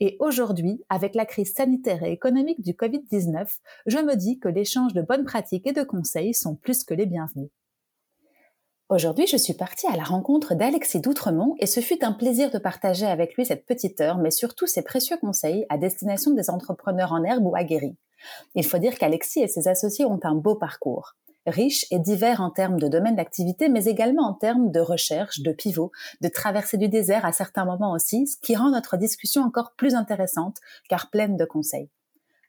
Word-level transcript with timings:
Et 0.00 0.16
aujourd'hui, 0.18 0.82
avec 0.88 1.14
la 1.14 1.26
crise 1.26 1.52
sanitaire 1.52 2.02
et 2.02 2.12
économique 2.12 2.62
du 2.62 2.72
Covid-19, 2.72 3.46
je 3.86 3.98
me 3.98 4.16
dis 4.16 4.38
que 4.38 4.48
l'échange 4.48 4.94
de 4.94 5.02
bonnes 5.02 5.26
pratiques 5.26 5.66
et 5.66 5.72
de 5.72 5.82
conseils 5.82 6.32
sont 6.32 6.56
plus 6.56 6.84
que 6.84 6.94
les 6.94 7.04
bienvenus. 7.04 7.50
Aujourd'hui, 8.88 9.26
je 9.26 9.36
suis 9.36 9.52
partie 9.52 9.86
à 9.86 9.96
la 9.96 10.02
rencontre 10.02 10.54
d'Alexis 10.54 11.00
Doutremont 11.00 11.54
et 11.60 11.66
ce 11.66 11.80
fut 11.80 12.02
un 12.02 12.12
plaisir 12.12 12.50
de 12.50 12.58
partager 12.58 13.06
avec 13.06 13.36
lui 13.36 13.46
cette 13.46 13.66
petite 13.66 14.00
heure, 14.00 14.18
mais 14.18 14.32
surtout 14.32 14.66
ses 14.66 14.82
précieux 14.82 15.18
conseils 15.18 15.66
à 15.68 15.78
destination 15.78 16.32
des 16.32 16.50
entrepreneurs 16.50 17.12
en 17.12 17.22
herbe 17.22 17.46
ou 17.46 17.54
aguerris. 17.54 17.96
Il 18.54 18.64
faut 18.64 18.78
dire 18.78 18.98
qu'Alexis 18.98 19.42
et 19.42 19.48
ses 19.48 19.68
associés 19.68 20.06
ont 20.06 20.18
un 20.24 20.34
beau 20.34 20.56
parcours 20.56 21.14
riche 21.46 21.86
et 21.90 21.98
divers 21.98 22.40
en 22.40 22.50
termes 22.50 22.78
de 22.78 22.88
domaine 22.88 23.16
d'activité, 23.16 23.68
mais 23.68 23.84
également 23.84 24.28
en 24.28 24.34
termes 24.34 24.70
de 24.70 24.80
recherche, 24.80 25.40
de 25.40 25.52
pivot, 25.52 25.90
de 26.20 26.28
traversée 26.28 26.76
du 26.76 26.88
désert 26.88 27.24
à 27.24 27.32
certains 27.32 27.64
moments 27.64 27.92
aussi, 27.92 28.26
ce 28.26 28.36
qui 28.40 28.56
rend 28.56 28.70
notre 28.70 28.96
discussion 28.96 29.42
encore 29.42 29.72
plus 29.76 29.94
intéressante, 29.94 30.58
car 30.88 31.10
pleine 31.10 31.36
de 31.36 31.44
conseils. 31.44 31.90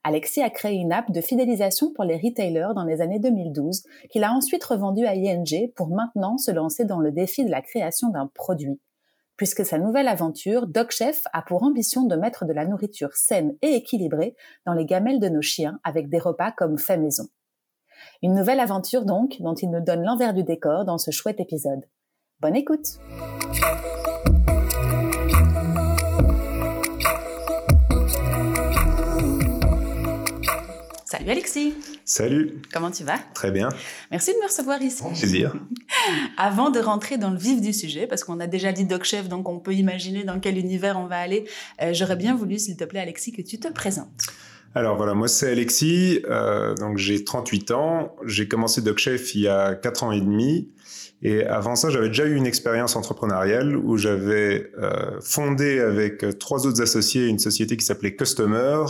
Alexis 0.04 0.42
a 0.42 0.50
créé 0.50 0.78
une 0.78 0.92
app 0.92 1.12
de 1.12 1.22
fidélisation 1.22 1.94
pour 1.94 2.04
les 2.04 2.18
retailers 2.18 2.74
dans 2.76 2.86
les 2.86 3.02
années 3.02 3.20
2012, 3.20 3.84
qu'il 4.10 4.24
a 4.24 4.34
ensuite 4.34 4.64
revendue 4.64 5.06
à 5.06 5.14
ING 5.14 5.72
pour 5.76 5.90
maintenant 5.90 6.38
se 6.38 6.50
lancer 6.50 6.86
dans 6.86 7.00
le 7.00 7.12
défi 7.12 7.46
de 7.46 7.52
la 7.52 7.62
création 7.62 8.10
d'un 8.10 8.28
produit. 8.34 8.80
Puisque 9.38 9.66
sa 9.66 9.78
nouvelle 9.78 10.08
aventure, 10.08 10.68
DocChef, 10.68 11.24
a 11.34 11.42
pour 11.44 11.64
ambition 11.64 12.06
de 12.06 12.16
mettre 12.16 12.46
de 12.46 12.54
la 12.54 12.66
nourriture 12.66 13.14
saine 13.14 13.56
et 13.62 13.76
équilibrée 13.76 14.36
dans 14.66 14.74
les 14.74 14.86
gamelles 14.86 15.20
de 15.20 15.30
nos 15.30 15.42
chiens 15.42 15.80
avec 15.84 16.10
des 16.10 16.20
repas 16.20 16.52
comme 16.52 16.80
fait 16.80 16.98
maison. 16.98 17.28
Une 18.24 18.34
nouvelle 18.34 18.60
aventure 18.60 19.06
donc, 19.06 19.38
dont 19.40 19.56
il 19.56 19.70
nous 19.70 19.84
donne 19.84 20.04
l'envers 20.04 20.34
du 20.34 20.44
décor 20.44 20.86
dans 20.86 20.98
ce 20.98 21.12
chouette 21.12 21.40
épisode. 21.40 21.82
Bonne 22.40 22.56
écoute 22.56 23.00
Salut 31.06 31.30
Alexis 31.30 31.76
Salut 32.04 32.62
Comment 32.74 32.90
tu 32.90 33.04
vas? 33.04 33.20
Très 33.36 33.52
bien. 33.52 33.70
Merci 34.10 34.34
de 34.34 34.38
me 34.38 34.46
recevoir 34.46 34.82
ici. 34.82 35.04
Plaisir. 35.04 35.54
Avant 36.38 36.72
de 36.72 36.80
rentrer 36.80 37.18
dans 37.18 37.30
le 37.30 37.38
vif 37.38 37.62
du 37.62 37.74
sujet, 37.74 38.08
parce 38.08 38.24
qu'on 38.24 38.40
a 38.40 38.48
déjà 38.48 38.72
dit 38.72 38.86
Doc 38.86 39.04
Chef, 39.04 39.30
donc 39.30 39.48
on 39.48 39.60
peut 39.60 39.74
imaginer 39.74 40.24
dans 40.24 40.40
quel 40.40 40.58
univers 40.58 40.98
on 40.98 41.06
va 41.06 41.20
aller, 41.20 41.46
euh, 41.82 41.94
j'aurais 41.94 42.16
bien 42.16 42.36
voulu, 42.36 42.58
s'il 42.58 42.76
te 42.76 42.86
plaît 42.86 43.02
Alexis, 43.02 43.32
que 43.32 43.42
tu 43.42 43.60
te 43.60 43.68
présentes. 43.68 44.22
Alors 44.74 44.96
voilà, 44.96 45.14
moi 45.14 45.28
c'est 45.28 45.52
Alexis, 45.52 46.22
euh, 46.30 46.74
donc 46.76 46.98
j'ai 46.98 47.26
38 47.26 47.72
ans, 47.72 48.16
j'ai 48.26 48.48
commencé 48.48 48.82
DocChef 48.82 49.36
il 49.36 49.42
y 49.42 49.48
a 49.50 49.76
4 49.76 50.04
ans 50.04 50.12
et 50.14 50.22
demi, 50.22 50.70
et 51.22 51.44
avant 51.44 51.76
ça 51.76 51.90
j'avais 51.90 52.08
déjà 52.08 52.26
eu 52.26 52.36
une 52.36 52.46
expérience 52.46 52.96
entrepreneuriale 52.96 53.76
où 53.76 53.98
j'avais 53.98 54.72
euh, 54.80 55.20
fondé 55.22 55.82
avec 55.82 56.24
trois 56.40 56.66
autres 56.66 56.82
associés 56.82 57.28
une 57.28 57.40
société 57.40 57.76
qui 57.76 57.84
s'appelait 57.84 58.16
Customer, 58.16 58.86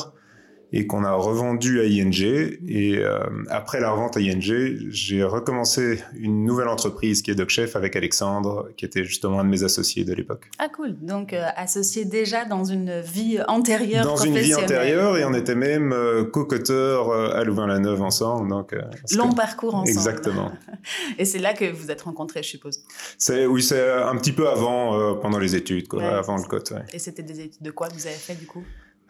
et 0.74 0.88
qu'on 0.88 1.04
a 1.04 1.14
revendu 1.14 1.82
à 1.82 1.86
ING. 1.86 2.22
Et 2.68 2.98
euh, 2.98 3.20
après 3.50 3.80
la 3.80 3.92
revente 3.92 4.18
à 4.18 4.22
ING, 4.22 4.42
j'ai 4.90 5.24
recommencé 5.24 6.02
une 6.16 6.46
nouvelle 6.46 6.70
entreprise 6.70 7.22
qui 7.22 7.32
est 7.32 7.36
DocChef 7.36 7.76
avec 7.76 7.96
Alexandre, 7.96 8.70
qui 8.78 8.86
était 8.86 9.04
justement 9.04 9.40
un 9.40 9.44
de 9.44 9.50
mes 9.50 9.64
associés 9.64 10.06
de 10.06 10.14
l'époque. 10.14 10.50
Ah 10.60 10.70
cool, 10.70 10.96
donc 11.02 11.34
euh, 11.34 11.46
associé 11.56 12.06
déjà 12.06 12.46
dans 12.46 12.64
une 12.64 13.02
vie 13.02 13.40
antérieure 13.48 14.06
Dans 14.06 14.16
une 14.16 14.38
vie 14.38 14.56
antérieure, 14.56 15.18
et 15.18 15.26
on 15.26 15.34
était 15.34 15.56
même 15.56 15.92
euh, 15.92 16.24
co-coteurs 16.24 17.10
euh, 17.10 17.34
à 17.34 17.44
Louvain-la-Neuve 17.44 18.02
ensemble. 18.02 18.50
Donc, 18.50 18.76
Long 19.16 19.34
parcours 19.34 19.76
ensemble. 19.76 19.90
Exactement. 19.90 20.52
et 21.18 21.26
c'est 21.26 21.40
là 21.40 21.54
que 21.54 21.70
vous 21.72 21.92
êtes 21.92 22.02
rencontrés, 22.02 22.44
je 22.44 22.50
suppose. 22.50 22.80
C'est, 23.18 23.46
oui, 23.46 23.62
c'est 23.62 23.92
un 23.92 24.16
petit 24.16 24.32
peu 24.32 24.48
avant, 24.48 25.16
pendant 25.16 25.40
les 25.40 25.56
études, 25.56 25.88
quoi, 25.88 26.04
avant 26.18 26.38
le. 26.38 26.44
Ouais. 26.52 26.84
Et 26.94 27.00
c'était 27.00 27.24
des 27.24 27.40
études 27.40 27.62
de 27.62 27.72
quoi 27.72 27.88
que 27.88 27.94
vous 27.94 28.08
avez 28.08 28.16
fait 28.16 28.36
du 28.36 28.46
coup? 28.46 28.64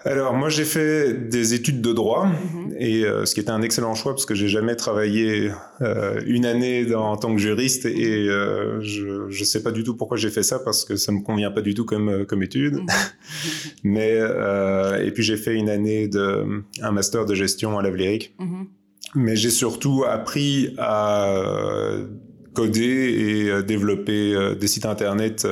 Alors 0.05 0.33
moi 0.33 0.49
j'ai 0.49 0.65
fait 0.65 1.13
des 1.29 1.53
études 1.53 1.81
de 1.81 1.93
droit 1.93 2.25
mhm. 2.25 2.75
et 2.77 3.03
euh, 3.03 3.25
ce 3.25 3.33
qui 3.33 3.39
était 3.39 3.51
un 3.51 3.61
excellent 3.61 3.93
choix 3.93 4.13
parce 4.13 4.25
que 4.25 4.35
j'ai 4.35 4.47
jamais 4.47 4.75
travaillé 4.75 5.51
euh, 5.81 6.21
une 6.25 6.45
année 6.45 6.85
dans, 6.85 7.11
en 7.11 7.17
tant 7.17 7.33
que 7.33 7.39
juriste 7.39 7.85
et 7.85 8.27
euh, 8.29 8.81
je 8.81 9.29
je 9.29 9.43
sais 9.43 9.61
pas 9.61 9.71
du 9.71 9.83
tout 9.83 9.95
pourquoi 9.95 10.17
j'ai 10.17 10.29
fait 10.29 10.43
ça 10.43 10.59
parce 10.59 10.85
que 10.85 10.95
ça 10.95 11.11
me 11.11 11.21
convient 11.21 11.51
pas 11.51 11.61
du 11.61 11.73
tout 11.73 11.85
comme 11.85 12.25
comme 12.25 12.43
étude. 12.43 12.75
Mhm. 12.75 12.87
Mais 13.83 14.17
euh, 14.19 15.03
et 15.05 15.11
puis 15.11 15.23
j'ai 15.23 15.37
fait 15.37 15.55
une 15.55 15.69
année 15.69 16.07
de 16.07 16.63
un 16.81 16.91
master 16.91 17.25
de 17.25 17.35
gestion 17.35 17.77
à 17.77 17.81
l'Avléric. 17.81 18.35
Mhm. 18.39 18.67
Mais 19.15 19.35
j'ai 19.35 19.49
surtout 19.49 20.03
appris 20.07 20.73
à 20.77 21.35
coder 22.53 22.81
et 22.81 23.63
développer 23.63 24.55
des 24.59 24.67
sites 24.67 24.85
internet 24.85 25.45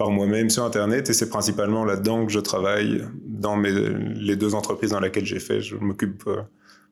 par 0.00 0.10
moi-même 0.10 0.48
sur 0.48 0.64
Internet 0.64 1.10
et 1.10 1.12
c'est 1.12 1.28
principalement 1.28 1.84
là-dedans 1.84 2.24
que 2.24 2.32
je 2.32 2.40
travaille 2.40 3.04
dans 3.26 3.54
mes, 3.54 3.70
les 3.70 4.34
deux 4.34 4.54
entreprises 4.54 4.92
dans 4.92 5.00
lesquelles 5.00 5.26
j'ai 5.26 5.40
fait. 5.40 5.60
Je 5.60 5.76
m'occupe 5.76 6.26
euh, 6.26 6.40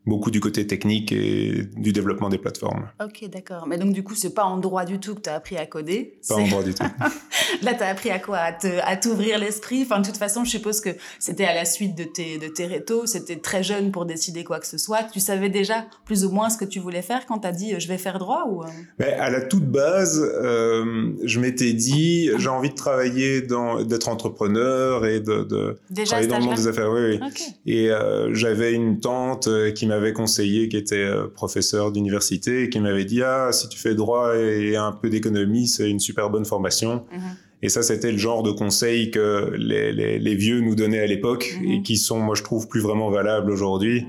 beaucoup 0.09 0.31
du 0.31 0.41
côté 0.41 0.67
technique 0.67 1.13
et 1.13 1.65
du 1.77 1.93
développement 1.93 2.29
des 2.29 2.39
plateformes. 2.39 2.89
Ok, 3.03 3.29
d'accord. 3.31 3.67
Mais 3.67 3.79
donc, 3.79 3.93
du 3.93 4.03
coup, 4.03 4.15
c'est 4.15 4.35
pas 4.35 4.45
en 4.45 4.59
droit 4.59 4.85
du 4.85 4.99
tout 4.99 5.15
que 5.15 5.21
tu 5.21 5.31
as 5.31 5.35
appris 5.35 5.57
à 5.57 5.67
coder. 5.67 6.19
Pas 6.29 6.37
en 6.37 6.47
droit 6.47 6.63
du 6.63 6.75
tout. 6.75 6.85
Là, 7.63 7.75
tu 7.75 7.83
as 7.83 7.89
appris 7.89 8.11
à 8.11 8.19
quoi? 8.19 8.39
À 8.39 8.97
t'ouvrir 8.97 9.39
l'esprit? 9.39 9.83
Enfin, 9.83 10.01
de 10.01 10.07
toute 10.07 10.17
façon, 10.17 10.45
je 10.45 10.51
suppose 10.51 10.81
que 10.81 10.91
c'était 11.19 11.45
à 11.45 11.55
la 11.55 11.65
suite 11.65 11.97
de 11.97 12.05
tes, 12.05 12.39
de 12.39 12.49
tes 12.49 12.67
rétos. 12.67 13.07
C'était 13.07 13.37
très 13.37 13.63
jeune 13.63 13.91
pour 13.91 14.05
décider 14.05 14.45
quoi 14.45 14.59
que 14.61 14.67
ce 14.67 14.79
soit. 14.79 15.05
Tu 15.13 15.21
savais 15.21 15.49
déjà 15.49 15.87
plus 16.05 16.25
ou 16.25 16.31
moins 16.31 16.51
ce 16.51 16.59
que 16.59 16.65
tu 16.65 16.79
voulais 16.81 17.03
faire 17.03 17.27
quand 17.27 17.41
tu 17.41 17.49
as 17.49 17.53
dit 17.53 17.75
euh, 17.75 17.79
je 17.79 17.89
vais 17.89 17.99
faire 17.99 18.19
droit 18.19 18.47
ou... 18.49 18.63
Euh? 18.63 18.67
Mais 18.99 19.13
à 19.13 19.31
la 19.31 19.41
toute 19.41 19.67
base, 19.67 20.21
euh, 20.21 21.13
je 21.25 21.41
m'étais 21.41 21.73
dit 21.73 22.31
j'ai 22.37 22.49
envie 22.49 22.71
de 22.71 22.75
travailler 22.75 23.43
dans, 23.43 23.83
d'être 23.83 24.09
entrepreneur 24.09 25.07
et 25.07 25.21
de, 25.21 25.45
de 25.45 25.79
déjà 25.91 26.11
travailler 26.11 26.29
dans 26.29 26.39
le 26.39 26.45
monde 26.45 26.57
des 26.57 26.67
affaires. 26.67 26.91
Oui, 26.91 27.01
oui. 27.11 27.17
Okay. 27.17 27.45
Et 27.67 27.91
euh, 27.91 28.35
j'avais 28.35 28.73
une 28.73 29.01
tante 29.01 29.49
qui 29.75 29.87
m'a 29.87 29.98
m'avait 29.99 30.13
conseillé, 30.13 30.69
qui 30.69 30.77
était 30.77 30.97
euh, 30.97 31.27
professeur 31.27 31.93
d'université, 31.93 32.65
et 32.65 32.71
qui 32.71 32.81
m'avait 32.81 33.05
dit 33.05 33.23
ah 33.23 33.51
si 33.53 33.69
tu 33.69 33.79
fais 33.79 33.95
droit 33.95 34.37
et 34.37 34.77
un 34.77 34.93
peu 34.93 35.11
d'économie, 35.11 35.69
c'est 35.69 35.91
une 35.91 36.01
super 36.01 36.31
bonne 36.31 36.45
formation. 36.45 37.05
Mhm. 37.13 37.21
Et 37.61 37.69
ça, 37.69 37.83
c'était 37.83 38.13
le 38.13 38.19
genre 38.19 38.43
de 38.45 38.53
conseils 38.53 39.11
que 39.11 39.53
les, 39.57 39.93
les, 39.93 40.19
les 40.19 40.35
vieux 40.37 40.61
nous 40.61 40.77
donnaient 40.77 41.01
à 41.01 41.07
l'époque 41.07 41.59
mhm. 41.61 41.71
et 41.71 41.83
qui 41.83 41.97
sont, 41.97 42.21
moi, 42.21 42.35
je 42.35 42.43
trouve, 42.43 42.69
plus 42.69 42.81
vraiment 42.81 43.11
valables 43.11 43.51
aujourd'hui. 43.51 44.03
Mhm. 44.03 44.09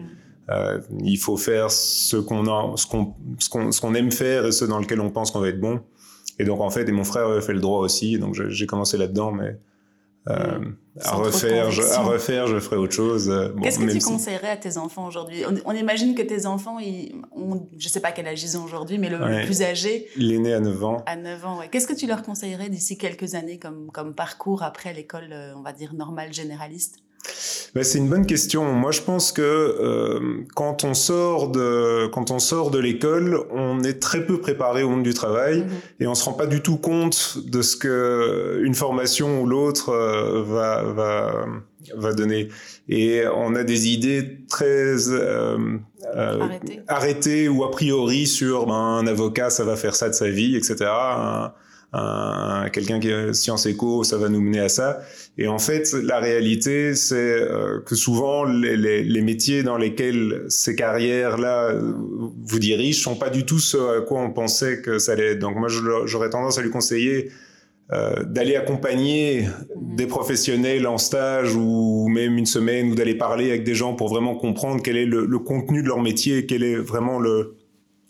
Euh, 0.49 0.79
il 1.03 1.17
faut 1.17 1.37
faire 1.37 1.69
ce 1.69 2.17
qu'on 2.17 2.43
qu'on, 2.89 3.71
ce 3.71 3.81
qu'on 3.81 3.93
aime 3.93 4.11
faire 4.11 4.45
et 4.45 4.51
ce 4.51 4.65
dans 4.65 4.79
lequel 4.79 4.99
on 4.99 5.11
pense 5.11 5.31
qu'on 5.31 5.39
va 5.39 5.49
être 5.49 5.59
bon. 5.59 5.81
Et 6.39 6.45
donc, 6.45 6.61
en 6.61 6.69
fait, 6.69 6.87
et 6.87 6.91
mon 6.91 7.03
frère 7.03 7.27
avait 7.27 7.41
fait 7.41 7.53
le 7.53 7.59
droit 7.59 7.79
aussi, 7.79 8.17
donc 8.17 8.33
j'ai 8.33 8.65
commencé 8.65 8.97
là-dedans, 8.97 9.31
mais 9.31 9.57
euh, 10.29 10.59
à 11.01 11.15
refaire, 11.15 11.71
je, 11.71 11.81
à 11.81 12.01
refaire, 12.01 12.47
je 12.47 12.59
ferai 12.59 12.75
autre 12.75 12.93
chose. 12.93 13.29
Euh, 13.29 13.49
bon, 13.49 13.61
Qu'est-ce 13.61 13.79
que 13.79 13.91
tu 13.91 13.99
conseillerais 13.99 14.49
à 14.49 14.57
tes 14.57 14.77
enfants 14.77 15.07
aujourd'hui? 15.07 15.43
On, 15.45 15.71
on, 15.71 15.73
imagine 15.73 16.15
que 16.15 16.21
tes 16.21 16.45
enfants, 16.45 16.79
ils 16.79 17.13
ont, 17.31 17.67
je 17.77 17.87
sais 17.87 17.99
pas 17.99 18.11
quel 18.11 18.27
âge 18.27 18.43
ils 18.43 18.57
ont 18.57 18.63
aujourd'hui, 18.63 18.97
mais 18.97 19.09
le, 19.09 19.19
ouais. 19.19 19.39
le, 19.41 19.45
plus 19.45 19.61
âgé. 19.61 20.07
Il 20.17 20.31
est 20.33 20.39
né 20.39 20.53
à 20.53 20.59
9 20.59 20.83
ans. 20.83 21.03
À 21.05 21.15
9 21.15 21.45
ans, 21.45 21.59
ouais. 21.59 21.69
Qu'est-ce 21.69 21.87
que 21.87 21.93
tu 21.93 22.07
leur 22.07 22.21
conseillerais 22.21 22.69
d'ici 22.69 22.97
quelques 22.97 23.35
années 23.35 23.59
comme, 23.59 23.89
comme 23.91 24.13
parcours 24.13 24.63
après 24.63 24.93
l'école, 24.93 25.29
euh, 25.31 25.53
on 25.55 25.61
va 25.61 25.73
dire, 25.73 25.93
normale 25.93 26.33
généraliste? 26.33 26.97
Ben, 27.75 27.83
c'est 27.83 27.97
une 27.97 28.09
bonne 28.09 28.25
question. 28.25 28.63
Moi, 28.73 28.91
je 28.91 29.01
pense 29.01 29.31
que 29.31 29.41
euh, 29.41 30.45
quand 30.55 30.83
on 30.83 30.93
sort 30.93 31.49
de 31.49 32.07
quand 32.07 32.31
on 32.31 32.39
sort 32.39 32.71
de 32.71 32.79
l'école, 32.79 33.39
on 33.51 33.83
est 33.83 33.99
très 33.99 34.25
peu 34.25 34.39
préparé 34.39 34.83
au 34.83 34.89
monde 34.89 35.03
du 35.03 35.13
travail 35.13 35.59
mm-hmm. 35.59 36.03
et 36.03 36.07
on 36.07 36.15
se 36.15 36.25
rend 36.25 36.33
pas 36.33 36.47
du 36.47 36.61
tout 36.61 36.77
compte 36.77 37.37
de 37.45 37.61
ce 37.61 37.77
que 37.77 38.61
une 38.63 38.75
formation 38.75 39.41
ou 39.41 39.45
l'autre 39.45 39.89
euh, 39.89 40.43
va 40.43 40.83
va 40.83 41.45
va 41.95 42.13
donner. 42.13 42.49
Et 42.87 43.23
on 43.35 43.55
a 43.55 43.63
des 43.63 43.89
idées 43.89 44.39
très 44.49 45.09
euh, 45.09 45.57
euh 46.15 46.39
arrêtées. 46.39 46.81
arrêtées 46.87 47.49
ou 47.49 47.63
a 47.63 47.71
priori 47.71 48.25
sur 48.25 48.65
ben, 48.65 48.73
un 48.73 49.07
avocat, 49.07 49.49
ça 49.49 49.63
va 49.63 49.75
faire 49.75 49.95
ça 49.95 50.09
de 50.09 50.15
sa 50.15 50.29
vie, 50.29 50.55
etc. 50.55 50.85
Un, 50.89 51.53
un, 51.93 52.69
quelqu'un 52.71 52.99
qui 52.99 53.09
est 53.09 53.33
sciences 53.33 53.65
éco, 53.65 54.03
ça 54.03 54.17
va 54.17 54.29
nous 54.29 54.41
mener 54.41 54.59
à 54.59 54.69
ça. 54.69 55.01
Et 55.37 55.47
en 55.47 55.57
fait, 55.57 55.91
la 55.93 56.19
réalité, 56.19 56.93
c'est 56.93 57.15
euh, 57.15 57.79
que 57.81 57.95
souvent, 57.95 58.43
les, 58.43 58.77
les, 58.77 59.03
les, 59.03 59.21
métiers 59.21 59.63
dans 59.63 59.77
lesquels 59.77 60.45
ces 60.49 60.75
carrières-là 60.75 61.69
euh, 61.69 61.93
vous 62.43 62.59
dirigent 62.59 63.01
sont 63.01 63.15
pas 63.15 63.29
du 63.29 63.45
tout 63.45 63.59
ce 63.59 63.99
à 63.99 64.01
quoi 64.01 64.21
on 64.21 64.31
pensait 64.31 64.81
que 64.81 64.99
ça 64.99 65.13
allait 65.13 65.31
être. 65.31 65.39
Donc 65.39 65.55
moi, 65.55 65.69
j'aurais 66.05 66.29
tendance 66.29 66.59
à 66.59 66.61
lui 66.61 66.69
conseiller 66.69 67.31
euh, 67.91 68.23
d'aller 68.23 68.55
accompagner 68.55 69.41
mhm. 69.41 69.95
des 69.95 70.05
professionnels 70.05 70.85
en 70.85 70.99
stage 70.99 71.55
ou 71.55 72.07
même 72.07 72.37
une 72.37 72.45
semaine 72.45 72.91
ou 72.91 72.95
d'aller 72.95 73.15
parler 73.15 73.49
avec 73.49 73.63
des 73.63 73.73
gens 73.73 73.95
pour 73.95 74.09
vraiment 74.09 74.35
comprendre 74.35 74.83
quel 74.83 74.95
est 74.95 75.07
le, 75.07 75.39
contenu 75.39 75.81
de 75.81 75.87
leur 75.87 75.99
métier, 75.99 76.45
quel 76.45 76.61
est 76.61 76.75
vraiment 76.75 77.17
le... 77.17 77.55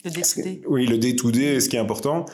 Le 0.04 0.12
day 0.12 0.62
Oui, 0.68 0.86
le 0.86 0.98
day-to-day, 0.98 1.62
ce 1.62 1.70
qui 1.70 1.78
est 1.78 1.80
important. 1.80 2.25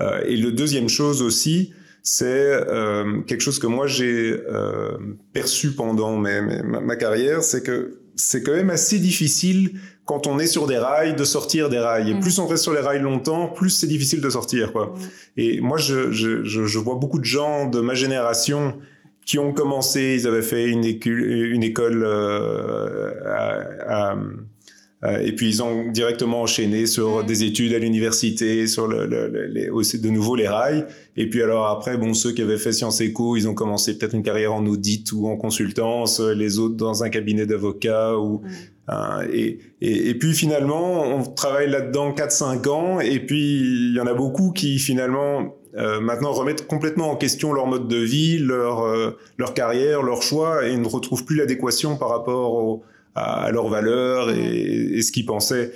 Euh, 0.00 0.22
et 0.26 0.36
le 0.36 0.52
deuxième 0.52 0.88
chose 0.88 1.22
aussi, 1.22 1.72
c'est 2.02 2.24
euh, 2.26 3.20
quelque 3.22 3.40
chose 3.40 3.58
que 3.58 3.66
moi 3.66 3.86
j'ai 3.86 4.36
euh, 4.48 4.96
perçu 5.32 5.72
pendant 5.72 6.16
ma, 6.16 6.40
ma 6.40 6.96
carrière, 6.96 7.42
c'est 7.42 7.62
que 7.62 7.98
c'est 8.14 8.42
quand 8.42 8.52
même 8.52 8.70
assez 8.70 8.98
difficile 8.98 9.72
quand 10.06 10.26
on 10.26 10.38
est 10.38 10.46
sur 10.46 10.66
des 10.66 10.78
rails 10.78 11.16
de 11.16 11.24
sortir 11.24 11.68
des 11.68 11.78
rails. 11.78 12.10
Et 12.10 12.14
mm. 12.14 12.20
plus 12.20 12.38
on 12.38 12.46
reste 12.46 12.62
sur 12.62 12.72
les 12.72 12.80
rails 12.80 13.02
longtemps, 13.02 13.48
plus 13.48 13.70
c'est 13.70 13.86
difficile 13.86 14.20
de 14.20 14.30
sortir. 14.30 14.72
Quoi. 14.72 14.94
Mm. 14.94 15.00
Et 15.36 15.60
moi, 15.60 15.78
je, 15.78 16.12
je, 16.12 16.44
je, 16.44 16.78
vois 16.78 16.94
beaucoup 16.94 17.18
de 17.18 17.24
gens 17.24 17.66
de 17.66 17.80
ma 17.80 17.94
génération 17.94 18.78
qui 19.26 19.38
ont 19.38 19.52
commencé, 19.52 20.16
ils 20.20 20.26
avaient 20.28 20.42
fait 20.42 20.66
une, 20.66 20.84
une 20.84 21.62
école 21.64 22.04
euh, 22.04 23.12
à, 23.26 24.12
à 24.12 24.16
et 25.04 25.32
puis 25.32 25.48
ils 25.48 25.62
ont 25.62 25.90
directement 25.90 26.42
enchaîné 26.42 26.86
sur 26.86 27.22
des 27.22 27.44
études 27.44 27.74
à 27.74 27.78
l'université, 27.78 28.66
sur 28.66 28.88
le, 28.88 29.06
le, 29.06 29.46
les, 29.46 29.68
aussi 29.68 30.00
de 30.00 30.08
nouveau 30.08 30.36
les 30.36 30.48
rails. 30.48 30.86
Et 31.16 31.28
puis 31.28 31.42
alors 31.42 31.66
après, 31.66 31.96
bon, 31.96 32.14
ceux 32.14 32.32
qui 32.32 32.42
avaient 32.42 32.56
fait 32.56 32.72
Sciences 32.72 33.00
Éco, 33.00 33.36
ils 33.36 33.46
ont 33.46 33.54
commencé 33.54 33.96
peut-être 33.96 34.14
une 34.14 34.22
carrière 34.22 34.54
en 34.54 34.66
audit 34.66 35.12
ou 35.12 35.28
en 35.28 35.36
consultance, 35.36 36.20
les 36.20 36.58
autres 36.58 36.76
dans 36.76 37.04
un 37.04 37.10
cabinet 37.10 37.46
d'avocats 37.46 38.18
ou 38.18 38.38
mm. 38.38 38.50
Hein, 38.88 39.22
et, 39.32 39.58
et, 39.80 40.10
et, 40.10 40.14
puis 40.14 40.32
finalement, 40.32 41.02
on 41.02 41.24
travaille 41.24 41.68
là-dedans 41.68 42.12
4-5 42.12 42.68
ans, 42.68 43.00
et 43.00 43.18
puis 43.18 43.58
il 43.58 43.96
y 43.96 44.00
en 44.00 44.06
a 44.06 44.14
beaucoup 44.14 44.52
qui 44.52 44.78
finalement 44.78 45.56
euh, 45.76 46.00
maintenant 46.00 46.32
remettent 46.32 46.66
complètement 46.66 47.10
en 47.10 47.16
question 47.16 47.52
leur 47.52 47.66
mode 47.66 47.88
de 47.88 47.96
vie, 47.96 48.38
leur, 48.38 48.84
euh, 48.84 49.18
leur 49.38 49.54
carrière, 49.54 50.02
leur 50.02 50.22
choix, 50.22 50.66
et 50.66 50.76
ne 50.76 50.86
retrouvent 50.86 51.24
plus 51.24 51.36
l'adéquation 51.36 51.96
par 51.96 52.10
rapport 52.10 52.54
au, 52.54 52.84
à, 53.16 53.50
leurs 53.50 53.68
valeurs 53.68 54.30
et, 54.30 54.98
et 54.98 55.02
ce 55.02 55.10
qu'ils 55.10 55.26
pensaient. 55.26 55.72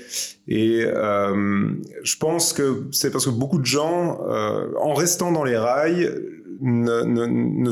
Et 0.48 0.82
euh, 0.84 1.70
je 2.02 2.16
pense 2.16 2.52
que 2.52 2.84
c'est 2.92 3.10
parce 3.10 3.24
que 3.24 3.30
beaucoup 3.30 3.58
de 3.58 3.66
gens, 3.66 4.20
euh, 4.28 4.66
en 4.80 4.94
restant 4.94 5.32
dans 5.32 5.44
les 5.44 5.56
rails, 5.56 6.12
ne, 6.60 7.02
ne, 7.02 7.26
ne, 7.26 7.70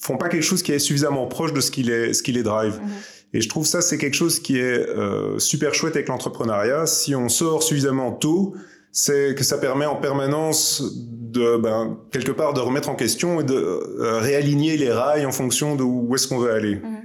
font 0.00 0.16
pas 0.16 0.28
quelque 0.28 0.42
chose 0.42 0.62
qui 0.62 0.72
est 0.72 0.78
suffisamment 0.78 1.26
proche 1.26 1.52
de 1.52 1.60
ce 1.60 1.70
qui 1.70 1.82
les, 1.82 2.12
ce 2.12 2.22
qui 2.22 2.32
les 2.32 2.42
drive. 2.42 2.74
Mm-hmm. 2.74 3.34
Et 3.34 3.40
je 3.40 3.48
trouve 3.48 3.66
ça, 3.66 3.80
c'est 3.80 3.98
quelque 3.98 4.14
chose 4.14 4.40
qui 4.40 4.58
est 4.58 4.78
euh, 4.78 5.38
super 5.38 5.74
chouette 5.74 5.96
avec 5.96 6.08
l'entrepreneuriat. 6.08 6.86
Si 6.86 7.14
on 7.14 7.28
sort 7.28 7.62
suffisamment 7.62 8.12
tôt, 8.12 8.54
c'est 8.90 9.34
que 9.34 9.44
ça 9.44 9.58
permet 9.58 9.86
en 9.86 9.96
permanence 9.96 10.82
de, 10.98 11.56
ben, 11.58 11.98
quelque 12.10 12.32
part, 12.32 12.54
de 12.54 12.60
remettre 12.60 12.88
en 12.88 12.94
question 12.94 13.40
et 13.40 13.44
de 13.44 13.54
euh, 13.54 14.18
réaligner 14.18 14.76
les 14.76 14.90
rails 14.90 15.26
en 15.26 15.32
fonction 15.32 15.76
de 15.76 15.82
où 15.82 16.14
est-ce 16.14 16.26
qu'on 16.26 16.38
veut 16.38 16.52
aller. 16.52 16.76
Mmh. 16.76 16.96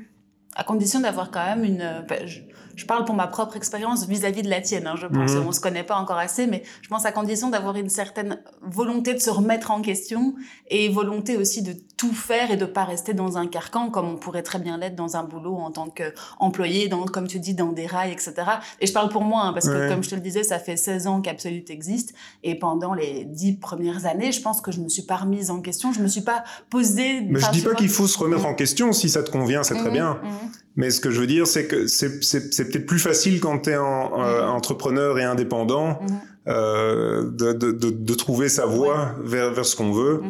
À 0.56 0.64
condition 0.64 1.00
d'avoir 1.00 1.32
quand 1.32 1.44
même 1.44 1.64
une... 1.64 2.06
Ben, 2.08 2.28
je 2.76 2.86
parle 2.86 3.06
pour 3.06 3.16
ma 3.16 3.28
propre 3.28 3.56
expérience 3.56 4.08
vis-à-vis 4.08 4.42
de 4.42 4.50
la 4.50 4.62
tienne, 4.62 4.88
hein, 4.88 4.96
je 4.98 5.08
pense. 5.08 5.34
Mhm. 5.34 5.48
On 5.48 5.52
se 5.52 5.60
connaît 5.60 5.84
pas 5.84 5.96
encore 5.96 6.18
assez, 6.18 6.48
mais 6.48 6.64
je 6.82 6.88
pense 6.90 7.06
à 7.06 7.12
condition 7.12 7.50
d'avoir 7.50 7.76
une 7.76 7.90
certaine 7.90 8.42
volonté 8.62 9.14
de 9.14 9.20
se 9.20 9.30
remettre 9.30 9.72
en 9.72 9.82
question 9.82 10.36
et 10.70 10.90
volonté 10.90 11.38
aussi 11.38 11.62
de 11.62 11.76
tout 12.04 12.14
faire 12.14 12.52
et 12.52 12.58
de 12.58 12.66
pas 12.66 12.84
rester 12.84 13.14
dans 13.14 13.38
un 13.38 13.48
carcan 13.48 13.90
comme 13.90 14.10
on 14.10 14.16
pourrait 14.18 14.44
très 14.44 14.60
bien 14.60 14.78
l'être 14.78 14.96
dans 14.96 15.16
un 15.16 15.24
boulot 15.24 15.56
en 15.56 15.72
tant 15.72 15.88
qu'employé, 15.88 16.90
dans, 16.90 17.06
comme 17.06 17.28
tu 17.28 17.40
dis, 17.40 17.54
dans 17.54 17.72
des 17.72 17.86
rails, 17.86 18.12
etc. 18.12 18.34
Et 18.82 18.88
je 18.88 18.92
parle 18.92 19.08
pour 19.08 19.24
moi, 19.24 19.44
hein, 19.44 19.54
parce 19.54 19.70
que 19.70 19.90
comme 19.90 20.04
je 20.04 20.10
te 20.10 20.16
le 20.16 20.22
disais, 20.22 20.44
ça 20.44 20.60
fait 20.60 20.76
16 20.76 21.08
ans 21.08 21.22
qu'Absolute 21.22 21.70
existe 21.70 22.14
et 22.44 22.56
pendant 22.60 22.94
les 22.94 23.24
10 23.24 23.54
premières 23.54 24.06
années, 24.06 24.34
je 24.34 24.42
pense 24.42 24.60
que 24.60 24.74
je 24.74 24.82
me 24.82 24.90
suis 24.90 25.04
pas 25.04 25.16
remise 25.16 25.50
en 25.50 25.62
question, 25.62 25.94
je 25.94 26.02
me 26.02 26.08
suis 26.08 26.22
pas 26.22 26.44
posée... 26.70 27.22
Mais 27.22 27.40
je 27.40 27.52
dis 27.52 27.62
pas 27.62 27.74
qu'il 27.74 27.90
faut 27.90 28.08
se 28.08 28.18
remettre 28.18 28.46
en 28.46 28.54
question, 28.54 28.92
si 28.92 29.08
ça 29.08 29.24
te 29.24 29.32
convient, 29.32 29.64
c'est 29.64 29.76
très 29.76 29.86
mhm, 29.86 29.94
bien. 29.94 30.20
Mhm. 30.22 30.52
Mais 30.76 30.90
ce 30.90 31.00
que 31.00 31.10
je 31.10 31.22
veux 31.22 31.28
dire, 31.28 31.48
c'est 31.48 31.68
que 31.68 31.88
c'est 31.88 32.10
peut-être 32.20 32.86
plus 32.86 33.00
facile 33.00 33.40
quand 33.40 33.60
tu 33.60 33.70
es 33.70 33.78
en, 33.78 34.20
euh, 34.20 34.42
mm-hmm. 34.42 34.50
entrepreneur 34.50 35.20
et 35.20 35.24
indépendant 35.24 36.00
euh, 36.48 37.30
de, 37.32 37.54
de, 37.54 37.72
de, 37.72 37.90
de, 37.92 38.14
trouver 38.16 38.50
sa 38.50 38.66
voie 38.66 39.16
vers, 39.24 39.52
vers 39.52 39.66
ce 39.66 39.76
qu'on 39.76 39.92
veut. 39.92 40.22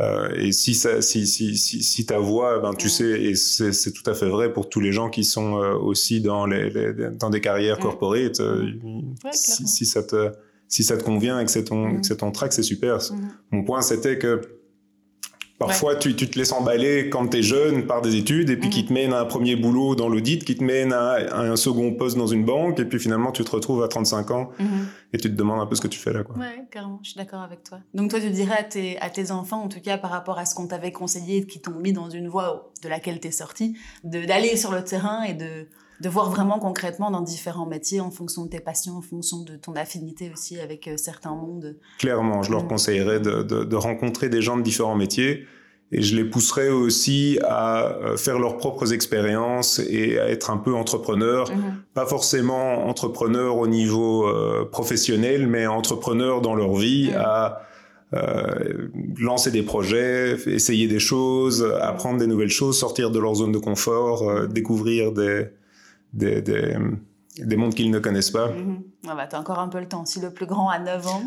Euh, 0.00 0.30
et 0.34 0.52
si, 0.52 0.74
ça, 0.74 1.02
si, 1.02 1.26
si, 1.26 1.56
si, 1.56 1.82
si, 1.82 2.06
ta 2.06 2.18
voie, 2.18 2.58
ben, 2.60 2.72
tu 2.74 2.88
sais, 2.88 3.22
et 3.22 3.34
c'est 3.34 3.92
tout 3.92 4.08
à 4.08 4.14
fait 4.14 4.28
vrai 4.28 4.52
pour 4.52 4.68
tous 4.68 4.80
les 4.80 4.92
gens 4.92 5.10
qui 5.10 5.24
sont 5.24 5.58
euh, 5.58 5.74
aussi 5.74 6.20
dans, 6.20 6.46
les, 6.46 6.70
les, 6.70 7.10
dans 7.10 7.28
des 7.28 7.40
carrières 7.40 7.78
mm. 7.78 7.82
corporate, 7.82 8.40
euh, 8.40 8.66
si, 9.32 9.66
si, 9.66 9.84
ça 9.84 10.02
te, 10.02 10.30
si 10.68 10.84
ça 10.84 10.96
te 10.96 11.04
convient 11.04 11.38
et 11.38 11.44
que 11.44 11.50
c'est 11.50 11.64
ton, 11.64 12.00
ton 12.00 12.30
track, 12.30 12.52
c'est 12.52 12.62
super. 12.62 12.98
Mon 13.50 13.62
point, 13.62 13.82
c'était 13.82 14.16
que 14.16 14.40
Parfois, 15.60 15.94
tu, 15.94 16.16
tu, 16.16 16.26
te 16.26 16.38
laisses 16.38 16.52
emballer 16.52 17.10
quand 17.10 17.28
tu 17.28 17.36
es 17.36 17.42
jeune 17.42 17.86
par 17.86 18.00
des 18.00 18.16
études 18.16 18.48
et 18.48 18.56
puis 18.56 18.68
mhm. 18.68 18.72
qui 18.72 18.86
te 18.86 18.92
mène 18.94 19.12
à 19.12 19.20
un 19.20 19.24
premier 19.26 19.56
boulot 19.56 19.94
dans 19.94 20.08
l'audit, 20.08 20.42
qui 20.42 20.56
te 20.56 20.64
mène 20.64 20.90
à, 20.94 21.36
un 21.36 21.54
second 21.54 21.92
poste 21.92 22.16
dans 22.16 22.26
une 22.26 22.46
banque 22.46 22.80
et 22.80 22.86
puis 22.86 22.98
finalement 22.98 23.30
tu 23.30 23.44
te 23.44 23.50
retrouves 23.50 23.82
à 23.82 23.88
35 23.88 24.30
ans 24.30 24.50
mhm. 24.58 24.88
et 25.12 25.18
tu 25.18 25.30
te 25.30 25.36
demandes 25.36 25.60
un 25.60 25.66
peu 25.66 25.74
ce 25.74 25.82
que 25.82 25.88
tu 25.88 25.98
fais 25.98 26.14
là. 26.14 26.22
Quoi. 26.22 26.34
Ouais, 26.38 26.64
carrément, 26.70 26.98
je 27.02 27.10
suis 27.10 27.18
d'accord 27.18 27.42
avec 27.42 27.62
toi. 27.62 27.78
Donc 27.92 28.08
toi, 28.08 28.20
tu 28.20 28.30
dirais 28.30 28.56
à 28.58 28.64
tes, 28.64 28.98
à 29.00 29.10
tes 29.10 29.32
enfants, 29.32 29.62
en 29.62 29.68
tout 29.68 29.82
cas 29.82 29.98
par 29.98 30.10
rapport 30.10 30.38
à 30.38 30.46
ce 30.46 30.54
qu'on 30.54 30.66
t'avait 30.66 30.92
conseillé, 30.92 31.46
qui 31.46 31.60
t'ont 31.60 31.78
mis 31.78 31.92
dans 31.92 32.08
une 32.08 32.28
voie 32.28 32.72
de 32.82 32.88
laquelle 32.88 33.20
tu 33.20 33.28
es 33.28 33.30
sorti, 33.30 33.76
d'aller 34.02 34.56
sur 34.56 34.72
le 34.72 34.82
terrain 34.82 35.24
et 35.24 35.34
de, 35.34 35.68
de 36.00 36.08
voir 36.08 36.30
vraiment 36.30 36.58
concrètement 36.58 37.10
dans 37.10 37.20
différents 37.20 37.66
métiers 37.66 38.00
en 38.00 38.10
fonction 38.10 38.44
de 38.44 38.50
tes 38.50 38.60
passions, 38.60 38.96
en 38.96 39.02
fonction 39.02 39.42
de 39.42 39.56
ton 39.56 39.74
affinité 39.74 40.30
aussi 40.32 40.58
avec 40.58 40.88
euh, 40.88 40.96
certains 40.96 41.34
mondes. 41.34 41.76
Clairement, 41.98 42.42
je 42.42 42.50
leur 42.50 42.64
mm. 42.64 42.68
conseillerais 42.68 43.20
de, 43.20 43.42
de, 43.42 43.64
de, 43.64 43.76
rencontrer 43.76 44.28
des 44.28 44.42
gens 44.42 44.56
de 44.56 44.62
différents 44.62 44.96
métiers 44.96 45.46
et 45.92 46.02
je 46.02 46.14
les 46.14 46.24
pousserais 46.24 46.68
aussi 46.68 47.38
à 47.44 47.86
euh, 47.86 48.16
faire 48.16 48.38
leurs 48.38 48.58
propres 48.58 48.92
expériences 48.92 49.80
et 49.80 50.18
à 50.18 50.28
être 50.28 50.50
un 50.50 50.56
peu 50.56 50.74
entrepreneurs, 50.74 51.50
mm-hmm. 51.50 51.94
pas 51.94 52.06
forcément 52.06 52.86
entrepreneurs 52.86 53.56
au 53.56 53.66
niveau 53.66 54.26
euh, 54.26 54.68
professionnel, 54.70 55.46
mais 55.48 55.66
entrepreneurs 55.66 56.40
dans 56.40 56.54
leur 56.54 56.74
vie, 56.74 57.10
mm. 57.10 57.16
à 57.16 57.60
euh, 58.12 58.88
lancer 59.20 59.52
des 59.52 59.62
projets, 59.62 60.36
essayer 60.46 60.88
des 60.88 60.98
choses, 60.98 61.64
apprendre 61.80 62.18
des 62.18 62.26
nouvelles 62.26 62.50
choses, 62.50 62.76
sortir 62.76 63.12
de 63.12 63.20
leur 63.20 63.36
zone 63.36 63.52
de 63.52 63.58
confort, 63.58 64.28
euh, 64.28 64.46
découvrir 64.48 65.12
des, 65.12 65.46
des, 66.12 66.42
des, 66.42 66.76
des 67.38 67.56
mondes 67.56 67.74
qu'ils 67.74 67.90
ne 67.90 67.98
connaissent 67.98 68.30
pas. 68.30 68.48
Mm-hmm. 68.48 68.82
Ah 69.08 69.14
bah, 69.14 69.26
t'as 69.26 69.38
encore 69.38 69.58
un 69.58 69.68
peu 69.68 69.80
le 69.80 69.86
temps. 69.86 70.04
Si 70.04 70.20
le 70.20 70.30
plus 70.30 70.46
grand 70.46 70.68
a 70.68 70.78
9 70.78 71.06
ans, 71.06 71.22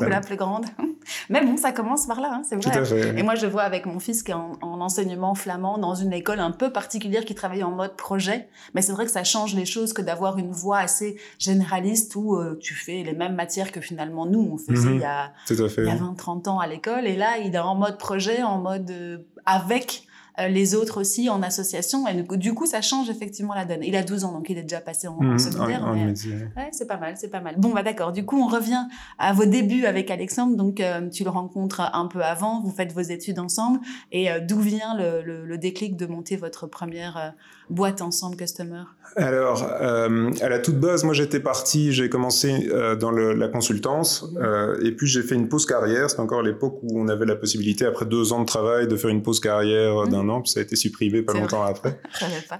ou 0.00 0.04
la 0.04 0.20
plus 0.20 0.36
grande. 0.36 0.64
Mais 1.30 1.44
bon, 1.44 1.56
ça 1.56 1.72
commence 1.72 2.06
par 2.06 2.20
là, 2.20 2.30
hein, 2.32 2.42
c'est 2.48 2.56
vrai. 2.56 3.18
Et 3.18 3.22
moi, 3.22 3.34
je 3.34 3.46
vois 3.46 3.62
avec 3.62 3.86
mon 3.86 3.98
fils 3.98 4.22
qui 4.22 4.30
est 4.30 4.34
en, 4.34 4.56
enseignement 4.62 5.34
flamand 5.34 5.78
dans 5.78 5.94
une 5.94 6.12
école 6.12 6.40
un 6.40 6.50
peu 6.50 6.70
particulière 6.70 7.24
qui 7.24 7.34
travaille 7.34 7.62
en 7.62 7.70
mode 7.70 7.96
projet. 7.96 8.48
Mais 8.74 8.82
c'est 8.82 8.92
vrai 8.92 9.04
que 9.04 9.10
ça 9.10 9.24
change 9.24 9.54
les 9.54 9.66
choses 9.66 9.92
que 9.92 10.02
d'avoir 10.02 10.38
une 10.38 10.52
voie 10.52 10.78
assez 10.78 11.18
généraliste 11.38 12.14
où 12.16 12.36
euh, 12.36 12.58
tu 12.60 12.74
fais 12.74 13.02
les 13.02 13.14
mêmes 13.14 13.34
matières 13.34 13.72
que 13.72 13.80
finalement 13.80 14.26
nous, 14.26 14.50
on 14.52 14.58
faisait 14.58 14.88
mhm. 14.88 14.94
il 14.96 15.00
y 15.00 15.04
a, 15.04 15.24
a 15.24 15.96
20-30 15.96 16.48
ans 16.48 16.60
à 16.60 16.66
l'école. 16.66 17.06
Et 17.06 17.16
là, 17.16 17.38
il 17.38 17.54
est 17.54 17.58
en 17.58 17.74
mode 17.74 17.98
projet, 17.98 18.42
en 18.42 18.58
mode 18.58 18.90
euh, 18.90 19.18
avec 19.44 20.07
les 20.48 20.74
autres 20.74 21.00
aussi 21.00 21.28
en 21.28 21.42
association. 21.42 22.06
Et 22.06 22.22
du 22.36 22.54
coup, 22.54 22.66
ça 22.66 22.80
change 22.80 23.10
effectivement 23.10 23.54
la 23.54 23.64
donne. 23.64 23.82
Il 23.82 23.96
a 23.96 24.02
12 24.02 24.24
ans, 24.24 24.32
donc 24.32 24.48
il 24.50 24.58
est 24.58 24.62
déjà 24.62 24.80
passé 24.80 25.08
en, 25.08 25.20
mmh, 25.20 25.38
secondaire. 25.38 25.84
ouais, 25.84 26.68
c'est 26.72 26.86
pas 26.86 26.96
mal, 26.96 27.16
c'est 27.16 27.28
pas 27.28 27.40
mal. 27.40 27.56
Bon, 27.58 27.70
bah 27.70 27.82
d'accord. 27.82 28.12
Du 28.12 28.24
coup, 28.24 28.40
on 28.40 28.46
revient 28.46 28.86
à 29.18 29.32
vos 29.32 29.44
débuts 29.44 29.86
avec 29.86 30.10
Alexandre. 30.10 30.56
Donc, 30.56 30.80
euh, 30.80 31.08
tu 31.08 31.24
le 31.24 31.30
rencontres 31.30 31.80
un 31.80 32.06
peu 32.06 32.22
avant, 32.22 32.60
vous 32.60 32.70
faites 32.70 32.92
vos 32.92 33.00
études 33.00 33.38
ensemble. 33.38 33.80
Et 34.12 34.30
euh, 34.30 34.40
d'où 34.40 34.60
vient 34.60 34.96
le, 34.96 35.22
le, 35.22 35.44
le, 35.44 35.58
déclic 35.58 35.96
de 35.96 36.06
monter 36.06 36.36
votre 36.36 36.66
première 36.66 37.34
boîte 37.70 38.02
ensemble 38.02 38.36
customer? 38.36 38.82
Alors, 39.16 39.66
euh, 39.80 40.30
à 40.40 40.48
la 40.48 40.58
toute 40.58 40.78
base, 40.78 41.04
moi 41.04 41.14
j'étais 41.14 41.40
parti, 41.40 41.92
j'ai 41.92 42.08
commencé 42.08 42.68
euh, 42.70 42.94
dans 42.94 43.10
le, 43.10 43.34
la 43.34 43.48
consultance 43.48 44.24
euh, 44.36 44.78
et 44.82 44.92
puis 44.92 45.06
j'ai 45.06 45.22
fait 45.22 45.34
une 45.34 45.48
pause 45.48 45.66
carrière. 45.66 46.10
C'était 46.10 46.22
encore 46.22 46.42
l'époque 46.42 46.78
où 46.82 47.00
on 47.00 47.08
avait 47.08 47.26
la 47.26 47.36
possibilité, 47.36 47.84
après 47.84 48.06
deux 48.06 48.32
ans 48.32 48.40
de 48.40 48.46
travail, 48.46 48.86
de 48.86 48.96
faire 48.96 49.10
une 49.10 49.22
pause 49.22 49.40
carrière 49.40 50.06
mmh. 50.06 50.08
d'un 50.10 50.28
an. 50.28 50.42
Puis 50.42 50.52
ça 50.52 50.60
a 50.60 50.62
été 50.62 50.76
supprimé 50.76 51.22
pas 51.22 51.32
longtemps 51.32 51.62
après. 51.62 52.00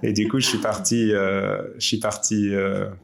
et 0.03 0.13
du 0.13 0.27
coup, 0.27 0.39
je 0.39 0.47
suis 0.47 0.57
parti, 0.57 1.11
je 1.11 1.69
suis 1.77 1.99
parti 1.99 2.51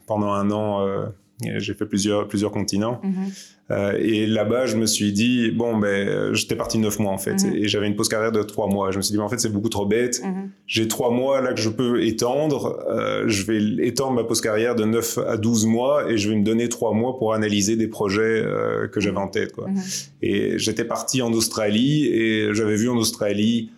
pendant 0.05 0.31
un 0.31 0.51
an. 0.51 1.05
J'ai 1.41 1.73
fait 1.73 1.85
plusieurs 1.85 2.27
plusieurs 2.27 2.51
continents. 2.51 2.99
Mmh. 3.03 3.25
Euh, 3.71 3.97
et 3.99 4.27
là-bas, 4.27 4.67
je 4.67 4.77
me 4.77 4.85
suis 4.85 5.11
dit, 5.11 5.49
bon, 5.49 5.77
ben, 5.77 6.33
j'étais 6.33 6.55
parti 6.55 6.77
neuf 6.77 6.99
mois 6.99 7.11
en 7.11 7.17
fait, 7.17 7.43
mhm. 7.43 7.55
et 7.55 7.67
j'avais 7.67 7.87
une 7.87 7.95
pause 7.95 8.09
carrière 8.09 8.31
de 8.31 8.43
trois 8.43 8.67
mois. 8.67 8.91
Je 8.91 8.97
me 8.97 9.01
suis 9.01 9.11
dit, 9.11 9.17
mais 9.17 9.23
en 9.23 9.29
fait, 9.29 9.39
c'est 9.39 9.51
beaucoup 9.51 9.69
trop 9.69 9.87
bête. 9.87 10.21
Mhm. 10.23 10.51
J'ai 10.67 10.87
trois 10.87 11.09
mois 11.09 11.41
là 11.41 11.53
que 11.53 11.59
je 11.59 11.69
peux 11.69 12.03
étendre. 12.03 12.79
Euh, 12.89 13.23
je 13.27 13.43
vais 13.45 13.87
étendre 13.87 14.13
ma 14.13 14.23
pause 14.23 14.41
carrière 14.41 14.75
de 14.75 14.85
9 14.85 15.19
à 15.27 15.37
12 15.37 15.65
mois 15.65 16.11
et 16.11 16.17
je 16.17 16.29
vais 16.29 16.35
me 16.35 16.43
donner 16.43 16.69
trois 16.69 16.93
mois 16.93 17.17
pour 17.17 17.33
analyser 17.33 17.75
des 17.75 17.87
projets 17.87 18.43
euh, 18.45 18.87
que 18.87 18.99
j'avais 18.99 19.17
en 19.17 19.29
tête. 19.29 19.51
Quoi. 19.51 19.67
Mhm. 19.67 19.81
Et 20.21 20.59
j'étais 20.59 20.85
parti 20.85 21.23
en 21.23 21.33
Australie 21.33 22.05
et 22.05 22.53
j'avais 22.53 22.75
vu 22.75 22.89
en 22.89 22.97
Australie 22.97 23.71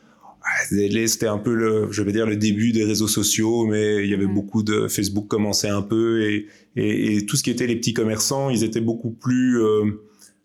c'était 0.70 1.28
un 1.28 1.38
peu 1.38 1.54
le, 1.54 1.88
je 1.92 2.02
vais 2.02 2.12
dire, 2.12 2.26
le 2.26 2.36
début 2.36 2.72
des 2.72 2.84
réseaux 2.84 3.08
sociaux, 3.08 3.66
mais 3.66 4.04
il 4.04 4.10
y 4.10 4.14
avait 4.14 4.26
mm. 4.26 4.34
beaucoup 4.34 4.64
de 4.64 4.88
Facebook 4.88 5.28
commençait 5.28 5.70
un 5.70 5.82
peu 5.82 6.24
et, 6.24 6.48
et, 6.76 7.18
et, 7.18 7.26
tout 7.26 7.36
ce 7.36 7.44
qui 7.44 7.50
était 7.50 7.68
les 7.68 7.76
petits 7.76 7.94
commerçants, 7.94 8.50
ils 8.50 8.64
étaient 8.64 8.82
beaucoup 8.82 9.12
plus 9.12 9.62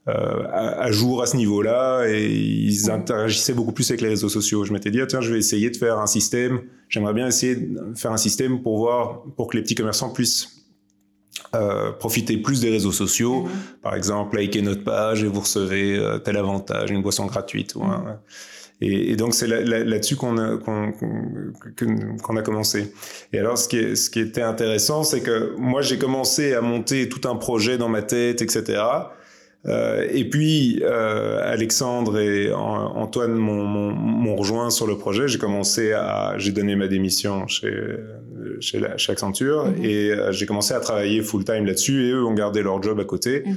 euh, 0.09 0.49
à, 0.51 0.91
jour 0.91 1.23
à 1.23 1.27
ce 1.27 1.37
niveau-là 1.37 2.07
et 2.09 2.29
ils 2.29 2.91
interagissaient 2.91 3.55
beaucoup 3.55 3.71
plus 3.71 3.89
avec 3.89 4.01
les 4.01 4.09
réseaux 4.09 4.29
sociaux. 4.29 4.65
Je 4.65 4.73
m'étais 4.73 4.91
dit, 4.91 5.01
ah, 5.01 5.07
tiens, 5.07 5.21
je 5.21 5.33
vais 5.33 5.39
essayer 5.39 5.71
de 5.71 5.77
faire 5.77 6.01
un 6.01 6.09
système. 6.09 6.63
J'aimerais 6.89 7.15
bien 7.15 7.29
essayer 7.29 7.55
de 7.55 7.95
faire 7.95 8.11
un 8.11 8.17
système 8.17 8.63
pour 8.63 8.79
voir, 8.79 9.23
pour 9.37 9.47
que 9.47 9.57
les 9.57 9.63
petits 9.63 9.77
commerçants 9.77 10.11
puissent 10.11 10.67
euh, 11.55 11.93
profiter 11.93 12.37
plus 12.37 12.61
des 12.61 12.71
réseaux 12.71 12.91
sociaux. 12.91 13.43
Mhm. 13.43 13.51
Par 13.81 13.95
exemple, 13.95 14.39
liker 14.39 14.63
notre 14.63 14.83
page 14.83 15.23
et 15.23 15.29
vous 15.29 15.41
recevez 15.41 15.97
euh, 15.97 16.19
tel 16.19 16.37
avantage, 16.37 16.91
une 16.91 17.03
boisson 17.03 17.27
gratuite. 17.27 17.77
Mhm. 17.77 18.19
Et, 18.83 19.13
et, 19.13 19.17
donc, 19.17 19.35
c'est 19.35 19.47
là-dessus 19.47 20.17
qu'on 20.17 20.37
a, 20.39 20.59
commencé. 22.43 22.93
Et 23.33 23.39
alors, 23.39 23.57
ce 23.57 23.69
qui, 23.69 23.79
est, 23.79 23.95
ce 23.95 24.11
qui 24.11 24.21
était 24.21 24.43
intéressant, 24.43 25.05
c'est 25.05 25.21
que 25.21 25.55
moi, 25.57 25.83
j'ai 25.83 25.99
commencé 25.99 26.55
à 26.55 26.61
monter 26.61 27.09
tout 27.09 27.29
un 27.29 27.37
projet 27.37 27.79
dans 27.79 27.89
ma 27.89 28.03
tête, 28.03 28.43
etc. 28.43 28.83
Euh, 29.69 30.09
et 30.11 30.29
puis 30.29 30.81
euh, 30.83 31.41
Alexandre 31.45 32.19
et 32.19 32.53
Antoine 32.53 33.35
m'ont 33.35 34.35
rejoint 34.35 34.71
sur 34.71 34.89
le 34.89 34.99
projet. 34.99 35.29
J'ai 35.29 35.39
commencé 35.39 35.93
à, 35.93 36.35
j'ai 36.37 36.51
donné 36.51 36.75
ma 36.75 36.89
démission 36.89 37.47
chez 37.47 37.71
chez, 38.61 38.81
la, 38.81 38.97
chez 38.97 39.13
Accenture 39.13 39.67
mhm. 39.67 39.85
et 39.85 40.11
euh, 40.11 40.33
j'ai 40.33 40.47
commencé 40.47 40.75
à 40.75 40.81
travailler 40.81 41.23
full 41.23 41.45
time 41.45 41.67
là-dessus 41.67 42.07
et 42.07 42.11
eux 42.13 42.25
ont 42.25 42.35
gardé 42.35 42.63
leur 42.63 42.83
job 42.83 42.99
à 43.01 43.05
côté. 43.05 43.43
Mhm. 43.47 43.57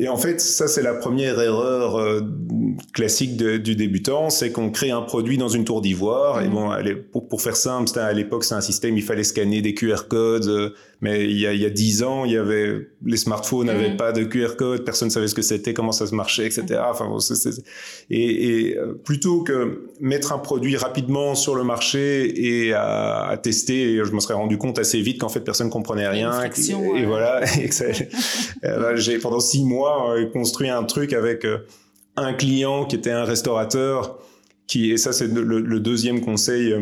Et 0.00 0.08
en 0.08 0.16
fait, 0.16 0.40
ça 0.40 0.68
c'est 0.68 0.82
la 0.82 0.94
première 0.94 1.40
erreur 1.40 1.98
euh, 1.98 2.20
classique 2.92 3.36
du 3.36 3.74
débutant, 3.74 4.30
c'est 4.30 4.52
qu'on 4.52 4.70
crée 4.70 4.92
un 4.92 5.02
produit 5.02 5.38
dans 5.38 5.48
une 5.48 5.64
tour 5.64 5.80
d'ivoire. 5.80 6.40
Et 6.40 6.46
mhm. 6.46 6.54
bon, 6.54 6.70
allez, 6.70 6.94
pour, 6.94 7.26
pour, 7.26 7.42
faire 7.42 7.56
simple, 7.56 7.98
à 7.98 8.12
l'époque 8.12 8.44
c'est 8.44 8.54
un 8.54 8.60
système, 8.60 8.96
il 8.96 9.02
fallait 9.02 9.24
scanner 9.24 9.60
des 9.60 9.74
QR 9.74 10.06
codes. 10.08 10.72
Euh, 10.98 11.08
mais 11.08 11.24
il 11.24 11.38
y 11.38 11.46
a, 11.46 11.52
il 11.52 11.60
y 11.60 11.66
a 11.66 11.70
10 11.70 12.02
ans, 12.02 12.24
il 12.24 12.32
y 12.32 12.36
avait 12.36 12.88
les 13.04 13.16
smartphones 13.16 13.66
n'avaient 13.66 13.96
pas 13.96 14.12
de 14.12 14.24
QR 14.24 14.56
code, 14.56 14.84
personne 14.84 15.08
ne 15.08 15.12
savait 15.12 15.28
ce 15.28 15.34
que 15.34 15.42
c'était, 15.42 15.74
comment 15.74 15.92
ça 15.92 16.06
se 16.06 16.14
marchait, 16.14 16.46
etc. 16.46 16.80
Enfin, 16.90 17.08
bon, 17.08 17.18
et, 18.10 18.68
et, 18.70 18.78
euh, 18.78 18.94
plutôt 18.94 19.42
que 19.42 19.88
mettre 20.00 20.32
un 20.32 20.38
produit 20.38 20.76
rapidement 20.76 21.34
sur 21.34 21.54
le 21.54 21.64
marché 21.64 22.66
et 22.66 22.72
à, 22.72 23.26
à 23.26 23.36
tester, 23.36 24.04
je 24.04 24.12
me 24.12 24.20
serais 24.20 24.34
rendu 24.34 24.58
compte 24.58 24.78
assez 24.78 25.00
vite 25.00 25.20
qu'en 25.20 25.28
fait 25.28 25.40
personne 25.40 25.70
comprenait 25.70 26.08
rien. 26.08 26.30
Et, 26.96 27.04
voilà, 27.06 27.44
j'ai 28.96 29.18
pendant 29.18 29.40
six 29.40 29.64
mois 29.64 30.14
euh, 30.14 30.26
construit 30.30 30.68
un 30.68 30.84
truc 30.84 31.12
avec 31.12 31.44
euh, 31.44 31.58
un 32.16 32.32
client 32.32 32.84
qui 32.84 32.96
était 32.96 33.10
un 33.10 33.24
restaurateur, 33.24 34.18
qui 34.66 34.90
et 34.90 34.96
ça 34.96 35.12
c'est 35.12 35.28
le, 35.28 35.80
deuxième 35.80 36.20
conseil 36.20 36.74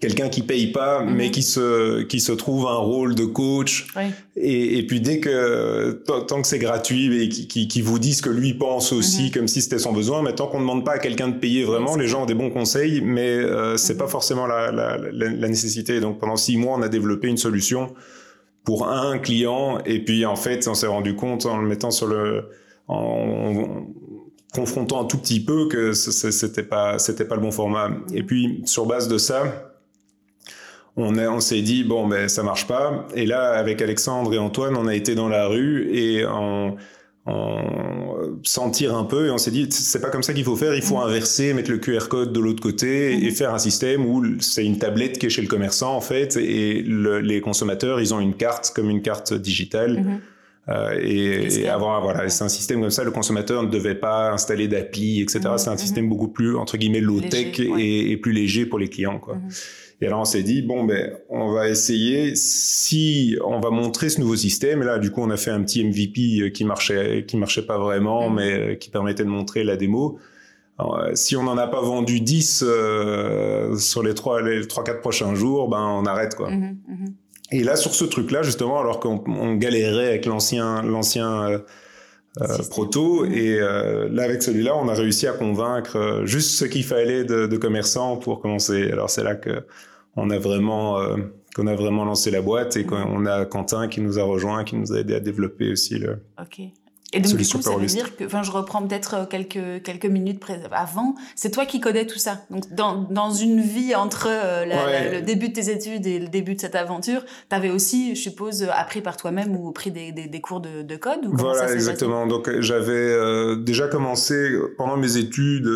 quelqu'un 0.00 0.30
qui 0.30 0.42
paye 0.42 0.72
pas, 0.72 1.02
mhm. 1.02 1.14
mais 1.14 1.30
qui 1.30 1.42
se 1.42 2.02
qui 2.02 2.20
se 2.20 2.32
trouve 2.32 2.66
un 2.66 2.76
rôle 2.76 3.14
de 3.14 3.24
coach. 3.24 3.86
Et, 4.36 4.78
et, 4.78 4.86
puis 4.86 5.00
dès 5.00 5.20
que 5.20 6.02
tant 6.06 6.40
que 6.40 6.48
c'est 6.48 6.58
gratuit 6.58 7.22
et 7.22 7.28
qui, 7.28 7.68
qui, 7.68 7.82
vous 7.82 7.98
dit 7.98 8.14
ce 8.14 8.22
que 8.22 8.30
lui 8.30 8.54
pense 8.54 8.92
aussi, 8.92 9.24
mhm. 9.24 9.30
comme 9.32 9.48
si 9.48 9.60
c'était 9.60 9.78
son 9.78 9.92
besoin, 9.92 10.22
mais 10.22 10.34
tant 10.34 10.46
qu'on 10.46 10.58
ne 10.58 10.62
demande 10.62 10.84
pas 10.84 10.92
à 10.92 10.98
quelqu'un 10.98 11.28
de 11.28 11.38
payer 11.38 11.64
vraiment, 11.64 11.96
les 11.96 12.06
gens 12.06 12.22
ont 12.22 12.26
des 12.26 12.34
bons 12.34 12.50
conseils, 12.50 13.02
mais 13.02 13.28
euh, 13.28 13.76
c'est 13.76 13.98
pas 13.98 14.04
mhm. 14.04 14.10
forcément 14.10 14.46
la, 14.46 14.72
la, 14.72 14.96
la, 15.12 15.48
nécessité. 15.48 16.00
Donc 16.00 16.18
pendant 16.18 16.36
six 16.36 16.56
mois, 16.56 16.76
on 16.78 16.82
a 16.82 16.88
développé 16.88 17.28
une 17.28 17.36
solution 17.36 17.94
pour 18.64 18.88
un 18.88 19.18
client, 19.18 19.78
et 19.84 20.02
puis 20.04 20.24
en 20.24 20.36
fait, 20.36 20.66
on 20.68 20.74
s'est 20.74 20.86
rendu 20.86 21.14
compte 21.14 21.46
en 21.46 21.58
le 21.58 21.68
mettant 21.68 21.90
sur 21.90 22.06
le 22.06 22.48
en, 22.88 23.86
confrontant 24.54 25.02
un 25.02 25.04
tout 25.04 25.18
petit 25.18 25.44
peu 25.44 25.68
que 25.68 25.92
c'était 25.92 26.62
pas 26.62 26.98
c'était 26.98 27.24
pas 27.24 27.36
le 27.36 27.42
bon 27.42 27.52
format. 27.52 27.90
Et 28.12 28.22
puis 28.22 28.62
sur 28.64 28.86
base 28.86 29.06
de 29.08 29.18
ça, 29.18 29.69
on, 31.00 31.18
on 31.18 31.40
s'est 31.40 31.62
dit 31.62 31.84
bon 31.84 32.06
ben 32.06 32.28
ça 32.28 32.42
marche 32.42 32.66
pas 32.66 33.06
et 33.14 33.26
là 33.26 33.52
avec 33.52 33.82
Alexandre 33.82 34.34
et 34.34 34.38
Antoine 34.38 34.76
on 34.76 34.86
a 34.86 34.94
été 34.94 35.14
dans 35.14 35.28
la 35.28 35.46
rue 35.46 35.88
et 35.92 36.24
on, 36.26 36.76
sentir 38.42 38.96
un 38.96 39.04
peu 39.04 39.26
et 39.26 39.30
on 39.30 39.38
s'est 39.38 39.50
dit 39.50 39.68
c'est 39.70 40.00
pas 40.00 40.08
comme 40.08 40.22
ça 40.22 40.32
qu'il 40.32 40.42
faut 40.42 40.56
faire 40.56 40.74
il 40.74 40.82
faut 40.82 40.96
mm. 40.96 41.02
inverser 41.02 41.54
mettre 41.54 41.70
le 41.70 41.78
QR 41.78 42.08
code 42.08 42.32
de 42.32 42.40
l'autre 42.40 42.62
côté 42.62 43.16
mm. 43.16 43.24
et 43.24 43.30
faire 43.30 43.54
un 43.54 43.58
système 43.58 44.04
où 44.06 44.40
c'est 44.40 44.64
une 44.64 44.78
tablette 44.78 45.18
qui 45.18 45.26
est 45.26 45.30
chez 45.30 45.42
le 45.42 45.48
commerçant 45.48 45.94
en 45.94 46.00
fait 46.00 46.36
et 46.36 46.82
les 46.82 47.40
consommateurs 47.40 48.00
ils 48.00 48.14
ont 48.14 48.20
une 48.20 48.34
carte 48.34 48.72
comme 48.74 48.90
une 48.90 49.02
carte 49.02 49.32
digitale 49.34 50.00
mm-hmm. 50.00 50.18
Euh, 50.70 50.98
et, 51.02 51.68
avant, 51.68 52.00
voilà, 52.00 52.28
c'est 52.28 52.44
un 52.44 52.48
système 52.48 52.80
comme 52.80 52.90
ça. 52.90 53.02
Le 53.02 53.10
consommateur 53.10 53.62
ne 53.62 53.68
devait 53.68 53.94
pas 53.94 54.30
installer 54.30 54.68
d'appli, 54.68 55.20
etc. 55.20 55.40
C'est 55.56 55.70
un 55.70 55.76
système 55.76 56.08
beaucoup 56.08 56.28
plus 56.28 56.56
entre 56.56 56.76
guillemets 56.76 57.00
low 57.00 57.20
tech 57.20 57.58
et, 57.58 58.16
plus 58.18 58.32
léger 58.32 58.66
pour 58.66 58.78
les 58.78 58.88
clients, 58.88 59.18
quoi. 59.18 59.36
Mm-hmm. 59.36 59.86
Et 60.02 60.06
alors 60.06 60.20
on 60.20 60.24
s'est 60.24 60.42
dit 60.42 60.62
bon 60.62 60.84
ben 60.84 61.12
on 61.28 61.52
va 61.52 61.68
essayer 61.68 62.34
si 62.34 63.36
on 63.44 63.60
va 63.60 63.68
montrer 63.68 64.08
ce 64.08 64.18
nouveau 64.18 64.34
système. 64.34 64.80
Et 64.80 64.86
là 64.86 64.98
du 64.98 65.10
coup 65.10 65.20
on 65.20 65.28
a 65.28 65.36
fait 65.36 65.50
un 65.50 65.62
petit 65.62 65.84
MVP 65.84 66.40
euh, 66.40 66.48
qui 66.48 66.64
marchait 66.64 67.26
qui 67.28 67.36
marchait 67.36 67.66
pas 67.66 67.78
vraiment, 67.78 68.30
mm. 68.30 68.34
mais 68.34 68.52
euh, 68.52 68.74
qui 68.76 68.88
permettait 68.88 69.24
de 69.24 69.28
montrer 69.28 69.62
la 69.62 69.76
démo. 69.76 70.18
Si 71.12 71.36
on 71.36 71.42
n'en 71.42 71.58
a 71.58 71.66
pas 71.66 71.82
vendu 71.82 72.20
10 72.20 72.64
sur 73.76 74.02
les 74.02 74.14
trois 74.14 74.40
les 74.40 74.66
trois 74.66 74.82
quatre 74.82 75.02
prochains 75.02 75.34
jours, 75.34 75.68
ben 75.68 75.82
on 75.82 76.06
arrête 76.06 76.34
quoi. 76.34 76.50
Et 77.52 77.64
là 77.64 77.76
sur 77.76 77.94
ce 77.94 78.04
truc 78.04 78.30
là 78.30 78.42
justement 78.42 78.80
alors 78.80 79.00
qu'on 79.00 79.54
galérait 79.54 80.08
avec 80.08 80.26
l'ancien 80.26 80.82
l'ancien 80.82 81.62
proto. 82.70 83.26
Mm-hmm. 83.26 83.32
Et 83.32 83.58
là, 84.10 84.22
avec 84.22 84.40
celui-là, 84.42 84.76
on 84.76 84.88
a 84.88 84.94
réussi 84.94 85.26
à 85.26 85.32
convaincre 85.32 86.22
juste 86.24 86.52
ce 86.52 86.64
qu'il 86.64 86.84
fallait 86.84 87.24
de, 87.24 87.46
de, 87.46 87.56
commerçants 87.56 88.16
pour 88.18 88.40
commencer. 88.40 88.88
Alors 88.92 89.10
c'est 89.10 89.24
là 89.24 89.34
que 89.34 89.64
on 90.16 90.30
a 90.30 90.38
vraiment 90.38 91.00
euh, 91.00 91.16
qu'on 91.54 91.66
a 91.66 91.74
vraiment 91.74 92.04
lancé 92.04 92.30
la 92.30 92.42
boîte 92.42 92.76
et 92.76 92.84
qu'on 92.84 93.26
a 93.26 93.44
Quentin 93.44 93.88
qui 93.88 94.00
nous 94.00 94.18
a 94.18 94.22
rejoint, 94.22 94.64
qui 94.64 94.76
nous 94.76 94.92
a 94.92 94.98
aidé 94.98 95.14
à 95.14 95.20
développer 95.20 95.72
aussi 95.72 95.98
le. 95.98 96.18
Ok. 96.40 96.60
Et 97.12 97.20
donc, 97.20 97.34
du 97.34 97.46
coup, 97.46 97.60
ça 97.60 97.76
veut 97.76 97.86
dire 97.86 98.16
que, 98.16 98.24
enfin, 98.24 98.42
je 98.42 98.52
reprends 98.52 98.86
peut-être 98.86 99.14
euh, 99.14 99.24
quelques, 99.26 99.82
quelques 99.82 100.06
minutes 100.06 100.40
avant, 100.70 101.16
c'est 101.34 101.50
toi 101.50 101.66
qui 101.66 101.80
codais 101.80 102.06
tout 102.06 102.18
ça. 102.18 102.42
Donc, 102.50 102.72
dans, 102.72 103.02
dans 103.02 103.32
une 103.32 103.60
vie 103.60 103.94
entre 103.96 104.28
euh, 104.28 105.14
le 105.14 105.20
début 105.20 105.48
de 105.48 105.54
tes 105.54 105.70
études 105.70 106.06
et 106.06 106.20
le 106.20 106.28
début 106.28 106.54
de 106.54 106.60
cette 106.60 106.76
aventure, 106.76 107.24
tu 107.24 107.56
avais 107.56 107.70
aussi, 107.70 108.14
je 108.14 108.20
suppose, 108.20 108.62
appris 108.72 109.00
par 109.00 109.16
toi-même 109.16 109.56
ou 109.56 109.72
pris 109.72 109.90
des, 109.90 110.12
des, 110.12 110.40
cours 110.40 110.60
de, 110.60 110.82
de 110.82 110.96
code 110.96 111.26
ou 111.26 111.36
Voilà, 111.36 111.72
exactement. 111.72 112.26
Donc, 112.26 112.48
j'avais 112.60 113.56
déjà 113.56 113.88
commencé 113.88 114.56
pendant 114.76 114.96
mes 114.96 115.16
études 115.16 115.68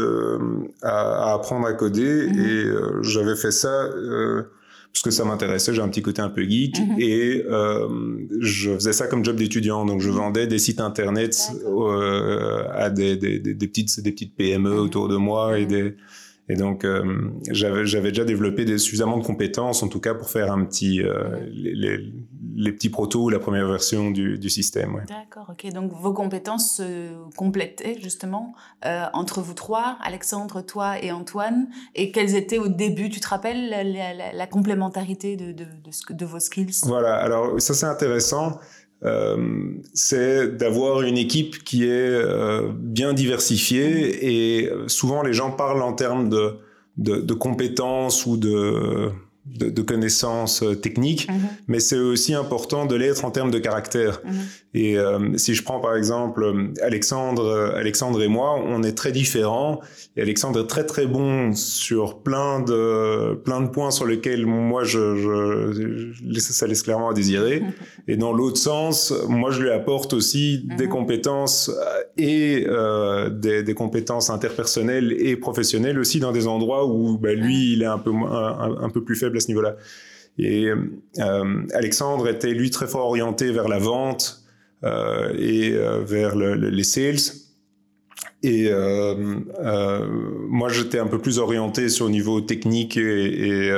à, 0.82 1.30
à, 1.30 1.34
apprendre 1.34 1.66
à 1.66 1.72
coder 1.72 2.28
mhm. 2.28 2.40
et 2.40 2.64
j'avais 3.02 3.36
fait 3.36 3.50
ça 3.50 3.88
parce 4.94 5.02
que 5.02 5.10
ça 5.10 5.24
m'intéressait, 5.24 5.74
j'ai 5.74 5.82
un 5.82 5.88
petit 5.88 6.02
côté 6.02 6.22
un 6.22 6.28
peu 6.28 6.44
geek 6.48 6.78
mhm. 6.78 6.96
et 7.00 7.44
euh, 7.50 7.88
je 8.40 8.70
faisais 8.74 8.92
ça 8.92 9.08
comme 9.08 9.24
job 9.24 9.34
d'étudiant, 9.34 9.84
donc 9.84 10.00
je 10.00 10.08
mhm. 10.08 10.16
vendais 10.16 10.46
des 10.46 10.60
sites 10.60 10.80
internet 10.80 11.36
euh, 11.66 12.62
à 12.72 12.90
des, 12.90 13.16
des, 13.16 13.40
des, 13.40 13.66
petites 13.66 14.00
des 14.00 14.12
petites 14.12 14.36
PME 14.36 14.70
mhm. 14.70 14.78
autour 14.78 15.08
de 15.08 15.16
moi 15.16 15.58
et 15.58 15.66
des 15.66 15.96
et 16.50 16.56
donc, 16.56 16.84
euh, 16.84 17.02
j'avais, 17.50 17.84
déjà 17.84 18.24
développé 18.24 18.66
des, 18.66 18.76
suffisamment 18.76 19.16
de 19.16 19.24
compétences, 19.24 19.82
en 19.82 19.88
tout 19.88 19.98
cas, 19.98 20.12
pour 20.12 20.28
faire 20.28 20.52
un 20.52 20.62
petit, 20.66 21.00
les, 21.50 21.72
les, 21.74 22.12
les, 22.54 22.72
petits 22.72 22.90
protos, 22.90 23.30
la 23.30 23.38
première 23.38 23.66
version 23.66 24.10
du, 24.10 24.38
du 24.38 24.50
système. 24.50 24.94
Ouais. 24.94 25.02
D'accord, 25.08 25.50
ok. 25.50 25.72
Donc, 25.72 25.92
vos 25.92 26.12
compétences 26.12 26.76
se 26.76 27.10
complétaient 27.36 27.98
justement 28.00 28.54
euh, 28.84 29.04
entre 29.12 29.40
vous 29.40 29.54
trois, 29.54 29.98
Alexandre, 30.02 30.62
toi 30.62 31.02
et 31.02 31.12
Antoine. 31.12 31.68
Et 31.94 32.10
quelles 32.12 32.34
étaient 32.34 32.58
au 32.58 32.68
début, 32.68 33.10
tu 33.10 33.20
te 33.20 33.28
rappelles, 33.28 33.68
la, 33.68 33.84
la, 33.84 34.32
la 34.32 34.46
complémentarité 34.46 35.36
de, 35.36 35.52
de, 35.52 35.64
de, 35.64 36.14
de, 36.14 36.24
vos 36.24 36.40
skills? 36.40 36.80
Voilà, 36.84 37.14
alors 37.16 37.60
ça 37.60 37.74
c'est 37.74 37.86
intéressant. 37.86 38.58
Euh, 39.02 39.74
c'est 39.92 40.56
d'avoir 40.56 41.02
une 41.02 41.18
équipe 41.18 41.62
qui 41.62 41.84
est 41.84 41.90
euh, 41.90 42.72
bien 42.72 43.12
diversifiée 43.12 44.62
et 44.62 44.70
souvent 44.86 45.22
les 45.22 45.34
gens 45.34 45.50
parlent 45.50 45.82
en 45.82 45.92
termes 45.92 46.30
de, 46.30 46.56
de, 46.96 47.16
de 47.16 47.34
compétences 47.34 48.24
ou 48.24 48.38
de 48.38 49.10
de, 49.46 49.68
de, 49.68 49.82
connaissances 49.82 50.62
euh, 50.62 50.74
techniques, 50.74 51.28
mhm. 51.28 51.48
mais 51.68 51.80
c'est 51.80 51.98
aussi 51.98 52.34
important 52.34 52.86
de 52.86 52.94
l'être 52.94 53.24
en 53.24 53.30
termes 53.30 53.50
de 53.50 53.58
caractère. 53.58 54.20
Mhm. 54.24 54.32
Et 54.74 54.98
euh, 54.98 55.36
si 55.36 55.54
je 55.54 55.62
prends 55.62 55.80
par 55.80 55.96
exemple 55.96 56.72
Alexandre, 56.82 57.44
euh, 57.44 57.78
Alexandre 57.78 58.22
et 58.22 58.28
moi, 58.28 58.60
on 58.66 58.82
est 58.82 58.96
très 58.96 59.12
différents. 59.12 59.80
Et 60.16 60.22
Alexandre 60.22 60.60
est 60.60 60.66
très 60.66 60.84
très 60.84 61.06
bon 61.06 61.54
sur 61.54 62.22
plein 62.22 62.60
de 62.60 63.34
plein 63.44 63.60
de 63.60 63.68
points 63.68 63.90
sur 63.90 64.06
lesquels 64.06 64.46
moi 64.46 64.84
je, 64.84 65.16
je 65.16 66.40
ça 66.40 66.66
laisse 66.66 66.82
clairement 66.82 67.10
à 67.10 67.14
désirer. 67.14 67.62
Et 68.08 68.16
dans 68.16 68.32
l'autre 68.32 68.58
sens, 68.58 69.12
moi 69.28 69.50
je 69.50 69.62
lui 69.62 69.70
apporte 69.70 70.12
aussi 70.12 70.66
des 70.76 70.84
mhm. 70.84 70.90
compétences 70.90 71.70
et 72.16 72.66
euh, 72.68 73.28
des, 73.30 73.62
des, 73.62 73.74
compétences 73.74 74.30
interpersonnelles 74.30 75.12
et 75.18 75.36
professionnelles 75.36 75.98
aussi 75.98 76.20
dans 76.20 76.32
des 76.32 76.46
endroits 76.46 76.86
où 76.86 77.18
bah, 77.18 77.32
lui 77.32 77.72
il 77.72 77.82
est 77.82 77.86
un 77.86 77.98
peu 77.98 78.12
un, 78.12 78.76
un 78.80 78.90
peu 78.90 79.02
plus 79.02 79.16
faible 79.16 79.33
à 79.36 79.40
ce 79.40 79.48
niveau-là. 79.48 79.76
Et 80.38 80.66
euh, 80.66 81.66
Alexandre 81.72 82.28
était 82.28 82.52
lui 82.52 82.70
très 82.70 82.86
fort 82.86 83.06
orienté 83.06 83.52
vers 83.52 83.68
la 83.68 83.78
vente 83.78 84.42
euh, 84.82 85.32
et 85.38 85.72
euh, 85.74 86.02
vers 86.04 86.34
le, 86.34 86.54
les 86.54 86.84
sales. 86.84 87.18
Et 88.42 88.70
moi, 90.48 90.68
j'étais 90.68 90.98
un 90.98 91.06
peu 91.06 91.18
plus 91.18 91.38
orienté 91.38 91.88
sur 91.88 92.06
le 92.06 92.10
niveau 92.10 92.42
technique 92.42 92.98
et, 92.98 93.72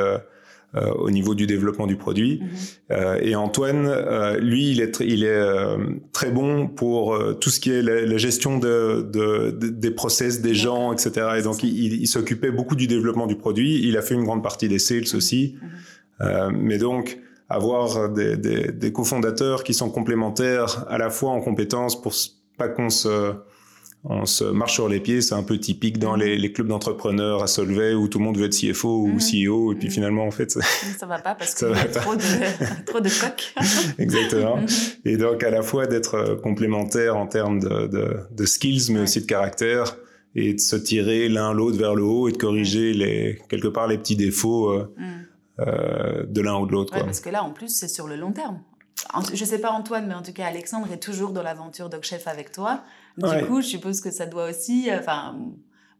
au 0.74 1.10
niveau 1.10 1.34
du 1.34 1.46
développement 1.46 1.86
du 1.86 1.96
produit. 1.96 2.40
Mhm. 2.42 2.48
Euh, 2.90 3.18
et 3.22 3.34
Antoine, 3.34 3.86
euh, 3.86 4.38
lui, 4.38 4.70
il 4.70 4.80
est, 4.80 5.00
il 5.00 5.24
est 5.24 5.42
très 6.12 6.30
bon 6.30 6.68
pour 6.68 7.18
tout 7.40 7.50
ce 7.50 7.60
qui 7.60 7.70
est 7.70 7.82
la, 7.82 8.16
gestion 8.16 8.58
de, 8.58 9.08
de, 9.10 9.50
des 9.50 9.90
process, 9.90 10.42
des 10.42 10.54
gens, 10.54 10.92
etc. 10.92 11.28
Et 11.38 11.42
donc, 11.42 11.62
il, 11.62 11.94
il 11.94 12.06
s'occupait 12.06 12.50
beaucoup 12.50 12.76
du 12.76 12.86
développement 12.86 13.26
du 13.26 13.36
produit. 13.36 13.80
Il 13.86 13.96
a 13.96 14.02
fait 14.02 14.14
une 14.14 14.24
grande 14.24 14.42
partie 14.42 14.68
des 14.68 14.78
sales 14.78 15.04
mhm. 15.10 15.16
aussi. 15.16 15.56
Mhm. 16.20 16.58
mais 16.60 16.78
donc, 16.78 17.18
avoir 17.48 18.10
des, 18.10 18.36
des, 18.36 18.72
des 18.72 18.92
cofondateurs 18.92 19.64
qui 19.64 19.72
sont 19.72 19.90
complémentaires 19.90 20.84
à 20.88 20.98
la 20.98 21.10
fois 21.10 21.30
en 21.30 21.40
compétences 21.40 22.00
pour 22.00 22.12
pas 22.58 22.68
qu'on 22.68 22.90
se 22.90 23.34
on 24.04 24.24
se 24.24 24.44
marche 24.44 24.74
sur 24.74 24.88
les 24.88 25.00
pieds, 25.00 25.20
c'est 25.20 25.34
un 25.34 25.42
peu 25.42 25.58
typique 25.58 25.98
dans 25.98 26.14
les, 26.14 26.38
les 26.38 26.52
clubs 26.52 26.68
d'entrepreneurs 26.68 27.42
à 27.42 27.46
Solvay 27.46 27.94
où 27.94 28.08
tout 28.08 28.18
le 28.18 28.24
monde 28.24 28.38
veut 28.38 28.46
être 28.46 28.56
CFO 28.56 29.02
ou 29.02 29.08
mhm. 29.08 29.18
CEO 29.18 29.72
et 29.72 29.76
puis 29.76 29.88
mhm. 29.88 29.92
finalement 29.92 30.26
en 30.26 30.30
fait 30.30 30.50
ça 30.50 31.06
va 31.06 31.18
pas 31.18 31.34
parce 31.34 31.54
qu'il 31.56 31.68
y 31.68 31.72
a 31.72 31.84
trop 31.86 32.14
de, 32.14 32.22
trop 32.86 33.00
de 33.00 33.08
coques. 33.08 33.54
Exactement. 33.98 34.58
Mhm. 34.58 34.66
et 35.04 35.16
donc 35.16 35.42
à 35.42 35.50
la 35.50 35.62
fois 35.62 35.86
d'être 35.86 36.14
euh, 36.14 36.36
complémentaire 36.36 37.16
en 37.16 37.26
termes 37.26 37.58
de, 37.58 37.86
de, 37.88 38.16
de 38.30 38.46
skills 38.46 38.92
mais 38.92 39.00
aussi 39.00 39.22
de 39.22 39.26
caractère 39.26 39.96
et 40.36 40.54
de 40.54 40.60
se 40.60 40.76
tirer 40.76 41.28
l'un 41.28 41.52
l'autre 41.52 41.78
vers 41.78 41.94
le 41.94 42.04
haut 42.04 42.28
et 42.28 42.32
de 42.32 42.36
corriger 42.36 42.92
les 42.92 43.40
quelque 43.48 43.68
part 43.68 43.88
les 43.88 43.98
petits 43.98 44.16
défauts 44.16 44.70
euh, 44.70 44.94
euh, 45.58 46.24
de 46.26 46.40
l'un 46.42 46.58
ou 46.58 46.66
de 46.66 46.72
l'autre. 46.72 46.94
Ouais, 46.94 47.02
parce 47.02 47.20
que 47.20 47.30
là 47.30 47.42
en 47.42 47.50
plus 47.50 47.74
c'est 47.74 47.88
sur 47.88 48.06
le 48.06 48.16
long 48.16 48.32
terme. 48.32 48.60
Je 49.32 49.44
sais 49.44 49.58
pas 49.58 49.70
Antoine, 49.70 50.06
mais 50.06 50.14
en 50.14 50.22
tout 50.22 50.32
cas 50.32 50.46
Alexandre 50.46 50.90
est 50.92 51.02
toujours 51.02 51.30
dans 51.30 51.42
l'aventure 51.42 51.88
Dog 51.88 52.02
Chef 52.02 52.26
avec 52.26 52.52
toi. 52.52 52.82
Du 53.16 53.46
coup, 53.46 53.60
je 53.60 53.66
suppose 53.66 54.00
que 54.00 54.10
ça 54.10 54.26
doit 54.26 54.50
aussi, 54.50 54.90
euh, 54.90 54.98
enfin, 54.98 55.36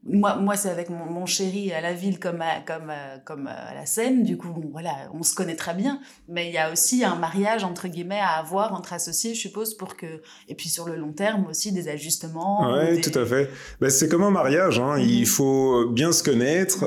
moi, 0.05 0.37
moi 0.37 0.57
c'est 0.57 0.69
avec 0.69 0.91
mon, 0.91 1.27
chéri 1.27 1.73
à 1.73 1.81
la 1.81 1.93
ville 1.93 2.21
comme 2.21 2.43
à, 2.43 2.61
comme, 2.61 2.91
euh, 2.91 3.17
comme 3.25 3.47
euh, 3.47 3.71
à 3.71 3.75
la 3.75 3.87
scène. 3.87 4.23
Du 4.23 4.37
coup, 4.37 4.55
voilà, 4.71 4.91
on 5.15 5.23
se 5.23 5.35
connaît 5.35 5.57
très 5.57 5.75
bien. 5.75 6.01
Mais 6.29 6.49
il 6.49 6.53
y 6.53 6.59
a 6.59 6.71
aussi 6.71 7.05
un 7.05 7.17
mariage, 7.17 7.65
entre 7.65 7.89
guillemets, 7.89 8.21
à 8.21 8.39
avoir 8.39 8.75
entre 8.75 8.93
associés, 8.93 9.35
je 9.35 9.41
suppose, 9.41 9.75
pour 9.75 9.97
que... 9.97 10.23
Et 10.49 10.55
puis 10.55 10.69
sur 10.69 10.87
le 10.87 10.97
long 10.97 11.13
terme 11.13 11.47
aussi, 11.47 11.73
des 11.73 11.89
ajustements. 11.89 12.71
Oui, 12.73 13.01
tout 13.01 13.19
à 13.19 13.25
fait. 13.25 13.51
Ben, 13.81 13.91
c'est 13.91 14.09
comme 14.09 14.23
un 14.23 14.31
mariage. 14.31 14.79
Hein. 14.79 14.99
Il 14.99 15.21
mhm. 15.21 15.27
faut 15.27 15.89
bien 15.89 16.13
se 16.13 16.23
connaître 16.23 16.85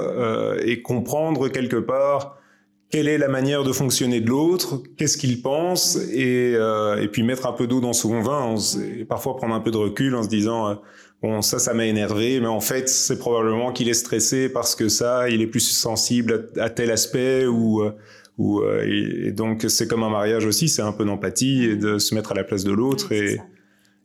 et 0.63 0.81
comprendre 0.81 1.49
quelque 1.49 1.77
part 1.77 2.38
quelle 2.89 3.07
est 3.07 3.17
la 3.17 3.27
manière 3.27 3.63
de 3.63 3.71
fonctionner 3.71 4.19
de 4.19 4.27
l'autre, 4.27 4.81
qu'est-ce 4.97 5.17
qu'il 5.17 5.41
pense, 5.41 5.97
et, 6.11 6.53
euh, 6.55 7.01
et 7.01 7.07
puis 7.07 7.21
mettre 7.21 7.45
un 7.45 7.53
peu 7.53 7.67
d'eau 7.67 7.81
dans 7.81 7.93
son 7.93 8.21
vin, 8.21 8.55
et 8.97 9.05
parfois 9.05 9.35
prendre 9.37 9.53
un 9.53 9.59
peu 9.59 9.69
de 9.69 9.77
recul 9.77 10.15
en 10.15 10.23
se 10.23 10.27
disant, 10.27 10.69
euh, 10.69 10.75
bon, 11.21 11.41
ça, 11.43 11.59
ça 11.59 11.73
m'a 11.75 11.85
énervé, 11.85 12.39
mais 12.39 12.47
en 12.47 12.61
fait, 12.61 12.89
c'est 12.89 13.19
probablement 13.19 13.71
qu'il 13.71 13.89
est 13.89 13.93
stressé 13.93 14.49
parce 14.49 14.75
que 14.75 14.89
ça, 14.89 15.29
il 15.29 15.41
est 15.41 15.47
plus 15.47 15.59
sensible 15.59 16.49
à, 16.59 16.71
tel 16.71 16.89
aspect, 16.89 17.45
ou, 17.45 17.83
euh, 17.83 17.91
ou 18.39 18.63
et, 18.63 19.31
donc 19.33 19.65
c'est 19.67 19.87
comme 19.87 20.01
un 20.01 20.09
mariage 20.09 20.45
aussi, 20.45 20.67
c'est 20.67 20.81
un 20.81 20.93
peu 20.93 21.05
d'empathie 21.05 21.65
et 21.65 21.75
de 21.75 21.99
se 21.99 22.15
mettre 22.15 22.31
à 22.31 22.35
la 22.35 22.43
place 22.43 22.63
de 22.63 22.71
l'autre, 22.71 23.11
et 23.11 23.39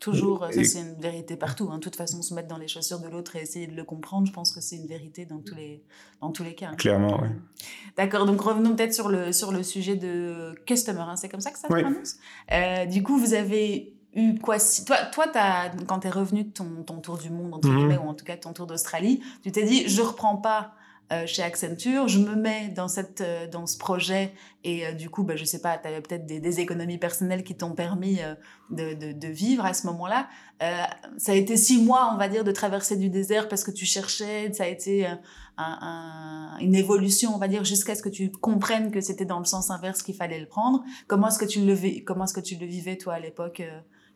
Toujours, 0.01 0.47
ça 0.53 0.65
c'est 0.65 0.81
une 0.81 1.01
vérité 1.01 1.37
partout. 1.37 1.69
Hein. 1.71 1.77
De 1.77 1.81
toute 1.81 1.97
façon, 1.97 2.21
se 2.21 2.35
mettre 2.35 2.49
dans 2.49 2.59
les 2.59 2.69
chaussures 2.69 3.01
de 3.01 3.09
l'autre 3.09 3.37
et 3.37 3.41
essayer 3.41 3.67
de 3.67 3.75
le 3.75 3.85
comprendre, 3.85 4.27
je 4.27 4.33
pense 4.33 4.53
que 4.53 4.61
c'est 4.61 4.77
une 4.77 4.87
vérité 4.87 5.25
dans 5.25 5.39
tous 5.39 5.55
les, 5.55 5.83
dans 6.21 6.31
tous 6.31 6.43
les 6.43 6.55
cas. 6.55 6.71
Hein. 6.73 6.77
Clairement, 6.77 7.21
oui. 7.23 7.29
D'accord, 7.97 8.27
donc 8.27 8.41
revenons 8.41 8.75
peut-être 8.75 8.93
sur 8.93 9.09
le, 9.09 9.33
sur 9.33 9.53
le 9.53 9.63
sujet 9.63 9.97
de 9.97 10.55
customer, 10.67 11.01
hein. 11.01 11.17
c'est 11.17 11.29
comme 11.29 11.41
ça 11.41 11.51
que 11.51 11.59
ça 11.59 11.69
se 11.69 11.73
prononce? 11.73 12.17
Euh, 12.53 12.87
Du 12.87 13.03
coup, 13.03 13.17
vous 13.17 13.35
avez 13.35 13.95
eu 14.15 14.39
quoi 14.39 14.59
si... 14.59 14.85
Toi, 14.85 14.97
toi 15.13 15.27
as, 15.35 15.71
quand 15.87 16.01
tu 16.01 16.07
es 16.07 16.11
revenu 16.11 16.45
de 16.45 16.51
ton, 16.51 16.83
ton, 16.85 16.99
tour 16.99 17.19
du 17.19 17.31
monde, 17.31 17.55
entre 17.55 17.69
mhm. 17.69 17.77
guillemets, 17.77 17.99
ou 17.99 18.09
en 18.09 18.15
tout 18.15 18.25
cas 18.25 18.37
ton 18.37 18.53
tour 18.53 18.67
d'Australie, 18.67 19.23
tu 19.43 19.53
t'es 19.53 19.65
dit, 19.65 19.89
je 19.89 20.03
reprends 20.03 20.37
pas 20.37 20.75
euh, 21.13 21.27
chez 21.27 21.43
Accenture, 21.43 22.09
je 22.09 22.19
me 22.19 22.35
mets 22.35 22.69
dans, 22.69 22.89
cette, 22.89 23.21
euh, 23.21 23.47
dans 23.47 23.67
ce 23.67 23.77
projet 23.77 24.33
et 24.65 24.87
euh, 24.87 24.93
du 24.93 25.11
coup, 25.11 25.23
bah, 25.23 25.37
je 25.37 25.45
sais 25.45 25.61
pas, 25.61 25.77
tu 25.77 25.87
avais 25.87 26.01
peut-être 26.01 26.25
des, 26.25 26.61
économies 26.61 26.97
personnelles 26.97 27.45
qui 27.45 27.55
t'ont 27.55 27.73
permis 27.73 28.21
de, 28.71 29.27
vivre 29.29 29.67
à 29.67 29.75
ce 29.75 29.87
moment-là. 29.89 30.29
ça 31.19 31.33
a 31.33 31.35
été 31.35 31.57
six 31.57 31.83
mois, 31.83 32.11
on 32.15 32.17
va 32.17 32.29
dire, 32.29 32.43
de 32.43 32.53
traverser 32.53 32.97
du 32.97 33.11
désert 33.11 33.49
parce 33.49 33.65
que 33.65 33.71
tu 33.71 33.85
cherchais, 33.85 34.51
ça 34.55 34.65
a 34.65 34.67
été 34.69 35.05
un, 35.07 35.19
un, 35.59 36.59
une 36.61 36.75
évolution, 36.75 37.35
on 37.35 37.39
va 37.39 37.49
dire, 37.49 37.65
jusqu'à 37.65 37.95
ce 37.95 38.03
que 38.03 38.09
tu 38.09 38.31
comprennes 38.31 38.91
que 38.91 39.01
c'était 39.01 39.27
dans 39.27 39.41
le 39.41 39.45
sens 39.45 39.71
inverse 39.71 40.03
qu'il 40.03 40.15
fallait 40.15 40.41
le 40.41 40.47
prendre. 40.47 40.85
Comment 41.07 41.29
est-ce 41.29 41.39
que 41.39 41.45
tu 41.45 41.61
le, 41.61 41.77
comment 42.05 42.25
est-ce 42.25 42.35
que 42.35 42.41
tu 42.41 42.57
le 42.57 42.67
vivais, 42.67 42.97
toi, 42.97 43.15
à 43.15 43.21
l'époque 43.21 43.63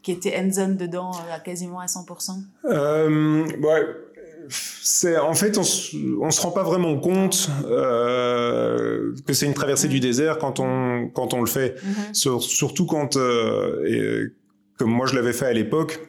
qui 0.02 0.12
était 0.12 0.38
end-zone 0.38 0.76
dedans 0.76 1.10
quasiment 1.44 1.80
à 1.80 1.86
100% 1.86 2.30
euh, 2.64 3.44
ouais 3.44 4.07
c'est 4.48 5.18
en 5.18 5.34
fait 5.34 5.58
on 5.58 5.62
se, 5.62 5.96
on 6.20 6.30
se 6.30 6.40
rend 6.40 6.50
pas 6.50 6.62
vraiment 6.62 6.96
compte 6.98 7.50
euh, 7.66 9.12
que 9.26 9.32
c'est 9.32 9.46
une 9.46 9.54
traversée 9.54 9.88
du 9.88 10.00
désert 10.00 10.38
quand 10.38 10.60
on 10.60 11.08
quand 11.08 11.34
on 11.34 11.40
le 11.40 11.46
fait 11.46 11.76
mm-hmm. 12.14 12.40
surtout 12.40 12.86
quand 12.86 13.16
euh, 13.16 13.84
et, 13.86 14.32
comme 14.78 14.90
moi 14.90 15.06
je 15.06 15.14
l'avais 15.14 15.32
fait 15.32 15.46
à 15.46 15.52
l'époque 15.52 16.00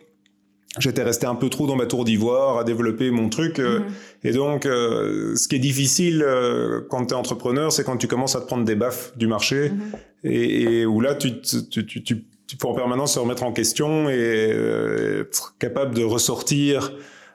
j'étais 0.78 1.02
resté 1.02 1.26
un 1.26 1.36
peu 1.36 1.50
trop 1.50 1.66
dans 1.66 1.76
ma 1.76 1.88
tour 1.88 2.06
d'ivoire 2.06 2.60
à 2.60 2.64
développer 2.64 3.10
mon 3.10 3.30
truc 3.30 3.60
euh, 3.60 3.80
mm-hmm. 3.80 4.30
et 4.30 4.32
donc 4.32 4.66
euh, 4.66 5.36
ce 5.36 5.48
qui 5.48 5.56
est 5.56 5.60
difficile 5.60 6.24
euh, 6.26 6.82
quand 6.90 7.08
tu 7.08 7.14
es 7.14 7.18
entrepreneur 7.18 7.72
c'est 7.72 7.84
quand 7.84 7.98
tu 7.98 8.08
commences 8.08 8.36
à 8.36 8.42
te 8.42 8.46
prendre 8.46 8.66
des 8.66 8.76
baffes 8.76 9.18
du 9.18 9.26
marché 9.26 9.70
mm-hmm. 9.70 10.30
et, 10.30 10.80
et, 10.80 10.86
où 10.86 11.02
là 11.02 11.16
tu, 11.16 11.42
tu, 11.42 11.66
tu, 11.70 11.86
tu, 11.86 12.04
tu 12.04 12.58
faut 12.60 12.70
en 12.70 12.76
permanence 12.76 13.16
se 13.16 13.20
remettre 13.20 13.44
en 13.44 13.52
question 13.52 14.10
et 14.10 14.56
être 15.22 15.56
capable 15.58 15.96
de 15.96 16.04
ressortir 16.04 16.92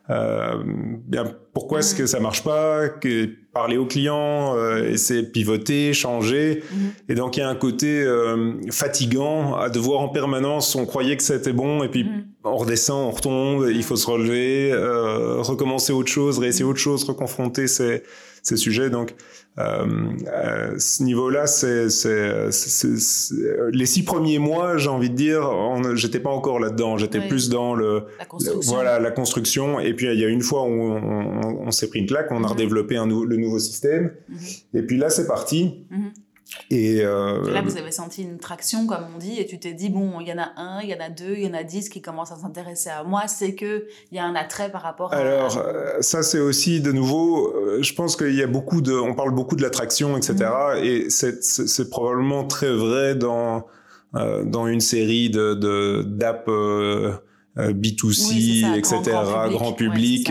bien, 0.08 1.24
pourquoi 1.52 1.80
est-ce 1.80 1.94
que 1.94 2.06
ça 2.06 2.20
marche 2.20 2.44
pas? 2.44 2.88
Que 2.88 3.30
Parler 3.54 3.76
aux 3.76 3.86
clients, 3.86 4.56
euh, 4.56 4.90
essayer 4.90 5.22
de 5.22 5.28
pivoter, 5.28 5.92
changer. 5.92 6.64
Mhm. 6.72 6.90
Et 7.08 7.14
donc 7.14 7.36
il 7.36 7.40
y 7.40 7.42
a 7.44 7.48
un 7.48 7.54
côté 7.54 8.02
euh, 8.02 8.54
fatigant 8.72 9.54
à 9.54 9.70
devoir 9.70 10.00
en 10.00 10.08
permanence. 10.08 10.74
On 10.74 10.86
croyait 10.86 11.16
que 11.16 11.22
c'était 11.22 11.52
bon 11.52 11.84
et 11.84 11.88
puis 11.88 12.02
mhm. 12.02 12.24
on 12.42 12.56
redescend, 12.56 13.06
on 13.06 13.10
retombe. 13.12 13.68
Il 13.70 13.84
faut 13.84 13.94
se 13.94 14.10
relever, 14.10 14.72
euh, 14.72 15.40
recommencer 15.40 15.92
autre 15.92 16.10
chose, 16.10 16.40
réessayer 16.40 16.64
autre 16.64 16.80
chose, 16.80 17.04
reconfronter 17.04 17.68
ces, 17.68 18.02
ces 18.42 18.56
sujets. 18.56 18.90
Donc 18.90 19.14
euh, 19.56 20.10
à 20.26 20.78
ce 20.78 21.02
niveau-là, 21.04 21.46
c'est 21.46 21.86
les 23.72 23.86
six 23.86 24.02
premiers 24.02 24.38
mois, 24.38 24.76
j'ai 24.76 24.88
envie 24.88 25.10
de 25.10 25.14
dire, 25.14 25.48
j'étais 25.94 26.20
pas 26.20 26.30
encore 26.30 26.58
là-dedans. 26.58 26.98
J'étais 26.98 27.20
plus 27.28 27.48
dans 27.48 27.74
le, 27.74 28.04
voilà 28.64 28.98
la 28.98 29.10
construction. 29.10 29.78
Et 29.78 29.94
puis 29.94 30.06
il 30.06 30.18
y 30.18 30.24
a 30.24 30.28
une 30.28 30.42
fois 30.42 30.64
où 30.64 30.68
on, 30.70 31.70
s'est 31.70 31.88
pris 31.88 32.00
une 32.00 32.06
claque, 32.06 32.30
on 32.30 32.36
a 32.36 32.40
mhm. 32.40 32.46
redéveloppé 32.46 32.96
un, 32.96 33.06
le 33.06 33.36
nouveau 33.36 33.58
système. 33.58 34.12
Mhm. 34.28 34.38
Et 34.74 34.82
puis 34.82 34.96
là, 34.96 35.10
c'est 35.10 35.26
parti. 35.26 35.86
Mhm. 35.90 36.12
Et 36.70 37.02
euh, 37.02 37.50
là, 37.50 37.62
vous 37.62 37.76
avez 37.76 37.92
senti 37.92 38.22
une 38.22 38.38
traction, 38.38 38.86
comme 38.86 39.04
on 39.14 39.18
dit, 39.18 39.38
et 39.38 39.46
tu 39.46 39.58
t'es 39.58 39.72
dit, 39.72 39.90
bon, 39.90 40.20
il 40.20 40.28
y 40.28 40.32
en 40.32 40.38
a 40.38 40.52
un, 40.56 40.80
il 40.80 40.88
y 40.88 40.94
en 40.94 41.00
a 41.00 41.10
deux, 41.10 41.34
il 41.36 41.44
y 41.44 41.48
en 41.48 41.54
a 41.54 41.62
dix 41.62 41.88
qui 41.88 42.00
commencent 42.00 42.32
à 42.32 42.36
s'intéresser 42.36 42.90
à 42.90 43.04
moi, 43.04 43.22
c'est 43.26 43.54
qu'il 43.54 43.84
y 44.12 44.18
a 44.18 44.24
un 44.24 44.34
attrait 44.34 44.70
par 44.70 44.82
rapport 44.82 45.12
à... 45.12 45.16
Alors, 45.16 45.58
euh, 45.58 46.00
ça, 46.00 46.22
c'est 46.22 46.40
aussi, 46.40 46.80
de 46.80 46.92
nouveau, 46.92 47.54
euh, 47.54 47.82
je 47.82 47.94
pense 47.94 48.16
qu'il 48.16 48.34
y 48.34 48.42
a 48.42 48.46
beaucoup 48.46 48.80
de... 48.80 48.92
On 48.92 49.14
parle 49.14 49.32
beaucoup 49.32 49.56
de 49.56 49.62
l'attraction, 49.62 50.16
etc. 50.16 50.34
Mhm. 50.76 50.84
Et 50.84 51.10
c'est 51.10 51.90
probablement 51.90 52.46
très 52.46 52.72
vrai 52.72 53.14
dans, 53.14 53.66
dans 54.12 54.66
une 54.66 54.80
série 54.80 55.30
de 55.30 56.02
d'apps... 56.02 56.50
B2C, 57.56 58.76
etc., 58.76 59.00
grand 59.50 59.72
public. 59.72 60.30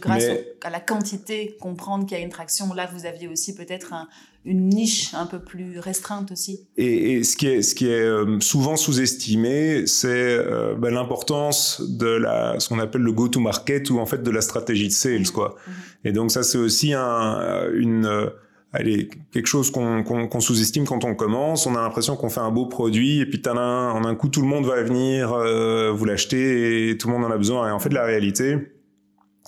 grâce 0.00 0.24
à 0.62 0.70
la 0.70 0.80
quantité, 0.80 1.56
comprendre 1.60 2.06
qu'il 2.06 2.16
y 2.16 2.20
a 2.20 2.24
une 2.24 2.30
traction. 2.30 2.72
Là, 2.72 2.88
vous 2.92 3.06
aviez 3.06 3.28
aussi 3.28 3.54
peut-être 3.54 3.92
un, 3.92 4.08
une 4.44 4.68
niche 4.68 5.14
un 5.14 5.26
peu 5.26 5.38
plus 5.38 5.78
restreinte 5.78 6.30
aussi. 6.30 6.66
Et, 6.76 7.12
et 7.12 7.24
ce 7.24 7.36
qui 7.36 7.46
est, 7.46 7.62
ce 7.62 7.74
qui 7.74 7.86
est 7.86 8.00
euh, 8.00 8.38
souvent 8.40 8.76
sous-estimé, 8.76 9.86
c'est 9.86 10.08
euh, 10.08 10.74
ben, 10.74 10.92
l'importance 10.92 11.82
de 11.82 12.06
la, 12.06 12.58
ce 12.60 12.68
qu'on 12.68 12.78
appelle 12.78 13.02
le 13.02 13.12
go-to-market 13.12 13.88
ou 13.90 13.98
en 13.98 14.06
fait 14.06 14.22
de 14.22 14.30
la 14.30 14.42
stratégie 14.42 14.88
de 14.88 14.92
sales, 14.92 15.20
mmh. 15.20 15.32
quoi. 15.32 15.56
Mmh. 15.66 16.08
Et 16.08 16.12
donc 16.12 16.30
ça, 16.30 16.42
c'est 16.42 16.58
aussi 16.58 16.92
un, 16.92 17.70
une, 17.74 18.30
euh, 18.74 18.78
allez, 18.78 19.08
quelque 19.32 19.46
chose 19.46 19.70
qu'on 19.70 20.40
sous-estime 20.40 20.84
quand 20.84 21.04
on 21.04 21.14
commence. 21.14 21.66
On 21.66 21.74
a 21.74 21.80
l'impression 21.80 22.16
qu'on 22.16 22.28
fait 22.28 22.40
un 22.40 22.50
beau 22.50 22.66
produit 22.66 23.20
et 23.20 23.26
puis 23.26 23.40
en 23.46 24.04
un 24.04 24.14
coup, 24.14 24.28
tout 24.28 24.40
le 24.40 24.48
monde 24.48 24.66
va 24.66 24.82
venir 24.82 25.32
euh, 25.32 25.90
vous 25.92 26.04
l'acheter 26.04 26.90
et 26.90 26.98
tout 26.98 27.08
le 27.08 27.14
monde 27.14 27.24
en 27.24 27.30
a 27.30 27.38
besoin. 27.38 27.68
Et 27.68 27.72
en 27.72 27.78
fait, 27.78 27.92
la 27.92 28.04
réalité, 28.04 28.58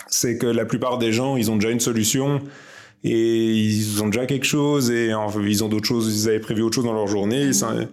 c'est 0.09 0.39
que 0.39 0.47
la 0.47 0.65
plupart 0.65 0.99
des 0.99 1.13
gens, 1.13 1.37
ils 1.37 1.51
ont 1.51 1.57
déjà 1.57 1.71
une 1.71 1.81
solution 1.81 2.41
et 3.07 3.53
ils 3.55 4.03
ont 4.03 4.09
déjà 4.09 4.27
quelque 4.27 4.45
chose 4.45 4.91
et 4.91 5.13
ils 5.45 5.65
ont 5.65 5.69
d'autres 5.69 5.87
choses, 5.87 6.25
ils 6.25 6.29
avaient 6.29 6.41
prévu 6.41 6.63
autre 6.63 6.75
chose 6.75 6.85
dans 6.85 6.93
leur 6.93 7.07
journée. 7.07 7.47
Mhm. 7.47 7.89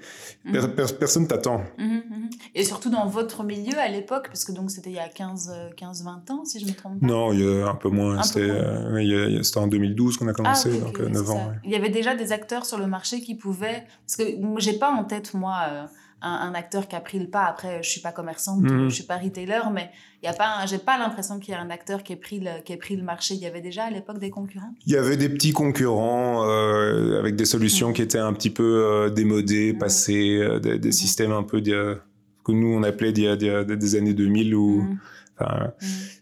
Mhm. 0.46 0.74
personne 1.00 1.28
t'attend. 1.28 1.62
Mhm, 1.78 2.30
et 2.54 2.64
surtout 2.64 2.90
dans 2.90 3.08
votre 3.08 3.44
milieu 3.44 3.78
à 3.78 3.88
l'époque, 3.88 4.28
parce 4.28 4.44
que 4.44 4.52
donc 4.52 4.72
c'était 4.72 4.90
il 4.90 4.96
y 4.96 5.00
a 5.00 5.08
15-20 5.08 6.32
ans, 6.32 6.44
si 6.44 6.60
je 6.60 6.66
me 6.66 6.74
trompe 6.74 7.00
pas. 7.00 7.06
Non, 7.06 7.32
il 7.32 7.42
y 7.42 7.62
a 7.62 7.70
un 7.70 7.76
peu 7.76 7.90
moins. 7.90 8.20
Euh, 8.36 9.44
c'était 9.44 9.58
en 9.60 9.68
2012 9.68 10.18
qu'on 10.18 10.28
a 10.28 10.34
commencé, 10.34 10.70
ah, 10.74 10.86
donc 10.86 11.00
9 11.00 11.30
euh, 11.30 11.32
ans. 11.32 11.52
Il 11.64 11.72
y 11.72 11.76
avait 11.76 11.90
déjà 11.90 12.16
des 12.16 12.32
acteurs 12.32 12.66
sur 12.66 12.78
le 12.78 12.88
marché 12.88 13.22
qui 13.22 13.36
pouvaient. 13.36 13.86
Parce 14.06 14.18
que 14.18 14.36
j'ai 14.58 14.74
pas 14.74 14.92
en 14.92 15.06
tête, 15.06 15.34
moi. 15.34 15.60
Euh, 15.70 15.86
un, 16.24 16.54
acteur 16.54 16.88
qui 16.88 16.96
a 16.96 17.02
pris 17.02 17.20
le 17.20 17.28
pas. 17.28 17.46
Après, 17.46 17.84
je 17.84 17.90
suis 17.90 18.02
pas 18.02 18.12
commerçante, 18.12 18.62
mm. 18.62 18.90
je 18.90 18.94
suis 18.94 19.04
pas 19.04 19.18
retailer, 19.18 19.60
mais 19.72 19.90
il 20.22 20.26
y 20.26 20.30
a 20.30 20.34
pas, 20.34 20.66
j'ai 20.66 20.78
pas 20.78 20.98
l'impression 20.98 21.40
qu'il 21.40 21.54
y 21.54 21.58
a 21.58 21.62
un 21.62 21.70
acteur 21.70 22.02
qui 22.04 22.14
ait 22.14 22.18
pris 22.18 22.40
le, 22.40 22.62
qui 22.64 22.74
ait 22.74 22.78
pris 22.78 22.96
le 22.96 23.04
marché. 23.04 23.36
Il 23.36 23.42
y 23.42 23.46
avait 23.46 23.62
déjà 23.62 23.84
à 23.86 23.90
l'époque 23.90 24.20
des 24.20 24.30
concurrents? 24.30 24.74
Il 24.86 24.94
y 24.94 24.98
avait 24.98 25.18
des 25.18 25.30
petits 25.30 25.52
concurrents 25.52 26.48
euh, 26.48 27.20
avec 27.20 27.36
des 27.36 27.46
solutions 27.46 27.90
mm. 27.90 27.94
qui 27.94 28.02
étaient 28.02 28.20
un 28.20 28.34
petit 28.34 28.50
peu 28.50 28.64
euh, 28.64 29.10
démodées, 29.10 29.74
mm. 29.74 29.78
passées, 29.78 30.38
euh, 30.38 30.60
des, 30.60 30.92
systèmes 30.92 31.32
un 31.32 31.44
peu 31.44 31.62
que 31.62 32.52
nous 32.52 32.68
on 32.68 32.84
appelait 32.84 33.28
a, 33.28 33.36
des 33.36 33.96
années 33.96 34.14
2000 34.14 34.56
où 34.56 34.86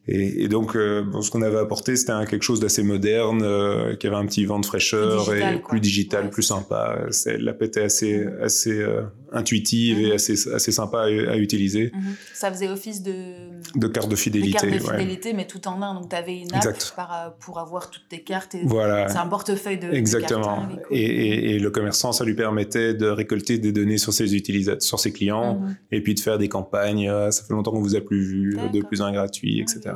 et, 0.08 0.44
et, 0.44 0.48
donc, 0.48 0.76
euh, 0.76 1.04
bon, 1.04 1.22
ce 1.22 1.30
qu'on 1.30 1.44
avait 1.44 1.60
apporté, 1.60 1.96
c'était 1.96 2.14
quelque 2.28 2.42
chose 2.42 2.60
d'assez 2.60 2.82
moderne, 2.82 3.44
euh, 3.44 3.96
qui 3.96 4.08
avait 4.08 4.16
un 4.16 4.26
petit 4.26 4.46
vent 4.46 4.60
de 4.60 4.66
fraîcheur 4.66 5.32
et 5.34 5.62
plus 5.62 5.80
digital, 5.80 6.32
plus 6.32 6.42
sympa. 6.42 7.06
La 7.26 7.54
pète 7.54 7.72
était 7.72 7.84
assez, 7.84 8.26
mm. 8.26 8.38
assez 8.42 8.80
euh, 8.80 9.04
intuitive 9.32 10.00
et 10.00 10.10
mm-hmm. 10.10 10.16
assez, 10.16 10.54
assez 10.54 10.72
sympa 10.72 11.04
à, 11.04 11.38
utiliser. 11.38 11.88
Mm-hmm. 11.88 12.16
Ça 12.34 12.52
faisait 12.52 12.68
office 12.68 13.04
de... 13.04 13.14
De 13.76 13.88
carte 13.88 14.10
de 14.10 14.16
fidélité. 14.16 14.72
De 14.72 14.72
carte 14.74 14.74
de 14.74 14.92
fidélité, 14.92 15.34
mais 15.34 15.46
tout 15.46 15.68
en 15.68 15.80
un. 15.84 15.94
Donc, 15.94 16.10
tu 16.10 16.16
avais 16.16 16.40
une 16.40 16.54
app 16.54 17.38
pour 17.40 17.60
avoir 17.60 17.92
toutes 17.92 18.08
tes 18.10 18.24
cartes. 18.24 18.56
Et 18.56 18.64
voilà. 18.66 19.08
C'est 19.08 19.18
un 19.18 19.28
portefeuille 19.28 19.78
de 19.78 19.92
Exactement. 19.92 20.42
cartes, 20.42 20.80
et, 20.90 21.00
et, 21.00 21.56
et, 21.56 21.60
le 21.60 21.70
commerçant, 21.70 22.12
ça 22.12 22.26
lui 22.26 22.34
permettait 22.34 22.96
de 22.96 23.06
récolter 23.06 23.60
des 23.60 23.72
données 23.72 24.00
sur 24.00 24.14
ses 24.14 24.36
utilisateurs, 24.36 24.82
sur 24.82 25.00
ses 25.00 25.14
clients, 25.14 25.62
et 25.92 26.02
puis 26.02 26.16
de 26.16 26.20
faire 26.20 26.40
des 26.40 26.50
campagnes. 26.50 27.08
Ça 27.30 27.44
fait 27.44 27.54
longtemps 27.54 27.72
qu'on 27.72 27.82
vous 27.82 27.96
a 27.96 28.02
plus 28.02 28.24
vu, 28.24 28.58
de 28.74 28.82
plus 28.82 29.02
en 29.02 29.12
gratuit, 29.12 29.62
etc. 29.62 29.91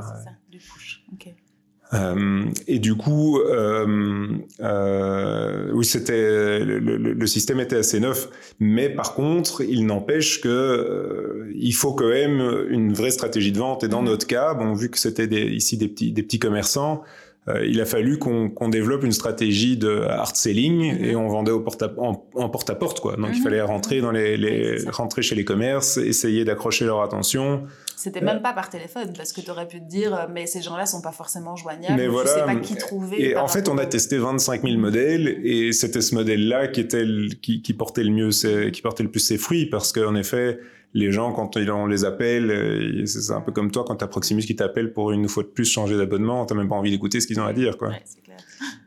Euh, 1.94 2.46
et 2.68 2.80
du 2.80 2.96
coup, 2.96 3.40
euh, 3.40 4.38
euh, 4.60 5.72
oui, 5.74 5.86
c'était 5.86 6.60
le, 6.60 7.28
système 7.28 7.60
était 7.60 7.78
assez 7.78 8.00
neuf, 8.00 8.28
mais 8.60 8.90
par 8.90 9.14
contre, 9.14 9.62
il 9.62 9.86
n'empêche 9.86 10.42
que 10.42 11.48
il 11.54 11.74
faut 11.74 11.94
quand 11.94 12.10
même 12.10 12.42
une 12.70 12.94
vraie 12.94 13.12
stratégie 13.12 13.52
de 13.52 13.60
vente. 13.60 13.84
Et 13.84 13.88
dans 13.88 14.02
mm. 14.02 14.06
notre 14.06 14.28
cas, 14.28 14.54
bon, 14.56 14.74
vu 14.74 14.90
que 14.90 14.98
c'était 14.98 15.28
ici 15.28 15.78
des 15.78 15.88
petits 15.88 16.12
des 16.12 16.24
petits 16.24 16.40
commerçants, 16.40 17.04
euh, 17.48 17.64
il 17.66 17.80
a 17.80 17.86
fallu 17.86 18.18
qu'on 18.18 18.70
développe 18.70 19.04
une 19.04 19.12
stratégie 19.12 19.78
de 19.78 20.02
hard 20.10 20.36
selling 20.36 20.98
mhm. 20.98 21.06
et 21.06 21.16
on 21.16 21.28
vendait 21.28 21.52
au 21.52 21.60
porte 21.60 21.84
en, 21.98 22.16
porte 22.50 22.70
à 22.72 22.76
porte 22.76 23.00
quoi. 23.00 23.16
Donc 23.18 23.30
il 23.34 23.38
mhm. 23.38 23.44
fallait 23.44 23.62
rentrer 23.62 24.02
dans 24.02 24.12
les, 24.12 24.78
rentrer 24.90 25.22
chez 25.22 25.36
les 25.36 25.46
commerces, 25.46 25.98
essayer 25.98 26.44
d'accrocher 26.44 26.86
leur 26.86 27.02
attention. 27.02 27.64
C'était 27.96 28.22
même 28.22 28.42
pas 28.42 28.54
par 28.54 28.70
téléphone 28.70 29.14
parce 29.16 29.34
que 29.34 29.42
tu 29.42 29.50
aurais 29.50 29.68
pu 29.68 29.80
te 29.80 29.88
dire 29.88 30.14
euh, 30.14 30.26
mais 30.30 30.48
ces 30.48 30.62
gens-là 30.62 30.86
sont 30.86 31.02
pas 31.02 31.12
forcément 31.12 31.56
joignables. 31.56 31.96
Mais 31.96 32.08
voilà. 32.08 32.30
Je 32.30 32.40
sais 32.40 32.46
pas 32.46 32.56
qui 32.56 32.76
trouver. 32.76 33.30
Et 33.30 33.38
en 33.38 33.48
fait 33.48 33.70
on 33.70 33.78
a 33.78 33.86
testé 33.86 34.18
25 34.18 34.64
000 34.64 34.78
modèles 34.78 35.40
et 35.44 35.72
c'était 35.72 36.02
ce 36.02 36.16
modèle 36.16 36.48
là 36.48 36.68
qui 36.68 36.82
était 36.82 37.06
qui, 37.42 37.62
qui 37.62 37.74
portait 37.74 38.04
le 38.04 38.12
mieux 38.12 38.30
qui 38.70 38.82
portait 38.82 39.04
le 39.04 39.12
plus 39.12 39.22
ses 39.22 39.38
fruits 39.38 39.68
parce 39.68 39.92
qu'en 39.92 40.16
effet 40.16 40.60
les 40.96 41.12
gens, 41.12 41.34
quand 41.34 41.58
on 41.58 41.88
les 41.88 42.06
appelle, 42.06 42.50
euh, 42.50 43.06
c'est 43.06 43.34
un 43.34 43.42
peu 43.42 43.52
comme 43.52 43.70
toi, 43.70 43.84
quand 43.86 43.98
tu 43.98 44.06
as 44.06 44.08
Proximus 44.08 44.44
qui 44.44 44.56
t'appelle 44.56 44.94
pour 44.94 45.12
une 45.12 45.28
fois 45.28 45.44
de 45.44 45.50
plus 45.50 45.66
changer 45.66 45.98
d'abonnement, 45.98 46.46
tu 46.46 46.54
n'as 46.54 46.62
même 46.62 46.70
pas 46.70 46.76
envie 46.76 46.90
d'écouter 46.90 47.20
ce 47.20 47.28
qu'ils 47.28 47.40
ont 47.42 47.46
à 47.46 47.52
dire. 47.52 47.78
Quoi. 47.78 47.90
clair. 48.24 48.38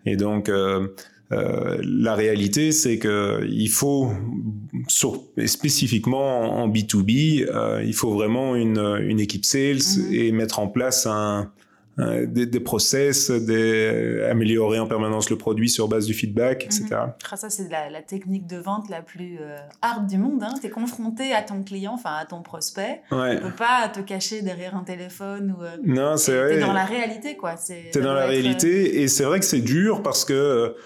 Et 0.07 0.17
donc, 0.17 0.49
euh, 0.49 0.89
euh, 1.33 1.79
la 1.83 2.15
réalité, 2.15 2.73
c'est 2.73 2.99
que 2.99 3.47
il 3.49 3.69
faut, 3.69 4.13
sur, 4.89 5.23
spécifiquement 5.47 6.63
en 6.63 6.69
B2B, 6.69 7.47
euh, 7.49 7.83
il 7.85 7.95
faut 7.95 8.13
vraiment 8.13 8.57
une, 8.57 8.79
une 9.01 9.21
équipe 9.21 9.45
sales 9.45 9.77
mm-hmm. 9.77 10.15
et 10.15 10.33
mettre 10.33 10.59
en 10.59 10.69
place 10.69 11.07
un, 11.07 11.53
euh, 11.99 12.27
des, 12.27 12.47
des, 12.47 12.61
process, 12.61 13.29
des, 13.31 14.23
améliorer 14.31 14.79
en 14.79 14.87
permanence 14.87 15.31
le 15.31 15.37
produit 15.37 15.69
sur 15.69 15.89
base 15.89 16.07
du 16.07 16.15
feedback, 16.15 16.65
etc. 16.65 16.85
Mhm. 16.85 17.13
Ah, 17.33 17.37
ça, 17.37 17.51
c'est 17.51 17.69
la, 17.69 17.91
la, 17.91 18.03
technique 18.03 18.47
de 18.47 18.57
vente 18.57 18.89
la 18.89 19.03
plus 19.03 19.39
euh, 19.41 19.57
hard 19.83 20.07
du 20.07 20.17
monde. 20.17 20.45
Hein. 20.45 20.55
Tu 20.61 20.69
es 20.69 20.71
confronté 20.71 21.33
à 21.33 21.43
ton 21.43 21.65
client, 21.65 21.95
enfin 21.95 22.15
à 22.15 22.25
ton 22.25 22.43
prospect. 22.43 23.03
Ouais. 23.11 23.37
Tu 23.37 23.43
peux 23.43 23.51
pas 23.51 23.89
te 23.93 23.99
cacher 23.99 24.43
derrière 24.43 24.77
un 24.77 24.85
téléphone. 24.85 25.57
Ou, 25.59 25.65
euh, 25.65 25.77
non, 25.85 26.17
c'est 26.17 26.37
vrai. 26.37 26.51
Tu 26.51 26.57
es 26.59 26.61
dans 26.61 26.73
la 26.73 26.85
réalité, 26.85 27.37
quoi. 27.37 27.57
Tu 27.57 27.73
es 27.73 28.01
dans 28.01 28.15
la 28.15 28.27
réalité 28.27 29.03
et 29.03 29.09
c'est 29.09 29.25
vrai 29.25 29.41
que 29.41 29.47
c'est 29.47 29.61
dur 29.61 30.01
parce 30.05 30.25
que 30.25 30.77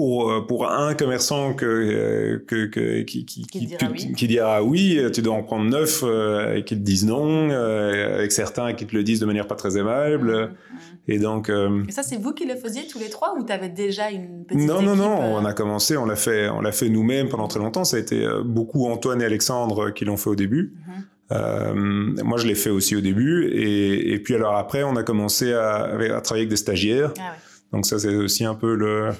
pour, 0.00 0.30
euh, 0.30 0.40
pour 0.40 0.66
un 0.66 0.94
commerçant 0.94 1.52
que, 1.52 1.66
euh, 1.66 2.42
que, 2.46 2.64
que 2.64 3.02
qui, 3.02 3.26
qui, 3.26 3.42
qui, 3.42 3.66
dira 3.66 3.86
oui. 3.92 4.12
qui, 4.16 4.26
dira 4.26 4.62
oui, 4.62 4.98
tu 5.12 5.20
dois 5.20 5.34
en 5.34 5.42
prendre 5.42 5.66
neuf 5.66 6.00
euh, 6.02 6.54
et 6.54 6.64
qui 6.64 6.74
te 6.74 6.80
disent 6.80 7.04
non, 7.04 7.50
avec 7.50 8.32
certains 8.32 8.72
qui 8.72 8.86
te 8.86 8.96
le 8.96 9.02
disent 9.02 9.20
de 9.20 9.26
manière 9.26 9.46
pas 9.46 9.56
très 9.56 9.76
aimable. 9.76 10.32
Mmh, 10.32 10.74
mmh. 10.74 11.12
Et 11.12 11.18
donc. 11.18 11.50
et 11.50 11.92
ça, 11.92 12.02
c'est 12.02 12.16
vous 12.16 12.32
qui 12.32 12.46
le 12.46 12.56
faisiez 12.56 12.86
tous 12.86 12.98
les 12.98 13.10
trois 13.10 13.34
ou 13.38 13.44
tu 13.44 13.52
avais 13.52 13.68
déjà 13.68 14.10
une 14.10 14.46
petite 14.46 14.66
Non, 14.66 14.80
non, 14.80 14.96
non. 14.96 15.34
On 15.34 15.44
a 15.44 15.52
commencé, 15.52 15.98
on 15.98 16.06
l'a 16.06 16.16
fait, 16.16 16.48
on 16.48 16.62
l'a 16.62 16.72
fait 16.72 16.88
nous-mêmes 16.88 17.28
pendant 17.28 17.46
très 17.46 17.60
longtemps. 17.60 17.84
Ça 17.84 17.98
a 17.98 18.00
été 18.00 18.26
beaucoup 18.42 18.86
Antoine 18.86 19.20
et 19.20 19.26
Alexandre 19.26 19.90
qui 19.90 20.06
l'ont 20.06 20.16
fait 20.16 20.30
au 20.30 20.36
début. 20.36 20.72
Mmh. 20.86 20.92
Euh, 21.32 21.74
moi, 21.74 22.38
je 22.38 22.46
l'ai 22.46 22.54
fait 22.54 22.70
aussi 22.70 22.96
au 22.96 23.02
début, 23.02 23.48
et, 23.52 24.14
et, 24.14 24.18
puis 24.18 24.34
alors 24.34 24.56
après, 24.56 24.82
on 24.82 24.96
a 24.96 25.02
commencé 25.02 25.52
à, 25.52 25.84
à 25.84 26.20
travailler 26.22 26.42
avec 26.44 26.48
des 26.48 26.56
stagiaires. 26.56 27.12
Ah 27.18 27.32
ouais. 27.32 27.49
Donc 27.72 27.86
ça, 27.86 28.00
c'est 28.00 28.16
aussi 28.16 28.44
un 28.44 28.54
peu 28.54 28.74
le, 28.74 29.10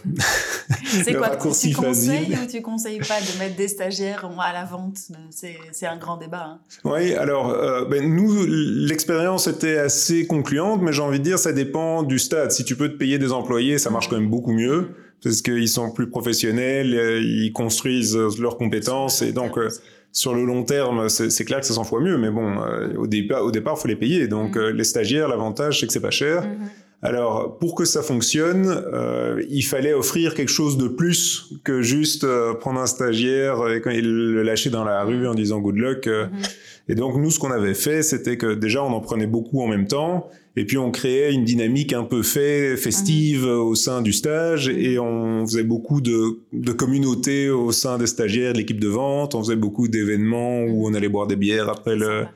c'est 0.85 1.15
quoi, 1.15 1.37
Tu 1.37 1.73
conseilles 1.73 2.37
ou 2.43 2.47
tu 2.51 2.63
conseilles 2.63 2.99
pas 2.99 3.21
de 3.21 3.39
mettre 3.39 3.57
des 3.57 3.69
stagiaires 3.69 4.29
à 4.41 4.53
la 4.53 4.65
vente? 4.65 4.99
C'est 5.31 5.87
un 5.87 5.97
grand 5.97 6.17
débat. 6.17 6.47
Hein. 6.47 6.61
Oui, 6.85 7.15
alors 7.15 7.51
euh, 7.51 7.85
ben, 7.85 8.13
nous, 8.13 8.45
l'expérience 8.47 9.47
était 9.47 9.79
assez 9.79 10.27
concluante, 10.27 10.83
mais 10.83 10.93
j'ai 10.93 11.03
envie 11.03 11.21
de 11.21 11.25
dire, 11.25 11.39
ça 11.39 11.53
dépend 11.53 12.03
du 12.03 12.19
stade. 12.19 12.51
Si 12.51 12.65
tu 12.65 12.75
peux 12.75 12.89
te 12.89 12.97
payer 12.97 13.19
des 13.19 13.33
employés, 13.33 13.79
ça 13.79 13.91
marche 13.91 14.09
quand 14.09 14.17
même 14.17 14.31
beaucoup 14.31 14.53
mieux 14.53 14.91
parce 15.23 15.43
qu'ils 15.43 15.69
sont 15.69 15.93
plus 15.93 16.09
professionnels, 16.09 16.95
euh, 16.95 17.21
ils 17.21 17.53
construisent 17.53 18.17
leurs 18.39 18.57
compétences 18.57 19.23
et 19.23 19.33
donc... 19.33 19.59
Euh, 19.59 19.69
sur 20.13 20.35
le 20.35 20.45
long 20.45 20.65
terme, 20.65 21.09
c'est 21.09 21.45
clair 21.45 21.61
que 21.61 21.67
ça 21.67 21.75
s'en 21.75 21.85
fois 21.85 22.01
mieux, 22.01 22.19
mais 22.19 22.31
bon, 22.31 22.57
au 22.99 23.07
départ, 23.07 23.45
au 23.45 23.53
départ, 23.53 23.79
faut 23.79 23.87
les 23.87 23.95
payer. 23.95 24.27
Donc, 24.27 24.57
mm. 24.57 24.71
les 24.71 24.83
stagiaires, 24.83 25.29
l'avantage, 25.29 25.79
c'est 25.79 25.87
que 25.87 25.93
c'est 25.93 26.01
pas 26.01 26.11
cher. 26.11 26.43
Mm-hmm. 26.43 26.90
Alors, 27.03 27.57
pour 27.59 27.75
que 27.75 27.87
ça 27.87 28.03
fonctionne, 28.03 28.67
euh, 28.93 29.43
il 29.49 29.63
fallait 29.63 29.95
offrir 29.95 30.35
quelque 30.35 30.51
chose 30.51 30.77
de 30.77 30.87
plus 30.87 31.51
que 31.65 31.81
juste 31.81 32.25
euh, 32.25 32.53
prendre 32.53 32.79
un 32.79 32.87
stagiaire 32.87 33.69
et, 33.69 34.03
le 34.03 34.43
lâcher 34.43 34.69
dans 34.69 34.85
la 34.85 35.03
rue 35.03 35.27
en 35.27 35.35
disant 35.35 35.61
good 35.61 35.77
luck. 35.77 36.07
Euh. 36.07 36.27
Mhm. 36.27 36.43
Et 36.91 36.95
donc, 36.95 37.17
nous, 37.17 37.31
ce 37.31 37.39
qu'on 37.39 37.53
avait 37.53 37.75
fait, 37.75 38.03
c'était 38.03 38.37
que 38.37 38.55
déjà, 38.55 38.85
on 38.85 38.93
en 38.93 39.01
prenait 39.01 39.27
beaucoup 39.27 39.63
en 39.63 39.67
même 39.67 39.87
temps. 39.87 40.29
Et 40.57 40.67
puis, 40.67 40.77
on 40.77 40.91
créait 40.91 41.33
une 41.33 41.45
dynamique 41.45 41.95
un 41.95 42.05
peu 42.05 42.23
fait, 42.23 42.77
festive 42.77 43.47
mhm. 43.47 43.61
au 43.61 43.75
sein 43.75 44.03
du 44.03 44.13
stage. 44.13 44.69
Mhm. 44.69 44.79
Et 44.79 44.99
on 44.99 45.47
faisait 45.47 45.63
beaucoup 45.63 46.03
de, 46.03 46.41
de 46.53 46.73
communautés 46.73 47.49
au 47.49 47.73
sein 47.73 47.97
des 47.97 48.09
stagiaires, 48.09 48.53
de 48.53 48.59
l'équipe 48.59 48.81
de 48.81 48.89
vente. 48.89 49.35
On 49.35 49.43
faisait 49.43 49.57
beaucoup 49.57 49.89
d'événements 49.89 50.65
où 50.65 50.87
on 50.87 50.93
allait 50.93 51.09
boire 51.09 51.27
des 51.27 51.37
bières 51.37 51.71
après 51.71 51.97
le, 51.97 52.27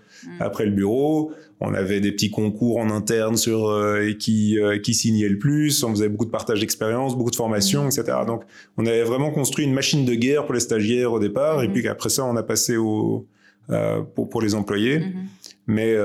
après 0.40 0.64
le 0.64 0.70
bureau 0.70 1.32
on 1.60 1.74
avait 1.74 2.00
des 2.00 2.12
petits 2.12 2.30
concours 2.30 2.78
en 2.78 2.90
interne 2.90 3.36
sur 3.36 3.68
euh, 3.68 4.12
qui 4.12 4.58
euh, 4.58 4.78
qui 4.78 4.94
signait 4.94 5.28
le 5.28 5.38
plus. 5.38 5.82
On 5.84 5.90
faisait 5.90 6.08
beaucoup 6.08 6.24
de 6.24 6.30
partage 6.30 6.60
d'expérience, 6.60 7.16
beaucoup 7.16 7.30
de 7.30 7.36
formation, 7.36 7.86
etc. 7.86 8.18
Donc, 8.26 8.42
on 8.76 8.86
avait 8.86 9.04
vraiment 9.04 9.30
construit 9.30 9.64
une 9.64 9.74
machine 9.74 10.04
de 10.04 10.14
guerre 10.14 10.44
pour 10.44 10.54
les 10.54 10.60
stagiaires 10.60 11.12
au 11.12 11.20
départ, 11.20 11.62
et 11.62 11.68
mhm. 11.68 11.74
puis 11.74 11.88
après 11.88 12.10
ça, 12.10 12.24
on 12.24 12.36
a 12.36 12.42
passé 12.42 12.76
au 12.76 13.26
euh, 13.70 14.02
pour 14.02 14.28
pour 14.28 14.42
les 14.42 14.54
employés. 14.54 15.00
Mhm. 15.00 15.26
Mais 15.66 15.96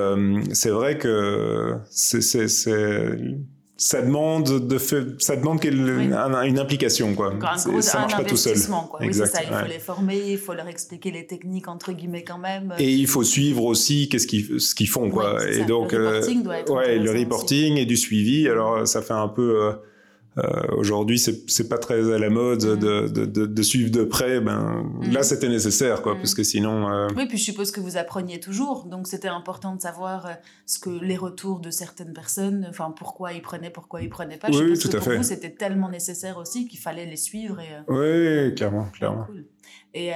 c'est 0.54 0.70
vrai 0.70 0.98
que 0.98 1.76
c'est 1.90 2.22
ça 3.80 4.02
demande 4.02 4.68
de 4.68 4.78
ça 5.20 5.38
demande 5.38 5.64
une, 5.64 6.60
implication 6.60 7.16
quoi. 7.16 7.34
ça 7.80 8.00
marche 8.00 8.18
pas 8.18 8.26
tout 8.26 8.36
seul. 8.36 8.58
Quoi. 8.90 9.00
Oui, 9.00 9.14
ça. 9.14 9.26
Il 9.42 9.48
faut 9.48 9.68
les 9.68 9.80
former, 9.80 10.22
il 10.32 10.38
faut 10.38 10.54
leur 10.54 10.68
expliquer 10.68 11.12
les 11.12 11.26
techniques 11.26 11.70
entre 11.70 11.94
guillemets 11.94 12.26
quand 12.26 12.38
même. 12.38 12.74
Et 12.78 12.92
il 12.92 13.08
faut 13.08 13.24
suivre 13.24 13.64
aussi 13.64 14.10
qu'est-ce 14.10 14.28
qu'ils 14.28 14.60
ce 14.60 14.76
qu'ils 14.76 14.90
font 14.90 15.10
quoi. 15.10 15.48
et 15.50 15.64
donc 15.64 15.94
le 15.94 16.08
reporting 16.08 16.44
doit 16.44 16.60
être 16.60 16.74
ouais, 16.74 17.00
le 17.00 17.12
reporting 17.12 17.78
et 17.78 17.86
du 17.86 17.96
suivi. 17.96 18.50
Alors 18.50 18.86
ça 18.86 19.02
fait 19.02 19.14
un 19.14 19.30
peu 19.30 19.64
euh, 19.64 19.72
euh, 19.72 19.74
Aujourd'hui, 20.72 21.20
c'est 21.20 21.70
pas 21.70 21.78
très 21.78 22.14
à 22.14 22.18
la 22.18 22.30
mode 22.30 22.64
mm. 22.64 22.80
de, 22.80 23.08
de, 23.26 23.46
de, 23.46 23.62
suivre 23.62 23.92
de 23.92 24.04
près. 24.04 24.40
Ben 24.40 24.84
mm. 24.84 25.12
là, 25.12 25.24
c'était 25.24 25.50
nécessaire, 25.50 26.02
quoi, 26.02 26.16
mm. 26.16 26.18
parce 26.18 26.34
que 26.34 26.44
sinon. 26.44 26.90
Euh... 26.90 27.08
Oui, 27.16 27.28
puis 27.28 27.38
je 27.38 27.44
suppose 27.44 27.72
que 27.72 27.80
vous 27.80 27.98
appreniez 27.98 28.40
toujours, 28.40 28.86
donc 28.86 29.08
c'était 29.08 29.28
important 29.28 29.76
de 29.76 29.82
savoir 29.82 30.26
euh, 30.26 30.34
ce 30.66 30.80
que 30.80 30.90
les 30.90 31.18
retours 31.18 31.60
de 31.60 31.72
certaines 31.72 32.14
personnes, 32.14 32.66
enfin 32.70 32.94
pourquoi 32.96 33.34
ils 33.34 33.42
prenaient, 33.42 33.70
pourquoi 33.70 34.02
ils 34.02 34.10
prenaient 34.10 34.38
pas. 34.38 34.50
oui, 34.50 34.78
tout 34.78 34.96
à 34.96 35.02
fait. 35.02 35.18
Vous, 35.18 35.24
c'était 35.24 35.52
tellement 35.52 35.90
nécessaire 35.90 36.38
aussi 36.38 36.68
qu'il 36.68 36.80
fallait 36.80 37.06
les 37.06 37.18
suivre 37.18 37.60
et. 37.60 37.74
Euh, 37.90 38.48
oui, 38.50 38.56
clairement, 38.56 38.86
clairement. 38.92 39.26
Cool. 39.26 39.46
Et, 39.94 40.12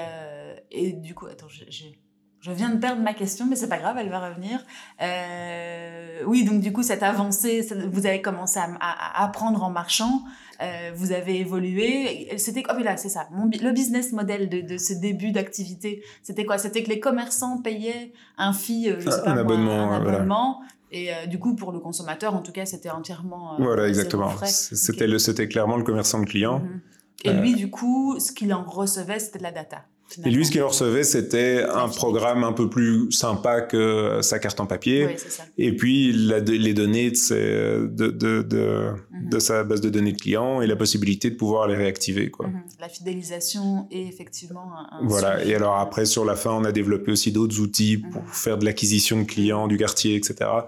et 0.71 0.93
du 0.93 1.15
coup, 1.15 1.25
attends, 1.25 1.47
j'ai 1.49 1.99
je 2.43 2.51
viens 2.51 2.69
de 2.69 2.77
perdre 2.77 3.01
ma 3.01 3.13
question, 3.13 3.45
mais 3.49 3.55
c'est 3.55 3.69
pas 3.69 3.77
grave, 3.77 3.95
elle 3.97 4.09
va 4.09 4.27
revenir. 4.27 4.59
Euh, 5.01 6.23
oui, 6.27 6.43
donc 6.43 6.59
du 6.59 6.73
coup, 6.73 6.83
cette 6.83 7.01
avancée, 7.01 7.65
vous 7.89 8.05
avez 8.05 8.21
commencé 8.21 8.59
à, 8.59 9.23
apprendre 9.23 9.63
en 9.63 9.69
marchant, 9.69 10.23
euh, 10.61 10.91
vous 10.93 11.13
avez 11.13 11.39
évolué. 11.39 12.27
C'était 12.37 12.63
oh, 12.69 12.77
là, 12.83 12.97
c'est 12.97 13.07
ça. 13.07 13.29
le 13.31 13.71
business 13.71 14.11
model 14.11 14.49
de, 14.49 14.77
ce 14.77 14.91
début 14.91 15.31
d'activité, 15.31 16.03
c'était 16.21 16.43
quoi? 16.43 16.57
C'était 16.57 16.83
que 16.83 16.89
les 16.89 16.99
commerçants 16.99 17.61
payaient 17.61 18.11
un 18.37 18.51
fee, 18.51 18.89
euh, 18.89 18.99
je 18.99 19.09
sais 19.09 19.23
pas 19.23 19.31
un 19.31 19.37
abonnement, 19.37 19.93
un 19.93 20.05
abonnement. 20.05 20.61
Et 20.91 21.09
du 21.27 21.39
coup, 21.39 21.55
pour 21.55 21.71
le 21.71 21.79
consommateur, 21.79 22.35
en 22.35 22.41
tout 22.41 22.51
cas, 22.51 22.65
c'était 22.65 22.91
entièrement. 22.91 23.55
voilà, 23.57 23.87
exactement. 23.87 24.29
C'était 24.43 25.07
le, 25.07 25.17
c'était 25.17 25.47
clairement 25.47 25.77
le 25.77 25.83
commerçant 25.83 26.19
de 26.19 26.25
client. 26.25 26.59
Mhm. 26.59 26.81
Et 27.23 27.31
lui, 27.31 27.55
du 27.55 27.71
coup, 27.71 28.19
ce 28.19 28.33
qu'il 28.33 28.53
en 28.53 28.63
recevait, 28.63 29.17
c'était 29.17 29.39
de 29.39 29.43
la 29.43 29.51
data. 29.51 29.85
Et 30.25 30.29
lui, 30.31 30.45
ce 30.45 30.51
qu'il 30.51 30.61
recevait, 30.63 31.03
c'était 31.03 31.63
un 31.63 31.87
programme 31.89 32.43
un 32.43 32.53
peu 32.53 32.69
plus 32.69 33.11
sympa 33.11 33.61
que 33.61 34.19
sa 34.21 34.39
carte 34.39 34.59
en 34.59 34.65
papier. 34.65 35.05
Oui, 35.07 35.13
c'est 35.17 35.31
ça. 35.31 35.43
Et 35.57 35.75
puis 35.75 36.11
les 36.13 36.73
données 36.73 37.11
de, 37.11 37.15
ses- 37.15 37.35
de, 37.35 38.07
de, 38.09 38.41
de, 38.41 38.89
de 39.29 39.39
sa 39.39 39.63
base 39.63 39.81
de 39.81 39.89
données 39.89 40.11
de 40.13 40.17
clients 40.21 40.61
et 40.61 40.67
la 40.67 40.75
possibilité 40.75 41.29
de 41.29 41.35
pouvoir 41.35 41.67
les 41.67 41.75
réactiver. 41.75 42.29
Quoi. 42.29 42.47
Mhm. 42.47 42.61
La 42.79 42.89
fidélisation 42.89 43.87
est 43.91 44.07
effectivement 44.07 44.71
un, 44.91 44.99
Voilà. 45.07 45.39
sujet. 45.39 45.51
Et 45.51 45.55
alors 45.55 45.77
après, 45.77 46.05
sur 46.05 46.25
la 46.25 46.35
fin, 46.35 46.51
on 46.51 46.63
a 46.63 46.71
développé 46.71 47.11
aussi 47.11 47.31
d'autres 47.31 47.59
outils 47.59 47.97
pour 47.97 48.21
Mhm. 48.21 48.27
faire 48.31 48.57
de 48.57 48.65
l'acquisition 48.65 49.19
de 49.21 49.25
clients 49.25 49.67
du 49.67 49.77
quartier, 49.77 50.15
etc. 50.15 50.33
D'accord. 50.39 50.63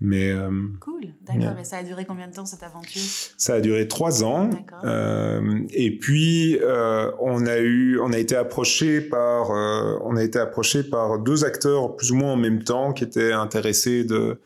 Mais 0.00 0.30
euh, 0.30 0.50
Cool. 0.80 0.94
D'accord. 1.26 1.42
Yeah. 1.42 1.56
Et 1.60 1.64
ça 1.64 1.76
a 1.78 1.82
duré 1.82 2.04
combien 2.06 2.28
de 2.28 2.32
temps 2.34 2.46
cette 2.46 2.62
aventure? 2.62 3.02
Ça 3.36 3.54
a 3.54 3.60
duré 3.60 3.86
trois 3.88 4.24
ans. 4.24 4.46
D'accord. 4.46 4.78
Euh, 4.84 5.60
et 5.70 5.98
puis 5.98 6.58
euh, 6.62 7.10
on 7.20 7.46
a 7.46 7.58
eu, 7.58 7.98
on 8.00 8.12
a 8.12 8.18
été 8.18 8.34
approché 8.36 8.77
par, 9.00 9.50
euh, 9.50 9.98
on 10.04 10.16
a 10.16 10.22
été 10.22 10.38
approché 10.38 10.82
par 10.82 11.18
deux 11.18 11.44
acteurs 11.44 11.96
plus 11.96 12.12
ou 12.12 12.16
moins 12.16 12.32
en 12.32 12.36
même 12.36 12.62
temps 12.62 12.92
qui 12.92 13.04
étaient 13.04 13.32
intéressés 13.32 14.04
de 14.04 14.38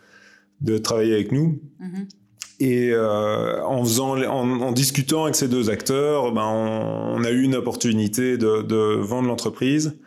de 0.63 0.79
travailler 0.79 1.15
avec 1.15 1.33
nous. 1.33 1.61
Mhm. 1.81 2.09
Et 2.61 2.91
euh, 2.93 3.61
en 3.65 3.83
faisant, 3.83 4.17
en, 4.17 4.61
en 4.61 4.71
discutant 4.73 5.25
avec 5.25 5.35
ces 5.35 5.49
deux 5.49 5.71
acteurs, 5.71 6.33
ben 6.33 6.45
on, 6.47 7.17
on 7.17 7.25
a 7.25 7.31
eu 7.31 7.43
une 7.43 7.57
opportunité 7.57 8.39
de, 8.39 8.63
de 8.63 9.01
vendre 9.01 9.27
l'entreprise. 9.27 9.99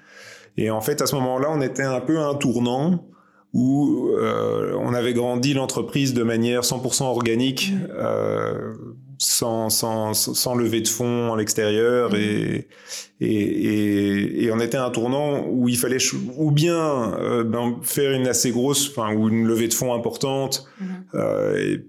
Et 0.55 0.69
en 0.71 0.79
fait, 0.79 1.01
à 1.01 1.05
ce 1.05 1.15
moment-là, 1.15 1.49
on 1.51 1.59
était 1.59 1.83
un 1.83 1.99
peu 1.99 2.19
à 2.19 2.27
un 2.27 2.35
tournant 2.35 3.05
où 3.53 4.09
euh, 4.17 4.73
on 4.79 4.93
avait 4.93 5.13
grandi 5.13 5.53
l'entreprise 5.53 6.13
de 6.13 6.23
manière 6.23 6.61
100% 6.61 7.03
organique, 7.03 7.73
Mhm. 7.73 8.95
Sans, 9.17 9.69
sans, 9.69 10.13
sans 10.13 10.56
lever 10.56 10.82
de 10.82 10.88
fonds 10.88 11.34
à 11.34 11.38
l'extérieur. 11.38 12.12
Mhm. 12.12 12.15
Et, 12.19 12.67
et, 13.21 13.28
et, 13.28 14.43
et 14.45 14.51
on 14.51 14.60
était 14.60 14.78
à 14.78 14.86
un 14.86 14.89
tournant 14.89 15.45
où 15.49 15.69
il 15.69 15.78
fallait 15.78 15.97
ou 16.38 16.51
bien 16.51 17.13
euh, 17.19 17.43
ben, 17.43 17.78
faire 17.82 18.12
une 18.12 18.28
assez 18.28 18.51
grosse, 18.51 18.89
enfin, 18.89 19.13
ou 19.15 19.30
une 19.30 19.45
levée 19.47 19.67
de 19.67 19.73
fonds 19.73 19.93
importante, 19.93 20.65
Mhm. 20.80 20.88
euh, 21.15 21.58
et 21.58 21.86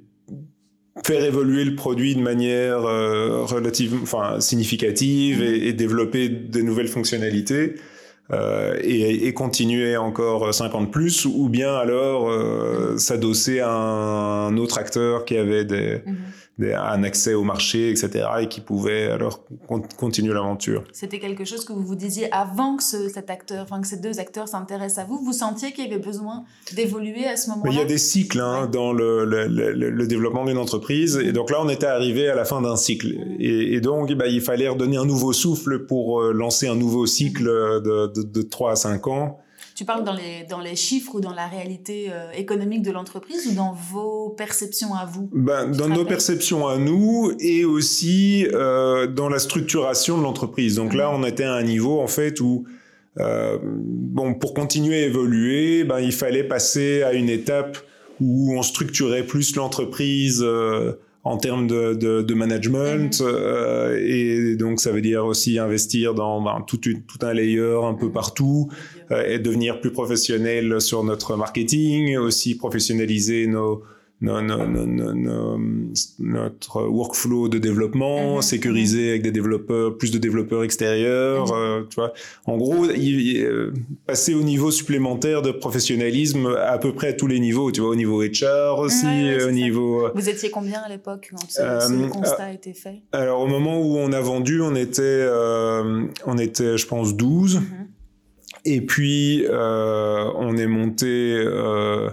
faire 1.05 1.23
évoluer 1.25 1.65
le 1.65 1.75
produit 1.77 2.15
de 2.15 2.23
manière 2.23 2.87
euh, 2.87 3.43
relative, 3.45 3.95
enfin 4.03 4.41
significative 4.41 5.43
et, 5.43 5.69
et 5.69 5.73
développer 5.75 6.29
de 6.31 6.61
nouvelles 6.63 6.89
fonctionnalités 6.89 7.75
euh, 8.33 8.75
et, 8.83 9.27
et 9.29 9.35
continuer 9.35 9.97
encore 9.99 10.53
50 10.55 10.91
plus 10.91 11.27
ou 11.27 11.49
bien 11.51 11.75
alors 11.75 12.29
euh, 12.31 12.97
s'adosser 12.97 13.61
à 13.61 13.71
un 13.71 14.57
autre 14.57 14.79
acteur 14.79 15.25
qui 15.27 15.37
avait 15.37 15.65
des. 15.67 16.01
Des- 16.59 16.73
un 16.73 17.03
accès 17.03 17.35
au 17.35 17.43
marché, 17.43 17.91
etc. 17.91 18.25
et 18.41 18.49
qui 18.49 18.61
pouvait 18.61 19.11
alors 19.11 19.45
con- 19.69 19.83
continuer 19.99 20.33
l'aventure. 20.33 20.85
C'était 20.93 21.19
quelque 21.19 21.45
chose 21.45 21.65
que 21.65 21.73
vous 21.73 21.83
vous 21.83 21.95
disiez 21.95 22.33
avant 22.33 22.77
que 22.77 22.83
ce- 22.83 23.09
cet 23.09 23.29
acteur, 23.31 23.63
enfin 23.65 23.81
que 23.81 23.87
ces 23.87 23.99
deux 23.99 24.19
acteurs 24.21 24.49
s'intéressent 24.49 25.05
à 25.05 25.07
vous. 25.07 25.19
Vous 25.23 25.33
sentiez 25.35 25.73
qu'il 25.73 25.85
y 25.85 25.93
avait 25.93 26.03
besoin 26.03 26.45
d'évoluer 26.75 27.27
à 27.27 27.37
ce 27.37 27.51
moment-là? 27.51 27.71
Il 27.73 27.79
y 27.79 27.81
a 27.83 27.85
des 27.85 27.99
cycles 27.99 28.41
hein, 28.41 28.67
dans 28.73 28.93
le, 28.93 29.25
le, 29.25 29.47
le- 29.49 29.91
le 29.91 30.07
développement 30.07 30.45
d'une 30.47 30.59
entreprise. 30.59 31.17
Et 31.23 31.33
donc 31.33 31.51
là, 31.51 31.59
on 31.61 31.69
était 31.69 31.87
arrivé 31.87 32.29
à 32.29 32.35
la 32.35 32.45
fin 32.45 32.63
d'un 32.63 32.77
cycle. 32.77 33.15
Et, 33.39 33.75
et 33.75 33.81
donc, 33.81 34.13
bah, 34.15 34.27
il 34.27 34.41
fallait 34.41 34.69
redonner 34.69 34.97
un 34.97 35.05
nouveau 35.05 35.33
souffle 35.35 35.87
pour 35.87 36.21
euh, 36.23 36.33
lancer 36.33 36.69
un 36.69 36.75
nouveau 36.77 37.07
cycle 37.07 37.45
de, 37.45 38.07
de, 38.15 38.23
de 38.23 38.43
3 38.43 38.73
à 38.73 38.77
5 38.77 39.07
ans. 39.09 39.39
Tu 39.77 39.85
parles 39.85 40.05
dans 40.05 40.15
les, 40.15 40.45
dans 40.49 40.61
les 40.61 40.75
chiffres 40.75 41.17
ou 41.17 41.21
dans 41.21 41.35
la 41.35 41.47
réalité 41.47 42.07
euh, 42.11 42.31
économique 42.33 42.81
de 42.83 42.91
l'entreprise 42.91 43.47
ou 43.47 43.55
dans 43.55 43.75
vos 43.93 44.31
perceptions 44.31 44.95
à 44.95 45.05
vous 45.05 45.29
Ben, 45.35 45.71
dans 45.71 45.89
nos 45.89 46.07
perceptions 46.07 46.67
à 46.67 46.79
nous 46.79 47.33
et 47.41 47.67
aussi 47.67 48.47
euh, 48.55 49.07
dans 49.07 49.29
la 49.29 49.39
structuration 49.39 50.17
de 50.17 50.23
l'entreprise. 50.23 50.77
Donc 50.77 50.95
là, 50.95 51.11
Mhm. 51.11 51.23
on 51.23 51.27
était 51.27 51.45
à 51.45 51.53
un 51.53 51.63
niveau 51.63 52.01
en 52.01 52.07
fait 52.07 52.41
où 52.41 52.65
euh, 53.19 53.59
bon, 53.63 54.33
pour 54.35 54.55
continuer 54.55 55.03
à 55.05 55.07
évoluer, 55.07 55.85
ben, 55.85 56.01
il 56.01 56.13
fallait 56.13 56.45
passer 56.45 57.03
à 57.03 57.13
une 57.13 57.29
étape 57.29 57.77
où 58.19 58.55
on 58.57 58.63
structurait 58.63 59.25
plus 59.25 59.57
l'entreprise 59.57 60.41
euh, 60.43 60.93
en 61.33 61.37
termes 61.39 61.67
de, 61.67 61.95
de, 61.95 62.23
de 62.23 62.35
management 62.35 63.21
euh, 63.21 63.99
et 64.01 64.55
donc 64.57 64.79
ça 64.81 64.93
veut 64.93 65.01
dire 65.01 65.25
aussi 65.27 65.59
investir 65.59 66.15
dans 66.15 66.41
ben, 66.41 66.63
tout, 66.69 66.81
une- 66.89 67.03
tout 67.03 67.19
un 67.23 67.33
layer 67.35 67.79
un 67.83 67.95
peu 67.95 68.07
Mhm. 68.07 68.13
partout 68.13 68.69
euh, 69.11 69.25
et 69.31 69.39
devenir 69.41 69.81
plus 69.81 69.91
professionnel 69.91 70.81
sur 70.81 71.03
notre 71.03 71.37
marketing, 71.37 72.17
aussi 72.17 72.57
professionnaliser 72.57 73.47
nos, 73.49 73.83
notre 76.19 76.83
workflow 76.89 77.49
de 77.49 77.59
développement, 77.59 78.37
Mhm. 78.37 78.43
sécuriser 78.43 79.11
avec 79.11 79.23
des 79.23 79.31
développeurs, 79.31 79.97
plus 79.97 80.11
de 80.11 80.19
développeurs 80.19 80.65
extérieurs, 80.65 81.47
Mhm. 81.47 81.53
euh, 81.55 81.83
tu 81.91 81.97
vois. 81.97 82.13
En 82.47 82.57
gros, 82.57 82.87
euh, 82.87 83.73
passer 84.07 84.35
au 84.35 84.43
niveau 84.43 84.71
supplémentaire 84.71 85.43
de 85.43 85.51
professionnalisme 85.51 86.47
à 86.67 86.79
peu 86.79 86.93
près 86.93 87.09
à 87.09 87.13
tous 87.13 87.27
les 87.27 87.41
niveaux, 87.41 87.71
tu 87.73 87.81
vois, 87.81 87.91
au 87.91 87.95
niveau 87.95 88.23
HR 88.23 88.79
aussi, 88.79 89.07
Ouais, 89.07 89.13
ouais, 89.13 89.37
c'est 89.39 89.45
au 89.45 89.49
ça. 89.49 89.53
niveau... 89.53 90.09
Vous 90.15 90.29
étiez 90.29 90.51
combien 90.51 90.81
à 90.81 90.89
l'époque 90.89 91.29
quand 91.31 91.51
ce, 91.51 91.61
Euh, 91.63 91.81
ce 91.81 92.09
constat 92.09 92.45
a 92.45 92.53
été 92.53 92.73
fait? 92.73 93.03
Alors 93.13 93.41
au 93.43 93.47
moment 93.47 93.81
où 93.81 93.97
on 93.99 94.13
a 94.13 94.21
vendu, 94.21 94.61
on 94.61 94.75
était, 94.75 95.03
euh, 95.03 96.05
on 96.27 96.39
était, 96.39 96.77
je 96.79 96.87
pense, 96.87 97.15
12. 97.17 97.57
Mhm. 97.57 97.63
Et 98.65 98.81
puis, 98.81 99.45
euh, 99.49 100.25
on 100.37 100.57
est 100.57 100.67
monté 100.67 101.07
euh, 101.07 102.09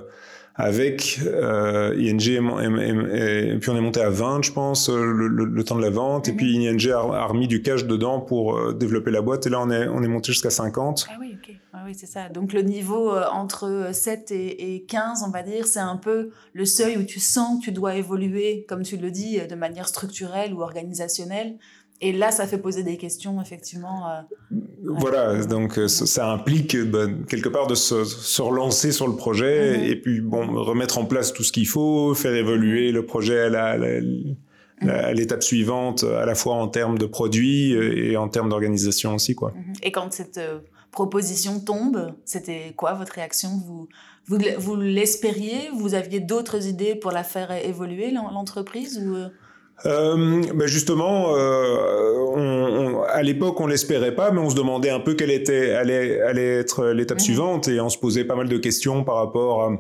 avec 0.56 1.20
euh, 1.26 1.96
ING, 1.98 2.22
et, 2.22 3.58
puis 3.60 3.70
on 3.72 3.76
est 3.76 3.82
monté 3.82 4.02
à 4.02 4.10
20, 4.10 4.44
je 4.44 4.52
pense, 4.52 4.90
euh, 4.90 5.04
le, 5.04 5.28
le- 5.28 5.46
le 5.46 5.64
temps 5.64 5.76
de 5.76 5.82
la 5.82 5.90
vente. 5.90 6.28
Et 6.28 6.32
Mhm. 6.32 6.38
puis 6.38 6.68
ING 6.68 6.92
a, 6.92 6.98
a 7.00 7.26
remis 7.26 7.48
du 7.48 7.62
cash 7.62 7.86
dedans 7.86 8.20
pour 8.20 8.56
euh, 8.58 8.74
développer 8.74 9.10
la 9.12 9.22
boîte. 9.22 9.48
Et 9.48 9.50
là, 9.50 9.60
on 9.62 9.72
est, 9.72 9.88
on 9.88 10.04
est 10.04 10.08
monté 10.08 10.32
jusqu'à 10.32 10.52
50. 10.52 11.08
Ah 11.10 11.18
oui, 11.20 11.38
ok. 11.42 11.56
Ah 11.74 11.82
oui, 11.86 11.94
c'est 11.96 12.06
ça. 12.06 12.30
Donc 12.30 12.54
le 12.54 12.62
niveau 12.62 13.12
euh, 13.16 13.24
entre 13.32 13.90
7 13.92 14.30
et, 14.32 14.76
et 14.76 14.84
15, 14.84 15.24
on 15.28 15.32
va 15.32 15.42
dire, 15.42 15.66
c'est 15.66 15.80
un 15.80 15.98
peu 15.98 16.30
le 16.54 16.66
seuil 16.66 16.98
où 16.98 17.04
tu 17.04 17.20
sens 17.20 17.60
que 17.60 17.66
tu 17.66 17.72
dois 17.72 17.96
évoluer, 17.96 18.66
comme 18.70 18.84
tu 18.84 18.98
le 18.98 19.10
dis, 19.10 19.40
de 19.48 19.56
manière 19.56 19.88
structurelle 19.88 20.54
ou 20.54 20.62
organisationnelle. 20.62 21.56
Et 22.06 22.12
là, 22.12 22.32
ça 22.32 22.46
fait 22.48 22.58
poser 22.58 22.84
des 22.84 22.98
questions, 22.98 23.42
effectivement. 23.42 24.10
euh, 24.10 24.22
Voilà, 24.84 25.46
donc 25.46 25.78
euh, 25.80 25.88
ça, 25.88 26.30
implique 26.32 26.76
ben, 26.78 27.24
quelque 27.26 27.48
part 27.50 27.68
de 27.68 27.76
se, 27.76 28.04
se 28.04 28.42
relancer 28.42 28.92
sur 28.92 29.08
le 29.08 29.16
projet 29.16 29.78
Mhm. 29.78 29.84
et 29.92 29.96
puis 29.96 30.20
bon 30.20 30.42
remettre 30.64 30.98
en 30.98 31.06
place 31.06 31.32
tout 31.32 31.44
ce 31.44 31.52
qu'il 31.54 31.68
faut, 31.68 32.14
faire 32.14 32.36
évoluer 32.36 32.92
le 32.92 33.06
projet 33.06 33.40
à 33.48 33.50
la- 33.50 33.78
la- 33.78 34.02
la- 34.82 35.06
à 35.08 35.14
l'étape 35.14 35.44
suivante, 35.44 36.04
à 36.04 36.26
la 36.26 36.36
fois 36.36 36.56
en 36.56 36.68
termes 36.68 36.98
de 36.98 37.06
produits 37.06 37.74
euh, 37.74 38.12
et 38.12 38.18
en 38.18 38.28
termes 38.28 38.50
d'organisation 38.50 39.16
aussi 39.16 39.34
quoi. 39.34 39.54
Et 39.82 39.92
quand 39.94 40.12
cette 40.12 40.38
euh, 40.40 40.60
proposition 40.92 41.62
tombe, 41.62 42.14
c'était 42.26 42.74
quoi 42.76 42.94
votre 42.96 43.14
réaction? 43.14 43.50
Vous, 43.66 43.88
vous, 44.28 44.40
vous 44.58 44.76
l'espériez? 44.76 45.70
Vous 45.74 45.94
aviez 45.94 46.20
d'autres 46.20 46.68
idées 46.68 46.96
pour 46.96 47.12
la 47.12 47.24
faire 47.24 47.50
évoluer, 47.66 48.12
l'en- 48.12 48.30
l'entreprise 48.32 49.00
ou... 49.00 49.16
euh, 49.86 50.42
ben 50.54 50.68
justement, 50.68 51.36
euh, 51.36 52.14
on- 52.36 52.40
on- 52.98 53.02
à 53.04 53.22
l'époque, 53.24 53.60
on 53.60 53.68
l'espérait 53.68 54.16
pas, 54.16 54.32
mais 54.32 54.40
on 54.40 54.50
se 54.50 54.56
demandait 54.56 54.90
un 54.90 55.00
peu 55.00 55.14
quelle 55.14 55.32
était 55.32 55.72
allait, 55.72 56.22
allait 56.22 56.60
être 56.60 56.86
l'étape 56.88 57.18
Mhm. 57.20 57.24
suivante, 57.24 57.68
et 57.68 57.80
on 57.82 57.90
se 57.90 57.98
posait 57.98 58.24
pas 58.26 58.36
mal 58.36 58.48
de 58.48 58.58
questions 58.58 59.04
par 59.04 59.16
rapport 59.16 59.64
à 59.64 59.72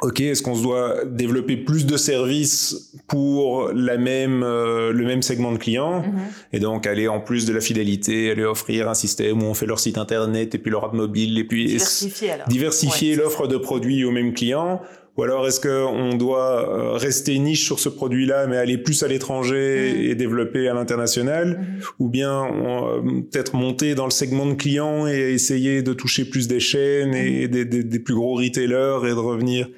Ok, 0.00 0.22
est-ce 0.22 0.42
qu'on 0.42 0.54
se 0.54 0.62
doit 0.62 1.04
développer 1.04 1.58
plus 1.58 1.84
de 1.84 1.98
services 1.98 2.94
pour 3.06 3.68
la 3.74 3.98
même, 3.98 4.42
euh, 4.42 4.92
le 4.92 5.04
même 5.04 5.20
segment 5.20 5.52
de 5.52 5.58
clients 5.58 6.00
mhm. 6.00 6.14
et 6.54 6.58
donc 6.58 6.86
aller 6.86 7.06
en 7.06 7.20
plus 7.20 7.44
de 7.44 7.52
la 7.52 7.60
fidélité, 7.60 8.30
aller 8.30 8.44
offrir 8.44 8.88
un 8.88 8.94
système 8.94 9.42
où 9.42 9.46
on 9.46 9.52
fait 9.52 9.66
leur 9.66 9.78
site 9.78 9.98
internet 9.98 10.54
et 10.54 10.58
puis 10.58 10.70
leur 10.70 10.84
app 10.86 10.94
mobile 10.94 11.38
et 11.38 11.44
puis 11.44 11.66
Diversifier 11.66 12.30
alors. 12.30 12.48
diversifier 12.48 13.10
Ouais, 13.10 13.16
c'est 13.16 13.22
l'offre 13.22 13.46
de 13.46 13.58
produits 13.58 14.04
aux 14.06 14.10
mêmes 14.10 14.32
clients 14.32 14.80
ou 15.16 15.22
alors 15.22 15.46
est-ce 15.46 15.60
qu'on 15.60 16.16
doit 16.16 16.68
euh, 16.68 16.92
rester 16.96 17.38
niche 17.38 17.64
sur 17.64 17.78
ce 17.78 17.88
produit-là 17.88 18.46
mais 18.48 18.56
aller 18.56 18.78
plus 18.78 19.02
à 19.02 19.08
l'étranger 19.08 19.92
Mhm. 19.94 20.02
et 20.10 20.14
développer 20.14 20.68
à 20.68 20.74
l'international 20.74 21.46
Mhm. 21.60 21.80
ou 22.00 22.08
bien 22.08 22.44
euh, 22.44 23.00
peut-être 23.30 23.54
monter 23.54 23.94
dans 23.94 24.06
le 24.06 24.10
segment 24.10 24.46
de 24.46 24.54
clients 24.54 25.06
et 25.06 25.32
essayer 25.32 25.82
de 25.82 25.92
toucher 25.92 26.24
plus 26.24 26.48
des 26.48 26.60
chaînes 26.60 27.14
et 27.14 27.46
des, 27.48 27.64
des- 27.64 27.84
des 27.84 27.98
plus 28.00 28.14
gros 28.14 28.34
retailers 28.34 28.98
et 29.04 29.10
de 29.10 29.14
revenir? 29.14 29.68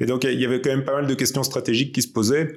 Et 0.00 0.06
donc, 0.06 0.24
il 0.24 0.40
y 0.40 0.44
avait 0.46 0.60
quand 0.60 0.70
même 0.70 0.84
pas 0.84 0.94
mal 0.94 1.06
de 1.06 1.14
questions 1.14 1.42
stratégiques 1.42 1.92
qui 1.92 2.02
se 2.02 2.08
posaient. 2.08 2.52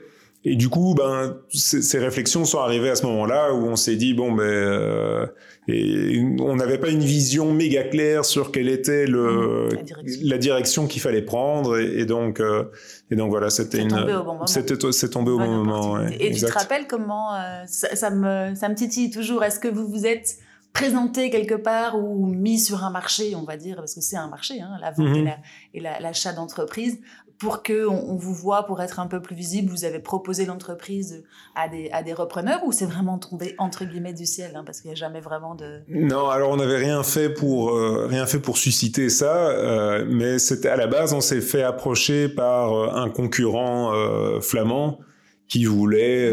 Et 0.46 0.56
du 0.56 0.70
coup, 0.70 0.96
ben, 0.96 1.36
ces 1.50 2.00
réflexions 2.00 2.46
sont 2.46 2.60
arrivées 2.60 2.90
à 2.90 2.96
ce 2.96 3.06
moment-là 3.08 3.54
où 3.54 3.66
on 3.66 3.76
s'est 3.76 3.98
dit, 3.98 4.14
bon, 4.14 4.32
ben, 4.32 4.44
euh, 4.44 5.26
et 5.68 6.24
on 6.40 6.56
n'avait 6.56 6.78
pas 6.78 6.90
une 6.90 7.02
vision 7.04 7.52
méga 7.54 7.84
claire 7.84 8.24
sur 8.24 8.52
quelle 8.52 8.70
était 8.70 9.06
le, 9.06 9.68
La 9.70 9.82
direction. 9.84 10.22
la 10.24 10.38
direction 10.38 10.88
qu'il 10.88 11.02
fallait 11.02 11.22
prendre. 11.22 11.78
Et, 11.78 12.00
et 12.00 12.06
donc, 12.06 12.40
euh, 12.40 12.64
et 13.12 13.16
donc 13.18 13.30
voilà, 13.32 13.50
c'était 13.50 13.78
C'est 13.78 13.84
une, 13.84 13.90
tombé 13.90 14.14
au 14.16 14.24
bon 14.24 14.34
moment. 14.34 14.48
c'était, 14.48 14.76
c'est 14.94 15.10
tombé 15.10 15.32
au 15.32 15.38
bon 15.40 15.48
moment. 15.48 15.92
ouais. 15.94 16.08
Et 16.08 16.18
tu 16.18 16.18
te 16.20 16.24
exact. 16.46 16.54
rappelles 16.58 16.88
comment 16.88 17.36
euh, 17.36 17.64
ça, 17.68 17.96
ça 17.98 18.10
me, 18.10 18.56
ça 18.56 18.70
me 18.70 18.76
titille 18.76 19.12
toujours 19.12 19.44
Est-ce 19.44 19.60
que 19.60 19.68
vous 19.68 19.88
vous 19.90 20.06
êtes 20.06 20.38
présenté 20.72 21.30
quelque 21.32 21.56
part 21.56 22.00
ou 22.00 22.28
mis 22.28 22.60
sur 22.60 22.84
un 22.86 22.92
marché, 22.92 23.36
on 23.36 23.44
va 23.44 23.58
dire, 23.58 23.76
parce 23.76 23.94
que 23.96 24.02
c'est 24.02 24.16
un 24.18 24.30
marché, 24.30 24.62
hein, 24.62 24.78
la 24.80 24.92
vente 24.92 25.10
Mhm. 25.10 25.16
et 25.16 25.24
la- 25.24 25.38
et 25.74 25.80
la- 25.82 26.00
l'achat 26.00 26.32
d'entreprise, 26.32 27.00
pour 27.40 27.64
que 27.64 27.88
on, 27.88 28.18
vous 28.18 28.34
voit, 28.34 28.66
pour 28.66 28.82
être 28.82 29.00
un 29.00 29.08
peu 29.08 29.22
plus 29.22 29.36
visible, 29.36 29.72
vous 29.72 29.86
avez 29.86 30.00
proposé 30.00 30.46
l'entreprise 30.46 31.24
à 31.56 31.70
des, 31.70 31.90
à 31.92 32.04
des 32.04 32.12
repreneurs 32.12 32.62
ou 32.66 32.74
c'est 32.74 32.86
vraiment 32.86 33.18
tombé 33.18 33.56
entre 33.58 33.86
guillemets 33.86 34.14
du 34.14 34.26
ciel 34.26 34.52
hein, 34.56 34.64
parce 34.66 34.82
qu'il 34.82 34.90
n'y 34.90 34.96
a 34.96 35.00
jamais 35.00 35.22
vraiment 35.22 35.56
de. 35.56 35.80
Non, 35.88 36.28
alors 36.28 36.52
on 36.52 36.58
n'avait 36.58 36.78
rien 36.78 37.02
fait 37.02 37.30
pour 37.30 37.70
euh, 37.70 38.08
rien 38.08 38.26
fait 38.26 38.40
pour 38.40 38.58
susciter 38.58 39.08
ça, 39.10 39.48
euh, 39.48 40.06
mais 40.08 40.38
c'était 40.38 40.68
à 40.68 40.76
la 40.76 40.88
base 40.88 41.14
on 41.14 41.22
s'est 41.22 41.40
fait 41.40 41.64
approcher 41.64 42.28
par 42.28 42.74
euh, 42.74 42.92
un 42.94 43.10
concurrent 43.10 43.94
flamand 44.42 45.00
qui 45.48 45.64
voulait 45.64 46.30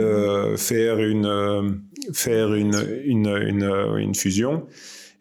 faire 0.56 0.98
une 0.98 1.80
faire 2.12 2.52
une, 2.54 2.74
une, 3.04 3.28
une, 3.28 3.96
une 3.98 4.14
fusion. 4.14 4.66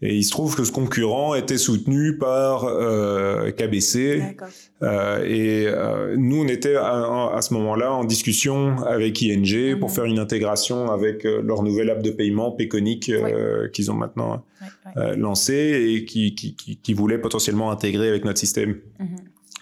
Et 0.01 0.15
il 0.15 0.23
se 0.23 0.31
trouve 0.31 0.55
que 0.55 0.63
ce 0.63 0.71
concurrent 0.71 1.36
était 1.36 1.58
soutenu 1.58 2.17
par 2.17 2.65
euh, 2.65 3.51
KBC. 3.51 4.38
Euh, 4.84 5.23
et 5.25 5.67
euh, 5.67 6.15
nous, 6.17 6.43
on 6.43 6.47
était 6.47 6.75
à, 6.75 7.31
à 7.34 7.41
ce 7.41 7.53
moment-là 7.53 7.93
en 7.93 8.03
discussion 8.03 8.77
avec 8.84 9.21
ING 9.21 9.79
pour 9.79 9.89
mhm. 9.89 9.95
faire 9.95 10.05
une 10.05 10.19
intégration 10.19 10.91
avec 10.91 11.25
euh, 11.25 11.41
leur 11.41 11.63
nouvelle 11.63 11.89
app 11.89 12.03
de 12.03 12.12
paiement 12.12 12.51
Péconic 12.51 13.10
euh, 13.10 13.69
qu'ils 13.69 13.89
ont 13.89 13.95
maintenant 13.95 14.43
euh, 14.97 15.15
lancé 15.15 15.95
et 15.95 16.05
qui, 16.05 16.36
qui, 16.36 16.55
qui, 16.55 16.77
qui, 16.77 16.93
voulait 16.93 17.17
potentiellement 17.17 17.71
intégrer 17.71 18.10
avec 18.10 18.25
notre 18.25 18.39
système. 18.39 18.77
Mhm. 18.99 19.08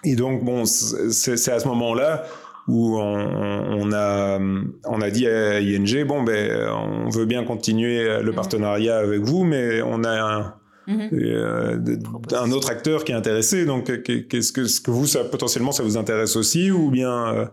Et 0.06 0.16
donc, 0.16 0.44
bon, 0.44 0.66
c'est 0.66 1.52
à 1.52 1.60
ce 1.60 1.68
moment-là 1.70 2.26
où 2.68 2.98
on, 2.98 3.82
on, 3.82 3.92
a 3.92 4.40
on 4.86 5.02
a 5.02 5.10
dit 5.10 5.28
à 5.28 5.60
ING 5.60 6.06
bon 6.06 6.24
ben 6.24 6.70
on 6.70 7.10
veut 7.10 7.26
bien 7.26 7.44
continuer 7.44 8.22
le 8.22 8.30
mhm. 8.30 8.36
partenariat 8.36 8.98
avec 8.98 9.22
vous 9.22 9.44
mais 9.44 9.82
on 9.82 10.04
a 10.06 10.12
un, 10.12 10.54
mhm. 10.88 11.10
euh, 11.12 11.98
un 12.32 12.52
autre 12.52 12.70
acteur 12.70 13.04
qui 13.04 13.12
est 13.12 13.16
intéressé 13.16 13.66
donc 13.66 13.92
qu'est-ce 14.04 14.54
que 14.54 14.66
ce 14.66 14.80
que 14.80 14.92
vous 14.92 15.08
ça 15.08 15.26
potentiellement 15.26 15.74
ça 15.74 15.84
vous 15.84 15.98
intéresse 15.98 16.38
aussi 16.38 16.72
ou 16.72 16.90
bien 16.90 17.34
euh, 17.34 17.46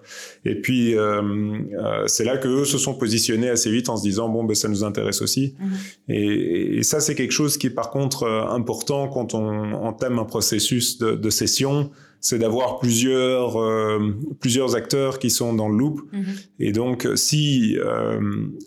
et 0.44 0.54
puis 0.54 0.96
euh, 0.96 1.20
euh, 1.22 2.06
c'est 2.06 2.24
là 2.24 2.38
que 2.38 2.46
eux 2.46 2.64
se 2.64 2.78
sont 2.78 2.94
positionnés 2.94 3.48
assez 3.48 3.72
vite 3.72 3.88
en 3.88 3.96
se 3.96 4.02
disant 4.02 4.28
bon 4.28 4.44
ben 4.44 4.54
ça 4.54 4.68
nous 4.68 4.84
intéresse 4.84 5.22
aussi 5.22 5.56
mhm. 5.58 5.70
et, 6.08 6.76
et, 6.78 6.82
ça 6.84 7.00
c'est 7.00 7.16
quelque 7.16 7.32
chose 7.32 7.58
qui 7.58 7.66
est 7.66 7.70
par 7.74 7.90
contre 7.90 8.28
important 8.28 9.08
quand 9.08 9.34
on 9.34 9.72
entame 9.72 10.20
un 10.20 10.24
processus 10.24 10.98
de, 10.98 11.12
de 11.16 11.30
session 11.30 11.90
c'est 12.20 12.38
d'avoir 12.38 12.78
plusieurs 12.78 13.56
euh, 13.56 14.14
plusieurs 14.40 14.76
acteurs 14.76 15.18
qui 15.18 15.30
sont 15.30 15.54
dans 15.54 15.68
le 15.68 15.76
loop. 15.76 16.00
Mhm. 16.12 16.24
Et 16.58 16.72
donc, 16.72 17.08
si 17.16 17.78
euh, 17.78 18.20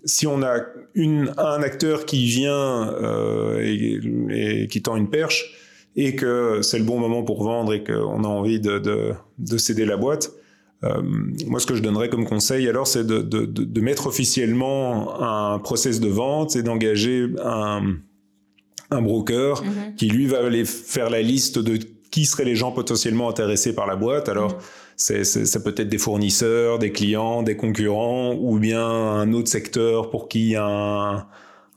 si 0.05 0.27
on 0.27 0.41
a 0.41 0.59
une 0.95 1.31
un 1.37 1.61
acteur 1.61 2.05
qui 2.05 2.25
vient 2.25 2.91
euh, 2.93 3.59
et, 3.61 4.67
qui 4.67 4.81
tend 4.81 4.95
une 4.95 5.09
perche 5.09 5.53
et 5.95 6.15
que 6.15 6.61
c'est 6.63 6.79
le 6.79 6.85
bon 6.85 6.99
moment 6.99 7.23
pour 7.23 7.43
vendre 7.43 7.73
et 7.73 7.83
qu'on 7.83 8.23
a 8.23 8.27
envie 8.27 8.59
de, 8.59 8.79
de, 8.79 9.11
de 9.37 9.57
céder 9.57 9.85
la 9.85 9.97
boîte, 9.97 10.31
moi, 11.47 11.61
ce 11.61 11.65
que 11.65 11.75
je 11.75 11.81
donnerais 11.81 12.09
comme 12.09 12.25
conseil, 12.25 12.67
alors, 12.67 12.87
c'est 12.87 13.07
de, 13.07 13.21
de, 13.21 13.45
de, 13.45 13.81
mettre 13.81 14.05
officiellement 14.05 15.21
un 15.21 15.57
process 15.59 16.01
de 16.01 16.09
vente 16.09 16.57
et 16.57 16.63
d'engager 16.63 17.29
un, 17.41 17.95
un 18.91 19.01
broker 19.01 19.63
mhm. 19.63 19.95
qui, 19.95 20.09
lui, 20.09 20.25
va 20.25 20.45
aller 20.45 20.65
faire 20.65 21.09
la 21.09 21.21
liste 21.21 21.57
de 21.57 21.79
qui 22.13 22.25
seraient 22.25 22.45
les 22.45 22.55
gens 22.55 22.71
potentiellement 22.71 23.27
intéressés 23.27 23.73
par 23.73 23.87
la 23.87 23.95
boîte. 23.95 24.29
Alors, 24.29 24.51
mm. 24.51 24.57
c'est, 24.97 25.23
ça 25.23 25.59
peut 25.59 25.73
être 25.75 25.89
des 25.89 25.97
fournisseurs, 25.97 26.77
des 26.77 26.91
clients, 26.91 27.41
des 27.41 27.57
concurrents, 27.57 28.35
ou 28.39 28.59
bien 28.59 28.85
un 28.87 29.33
autre 29.33 29.49
secteur 29.49 30.11
pour 30.11 30.27
qui 30.27 30.41
il 30.41 30.49
y 30.49 30.55
a 30.55 31.25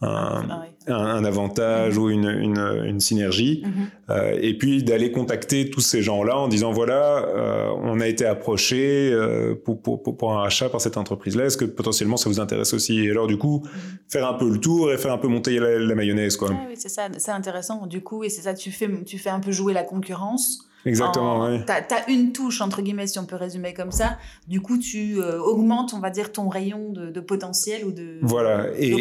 un, 0.03 0.07
un, 0.07 0.67
ah 0.89 0.93
un, 0.95 1.25
avantage 1.25 1.95
mm-hmm. 1.95 2.01
ou 2.01 2.11
une, 2.11 2.29
une, 2.29 2.83
une 2.85 3.01
synergie. 3.01 3.65
Mm-hmm. 3.65 4.11
Euh, 4.11 4.39
et 4.41 4.57
puis 4.57 4.83
d'aller 4.83 5.11
contacter 5.11 5.71
tous 5.71 5.81
ces 5.81 6.03
gens-là 6.03 6.37
en 6.37 6.49
disant 6.49 6.71
voilà, 6.71 7.25
euh, 7.27 7.71
on 7.83 8.01
a 8.01 8.07
été 8.07 8.27
approché 8.27 9.11
euh, 9.13 9.55
pour, 9.55 9.81
pour, 9.81 10.03
pour, 10.03 10.39
un 10.39 10.45
achat 10.45 10.69
par 10.69 10.81
cette 10.81 10.97
entreprise-là. 10.97 11.47
Est-ce 11.47 11.57
que 11.57 11.65
potentiellement 11.65 12.17
ça 12.17 12.29
vous 12.29 12.41
intéresse 12.41 12.75
aussi? 12.75 13.07
Et 13.07 13.11
alors 13.11 13.27
du 13.27 13.39
coup, 13.39 13.63
mm-hmm. 13.65 14.13
faire 14.13 14.29
un 14.29 14.35
peu 14.35 14.51
le 14.51 14.59
tour 14.59 14.93
et 14.93 14.99
faire 14.99 15.13
un 15.13 15.19
peu 15.19 15.29
monter 15.29 15.59
la, 15.59 15.95
mayonnaise. 15.95 16.37
Quoi. 16.37 16.51
oui, 16.51 16.75
c'est 16.77 16.91
ça, 16.91 17.09
c'est 17.17 17.33
intéressant. 17.33 17.87
Du 17.87 18.03
coup, 18.03 18.23
et 18.23 18.29
c'est 18.29 18.43
ça, 18.43 18.55
tu 18.55 18.71
fais, 18.71 18.89
tu 19.05 19.19
fais 19.19 19.31
un 19.31 19.41
peu 19.41 19.53
jouer 19.53 19.73
la 19.73 19.83
concurrence 19.83 20.67
Exactement, 20.87 21.47
oui. 21.47 21.59
Tu 21.67 21.73
as, 21.73 22.09
une 22.09 22.33
touche, 22.33 22.61
entre 22.61 22.81
guillemets, 22.81 23.09
si 23.09 23.19
on 23.19 23.27
peut 23.27 23.37
résumer 23.37 23.75
comme 23.75 23.91
ça. 23.91 24.19
Du 24.47 24.61
coup, 24.61 24.79
tu 24.79 25.21
euh, 25.21 25.39
augmentes, 25.41 25.93
on 25.95 25.99
va 25.99 26.11
dire, 26.11 26.31
ton 26.33 26.49
rayon 26.49 26.93
de, 26.93 27.21
potentiel 27.21 27.85
ou 27.85 27.91
de 27.91 28.19
voilà. 28.23 28.69
et, 28.79 28.95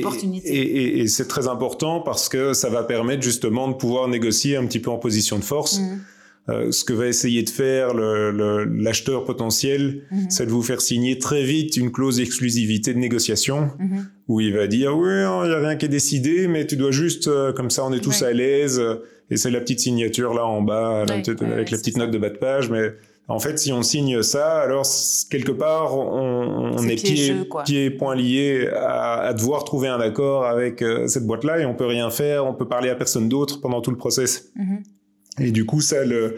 et, 0.46 1.00
et, 1.02 1.08
c'est 1.08 1.28
très 1.28 1.48
important 1.48 2.00
parce 2.00 2.28
que 2.28 2.54
ça 2.54 2.70
va 2.70 2.84
permettre 2.84 3.22
justement 3.22 3.68
de 3.68 3.74
pouvoir 3.74 4.08
négocier 4.08 4.58
un 4.58 4.66
petit 4.66 4.80
peu 4.80 4.90
en 4.90 4.98
position 4.98 5.38
de 5.38 5.44
force. 5.44 5.80
Mmh. 5.80 6.00
Euh, 6.48 6.72
ce 6.72 6.84
que 6.84 6.94
va 6.94 7.08
essayer 7.08 7.42
de 7.42 7.50
faire 7.50 7.94
l'acheteur 7.96 9.22
le, 9.22 9.26
potentiel, 9.26 10.04
mmh. 10.12 10.26
c'est 10.30 10.46
de 10.46 10.52
vous 10.52 10.62
faire 10.62 10.80
signer 10.80 11.18
très 11.18 11.44
vite 11.44 11.76
une 11.76 11.92
clause 11.92 12.18
d'exclusivité 12.18 12.94
de 12.94 13.00
négociation 13.00 13.72
mmh. 13.80 13.98
Où 14.28 14.42
il 14.42 14.56
va 14.56 14.68
dire 14.68 14.98
oui, 14.98 15.10
il 15.10 15.48
n'y 15.48 15.54
a 15.54 15.60
rien 15.60 15.76
qui 15.76 15.86
est 15.86 15.90
décidé, 15.90 16.48
mais 16.48 16.66
tu 16.66 16.78
dois 16.78 16.92
juste, 16.92 17.28
euh, 17.28 17.54
comme 17.54 17.70
ça 17.70 17.86
on 17.86 17.94
est 17.94 18.00
tous 18.00 18.24
à 18.24 18.32
l'aise 18.32 18.82
et 19.30 19.38
c'est 19.38 19.52
la 19.52 19.60
petite 19.60 19.80
signature 19.80 20.34
là 20.34 20.46
en 20.46 20.62
bas 20.62 21.02
avec 21.02 21.72
la 21.72 21.78
petite 21.78 21.98
note 21.98 22.12
de 22.12 22.18
bas 22.18 22.30
de 22.30 22.38
page 22.38 22.70
mais 22.70 22.92
en 23.28 23.40
fait, 23.40 23.58
si 23.58 23.74
on 23.74 23.82
signe 23.82 24.22
ça, 24.22 24.60
alors 24.60 24.86
quelque 25.32 25.52
part, 25.52 25.98
on, 25.98 26.78
est, 26.88 26.96
pieds 26.96 27.34
pied, 27.66 27.90
point 27.90 28.16
lié 28.16 28.70
à, 28.72 29.22
à, 29.22 29.34
devoir 29.34 29.64
trouver 29.64 29.88
un 29.88 30.00
accord 30.00 30.46
avec 30.46 30.84
euh, 30.84 31.08
cette 31.08 31.26
boîte-là 31.26 31.60
et 31.60 31.66
on 31.66 31.74
peut 31.74 31.88
rien 31.88 32.12
faire, 32.12 32.46
on 32.46 32.54
peut 32.54 32.68
parler 32.68 32.90
à 32.90 32.96
personne 32.96 33.28
d'autre 33.28 33.62
pendant 33.62 33.82
tout 33.82 33.90
le 33.90 33.98
process. 33.98 34.52
Mm-hmm. 34.56 35.44
Et 35.46 35.52
du 35.52 35.66
coup, 35.66 35.82
ça, 35.82 36.06
le, 36.06 36.36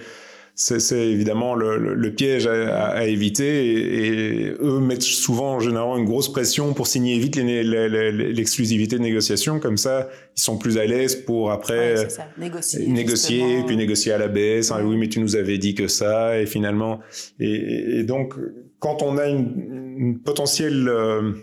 c'est 0.60 1.08
évidemment 1.08 1.54
le, 1.54 1.78
le, 1.78 2.12
piège 2.12 2.48
à, 2.48 2.88
à, 2.88 3.06
éviter 3.06 3.68
et, 3.68 4.48
et, 4.48 4.54
eux 4.60 4.80
mettent 4.80 5.04
souvent 5.04 5.60
généralement 5.60 5.98
une 5.98 6.06
grosse 6.06 6.32
pression 6.32 6.74
pour 6.74 6.88
signer 6.88 7.20
vite 7.20 7.36
l'exclusivité 7.36 8.98
de 8.98 9.04
négociation. 9.04 9.60
Comme 9.60 9.78
ça 9.78 10.10
ils 10.36 10.42
sont 10.42 10.58
plus 10.58 10.80
à 10.80 10.86
l'aise 10.86 11.16
pour 11.16 11.52
après 11.52 12.08
négocier, 12.40 12.88
négocier 12.88 13.64
puis 13.68 13.78
négocier 13.78 14.14
à 14.14 14.18
la 14.18 14.28
baisse. 14.28 14.72
Hein, 14.72 14.82
oui 14.84 14.98
mais 14.98 15.10
tu 15.10 15.20
nous 15.20 15.36
avais 15.36 15.60
dit 15.60 15.76
que 15.76 15.88
ça 15.88 16.40
et 16.40 16.48
finalement 16.48 17.02
et, 17.40 18.00
et 18.00 18.04
donc 18.04 18.34
quand 18.80 19.04
on 19.04 19.20
a 19.20 19.28
une, 19.28 19.96
une 20.00 20.20
potentielle 20.20 20.90
euh, 20.90 21.34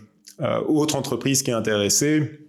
euh, 0.41 0.61
autre 0.67 0.97
entreprise 0.97 1.45
qui 1.45 1.53
est 1.53 1.55
intéressée 1.55 2.41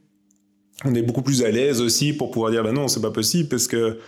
on 0.84 0.96
est 0.96 1.04
beaucoup 1.04 1.22
plus 1.22 1.44
à 1.44 1.52
l'aise 1.52 1.80
aussi 1.80 2.12
pour 2.12 2.32
pouvoir 2.32 2.50
dire 2.50 2.64
ben 2.64 2.74
non 2.74 2.88
c'est 2.88 3.02
pas 3.02 3.12
possible 3.12 3.50
parce 3.50 3.68
que 3.68 4.00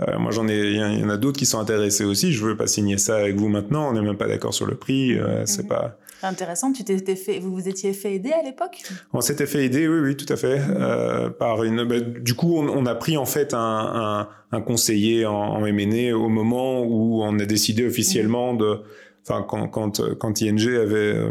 euh, 0.00 0.18
moi, 0.18 0.30
j'en 0.30 0.46
ai, 0.48 0.56
il 0.56 1.00
y, 1.00 1.04
en 1.04 1.08
a 1.08 1.16
d'autres 1.16 1.38
qui 1.38 1.46
sont 1.46 1.58
intéressés 1.58 2.04
aussi. 2.04 2.32
Je 2.32 2.44
veux 2.44 2.56
pas 2.56 2.66
signer 2.66 2.98
ça 2.98 3.16
avec 3.16 3.36
vous 3.36 3.48
maintenant. 3.48 3.88
On 3.88 3.92
n'est 3.92 4.02
même 4.02 4.16
pas 4.16 4.28
d'accord 4.28 4.54
sur 4.54 4.66
le 4.66 4.76
prix. 4.76 5.18
Euh, 5.18 5.44
c'est 5.44 5.62
mhm. 5.62 5.68
pas. 5.68 5.98
Intéressant. 6.22 6.72
Tu 6.72 6.84
t'étais 6.84 7.16
fait, 7.16 7.38
vous 7.38 7.52
vous 7.52 7.68
étiez 7.68 7.92
fait 7.92 8.14
aider 8.14 8.32
à 8.32 8.42
l'époque? 8.42 8.82
On 9.12 9.20
s'était 9.20 9.46
fait 9.46 9.64
aider, 9.64 9.88
oui, 9.88 10.00
oui, 10.00 10.16
tout 10.16 10.32
à 10.32 10.36
fait. 10.36 10.60
Euh, 10.60 11.30
par 11.30 11.64
une. 11.64 11.84
Bah, 11.84 12.00
du 12.00 12.34
coup, 12.34 12.56
on, 12.58 12.68
on, 12.68 12.86
a 12.86 12.94
pris 12.94 13.16
en 13.16 13.26
fait 13.26 13.54
un, 13.54 13.58
un, 13.58 14.28
un 14.52 14.60
conseiller 14.60 15.26
en, 15.26 15.34
en 15.34 15.60
MNE 15.60 16.12
au 16.12 16.28
moment 16.28 16.82
où 16.82 17.22
on 17.22 17.38
a 17.38 17.44
décidé 17.44 17.86
officiellement 17.86 18.52
mhm. 18.52 18.58
de. 18.58 18.80
Enfin, 19.28 19.44
quand, 19.46 19.68
quand, 19.68 20.00
quand 20.16 20.40
ING 20.40 20.58
avait 20.76 20.96
euh, 20.96 21.30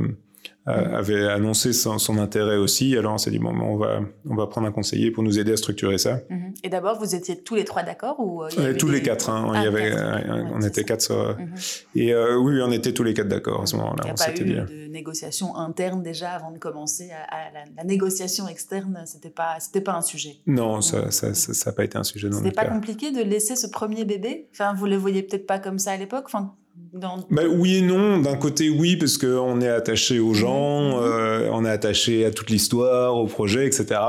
avait 0.68 1.28
annoncé 1.28 1.74
son, 1.74 1.98
son, 1.98 2.18
intérêt 2.18 2.58
aussi. 2.58 2.98
Alors 2.98 3.14
on 3.14 3.18
s'est 3.18 3.32
dit 3.32 3.40
bon, 3.40 3.50
on 3.50 3.78
va 3.78 4.02
on 4.30 4.36
va 4.36 4.48
prendre 4.48 4.68
un 4.68 4.72
conseiller 4.72 5.12
pour 5.12 5.24
nous 5.24 5.40
aider 5.40 5.54
à 5.54 5.58
structurer 5.58 5.98
ça. 5.98 6.20
Mhm. 6.30 6.54
Et 6.64 6.70
d'abord, 6.70 7.00
vous 7.00 7.16
étiez 7.16 7.42
tous 7.42 7.56
les 7.56 7.64
trois 7.64 7.84
d'accord 7.84 8.20
ou 8.20 8.44
euh, 8.44 8.74
tous 8.78 8.90
les 8.90 9.02
quatre. 9.02 9.30
Hein, 9.30 9.52
il 9.56 9.64
y 9.64 9.68
ah, 9.68 10.18
euh, 10.18 10.44
on 10.54 10.62
était 10.62 10.84
quatre. 10.84 11.38
Mhm. 11.40 11.56
Et 11.96 12.16
oui, 12.16 12.62
on 12.62 12.72
était 12.72 12.94
tous 12.94 13.04
les 13.04 13.14
quatre 13.14 13.28
d'accord 13.28 13.62
à 13.62 13.66
ce 13.66 13.76
moment-là. 13.78 14.04
Il 14.04 14.06
n'y 14.06 14.12
a 14.12 14.66
pas 14.66 14.72
eu 14.72 14.88
de 14.88 14.92
négociation 14.92 15.56
interne 15.56 16.04
déjà 16.04 16.32
avant 16.32 16.52
de 16.52 16.58
commencer 16.58 17.12
à, 17.12 17.52
la, 17.78 17.84
négociation 17.84 18.48
externe. 18.48 19.04
C'était 19.06 19.30
pas 19.30 19.58
c'était 19.60 19.82
pas 19.82 19.94
un 19.94 20.02
sujet. 20.02 20.38
Non, 20.46 20.82
ça 20.82 21.12
ça 21.12 21.34
ça 21.34 21.70
n'a 21.70 21.76
pas 21.76 21.84
été 21.84 21.98
un 21.98 22.04
sujet. 22.04 22.30
C'était 22.32 22.52
pas 22.52 22.66
compliqué 22.66 23.12
de 23.12 23.22
laisser 23.22 23.56
ce 23.56 23.68
premier 23.68 24.06
bébé? 24.06 24.48
Enfin, 24.52 24.74
vous 24.74 24.86
le 24.86 24.96
voyez 24.96 25.24
peut-être 25.24 25.48
pas 25.48 25.60
comme 25.60 25.80
ça 25.80 25.92
à 25.92 25.98
l'époque? 25.98 26.24
Enfin, 26.26 26.56
bah, 27.30 27.44
oui 27.50 27.78
et 27.78 27.82
non. 27.82 28.20
D'un 28.20 28.36
côté, 28.36 28.70
oui, 28.70 28.96
parce 28.96 29.18
qu'on 29.18 29.62
est 29.62 29.68
attaché 29.68 30.20
aux 30.20 30.34
gens, 30.34 30.98
mhm. 30.98 31.04
euh, 31.04 31.50
on 31.52 31.66
est 31.66 31.70
attaché 31.70 32.26
à 32.26 32.32
toute 32.32 32.50
l'histoire, 32.50 33.16
au 33.16 33.28
projet, 33.28 33.66
etc. 33.66 34.00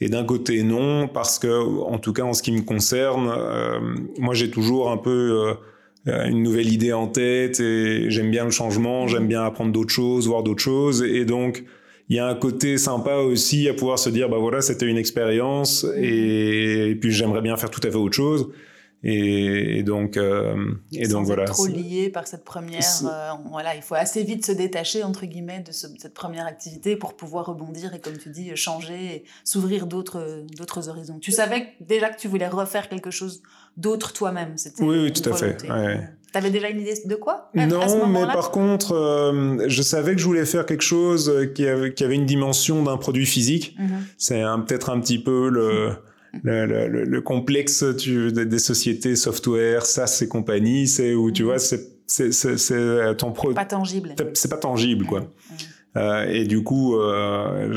Et 0.00 0.08
d'un 0.08 0.24
côté, 0.24 0.62
non, 0.62 1.08
parce 1.08 1.38
que, 1.38 1.82
en 1.82 1.98
tout 1.98 2.12
cas, 2.12 2.22
en 2.22 2.34
ce 2.34 2.42
qui 2.42 2.52
me 2.52 2.62
concerne, 2.62 3.32
euh, 3.34 3.78
moi, 4.18 4.34
j'ai 4.34 4.50
toujours 4.50 4.90
un 4.90 4.98
peu 4.98 5.56
euh, 6.06 6.26
une 6.26 6.42
nouvelle 6.42 6.72
idée 6.72 6.92
en 6.92 7.06
tête 7.06 7.60
et 7.60 8.10
j'aime 8.10 8.30
bien 8.30 8.44
le 8.44 8.50
changement, 8.50 9.02
mhm. 9.02 9.08
j'aime 9.08 9.28
bien 9.28 9.44
apprendre 9.44 9.72
d'autres 9.72 9.92
choses, 9.92 10.26
voir 10.26 10.42
d'autres 10.42 10.62
choses. 10.62 11.02
Et 11.02 11.24
donc, 11.24 11.64
il 12.08 12.16
y 12.16 12.20
a 12.20 12.26
un 12.28 12.34
côté 12.34 12.78
sympa 12.78 13.16
aussi 13.16 13.68
à 13.68 13.74
pouvoir 13.74 13.98
se 13.98 14.10
dire, 14.10 14.28
bah 14.28 14.38
voilà, 14.38 14.60
c'était 14.60 14.86
une 14.86 14.98
expérience 14.98 15.84
mhm. 15.84 16.04
et, 16.04 16.90
et 16.90 16.94
puis 16.94 17.10
j'aimerais 17.10 17.42
bien 17.42 17.56
faire 17.56 17.70
tout 17.70 17.80
à 17.84 17.90
fait 17.90 17.96
autre 17.96 18.14
chose. 18.14 18.48
Et, 19.08 19.84
donc, 19.84 20.16
euh, 20.16 20.56
et 20.92 21.06
donc 21.06 21.26
voilà. 21.26 21.44
trop 21.44 21.68
lié 21.68 22.10
par 22.10 22.26
cette 22.26 22.44
première. 22.44 22.82
Euh, 23.04 23.30
voilà, 23.52 23.76
il 23.76 23.82
faut 23.82 23.94
assez 23.94 24.24
vite 24.24 24.44
se 24.44 24.50
détacher 24.50 25.04
entre 25.04 25.26
guillemets 25.26 25.60
de, 25.60 25.70
cette 25.70 26.12
première 26.12 26.44
activité 26.44 26.96
pour 26.96 27.14
pouvoir 27.14 27.46
rebondir 27.46 27.94
et 27.94 28.00
comme 28.00 28.18
tu 28.18 28.30
dis 28.30 28.50
changer, 28.56 29.22
s'ouvrir 29.44 29.86
d'autres 29.86 30.44
d'autres 30.56 30.88
horizons. 30.88 31.20
Tu 31.20 31.30
savais 31.30 31.68
déjà 31.78 32.08
que 32.08 32.18
tu 32.18 32.26
voulais 32.26 32.48
refaire 32.48 32.88
quelque 32.88 33.12
chose 33.12 33.42
d'autre 33.76 34.12
toi-même. 34.12 34.56
Oui, 34.80 34.98
oui, 35.04 35.12
tout 35.12 35.30
à 35.30 35.36
fait. 35.36 35.70
Ouais. 35.70 36.00
Tu 36.32 36.38
avais 36.38 36.50
déjà 36.50 36.68
une 36.68 36.80
idée 36.80 36.94
de 37.04 37.14
quoi 37.14 37.52
Non, 37.54 38.08
mais 38.08 38.24
par 38.24 38.50
contre, 38.50 38.92
euh, 38.92 39.68
je 39.68 39.82
savais 39.82 40.16
que 40.16 40.20
je 40.20 40.26
voulais 40.26 40.46
faire 40.46 40.66
quelque 40.66 40.82
chose 40.82 41.32
qui 41.54 41.68
avait, 41.68 41.94
qui 41.94 42.02
avait 42.02 42.16
une 42.16 42.26
dimension 42.26 42.82
d'un 42.82 42.96
produit 42.96 43.26
physique. 43.26 43.76
Mhm. 43.78 44.04
C'est 44.18 44.42
peut-être 44.66 44.90
un 44.90 44.98
petit 44.98 45.20
peu 45.20 45.48
le 45.48 45.92
le, 46.42 46.86
le, 47.04 47.20
complexe 47.20 47.84
tu, 47.98 48.32
des, 48.32 48.58
sociétés 48.58 49.16
software, 49.16 49.86
SaaS 49.86 50.20
et 50.22 50.28
compagnie, 50.28 50.86
c'est 50.86 51.14
où 51.14 51.30
tu 51.30 51.42
mm. 51.42 51.46
vois, 51.46 51.58
c'est 51.58 51.96
c'est 52.06 53.16
ton 53.16 53.32
produit. 53.32 53.54
Pas 53.54 53.64
tangible. 53.64 54.14
C'est 54.34 54.48
pas 54.48 54.58
tangible, 54.58 55.06
quoi. 55.06 55.20
Mm. 55.20 55.54
Euh, 55.96 56.26
et 56.28 56.44
du 56.44 56.62
coup, 56.62 56.96
euh, 56.96 57.72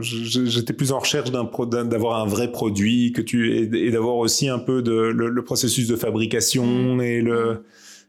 j'étais 0.00 0.74
plus 0.74 0.92
en 0.92 0.98
recherche 0.98 1.30
d'un 1.30 1.48
d'avoir 1.84 2.22
un 2.22 2.26
vrai 2.26 2.52
produit 2.52 3.12
que 3.12 3.22
tu 3.22 3.56
et, 3.56 3.90
d'avoir 3.90 4.16
aussi 4.16 4.48
un 4.48 4.58
peu 4.58 4.82
de 4.82 4.92
le, 4.92 5.44
processus 5.44 5.88
de 5.88 5.96
fabrication 5.96 6.96
mm. 6.96 7.00
et 7.00 7.20
le 7.22 7.64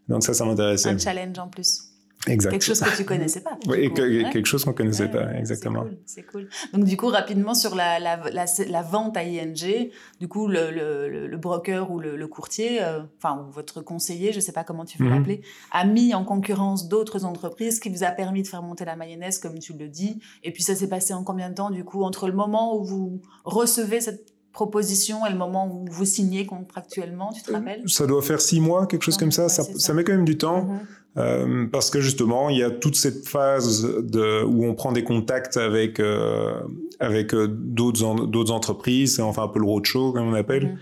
donc 0.10 0.24
ça, 0.24 0.34
ça 0.34 0.46
m'intéressait. 0.46 0.90
Un 0.90 1.00
challenge 1.00 1.40
en 1.40 1.48
plus. 1.48 1.84
Quelque 2.26 2.62
chose 2.62 2.80
que 2.80 2.96
tu 2.98 3.06
connaissais 3.06 3.42
pas. 3.42 3.58
Oui, 3.68 3.94
quelque 3.94 4.46
chose 4.46 4.66
qu'on 4.66 4.74
connaissait 4.74 5.10
pas, 5.10 5.34
exactement. 5.34 5.86
C'est 6.06 6.24
cool, 6.24 6.50
Donc 6.74 6.86
du 6.86 6.98
coup, 6.98 7.08
rapidement 7.08 7.54
sur 7.54 7.76
la, 7.76 8.00
la, 8.00 8.20
la, 8.32 8.82
vente 8.82 9.18
à 9.18 9.24
ING, 9.24 9.90
du 10.20 10.28
coup, 10.28 10.48
le, 10.48 10.72
le, 10.72 11.28
le 11.28 11.38
broker 11.38 11.92
ou 11.92 12.00
le, 12.00 12.28
courtier, 12.28 12.82
euh, 12.82 13.02
enfin, 13.18 13.48
votre 13.52 13.82
conseiller, 13.82 14.34
je 14.34 14.40
sais 14.40 14.52
pas 14.52 14.64
comment 14.64 14.86
tu 14.86 14.98
veux 14.98 15.06
mhm. 15.06 15.16
l'appeler, 15.16 15.42
a 15.72 15.86
mis 15.86 16.14
en 16.14 16.26
concurrence 16.26 16.90
d'autres 16.90 17.26
entreprises, 17.26 17.76
ce 17.76 17.82
qui 17.82 17.90
vous 17.90 18.04
a 18.04 18.12
permis 18.12 18.42
de 18.44 18.48
faire 18.48 18.62
monter 18.62 18.86
la 18.86 18.96
mayonnaise, 18.96 19.40
comme 19.40 19.60
tu 19.60 19.74
le 19.74 19.88
dis. 19.88 20.20
Et 20.44 20.52
puis 20.52 20.64
ça 20.64 20.76
s'est 20.76 20.90
passé 20.90 21.14
en 21.14 21.24
combien 21.24 21.50
de 21.50 21.56
temps, 21.56 21.70
du 21.70 21.84
coup, 21.84 22.04
entre 22.04 22.28
le 22.28 22.34
moment 22.34 22.78
où 22.78 22.84
vous 22.84 23.22
recevez 23.44 24.02
cette 24.02 24.35
proposition 24.56 25.26
et 25.28 25.32
le 25.32 25.38
moment 25.38 25.68
où 25.68 25.86
vous 25.92 26.06
signez 26.06 26.46
contractuellement, 26.46 27.32
tu 27.32 27.44
te 27.44 27.52
euh, 27.52 27.56
rappelles? 27.56 27.84
Ça 27.86 28.08
doit 28.08 28.22
faire 28.22 28.42
six 28.42 28.60
mois, 28.60 28.88
quelque 28.88 29.04
chose 29.04 29.18
comme 29.18 29.32
ça. 29.32 29.50
Ça, 29.50 29.64
ça. 29.64 29.94
met 29.94 30.04
quand 30.04 30.14
même 30.14 30.26
du 30.26 30.38
temps. 30.38 30.64
Mhm. 30.64 30.80
Euh, 31.18 31.66
parce 31.72 31.90
que 31.90 32.02
justement, 32.02 32.50
il 32.50 32.58
y 32.58 32.64
a 32.64 32.72
toute 32.72 32.96
cette 32.96 33.28
phase 33.28 33.84
de, 33.84 34.44
où 34.44 34.66
on 34.66 34.74
prend 34.74 34.92
des 34.92 35.04
contacts 35.04 35.58
avec 35.58 36.00
euh, 36.00 36.54
avec 37.00 37.34
euh, 37.34 37.48
d'autres 37.48 38.26
d'autres 38.28 38.52
entreprises, 38.52 39.20
enfin 39.20 39.44
un 39.44 39.48
peu 39.48 39.60
le 39.60 39.66
roadshow 39.66 40.14
comme 40.14 40.28
on 40.28 40.34
appelle. 40.34 40.66
Mhm. 40.66 40.78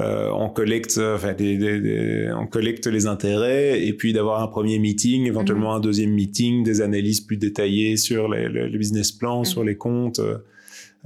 Euh, 0.00 0.28
on 0.32 0.48
collecte, 0.48 0.98
enfin, 0.98 1.34
des, 1.34 1.56
des, 1.56 1.80
des, 1.80 2.32
on 2.36 2.48
collecte 2.48 2.88
les 2.88 3.06
intérêts 3.06 3.80
et 3.86 3.92
puis 3.92 4.12
d'avoir 4.12 4.42
un 4.42 4.48
premier 4.48 4.80
meeting, 4.80 5.26
éventuellement 5.26 5.70
mhm. 5.70 5.76
un 5.76 5.80
deuxième 5.80 6.10
meeting, 6.10 6.64
des 6.64 6.80
analyses 6.80 7.20
plus 7.20 7.36
détaillées 7.36 7.96
sur 7.96 8.28
les, 8.28 8.48
les, 8.48 8.76
business 8.76 9.12
plans, 9.12 9.44
sur 9.44 9.62
les 9.62 9.76
comptes. 9.76 10.20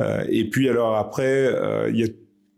Euh, 0.00 0.24
et 0.28 0.48
puis 0.48 0.68
alors 0.68 0.96
après, 0.96 1.52
il 1.90 1.96
y 1.96 2.04
a 2.04 2.08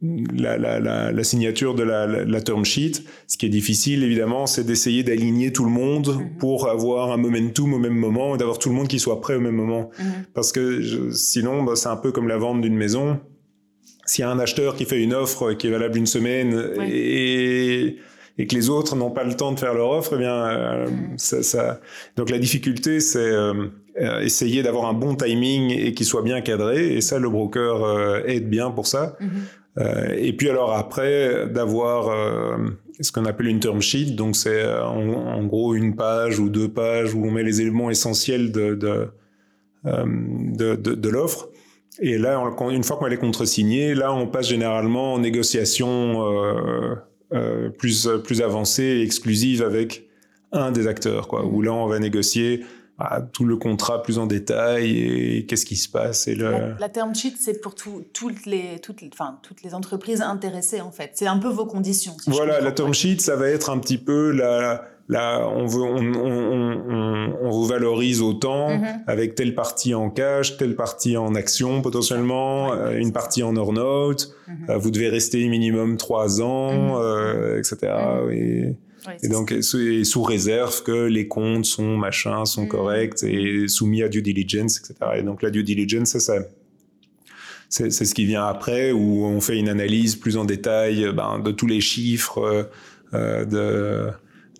la, 0.03 0.57
la, 0.57 0.81
la, 0.81 1.13
la, 1.13 1.25
signature 1.25 1.75
de 1.75 1.83
la, 1.83 2.07
la, 2.07 2.41
term 2.41 2.65
sheet. 2.65 3.03
Ce 3.27 3.37
qui 3.37 3.47
est 3.47 3.51
difficile, 3.51 4.03
évidemment, 4.03 4.47
c'est 4.47 4.65
d'essayer 4.65 5.03
d'aligner 5.03 5.53
tout 5.53 5.65
le 5.65 5.71
monde 5.71 6.17
mhm. 6.17 6.39
pour 6.39 6.69
avoir 6.69 7.13
un 7.13 7.17
momentum 7.17 7.75
au 7.75 7.79
même 7.79 7.95
moment 7.95 8.35
et 8.35 8.39
d'avoir 8.39 8.59
tout 8.59 8.71
le 8.71 8.75
monde 8.75 8.89
qui 8.89 8.99
soit 8.99 9.21
prêt 9.21 9.35
au 9.35 9.41
même 9.41 9.55
moment. 9.55 9.91
Mhm. 9.99 10.05
Parce 10.33 10.53
que 10.53 11.13
sinon, 11.13 11.63
bah, 11.63 11.77
c'est 11.77 11.89
un 11.89 11.97
peu 11.97 12.13
comme 12.13 12.29
la 12.29 12.39
vente 12.39 12.63
d'une 12.63 12.77
maison. 12.77 13.21
S'il 14.07 14.23
y 14.23 14.25
a 14.25 14.31
un 14.31 14.39
acheteur 14.39 14.75
qui 14.75 14.87
fait 14.87 15.01
une 15.01 15.15
offre 15.15 15.53
qui 15.53 15.67
est 15.67 15.71
valable 15.71 15.97
une 15.97 16.07
semaine 16.07 16.59
et, 16.91 17.97
et 18.41 18.47
que 18.47 18.55
les 18.55 18.71
autres 18.71 18.97
n'ont 18.97 19.11
pas 19.11 19.25
le 19.25 19.35
temps 19.35 19.53
de 19.53 19.59
faire 19.59 19.75
leur 19.75 19.91
offre, 19.91 20.13
eh 20.15 20.19
bien, 20.19 20.35
euh, 20.35 20.87
mhm. 20.87 21.19
ça, 21.19 21.43
ça, 21.43 21.81
donc 22.17 22.31
la 22.31 22.39
difficulté, 22.39 23.01
c'est 23.01 23.19
euh, 23.19 23.67
euh, 24.01 24.21
essayer 24.21 24.63
d'avoir 24.63 24.87
un 24.87 24.95
bon 24.95 25.15
timing 25.15 25.71
et 25.71 25.93
qui 25.93 26.07
soit 26.07 26.23
bien 26.23 26.41
cadré. 26.41 26.95
Et 26.95 27.03
ça, 27.03 27.19
le 27.19 27.29
broker 27.29 28.27
aide 28.27 28.49
bien 28.49 28.71
pour 28.71 28.87
ça. 28.87 29.19
Euh, 29.79 30.17
et 30.17 30.33
puis 30.33 30.49
alors 30.49 30.73
après, 30.73 31.49
d'avoir 31.49 32.59
ce 32.99 33.13
qu'on 33.13 33.27
appelle 33.27 33.49
une 33.49 33.61
term 33.61 33.83
sheet, 33.83 34.13
donc 34.13 34.37
c'est 34.37 34.65
en, 34.75 35.45
gros 35.45 35.75
une 35.75 35.95
page 35.97 36.39
ou 36.39 36.49
deux 36.49 36.69
pages 36.69 37.15
où 37.15 37.23
on 37.23 37.31
met 37.31 37.43
les 37.43 37.61
éléments 37.61 37.91
essentiels 37.91 38.53
de, 38.53 38.75
de, 38.75 39.11
de, 39.85 40.77
de, 40.77 41.09
l'offre. 41.11 41.51
Et 42.01 42.17
là, 42.17 42.43
une 42.71 42.85
fois 42.85 42.97
qu'on 42.97 43.07
est 43.09 43.19
contre-signé, 43.19 43.95
là, 43.95 44.15
on 44.15 44.27
passe 44.27 44.49
généralement 44.49 45.13
en 45.13 45.19
négociation 45.19 46.23
plus, 47.79 48.09
plus 48.25 48.43
avancée 48.43 48.83
et 48.83 49.03
exclusive 49.03 49.63
avec 49.63 50.09
un 50.53 50.73
des 50.73 50.87
acteurs, 50.87 51.29
quoi, 51.29 51.45
où 51.45 51.63
là, 51.63 51.73
on 51.73 51.87
va 51.87 51.99
négocier 51.99 52.65
tout 53.33 53.45
le 53.45 53.57
contrat 53.57 54.03
plus 54.03 54.19
en 54.19 54.27
détail 54.27 54.99
et 54.99 55.47
qu'est-ce 55.47 55.67
qui 55.67 55.77
se 55.77 55.89
passe. 55.89 56.29
Et 56.29 56.35
le... 56.35 56.75
la, 56.79 56.89
term 56.89 57.15
sheet, 57.15 57.35
c'est 57.39 57.61
pour 57.61 57.75
toutes, 57.75 58.47
les, 58.47 58.79
toutes, 58.83 59.03
enfin, 59.13 59.39
toutes 59.43 59.63
les 59.63 59.75
entreprises 59.75 60.23
intéressées, 60.23 60.81
en 60.81 60.91
fait. 60.91 61.13
C'est 61.15 61.27
un 61.27 61.39
peu 61.39 61.49
vos 61.49 61.67
conditions. 61.67 62.17
voilà, 62.27 62.61
la 62.61 62.73
term 62.73 62.93
sheet, 62.93 63.21
ça 63.21 63.37
va 63.37 63.49
être 63.49 63.71
un 63.71 63.79
petit 63.79 63.99
peu 63.99 64.31
la... 64.33 64.85
la 65.09 65.49
on, 65.49 65.67
veut, 65.67 65.83
on, 65.83 66.15
on, 66.15 67.37
on, 67.43 67.51
vous 67.51 67.67
valorise 67.67 68.21
autant 68.21 68.71
mm-hmm. 68.71 69.05
avec 69.07 69.35
telle 69.35 69.55
partie 69.55 69.95
en 69.95 70.11
cash, 70.11 70.57
telle 70.57 70.77
partie 70.77 71.17
en 71.17 71.35
action 71.35 71.83
potentiellement, 71.83 72.73
euh, 72.73 72.97
une 72.97 73.13
partie 73.13 73.43
en 73.43 73.57
earn-out. 73.57 74.29
Mm-hmm. 74.49 74.71
Euh, 74.71 74.79
vous 74.79 74.91
devez 74.91 75.09
rester 75.09 75.49
minimum 75.49 75.97
trois 75.97 76.43
ans, 76.43 76.99
mm-hmm. 76.99 77.03
euh, 77.03 77.59
etc. 77.59 77.93
Et, 78.33 78.77
et 79.23 79.29
donc, 79.29 79.55
sous 79.63 80.23
réserve 80.23 80.83
que 80.83 81.07
les 81.07 81.29
comptes 81.29 81.65
sont 81.65 81.97
machin, 81.97 82.45
sont 82.45 82.65
mm. 82.65 82.69
corrects 82.69 83.23
et 83.23 83.69
soumis 83.69 84.03
à 84.03 84.09
due 84.09 84.23
diligence, 84.23 84.79
etc. 84.79 84.95
Et 85.19 85.23
donc, 85.23 85.43
la 85.43 85.51
due 85.51 85.65
diligence, 85.65 86.19
ça, 86.19 86.35
c'est 87.69 87.91
ce 87.91 88.15
qui 88.15 88.25
vient 88.25 88.45
après, 88.45 88.93
où 88.93 89.25
on 89.25 89.41
fait 89.41 89.59
une 89.59 89.69
analyse 89.69 90.17
plus 90.17 90.37
en 90.37 90.45
détail 90.45 91.13
ben, 91.15 91.39
de 91.39 91.53
tous 91.53 91.67
les 91.67 91.81
chiffres, 91.81 92.69
euh, 93.15 93.45
de 93.45 94.11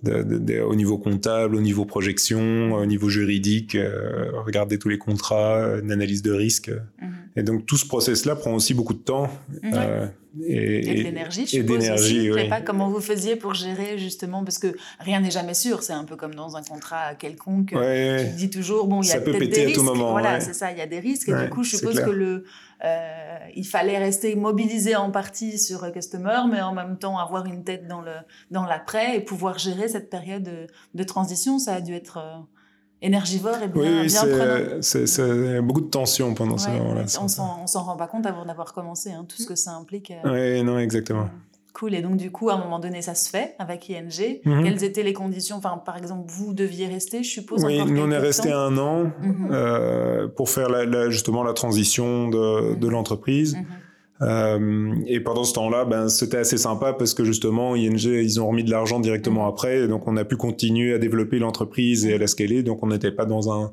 de, 0.03 0.61
au 0.61 0.75
niveau 0.75 0.99
comptable, 0.99 1.55
au 1.55 1.61
niveau 1.61 1.85
projection, 1.85 2.73
au 2.73 2.87
niveau 2.87 3.09
juridique, 3.09 3.75
euh, 3.75 4.31
regarder 4.47 4.79
tous 4.79 4.89
les 4.89 4.99
contrats, 4.99 5.79
une 5.83 5.93
analyse 5.93 6.23
de 6.23 6.33
risque. 6.33 6.71
Mhm. 7.01 7.13
Et 7.37 7.43
donc 7.43 7.67
tout 7.67 7.77
ce 7.77 7.87
process-là 7.87 8.37
prend 8.37 8.55
aussi 8.55 8.75
beaucoup 8.75 8.95
de 8.95 8.99
temps. 8.99 9.29
Euh, 9.65 10.07
et, 10.43 10.91
et, 10.91 10.95
de 10.95 11.03
l'énergie, 11.03 11.47
je 11.47 11.51
suppose 11.51 11.91
aussi. 11.91 12.27
Je 12.27 12.31
ne 12.31 12.39
sais 12.39 12.49
pas 12.49 12.61
comment 12.61 12.89
vous 12.89 13.01
faisiez 13.01 13.37
pour 13.37 13.55
gérer 13.55 13.99
justement, 13.99 14.45
parce 14.45 14.59
que 14.59 14.77
rien 14.99 15.21
n'est 15.21 15.31
jamais 15.31 15.55
sûr. 15.55 15.83
C'est 15.83 15.93
un 15.93 16.05
peu 16.05 16.17
comme 16.17 16.35
dans 16.35 16.57
un 16.57 16.63
contrat 16.63 17.15
quelconque. 17.15 17.73
Ouais, 17.75 18.31
tu 18.31 18.37
dis 18.37 18.51
toujours, 18.51 18.87
bon, 18.87 19.03
il 19.03 19.09
y 19.09 19.13
a 19.13 19.21
peut-être 19.21 19.51
des 19.51 19.67
risques. 19.67 19.83
Moment, 19.83 20.11
voilà, 20.13 20.41
c'est 20.41 20.55
ça, 20.55 20.73
il 20.73 20.79
y 20.79 20.83
a 20.83 20.87
des 20.87 21.01
risques. 21.01 21.29
Et 21.29 21.35
du 21.35 21.51
coup, 21.51 21.63
je 21.63 21.77
suppose 21.77 22.01
que 22.01 22.11
le 22.11 22.45
euh, 22.83 23.39
il 23.55 23.67
fallait 23.67 23.99
rester 23.99 24.35
mobilisé 24.37 24.97
en 24.97 25.11
partie 25.11 25.59
sur 25.59 25.91
Customer, 25.93 26.41
mais 26.51 26.63
en 26.63 26.73
même 26.73 26.97
temps 26.97 27.19
avoir 27.19 27.45
une 27.47 27.63
tête 27.63 27.87
dans 27.87 28.01
le 28.01 28.15
dans 28.51 28.65
l'après 28.65 29.17
et 29.17 29.21
pouvoir 29.21 29.59
gérer 29.59 29.89
cette 29.89 30.09
période 30.09 30.69
de, 30.95 31.05
transition. 31.05 31.59
Ça 31.59 31.75
a 31.75 31.81
dû 31.81 31.93
être 31.95 32.19
euh, 32.19 32.39
énergivore 33.03 33.57
et 33.63 33.69
bien, 33.69 34.03
oui, 34.03 34.11
c'est 34.81 35.61
beaucoup 35.61 35.81
de 35.81 35.91
tension 35.91 36.35
pendant 36.35 36.59
ce 36.59 36.69
moment-là. 36.71 37.05
On 37.21 37.67
s'en 37.67 37.83
rend 37.83 37.97
pas 37.97 38.07
compte 38.07 38.27
avant 38.27 38.45
d'avoir 38.45 38.73
commencé, 38.73 39.11
hein, 39.11 39.25
tout 39.29 39.41
ce 39.41 39.47
que 39.47 39.55
ça 39.55 39.73
implique. 39.73 40.13
Euh, 40.25 40.57
oui, 40.59 40.63
non, 40.63 40.79
exactement. 40.79 41.29
Cool. 41.73 41.95
Et 41.95 42.03
donc, 42.03 42.17
du 42.17 42.31
coup, 42.33 42.51
à 42.51 42.55
un 42.55 42.59
moment 42.59 42.81
donné, 42.81 43.01
ça 43.01 43.15
se 43.15 43.31
fait 43.31 43.55
avec 43.59 43.89
ING. 43.89 44.41
Mhm. 44.45 44.65
Quelles 44.65 44.85
étaient 44.85 45.03
les 45.03 45.13
conditions? 45.13 45.57
Enfin, 45.57 45.81
par 45.85 45.97
exemple, 45.97 46.25
vous 46.27 46.53
deviez 46.53 46.89
rester, 46.89 47.23
je 47.23 47.31
suppose. 47.31 47.65
Oui, 47.65 47.79
nous, 47.85 48.03
on 48.03 48.11
est 48.11 48.19
resté 48.19 48.51
un 48.51 48.77
an 48.77 49.05
mhm. 49.05 49.49
euh, 49.53 50.29
pour 50.29 50.51
faire 50.51 50.69
la, 50.69 51.11
justement 51.11 51.43
la 51.43 51.53
transition 51.53 52.29
de, 52.29 52.75
de 52.75 52.89
l'entreprise. 52.89 53.57
Euh, 54.23 54.95
et 55.07 55.21
pendant 55.21 55.45
ce 55.45 55.55
temps-là, 55.55 55.85
ben, 55.85 56.09
c'était 56.09 56.39
assez 56.39 56.59
sympa 56.59 56.93
parce 56.93 57.15
que 57.15 57.25
justement, 57.25 57.75
ING, 57.75 57.99
ils 57.99 58.41
ont 58.41 58.49
remis 58.49 58.65
de 58.65 58.71
l'argent 58.71 59.01
directement 59.01 59.47
après. 59.47 59.89
donc, 59.89 60.07
on 60.07 60.17
a 60.17 60.25
pu 60.25 60.37
continuer 60.37 60.93
à 60.95 60.99
développer 60.99 61.39
l'entreprise 61.39 62.05
et 62.07 62.15
à 62.15 62.19
la 62.19 62.27
scaler. 62.27 62.63
Donc, 62.63 62.83
on 62.83 62.89
n'était 62.89 63.13
pas 63.13 63.25
dans 63.25 63.53
un, 63.53 63.73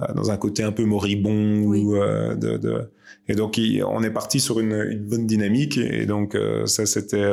euh, 0.00 0.12
dans 0.14 0.30
un 0.30 0.36
côté 0.36 0.62
un 0.62 0.72
peu 0.72 0.84
moribond 0.84 1.64
ou 1.64 1.96
euh, 1.96 2.34
de, 2.34 2.56
de, 2.56 2.90
et 3.28 3.34
donc 3.34 3.60
on 3.86 4.02
est 4.04 4.10
parti 4.10 4.38
sur 4.38 4.60
une, 4.60 4.72
une 4.72 5.04
bonne 5.04 5.26
dynamique 5.26 5.78
et 5.78 6.06
donc 6.06 6.38
ça 6.66 6.86
c'était 6.86 7.32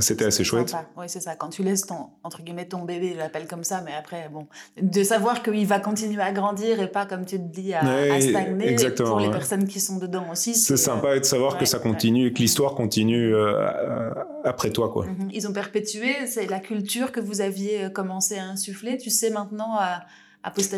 c'était 0.00 0.24
assez 0.26 0.44
chouette. 0.44 0.74
Oui, 0.96 1.06
c'est 1.08 1.20
ça. 1.20 1.36
Quand 1.36 1.48
tu 1.48 1.62
laisses 1.62 1.86
ton, 1.86 2.08
entre 2.22 2.42
guillemets, 2.42 2.66
ton 2.66 2.84
bébé, 2.84 3.12
je 3.14 3.18
l'appelle 3.18 3.46
comme 3.46 3.64
ça, 3.64 3.82
mais 3.84 3.92
après, 3.92 4.28
bon, 4.32 4.46
de 4.80 5.02
savoir 5.02 5.42
qu'il 5.42 5.66
va 5.66 5.80
continuer 5.80 6.22
à 6.22 6.32
grandir 6.32 6.80
et 6.80 6.88
pas, 6.88 7.06
comme 7.06 7.24
tu 7.24 7.36
te 7.38 7.44
dis, 7.44 7.74
à, 7.74 7.80
à 7.80 8.20
stagner. 8.20 8.68
Exactement, 8.68 9.10
pour 9.10 9.20
les 9.20 9.30
personnes 9.30 9.66
qui 9.66 9.80
sont 9.80 9.98
dedans 9.98 10.26
aussi. 10.30 10.54
C'est 10.54 10.76
sympa 10.76 11.18
de 11.18 11.24
savoir 11.24 11.58
que 11.58 11.64
ça 11.66 11.78
continue, 11.78 12.32
que 12.32 12.38
l'histoire 12.38 12.74
continue 12.74 13.34
après 14.44 14.70
toi, 14.70 14.90
quoi. 14.90 15.06
Mhm. 15.06 15.30
Ils 15.32 15.48
ont 15.48 15.52
perpétué, 15.52 16.26
c'est 16.26 16.46
la 16.46 16.60
culture 16.60 17.12
que 17.12 17.20
vous 17.20 17.40
aviez 17.40 17.90
commencé 17.92 18.38
à 18.38 18.44
insuffler. 18.44 18.96
Tu 18.98 19.10
sais 19.10 19.30
maintenant 19.30 19.76
à 19.78 20.04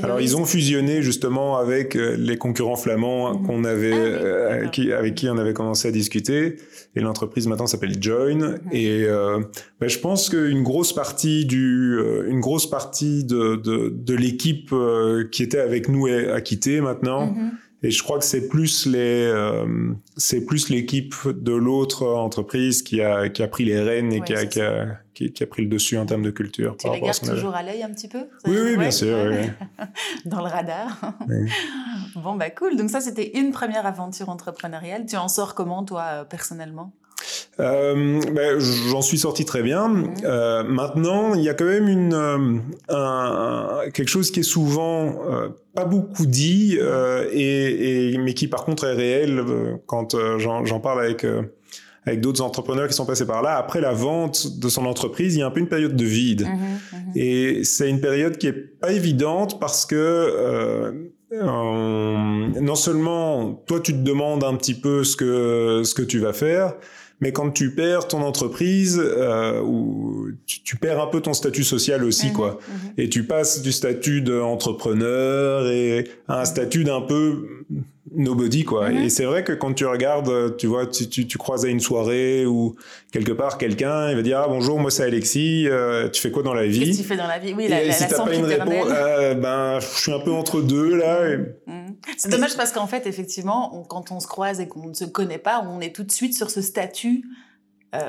alors 0.03 0.21
ils 0.21 0.37
ont 0.37 0.45
fusionné 0.45 1.03
justement 1.03 1.59
avec 1.59 1.97
euh, 1.97 2.17
les 2.19 2.39
concurrents 2.39 2.77
flamands 2.77 3.35
mhm. 3.35 3.47
qu'on 3.47 3.65
avait, 3.65 3.93
ah 3.93 3.97
euh, 3.97 4.69
qui, 4.69 4.93
avec 4.93 5.15
qui 5.15 5.29
on 5.29 5.37
avait 5.37 5.53
commencé 5.53 5.89
à 5.89 5.91
discuter. 5.91 6.57
Et 6.97 7.01
l'entreprise 7.01 7.47
maintenant 7.47 7.67
s'appelle 7.67 8.03
Join. 8.03 8.39
Mhm. 8.39 8.59
Et 8.73 9.05
euh, 9.05 9.41
ben, 9.81 9.89
je 9.89 9.99
pense 9.99 10.31
qu'une 10.31 10.63
grosse 10.63 10.93
partie 10.93 11.45
du, 11.45 11.99
une 12.29 12.41
grosse 12.41 12.69
partie 12.69 13.25
de, 13.25 13.57
de, 13.57 13.93
de 13.95 14.15
l'équipe 14.15 14.75
qui 15.31 15.43
était 15.43 15.61
avec 15.61 15.89
nous 15.89 16.07
a 16.07 16.41
quitté 16.41 16.81
maintenant. 16.81 17.27
Mhm. 17.27 17.51
Et 17.83 17.91
je 17.93 18.03
crois 18.03 18.19
que 18.19 18.25
c'est 18.25 18.49
plus 18.49 18.87
les, 18.87 19.27
euh, 19.27 19.93
c'est 20.17 20.45
plus 20.45 20.69
l'équipe 20.69 21.15
de 21.27 21.53
l'autre 21.53 22.07
entreprise 22.07 22.83
qui 22.83 23.01
a, 23.03 23.29
qui 23.29 23.43
a 23.43 23.49
pris 23.49 23.65
les 23.65 23.81
rênes 23.81 24.13
et 24.13 24.21
qui, 24.21 24.35
a, 24.35 24.47
qui, 24.47 24.61
a, 24.61 24.99
qui, 25.27 25.43
a, 25.43 25.47
pris 25.47 25.63
le 25.63 25.69
dessus 25.69 25.99
en 25.99 26.07
termes 26.07 26.23
de 26.23 26.31
culture. 26.31 26.77
Tu 26.79 26.89
les 26.91 27.01
gardes 27.01 27.21
toujours 27.21 27.55
à 27.55 27.63
l'œil 27.63 27.83
un 27.83 27.91
petit 27.91 28.09
peu 28.09 28.27
Oui, 28.47 28.57
oui, 28.63 28.77
bien 28.77 28.91
sûr. 28.91 29.17
Dans 30.25 30.41
le 30.41 30.49
radar. 30.49 31.15
bon, 32.17 32.37
bah 32.37 32.51
cool. 32.51 32.77
Donc 32.77 32.91
ça, 32.91 33.01
c'était 33.01 33.39
une 33.39 33.51
première 33.51 33.87
aventure 33.87 34.29
entrepreneuriale. 34.29 35.07
Tu 35.07 35.17
en 35.17 35.29
sors 35.29 35.55
comment, 35.55 35.85
toi, 35.85 36.03
euh, 36.03 36.25
personnellement? 36.25 36.93
Euh, 37.61 38.21
ben, 38.33 38.61
J'en 38.61 39.03
suis 39.03 39.19
sorti 39.19 39.45
très 39.45 39.63
bien. 39.63 39.89
Mhm. 39.89 40.15
Euh, 40.25 40.63
maintenant, 40.63 41.35
il 41.35 41.43
y 41.43 41.49
a 41.49 41.55
quand 41.55 41.65
même 41.65 41.89
une, 41.89 42.15
euh, 42.15 42.59
un, 42.89 43.91
quelque 43.93 44.09
chose 44.09 44.31
qui 44.31 44.41
est 44.41 44.45
souvent 44.45 45.15
pas 45.75 45.85
beaucoup 45.85 46.27
dit, 46.27 46.79
et, 47.33 48.13
et, 48.13 48.19
mais 48.19 48.35
qui 48.35 48.49
par 48.49 48.65
contre 48.65 48.85
est 48.85 48.95
réel 48.95 49.45
quand 49.87 50.17
j'en 50.39 50.81
parle 50.81 51.01
avec 51.01 51.27
avec 52.09 52.21
d'autres 52.21 52.43
entrepreneurs 52.43 52.89
qui 52.89 52.95
sont 52.95 53.07
passés 53.07 53.27
par 53.27 53.43
là. 53.43 53.57
Après 53.57 53.81
la 53.81 53.93
vente 53.93 54.59
de 54.59 54.69
son 54.69 54.87
entreprise, 54.87 55.37
il 55.37 55.41
y 55.41 55.43
a 55.43 55.47
un 55.47 55.51
peu 55.51 55.61
une 55.61 55.69
période 55.69 55.95
de 55.95 56.05
vide. 56.05 56.47
Mhm, 56.47 56.59
mhm. 56.93 57.13
Et 57.15 57.65
c'est 57.65 57.89
une 57.89 58.01
période 58.01 58.39
qui 58.39 58.47
est 58.47 58.53
pas 58.53 58.93
évidente 58.93 59.61
parce 59.61 59.85
que 59.85 59.95
euh, 59.97 60.93
non 61.31 62.75
seulement 62.75 63.63
toi 63.67 63.81
tu 63.81 63.93
te 63.93 63.99
demandes 63.99 64.43
un 64.45 64.55
petit 64.57 64.75
peu 64.75 65.05
ce 65.05 65.15
que 65.17 65.83
ce 65.85 65.95
que 65.95 66.03
tu 66.03 66.19
vas 66.19 66.33
faire, 66.33 66.75
mais 67.21 67.33
quand 67.33 67.51
tu 67.51 67.75
perds 67.75 68.09
ton 68.09 68.23
entreprise, 68.23 68.99
euh, 68.99 69.61
ou 69.61 70.29
tu, 70.47 70.63
tu, 70.63 70.77
perds 70.77 71.03
un 71.03 71.09
peu 71.09 71.21
ton 71.21 71.35
statut 71.35 71.65
social 71.65 72.05
aussi, 72.05 72.29
mhm, 72.29 72.33
quoi. 72.33 72.59
Et 72.97 73.09
tu 73.09 73.25
passes 73.25 73.61
du 73.61 73.73
statut 73.73 74.23
d'entrepreneur 74.23 75.67
et 75.67 76.09
à 76.29 76.41
un 76.41 76.45
statut 76.45 76.85
d'un 76.85 77.03
peu 77.03 77.65
nobody 78.15 78.65
quoi. 78.65 78.91
Mhm. 78.91 78.99
Et 78.99 79.09
c'est 79.11 79.25
vrai 79.25 79.45
que 79.45 79.53
quand 79.53 79.73
tu 79.73 79.87
regardes, 79.87 80.57
tu 80.57 80.67
vois, 80.67 80.87
tu, 80.87 81.09
tu, 81.09 81.27
tu, 81.27 81.39
croises 81.39 81.65
à 81.65 81.69
une 81.69 81.81
soirée 81.81 82.47
ou 82.47 82.77
quelque 83.13 83.33
part 83.33 83.59
quelqu'un, 83.59 84.11
il 84.11 84.17
va 84.17 84.23
dire 84.23 84.41
ah 84.45 84.49
bonjour, 84.49 84.79
moi 84.79 84.91
c'est 84.91 85.05
Alexis, 85.05 85.67
euh, 85.69 86.09
tu 86.09 86.21
fais 86.21 86.31
quoi 86.31 86.43
dans 86.43 86.55
la 86.55 86.67
vie? 86.67 86.81
Qu'est-ce 86.81 86.99
que 86.99 87.03
tu 87.03 87.09
fais 87.09 87.17
dans 87.17 87.27
la 87.27 87.39
vie? 87.39 87.55
Oui, 87.55 87.69
la, 87.69 87.83
et 87.83 87.93
si 87.93 88.07
t'as 88.07 88.25
pas 88.25 88.35
une 88.35 88.45
réponse, 88.45 88.89
euh, 88.91 89.35
ben 89.35 89.81
je 89.81 89.87
suis 89.87 90.13
un 90.13 90.21
peu 90.21 90.33
entre 90.33 90.61
deux 90.61 90.97
là. 90.97 91.37
Mhm. 91.67 91.97
C'est 92.17 92.31
dommage 92.31 92.57
parce 92.57 92.73
qu'en 92.73 92.87
fait 92.87 93.07
effectivement, 93.07 93.85
quand 93.89 94.13
on 94.13 94.21
se 94.21 94.27
croise 94.27 94.61
et 94.61 94.69
qu'on 94.69 94.89
ne 94.89 94.95
se 94.95 95.05
connaît 95.05 95.39
pas, 95.39 95.65
on 95.69 95.81
est 95.81 95.95
tout 95.95 96.05
de 96.05 96.13
suite 96.13 96.35
sur 96.35 96.51
ce 96.51 96.63
statut 96.63 97.25
euh, 97.95 98.01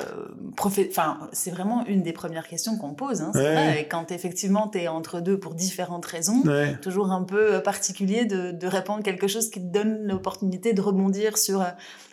enfin, 0.59 1.29
c'est 1.31 1.51
vraiment 1.51 1.85
une 1.85 2.03
des 2.03 2.11
premières 2.11 2.47
questions 2.47 2.77
qu'on 2.77 2.93
pose. 2.93 3.21
Hein, 3.21 3.31
vrai. 3.33 3.87
quand 3.89 4.11
effectivement 4.11 4.67
tu 4.67 4.79
es 4.79 4.87
entre 4.89 5.21
deux 5.21 5.39
pour 5.39 5.53
différentes 5.53 6.05
raisons, 6.05 6.43
toujours 6.81 7.11
un 7.11 7.23
peu 7.23 7.55
euh, 7.55 7.59
particulier 7.61 8.25
de, 8.25 8.51
de, 8.51 8.67
répondre 8.67 9.03
quelque 9.03 9.27
chose 9.27 9.49
qui 9.49 9.61
te 9.61 9.71
donne 9.71 10.05
l'opportunité 10.05 10.73
de 10.73 10.81
rebondir 10.81 11.37
sur. 11.37 11.61
Euh, 11.61 11.67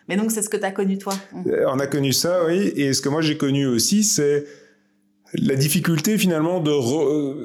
mais 0.09 0.17
donc 0.17 0.31
c'est 0.31 0.43
ce 0.43 0.49
que 0.49 0.57
tu 0.57 0.64
as 0.64 0.71
connu 0.71 0.99
toi? 0.99 1.14
On 1.35 1.81
a 1.81 1.87
connu 1.89 2.12
ça, 2.12 2.45
oui. 2.45 2.73
Et 2.77 2.93
ce 2.93 3.03
que 3.03 3.09
moi 3.09 3.21
j'ai 3.21 3.37
connu 3.37 3.67
aussi, 3.67 4.05
c'est 4.05 4.45
la 5.35 5.57
difficulté 5.57 6.18
finalement 6.18 6.61
de 6.61 6.72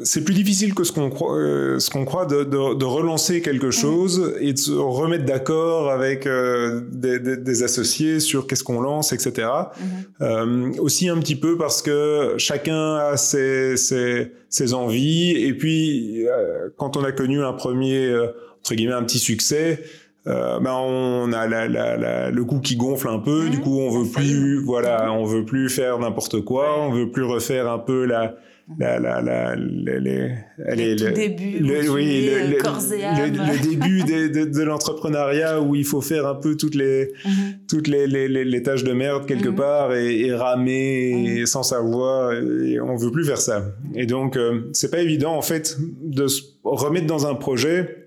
c'est 0.04 0.24
plus 0.24 0.36
difficile 0.36 0.76
que 0.76 0.84
ce 0.84 0.92
qu'on 0.92 1.10
croit 1.10 1.36
euh, 1.36 1.80
ce 1.80 1.90
qu'on 1.90 2.06
croit 2.06 2.26
de, 2.26 2.44
de, 2.44 2.76
de, 2.76 2.86
relancer 2.86 3.42
quelque 3.42 3.68
mm. 3.68 3.72
chose 3.72 4.36
et 4.40 4.54
de 4.54 4.58
se 4.58 4.72
remettre 4.72 5.26
d'accord 5.26 5.90
avec 5.90 6.28
euh, 6.28 6.82
des, 6.92 7.20
des, 7.20 7.38
des, 7.38 7.64
associés 7.64 8.20
sur 8.20 8.46
qu'est-ce 8.46 8.64
qu'on 8.64 8.82
lance 8.82 9.14
etc 9.14 9.48
mm-hmm. 9.48 10.22
euh, 10.22 10.72
aussi 10.80 11.10
un 11.10 11.18
petit 11.18 11.36
peu 11.36 11.58
parce 11.58 11.82
que 11.82 12.36
chacun 12.38 12.96
a 12.98 13.18
ses, 13.18 13.78
ses, 13.78 14.32
ses 14.50 14.74
envies 14.74 15.32
et 15.32 15.54
puis 15.54 16.28
euh, 16.28 16.70
quand 16.78 16.98
on 16.98 17.04
a 17.04 17.12
connu 17.12 17.44
un 17.44 17.54
premier 17.54 18.16
entre 18.60 18.76
guillemets 18.76 18.94
un 18.94 19.04
petit 19.04 19.20
succès 19.20 19.84
euh, 20.28 20.60
ben 20.60 20.74
on 20.74 21.34
a 21.34 21.48
la, 21.48 21.68
la, 21.68 21.98
la, 21.98 22.30
le 22.30 22.46
coup 22.46 22.60
qui 22.60 22.76
gonfle 22.76 23.08
un 23.08 23.18
peu, 23.18 23.50
du 23.50 23.58
mmh. 23.58 23.62
coup 23.62 23.80
on 23.80 23.90
veut 23.90 24.08
plus, 24.10 24.64
voilà, 24.64 25.12
on 25.12 25.26
veut 25.26 25.46
plus 25.46 25.68
faire 25.68 25.98
n'importe 25.98 26.42
quoi, 26.42 26.80
on 26.80 26.92
veut 26.92 27.10
plus 27.10 27.24
refaire 27.24 27.68
un 27.68 27.80
peu 27.80 28.06
la, 28.06 28.36
la, 28.78 29.00
la, 29.00 29.20
la, 29.20 29.56
les, 29.56 30.00
les, 30.00 30.36
les, 30.76 30.96
le, 30.96 31.12
début, 31.12 31.58
le, 31.60 31.90
oui, 31.90 32.30
le, 32.30 32.58
le, 32.58 33.62
début 33.68 34.04
de, 34.04 34.28
de, 34.28 34.46
de 34.46 34.62
l'entrepreneuriat 34.64 35.60
où 35.60 35.74
il 35.74 35.86
faut 35.86 36.02
faire 36.02 36.28
un 36.28 36.36
peu 36.36 36.56
toutes 36.56 36.76
les, 36.76 37.12
mmh. 37.26 37.30
toutes 37.68 37.88
les, 37.88 38.06
les, 38.06 38.28
les, 38.28 38.64
tâches 38.64 38.84
de 38.84 38.94
merde 38.94 39.26
quelque 39.26 39.50
mmh. 39.50 39.56
part 39.56 39.96
et, 39.96 40.20
et 40.20 40.36
ramer 40.36 41.46
sans 41.48 41.64
savoir. 41.64 42.34
Et 42.34 42.80
on 42.80 42.96
veut 42.96 43.12
plus 43.12 43.26
faire 43.26 43.40
ça. 43.40 43.66
Et 43.96 44.06
donc, 44.06 44.38
euh, 44.38 44.70
c'est 44.74 44.92
pas 44.92 45.00
évident 45.00 45.36
en 45.36 45.42
fait 45.42 45.78
de 46.04 46.28
se 46.28 46.44
remettre 46.64 47.08
dans 47.08 47.26
un 47.26 47.34
projet 47.34 48.01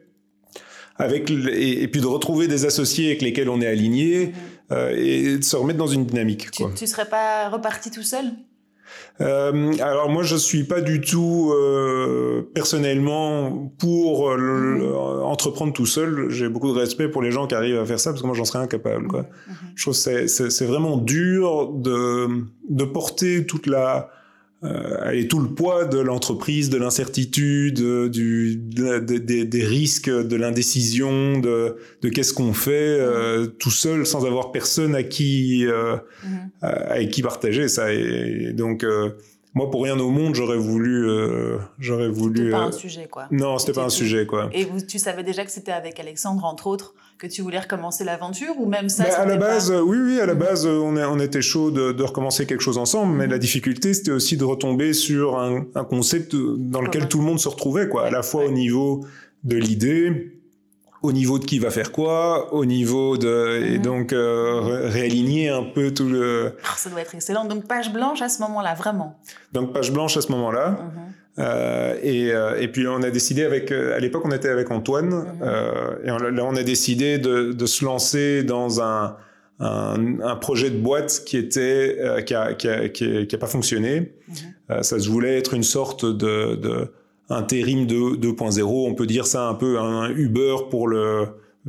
avec 0.97 1.31
et, 1.31 1.89
puis 1.89 2.01
de 2.01 2.07
retrouver 2.07 2.49
des 2.49 2.65
associés 2.65 3.07
avec 3.07 3.23
lesquels 3.23 3.49
on 3.49 3.61
est 3.61 3.67
aligné 3.67 4.27
mhm. 4.27 4.33
euh, 4.73 4.97
et 4.97 5.39
de 5.39 5.45
se 5.45 5.57
remettre 5.57 5.79
dans 5.79 5.87
une 5.87 6.07
dynamique. 6.07 6.51
Tu, 6.51 6.65
tu 6.77 6.87
serais 6.87 7.09
pas 7.09 7.49
reparti 7.49 7.91
tout 7.91 8.03
seul? 8.03 8.27
Euh, 9.21 9.73
alors 9.81 10.09
moi 10.09 10.23
je 10.23 10.37
suis 10.37 10.65
pas 10.65 10.81
du 10.81 11.01
tout 11.01 11.53
euh, 11.53 12.49
personnellement 12.55 13.73
pour 13.79 14.31
mhm. 14.31 14.95
entreprendre 15.23 15.73
tout 15.73 15.87
seul. 15.87 16.31
J'ai 16.31 16.49
beaucoup 16.49 16.73
de 16.73 16.79
respect 16.79 17.09
pour 17.09 17.23
les 17.23 17.31
gens 17.31 17.47
qui 17.47 17.55
arrivent 17.55 17.79
à 17.79 17.85
faire 17.85 17.99
ça 17.99 18.11
parce 18.11 18.23
que 18.23 18.27
moi 18.27 18.37
j'en 18.37 18.45
serais 18.45 18.61
incapable. 18.61 19.09
Quoi. 19.09 19.23
Mhm. 19.23 19.55
Je 19.75 19.83
trouve 19.83 19.95
que 19.95 20.27
c'est 20.27 20.67
vraiment 20.67 20.97
dur 20.97 21.73
de, 21.73 22.29
de 22.69 22.85
porter 22.85 23.47
toute 23.47 23.67
la 23.67 24.11
euh, 24.65 25.11
et 25.11 25.29
tout 25.29 25.41
le 25.41 25.49
poids 25.49 25.85
de 25.85 25.99
l'entreprise, 25.99 26.71
de 26.71 26.79
l'incertitude, 26.79 27.81
du, 28.09 28.57
des 28.57 29.65
risques, 29.65 30.09
de 30.09 30.37
l'indécision, 30.37 31.39
de, 31.39 31.77
de 32.03 32.09
qu'est-ce 32.09 32.33
qu'on 32.33 32.55
fait 32.55 32.73
euh, 32.99 33.47
tout 33.47 33.71
seul 33.71 34.07
sans 34.07 34.25
avoir 34.25 34.53
personne 34.53 34.95
à 34.95 35.03
qui, 35.03 35.67
euh, 35.67 35.97
mm-hmm. 36.25 36.62
à, 36.62 37.05
qui 37.05 37.23
partager 37.23 37.69
ça. 37.69 37.93
Et, 37.93 38.53
donc, 38.55 38.85
euh, 38.85 39.11
moi, 39.55 39.71
pour 39.71 39.85
rien 39.85 39.99
au 40.01 40.11
monde, 40.11 40.35
j'aurais 40.35 40.57
voulu, 40.57 41.09
euh, 41.09 41.59
j'aurais 41.79 42.09
voulu. 42.09 42.47
C'était 42.47 42.51
pas 42.51 42.65
un 42.65 42.73
sujet, 42.73 43.07
quoi. 43.09 43.29
Non, 43.31 43.59
c'était 43.59 43.73
pas 43.73 43.85
un 43.85 43.91
sujet, 43.91 44.27
quoi. 44.27 44.51
Et 44.53 44.65
vous, 44.65 44.81
tu 44.81 44.99
savais 44.99 45.23
déjà 45.23 45.45
que 45.45 45.51
c'était 45.51 45.73
avec 45.73 46.01
Alexandre, 46.01 46.45
entre 46.45 46.67
autres, 46.67 46.95
que 47.29 47.35
tu 47.35 47.43
voulais 47.43 47.59
recommencer 47.61 48.05
l'aventure 48.05 48.55
ou 48.59 48.66
même 48.66 48.89
ça 48.89 49.05
bah, 49.05 49.18
À 49.18 49.27
la 49.27 49.37
base, 49.37 49.70
oui, 49.70 49.99
oui, 49.99 50.20
à 50.20 50.27
la 50.27 50.35
base, 50.35 50.66
on, 50.66 50.97
on 50.97 51.18
était 51.18 51.43
chaud 51.43 51.70
de, 51.70 51.93
de, 51.93 52.03
recommencer 52.03 52.47
quelque 52.47 52.62
chose 52.62 52.79
ensemble, 52.79 53.14
mais 53.16 53.27
la 53.27 53.39
difficulté, 53.39 53.95
c'était 53.95 54.12
aussi 54.12 54.37
de 54.37 54.45
retomber 54.45 54.93
sur 54.93 55.39
un, 55.39 55.64
un 55.75 55.85
concept 55.85 56.35
dans 56.37 56.81
lequel 56.81 57.09
tout 57.09 57.18
le 57.18 57.25
monde 57.25 57.41
se 57.41 57.49
retrouvait, 57.49 57.89
quoi, 57.89 58.07
à 58.07 58.11
la 58.11 58.22
fois 58.22 58.45
au 58.47 58.51
niveau 58.51 59.05
de 59.45 59.57
l'idée, 59.57 60.33
au 61.05 61.12
niveau 61.12 61.39
de 61.39 61.45
qui 61.45 61.59
va 61.59 61.70
faire 61.70 61.93
quoi, 61.93 62.53
au 62.55 62.64
niveau 62.64 63.18
de 63.18 63.61
et 63.62 63.77
mhm. 63.77 63.83
donc 63.83 64.12
euh, 64.12 64.89
réaligner 64.89 65.51
un 65.51 65.62
peu 65.62 65.93
tout 65.93 66.09
le. 66.09 66.57
Oh, 66.62 66.66
ça 66.77 66.89
doit 66.89 67.03
être 67.03 67.14
excellent. 67.14 67.45
Donc 67.45 67.66
page 67.66 67.93
blanche 67.93 68.22
à 68.22 68.31
ce 68.31 68.41
moment-là, 68.43 68.75
vraiment. 68.75 69.18
Donc 69.53 69.75
page 69.75 69.93
blanche 69.93 70.16
à 70.16 70.22
ce 70.22 70.33
moment-là. 70.33 70.70
Mhm. 70.70 71.12
Euh, 71.39 71.97
et, 72.03 72.32
euh, 72.32 72.61
et 72.61 72.68
puis 72.68 72.87
on 72.87 73.03
a 73.03 73.11
décidé 73.11 73.43
avec, 73.43 73.72
euh, 73.72 73.97
à 73.97 73.99
l'époque 73.99 74.22
on 74.24 74.30
était 74.30 74.49
avec 74.49 74.70
Antoine, 74.70 75.09
mhm. 75.09 75.24
euh, 75.43 75.97
et 76.05 76.11
on, 76.12 76.18
là 76.18 76.45
on 76.45 76.55
a 76.55 76.62
décidé 76.62 77.18
de, 77.18 77.53
de 77.53 77.66
se 77.66 77.85
lancer 77.85 78.45
dans 78.45 78.80
un, 78.80 79.16
un, 79.59 80.20
un, 80.20 80.37
projet 80.37 80.70
de 80.70 80.78
boîte 80.78 81.22
qui 81.26 81.37
était 81.37 81.97
euh, 81.99 82.20
qui 82.20 82.35
a 82.35 82.55
qui 82.55 82.68
a, 82.68 82.89
qui 82.89 83.05
a, 83.05 83.26
qui 83.26 83.35
a 83.35 83.39
pas 83.39 83.49
fonctionné. 83.49 84.12
ça 84.68 84.99
se 84.99 85.09
voulait 85.09 85.37
être 85.37 85.55
une 85.55 85.64
sorte 85.64 86.05
de, 86.05 86.55
de 86.55 86.93
intérim 87.28 87.87
2.0, 87.87 88.62
on 88.62 88.95
peut 88.95 89.07
dire 89.07 89.26
ça 89.26 89.49
un 89.49 89.55
peu 89.55 89.80
un 89.80 90.11
Uber 90.11 90.57
pour 90.70 90.87
le 90.87 91.26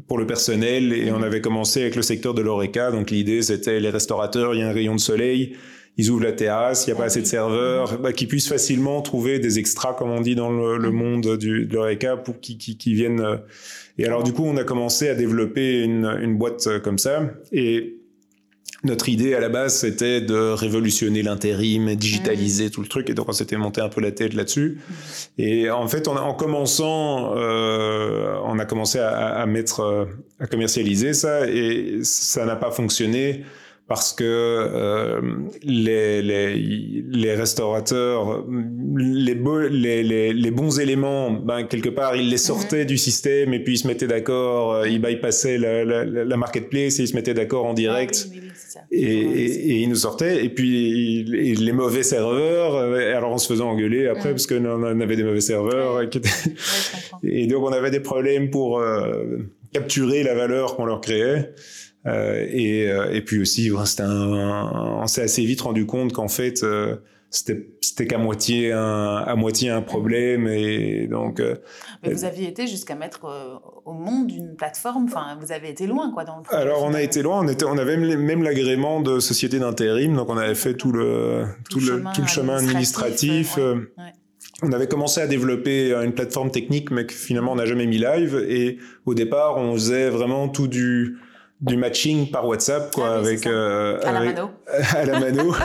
pour 0.07 0.19
le 0.19 0.27
personnel. 0.27 0.93
Et 0.93 1.11
on 1.11 1.23
avait 1.23 1.41
commencé 1.41 1.81
avec 1.81 1.95
le 1.95 2.03
secteur 2.03 2.35
de 2.35 2.43
l'oreca. 2.43 2.91
Donc 2.91 3.09
l'idée 3.09 3.41
c'était 3.41 3.79
les 3.79 3.89
restaurateurs, 3.89 4.53
il 4.53 4.59
y 4.59 4.63
a 4.63 4.69
un 4.69 4.73
rayon 4.73 4.93
de 4.93 4.99
soleil, 4.99 5.55
ils 5.97 6.09
ouvrent 6.09 6.23
la 6.23 6.33
terrasse, 6.33 6.85
il 6.85 6.89
n'y 6.89 6.97
a 6.97 6.97
pas 6.97 7.05
assez 7.05 7.21
de 7.21 7.27
serveurs, 7.27 7.99
bah, 7.99 8.11
qui 8.11 8.27
puissent 8.27 8.49
facilement 8.49 9.01
trouver 9.01 9.39
des 9.39 9.59
extras, 9.59 9.93
comme 9.93 10.11
on 10.11 10.21
dit 10.21 10.35
dans 10.35 10.51
le, 10.51 10.77
le 10.77 10.91
monde 10.91 11.37
du, 11.37 11.65
de 11.65 11.73
l'oreca, 11.73 12.17
pour 12.17 12.39
qui, 12.39 12.57
qui, 12.57 12.77
qui 12.77 12.93
viennent. 12.93 13.21
Euh. 13.21 13.37
Et 13.97 14.05
alors 14.05 14.23
du 14.23 14.33
coup, 14.33 14.43
on 14.45 14.57
a 14.57 14.63
commencé 14.63 15.07
à 15.07 15.15
développer 15.15 15.81
une, 15.83 16.05
une 16.21 16.37
boîte 16.37 16.67
euh, 16.67 16.79
comme 16.79 16.97
ça. 16.97 17.29
Et 17.53 17.95
notre 18.83 19.09
idée 19.09 19.33
à 19.33 19.39
la 19.39 19.49
base, 19.49 19.79
c'était 19.79 20.21
de 20.21 20.51
révolutionner 20.51 21.23
l'intérim, 21.23 21.95
digitaliser 21.95 22.69
tout 22.69 22.81
le 22.81 22.87
truc, 22.87 23.09
et 23.09 23.13
donc 23.13 23.29
on 23.29 23.31
s'était 23.31 23.57
monté 23.57 23.81
un 23.81 23.89
peu 23.89 24.01
la 24.01 24.11
tête 24.11 24.33
là-dessus. 24.33 24.79
Et 25.37 25.71
en 25.71 25.87
fait, 25.87 26.07
on 26.07 26.15
a, 26.15 26.21
en 26.21 26.33
commençant, 26.33 27.33
euh, 27.35 28.35
on 28.43 28.59
a 28.59 28.65
commencé 28.65 28.99
à, 28.99 29.09
à, 29.09 29.45
mettre, 29.45 29.79
euh, 29.79 30.05
à 30.39 30.45
commercialiser 30.45 31.13
ça, 31.13 31.49
et 31.49 31.99
ça 32.03 32.45
n'a 32.45 32.55
pas 32.55 32.69
fonctionné 32.69 33.45
parce 33.87 34.13
que 34.13 34.23
euh, 34.23 35.21
les, 35.61 36.23
les, 36.23 36.55
les, 36.55 37.35
restaurateurs, 37.35 38.43
les, 38.97 39.35
les, 39.35 40.03
les, 40.03 40.33
les, 40.33 40.51
bons 40.51 40.79
éléments, 40.79 41.29
ben, 41.29 41.65
quelque 41.65 41.89
part, 41.89 42.15
ils 42.15 42.29
les 42.29 42.37
sortaient 42.37 42.81
mhm. 42.81 42.87
du 42.87 42.97
système 42.97 43.53
et 43.53 43.63
puis 43.63 43.73
ils 43.75 43.77
se 43.77 43.87
mettaient 43.87 44.07
d'accord, 44.07 44.73
euh, 44.73 44.87
ils 44.87 44.99
bypassaient 44.99 45.59
la, 45.59 45.85
la, 45.85 46.03
la, 46.03 46.37
marketplace 46.37 46.99
et 46.99 47.03
ils 47.03 47.07
se 47.07 47.15
mettaient 47.15 47.35
d'accord 47.35 47.65
en 47.65 47.71
ah 47.71 47.75
direct. 47.75 48.27
et, 48.91 49.03
et, 49.03 49.81
ils 49.81 49.89
nous 49.89 49.95
sortaient. 49.95 50.43
Et 50.43 50.49
puis 50.49 51.23
les 51.23 51.71
mauvais 51.71 52.03
serveurs, 52.03 52.73
euh, 52.75 53.15
alors 53.15 53.33
on 53.33 53.37
se 53.37 53.47
faisait 53.47 53.61
engueuler 53.61 54.07
après 54.07 54.31
parce 54.31 54.47
que 54.47 54.55
on 54.55 54.99
avait 54.99 55.15
des 55.15 55.23
mauvais 55.23 55.41
serveurs. 55.41 56.01
et 57.23 57.45
donc 57.45 57.63
on 57.63 57.71
avait 57.71 57.91
des 57.91 57.99
problèmes 57.99 58.49
pour 58.49 58.81
capturer 59.73 60.23
la 60.23 60.33
valeur 60.33 60.75
qu'on 60.75 60.85
leur 60.85 61.01
créait. 61.01 61.53
Euh, 62.07 62.45
et, 62.49 62.89
euh, 62.89 63.11
et, 63.11 63.21
puis 63.21 63.39
aussi, 63.39 63.71
un, 63.99 64.99
on 65.01 65.07
s'est 65.07 65.23
assez 65.23 65.43
vite 65.43 65.61
rendu 65.61 65.85
compte 65.85 66.13
qu'en 66.13 66.27
fait, 66.27 66.63
euh, 66.63 66.97
c'était 67.31 68.05
qu'à 68.07 68.17
moitié 68.17 68.71
un 68.71 69.17
à 69.17 69.35
moitié 69.35 69.69
un 69.69 69.81
problème 69.81 70.47
et 70.47 71.05
donc 71.07 71.41
mais 72.01 72.13
vous 72.13 72.23
aviez 72.23 72.47
été 72.47 72.65
jusqu'à 72.65 72.95
mettre 72.95 73.27
au 73.83 73.91
monde 73.91 74.31
une 74.31 74.55
plateforme 74.55 75.05
enfin 75.05 75.37
vous 75.41 75.51
avez 75.51 75.69
été 75.69 75.85
loin 75.85 76.13
quoi 76.13 76.23
dans 76.23 76.37
le 76.37 76.55
alors 76.55 76.83
on 76.83 76.93
a 76.93 77.01
été 77.01 77.21
loin 77.21 77.41
on 77.43 77.47
était 77.49 77.65
on 77.65 77.77
avait 77.77 77.97
même 77.97 78.41
l'agrément 78.41 79.01
de 79.01 79.19
société 79.19 79.59
d'intérim 79.59 80.15
donc 80.15 80.29
on 80.29 80.37
avait 80.37 80.55
fait 80.55 80.75
tout 80.75 80.93
le 80.93 81.45
tout, 81.69 81.81
le, 81.81 82.03
tout 82.13 82.21
le 82.21 82.27
chemin 82.27 82.57
administratif, 82.57 83.59
On 84.63 84.71
avait 84.71 84.87
commencé 84.87 85.19
à 85.19 85.27
développer 85.27 85.93
une 85.93 86.13
plateforme 86.13 86.49
technique, 86.49 86.89
mais 86.89 87.05
que 87.05 87.13
finalement 87.13 87.51
on 87.51 87.55
n'a 87.55 87.65
jamais 87.65 87.87
mis 87.87 87.97
live. 87.97 88.41
Et 88.47 88.77
au 89.05 89.13
départ, 89.13 89.57
on 89.57 89.73
faisait 89.73 90.09
vraiment 90.09 90.47
tout 90.47 90.69
du 90.69 91.17
du 91.61 91.77
matching 91.77 92.29
par 92.31 92.45
WhatsApp 92.45 92.93
quoi 92.93 93.11
ah 93.13 93.17
avec 93.17 93.47
euh, 93.47 93.97
à, 94.03 94.11
la 94.11 94.25
mano. 94.25 94.49
à 94.93 95.05
la 95.05 95.19
mano. 95.21 95.55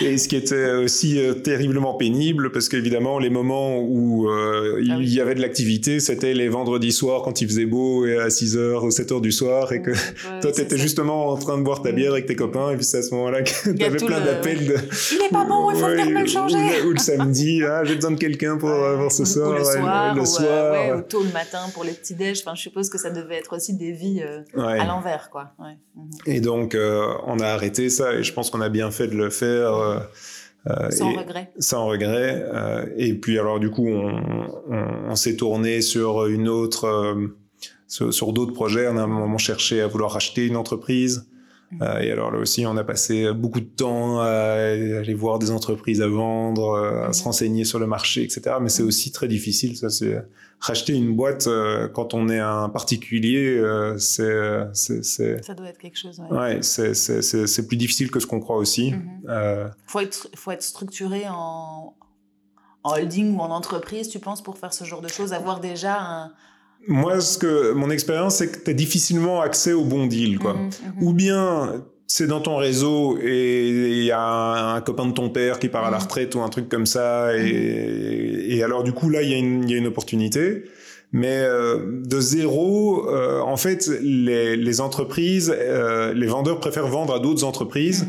Et 0.00 0.18
ce 0.18 0.26
qui 0.26 0.34
était 0.34 0.72
aussi 0.72 1.20
euh, 1.20 1.34
terriblement 1.34 1.94
pénible 1.94 2.50
parce 2.50 2.68
qu'évidemment 2.68 3.20
les 3.20 3.30
moments 3.30 3.78
où 3.78 4.28
euh, 4.28 4.80
ah 4.90 4.96
il 4.98 5.08
y 5.08 5.20
avait 5.20 5.36
de 5.36 5.40
l'activité 5.40 6.00
c'était 6.00 6.34
les 6.34 6.48
vendredis 6.48 6.90
soirs 6.90 7.22
quand 7.22 7.40
il 7.40 7.46
faisait 7.46 7.66
beau 7.66 8.04
et 8.04 8.18
à 8.18 8.28
6h 8.28 8.84
ou 8.84 8.88
7h 8.88 9.20
du 9.20 9.30
soir 9.30 9.72
et 9.72 9.80
que 9.80 9.92
toi 10.40 10.50
tu 10.50 10.60
étais 10.60 10.76
justement 10.76 11.28
en 11.28 11.36
train 11.36 11.56
de 11.56 11.62
boire 11.62 11.82
ta 11.82 11.92
bière 11.92 12.12
avec 12.12 12.26
tes 12.26 12.34
copains 12.34 12.72
et 12.72 12.76
puis 12.76 12.84
c'est 12.84 12.98
à 12.98 13.02
ce 13.02 13.14
moment-là 13.14 13.42
que 13.42 13.70
tu 13.70 13.84
avais 13.84 13.96
plein 13.96 14.20
d'appels 14.20 14.66
de 14.66 14.74
il 15.12 15.24
est 15.24 15.30
pas 15.30 15.44
bon 15.44 15.70
il 15.70 15.76
faut 15.76 15.86
venir 15.86 16.10
me 16.10 16.22
le 16.22 16.26
changer. 16.26 16.82
ou, 16.84 16.90
le 16.90 16.98
samedi 16.98 17.62
ah 17.68 17.84
j'ai 17.84 17.94
besoin 17.94 18.10
de 18.10 18.18
quelqu'un 18.18 18.56
pour 18.56 18.70
voir 18.70 19.12
ce 19.12 19.24
soir 19.24 19.50
ou 19.50 19.54
le 19.54 19.64
soir, 19.64 20.14
le 20.16 20.24
soir. 20.24 20.98
ou, 20.98 21.02
tôt 21.02 21.22
le 21.22 21.32
matin 21.32 21.60
pour 21.74 21.84
les 21.84 21.92
petits 21.92 22.14
déj. 22.14 22.40
Enfin 22.40 22.56
je 22.56 22.62
suppose 22.62 22.90
que 22.90 22.98
ça 22.98 23.10
devait 23.10 23.36
être 23.36 23.54
aussi 23.54 23.74
des 23.74 23.92
vies 23.92 24.24
à 24.56 24.84
l'envers 24.84 25.27
Mhm. 25.34 26.10
Et 26.26 26.40
donc, 26.40 26.74
euh, 26.74 27.14
on 27.26 27.38
a 27.40 27.46
arrêté 27.46 27.90
ça 27.90 28.14
et 28.14 28.22
je 28.22 28.32
pense 28.32 28.50
qu'on 28.50 28.60
a 28.60 28.68
bien 28.68 28.90
fait 28.90 29.08
de 29.08 29.16
le 29.16 29.30
faire. 29.30 29.74
Euh, 29.74 29.98
euh, 30.68 30.90
sans 30.90 31.12
regret. 31.12 31.52
Sans 31.58 31.86
regret. 31.86 32.44
et 32.96 33.14
puis, 33.14 33.38
alors, 33.38 33.60
du 33.60 33.70
coup, 33.70 33.88
on, 33.88 35.14
s'est 35.14 35.36
tourné 35.36 35.80
sur 35.80 36.26
une 36.26 36.48
autre, 36.48 37.16
sur, 37.86 38.32
d'autres 38.32 38.52
projets. 38.52 38.88
On 38.88 38.96
a 38.96 39.02
un 39.02 39.06
moment 39.06 39.38
cherché 39.38 39.80
à 39.80 39.86
vouloir 39.86 40.12
racheter 40.12 40.46
une 40.46 40.56
entreprise. 40.56 41.26
Mhm. 41.70 41.82
et 42.00 42.10
alors 42.10 42.30
là 42.30 42.38
aussi, 42.38 42.66
on 42.66 42.76
a 42.76 42.84
passé 42.84 43.32
beaucoup 43.32 43.60
de 43.60 43.66
temps 43.66 44.20
à 44.20 44.28
aller 44.28 45.14
voir 45.14 45.38
des 45.38 45.50
entreprises 45.50 46.00
à 46.00 46.08
vendre, 46.08 46.76
à 46.76 47.12
se 47.12 47.20
mhm. 47.20 47.24
renseigner 47.24 47.64
sur 47.64 47.78
le 47.78 47.86
marché, 47.86 48.22
etc. 48.22 48.56
Mais 48.60 48.68
c'est 48.68 48.82
aussi 48.82 49.12
très 49.12 49.28
difficile. 49.28 49.76
Ça, 49.76 49.90
c'est 49.90 50.22
racheter 50.60 50.94
une 50.94 51.14
boîte 51.14 51.46
euh, 51.46 51.88
quand 51.88 52.14
on 52.14 52.28
est 52.28 52.38
un 52.38 52.68
particulier, 52.68 53.56
euh, 53.58 53.96
c'est, 53.98 54.74
Ça 54.74 55.54
doit 55.54 55.68
être 55.68 55.78
quelque 55.78 55.98
chose. 55.98 56.20
Ouais, 56.30 56.56
ouais 56.56 56.62
c'est 56.62 57.66
plus 57.66 57.76
difficile 57.76 58.10
que 58.10 58.20
ce 58.20 58.26
qu'on 58.26 58.40
croit 58.40 58.56
aussi. 58.56 58.88
Il 58.88 59.02
euh, 59.28 59.68
faut, 59.86 60.00
être, 60.00 60.28
faut 60.34 60.50
être 60.50 60.62
structuré 60.62 61.28
en, 61.28 61.94
en, 62.82 62.92
holding 62.92 63.36
ou 63.36 63.40
en 63.40 63.50
entreprise, 63.50 64.08
tu 64.08 64.18
penses, 64.18 64.42
pour 64.42 64.58
faire 64.58 64.72
ce 64.72 64.84
genre 64.84 65.00
de 65.00 65.08
choses, 65.08 65.32
avoir 65.32 65.60
déjà 65.60 66.00
un. 66.00 66.32
Moi, 66.86 67.20
ce 67.20 67.38
que, 67.38 67.72
mon 67.72 67.90
expérience, 67.90 68.36
c'est 68.36 68.48
que 68.48 68.64
tu 68.64 68.70
as 68.70 68.74
difficilement 68.74 69.40
accès 69.40 69.72
au 69.72 69.84
bon 69.84 70.06
deal. 70.06 70.38
Quoi. 70.38 70.54
Mhm, 70.54 70.70
mhm. 70.96 71.02
Ou 71.02 71.12
bien 71.12 71.82
c'est 72.08 72.26
dans 72.26 72.40
ton 72.40 72.56
réseau 72.56 73.18
et 73.22 73.68
il 73.68 74.04
y 74.04 74.10
a 74.10 74.74
un, 74.74 74.80
copain 74.80 75.06
de 75.06 75.12
ton 75.12 75.28
père 75.28 75.58
qui 75.58 75.68
part 75.68 75.84
à 75.84 75.90
la 75.90 75.98
mm. 75.98 76.02
retraite 76.02 76.34
ou 76.34 76.40
un 76.40 76.48
truc 76.48 76.68
comme 76.70 76.86
ça 76.86 77.36
et, 77.36 78.56
et 78.56 78.62
alors 78.64 78.82
du 78.82 78.92
coup 78.92 79.10
là 79.10 79.20
il 79.20 79.28
y, 79.28 79.34
a 79.34 79.36
une, 79.36 79.68
y 79.68 79.74
a 79.74 79.76
une 79.76 79.86
opportunité 79.86 80.64
mais 81.12 81.36
euh, 81.42 82.00
de 82.06 82.18
zéro 82.18 83.08
euh, 83.10 83.40
en 83.40 83.58
fait 83.58 83.90
les, 84.00 84.56
les 84.56 84.80
entreprises 84.80 85.54
euh, 85.54 86.14
les 86.14 86.26
vendeurs 86.26 86.60
préfèrent 86.60 86.88
vendre 86.88 87.14
à 87.14 87.18
d'autres 87.18 87.44
entreprises 87.44 88.06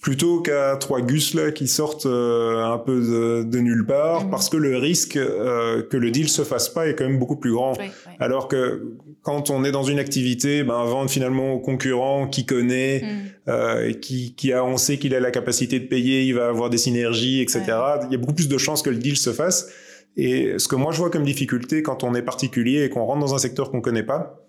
plutôt 0.00 0.40
qu'à 0.40 0.76
trois 0.76 1.02
gus 1.02 1.34
là 1.34 1.52
qui 1.52 1.68
sortent 1.68 2.06
euh, 2.06 2.64
un 2.64 2.78
peu 2.78 3.00
de, 3.00 3.42
de 3.44 3.58
nulle 3.58 3.84
part 3.84 4.24
mhm. 4.24 4.30
parce 4.30 4.48
que 4.48 4.56
le 4.56 4.78
risque 4.78 5.16
euh, 5.16 5.82
que 5.82 5.96
le 5.96 6.10
deal 6.10 6.28
se 6.28 6.42
fasse 6.42 6.70
pas 6.70 6.88
est 6.88 6.94
quand 6.94 7.04
même 7.04 7.18
beaucoup 7.18 7.36
plus 7.36 7.52
grand 7.52 7.74
alors 8.18 8.48
que 8.48 8.94
quand 9.22 9.50
on 9.50 9.62
est 9.62 9.72
dans 9.72 9.82
une 9.82 9.98
activité 9.98 10.64
ben 10.64 10.84
vendre 10.84 11.10
finalement 11.10 11.52
au 11.52 11.58
concurrent 11.58 12.28
qui 12.28 12.46
connaît 12.46 13.02
mhm. 13.02 13.10
euh, 13.48 13.92
qui 13.92 14.34
qui 14.34 14.52
a 14.54 14.64
on 14.64 14.78
sait 14.78 14.96
qu'il 14.96 15.14
a 15.14 15.20
la 15.20 15.30
capacité 15.30 15.78
de 15.78 15.86
payer 15.86 16.22
il 16.22 16.34
va 16.34 16.48
avoir 16.48 16.70
des 16.70 16.78
synergies 16.78 17.42
etc 17.42 17.62
il 18.06 18.12
y 18.12 18.14
a 18.14 18.18
beaucoup 18.18 18.34
plus 18.34 18.48
de 18.48 18.58
chances 18.58 18.80
que 18.82 18.90
le 18.90 18.96
deal 18.96 19.18
se 19.18 19.32
fasse 19.32 19.68
et 20.16 20.58
ce 20.58 20.66
que 20.66 20.76
moi 20.76 20.92
je 20.92 20.98
vois 20.98 21.10
comme 21.10 21.24
difficulté 21.24 21.82
quand 21.82 22.04
on 22.04 22.14
est 22.14 22.22
particulier 22.22 22.84
et 22.84 22.88
qu'on 22.88 23.04
rentre 23.04 23.20
dans 23.20 23.34
un 23.34 23.38
secteur 23.38 23.70
qu'on 23.70 23.82
connaît 23.82 24.02
pas 24.02 24.46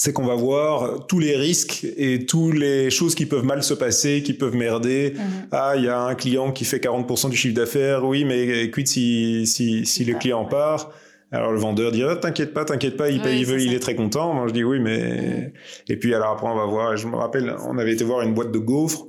c'est 0.00 0.14
qu'on 0.14 0.24
va 0.24 0.34
voir 0.34 1.06
tous 1.08 1.18
les 1.18 1.36
risques 1.36 1.86
et 1.98 2.24
toutes 2.24 2.54
les 2.54 2.88
choses 2.88 3.14
qui 3.14 3.26
peuvent 3.26 3.44
mal 3.44 3.62
se 3.62 3.74
passer, 3.74 4.22
qui 4.22 4.32
peuvent 4.32 4.56
merder. 4.56 5.12
Mhm. 5.14 5.22
Ah, 5.52 5.74
il 5.76 5.84
y 5.84 5.88
a 5.88 6.00
un 6.00 6.14
client 6.14 6.52
qui 6.52 6.64
fait 6.64 6.78
40% 6.78 7.28
du 7.28 7.36
chiffre 7.36 7.54
d'affaires, 7.54 8.02
oui, 8.06 8.24
mais 8.24 8.62
écoute, 8.62 8.86
si, 8.86 9.46
si, 9.46 9.84
si 9.84 10.06
le 10.06 10.14
client 10.14 10.46
part, 10.46 10.90
alors 11.30 11.52
le 11.52 11.58
vendeur 11.58 11.92
dit 11.92 12.02
ah, 12.02 12.16
t'inquiète 12.16 12.54
pas, 12.54 12.64
t'inquiète 12.64 12.96
pas, 12.96 13.10
il, 13.10 13.20
il, 13.26 13.44
veut, 13.44 13.60
il 13.60 13.74
est 13.74 13.78
très 13.78 13.94
content. 13.94 14.32
Moi 14.32 14.48
je 14.48 14.54
dis 14.54 14.64
oui, 14.64 14.80
mais 14.80 15.52
et 15.86 15.96
puis 15.98 16.14
alors 16.14 16.30
après 16.30 16.48
on 16.48 16.56
va 16.56 16.64
voir. 16.64 16.96
Je 16.96 17.06
me 17.06 17.16
rappelle, 17.16 17.54
on 17.68 17.76
avait 17.76 17.92
été 17.92 18.02
voir 18.02 18.22
une 18.22 18.32
boîte 18.32 18.52
de 18.52 18.58
gaufres 18.58 19.06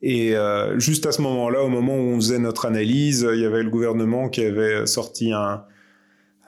et 0.00 0.34
euh, 0.34 0.78
juste 0.78 1.04
à 1.04 1.12
ce 1.12 1.20
moment-là, 1.20 1.62
au 1.62 1.68
moment 1.68 1.96
où 1.96 2.14
on 2.14 2.16
faisait 2.16 2.38
notre 2.38 2.64
analyse, 2.64 3.28
il 3.30 3.40
y 3.40 3.44
avait 3.44 3.62
le 3.62 3.68
gouvernement 3.68 4.30
qui 4.30 4.42
avait 4.42 4.86
sorti 4.86 5.32
un 5.32 5.64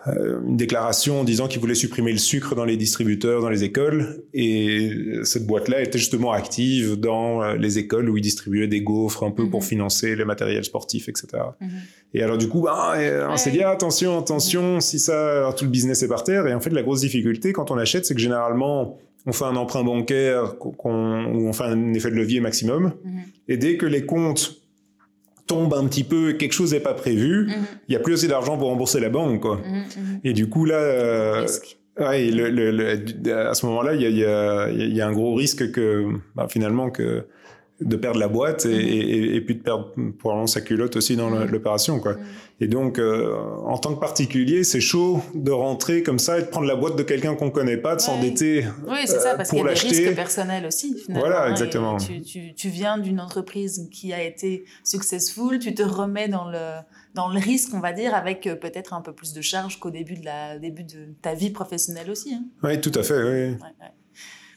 une 0.07 0.57
déclaration 0.57 1.21
en 1.21 1.25
disant 1.25 1.47
qu'il 1.47 1.61
voulait 1.61 1.77
supprimer 1.77 2.11
le 2.11 2.19
sucre 2.19 2.55
dans 2.55 2.65
les 2.65 2.77
distributeurs, 2.77 3.41
dans 3.41 3.49
les 3.49 3.63
écoles. 3.63 4.25
Et 4.35 4.91
cette 5.23 5.47
boîte-là 5.47 5.81
était 5.83 5.99
justement 5.99 6.33
active 6.33 6.97
dans 6.97 7.43
euh, 7.43 7.55
les 7.57 7.79
écoles 7.79 8.11
où 8.11 8.17
ils 8.17 8.23
distribuaient 8.23 8.67
des 8.67 8.83
gaufres 8.83 9.23
un 9.23 9.31
peu 9.31 9.49
pour 9.49 9.61
mhm. 9.61 9.67
financer 9.67 10.17
les 10.17 10.25
matériels 10.25 10.65
sportifs, 10.65 11.09
etc. 11.09 11.29
Mhm. 11.61 11.69
Et 12.15 12.23
alors 12.23 12.37
du 12.37 12.49
coup, 12.49 12.63
bah, 12.63 12.95
on 13.31 13.37
s'est 13.37 13.53
dit 13.53 13.63
attention, 13.63 14.19
attention, 14.19 14.81
si 14.81 14.99
ça, 14.99 15.55
tout 15.57 15.65
le 15.65 15.71
business 15.71 16.03
est 16.03 16.09
par 16.09 16.25
terre. 16.25 16.47
Et 16.47 16.55
en 16.55 16.61
fait, 16.61 16.71
la 16.71 16.83
grosse 16.83 17.01
difficulté 17.01 17.53
quand 17.53 17.71
on 17.71 17.79
achète, 17.79 18.05
c'est 18.05 18.15
que 18.15 18.21
généralement, 18.21 18.99
on 19.25 19.33
fait 19.33 19.45
un 19.45 19.57
emprunt 19.57 19.85
bancaire 19.85 20.57
où 20.61 20.81
on 20.85 21.53
fait 21.53 21.65
un 21.65 21.95
effet 21.95 22.11
de 22.11 22.17
levier 22.17 22.41
maximum. 22.41 22.93
Mhm. 23.05 23.21
Et 23.49 23.57
dès 23.57 23.77
que 23.77 23.87
les 23.87 24.05
comptes 24.05 24.62
tombe 25.53 25.75
un 25.75 25.87
petit 25.87 26.05
peu, 26.05 26.33
quelque 26.33 26.53
chose 26.53 26.73
n'est 26.73 26.81
pas 26.81 26.95
prévu, 26.95 27.47
mhm. 27.47 27.55
il 27.89 27.93
y 27.93 27.97
a 27.97 28.01
plus 28.01 28.15
assez 28.15 28.29
d'argent 28.29 28.57
pour 28.57 28.69
rembourser 28.69 29.01
la 29.01 29.11
banque, 29.11 29.41
quoi. 29.41 29.57
Mhm, 29.57 29.77
mhm. 29.77 30.21
Et 30.25 30.33
du 30.33 30.49
coup 30.49 30.65
là, 30.65 30.77
euh, 30.77 31.47
ouais, 32.01 32.31
le, 32.31 33.49
à 33.49 33.55
ce 33.55 33.67
moment-là, 33.67 33.95
il 33.95 34.01
y 34.01 34.07
a, 34.07 34.09
y, 34.09 34.25
a, 34.25 34.71
y 34.71 35.01
a, 35.01 35.07
un 35.07 35.13
gros 35.13 35.35
risque 35.35 35.71
que 35.71 36.07
bah, 36.35 36.47
finalement 36.51 36.91
que 36.91 37.27
de 37.81 37.97
perdre 37.97 38.19
la 38.19 38.29
boîte 38.29 38.67
et, 38.67 39.37
et, 39.37 39.41
puis 39.41 39.57
de 39.57 39.63
perdre 39.63 39.93
probablement 40.19 40.47
sa 40.47 40.61
culotte 40.61 40.97
aussi 40.97 41.17
dans 41.17 41.31
l'opération, 41.31 41.99
quoi. 42.01 42.17
Et 42.61 42.69
donc, 42.69 43.01
euh, 43.01 43.35
en 43.65 43.77
tant 43.77 43.93
que 43.93 43.99
particulier, 43.99 44.63
c'est 44.63 44.81
chaud 44.81 45.21
de 45.35 45.51
rentrer 45.51 46.05
comme 46.05 46.21
ça 46.21 46.39
et 46.39 46.43
de 46.43 46.47
prendre 46.47 46.69
la 46.69 46.77
boîte 46.77 46.95
de 46.95 47.03
quelqu'un 47.03 47.35
qu'on 47.35 47.51
connaît 47.51 47.77
pas, 47.77 47.97
de 47.97 48.01
s'endetter 48.01 48.65
Oui, 48.87 48.99
c'est 49.05 49.19
ça, 49.19 49.35
parce 49.35 49.51
qu'il 49.51 49.59
y 49.59 49.63
a 49.63 49.75
des 49.75 49.81
risques 49.81 50.15
personnels 50.15 50.65
aussi, 50.65 50.97
finalement. 50.97 51.27
Voilà, 51.27 51.51
exactement. 51.51 51.97
Tu, 51.97 52.23
tu, 52.23 52.55
tu, 52.55 52.69
viens 52.69 52.99
d'une 52.99 53.19
entreprise 53.19 53.89
qui 53.91 54.13
a 54.13 54.23
été 54.23 54.65
successful, 54.85 55.59
tu 55.59 55.75
te 55.75 55.83
remets 55.83 56.29
dans 56.29 56.49
le, 56.49 56.75
dans 57.15 57.29
le 57.29 57.41
risque, 57.41 57.75
on 57.75 57.81
va 57.81 57.93
dire, 57.93 58.15
avec 58.15 58.47
euh, 58.47 58.55
peut-être 58.55 58.95
un 58.95 59.01
peu 59.01 59.13
plus 59.13 59.33
de 59.33 59.41
charge 59.41 59.81
qu'au 59.81 59.91
début 59.91 60.15
de, 60.15 60.25
la, 60.25 60.59
début 60.61 60.85
de 60.85 61.09
ta 61.21 61.35
vie 61.35 61.51
professionnelle 61.51 62.11
aussi. 62.11 62.33
Hein. 62.33 62.45
Oui, 62.63 62.81
tout 62.81 62.93
à 62.95 63.03
fait, 63.03 63.23
oui. 63.25 63.57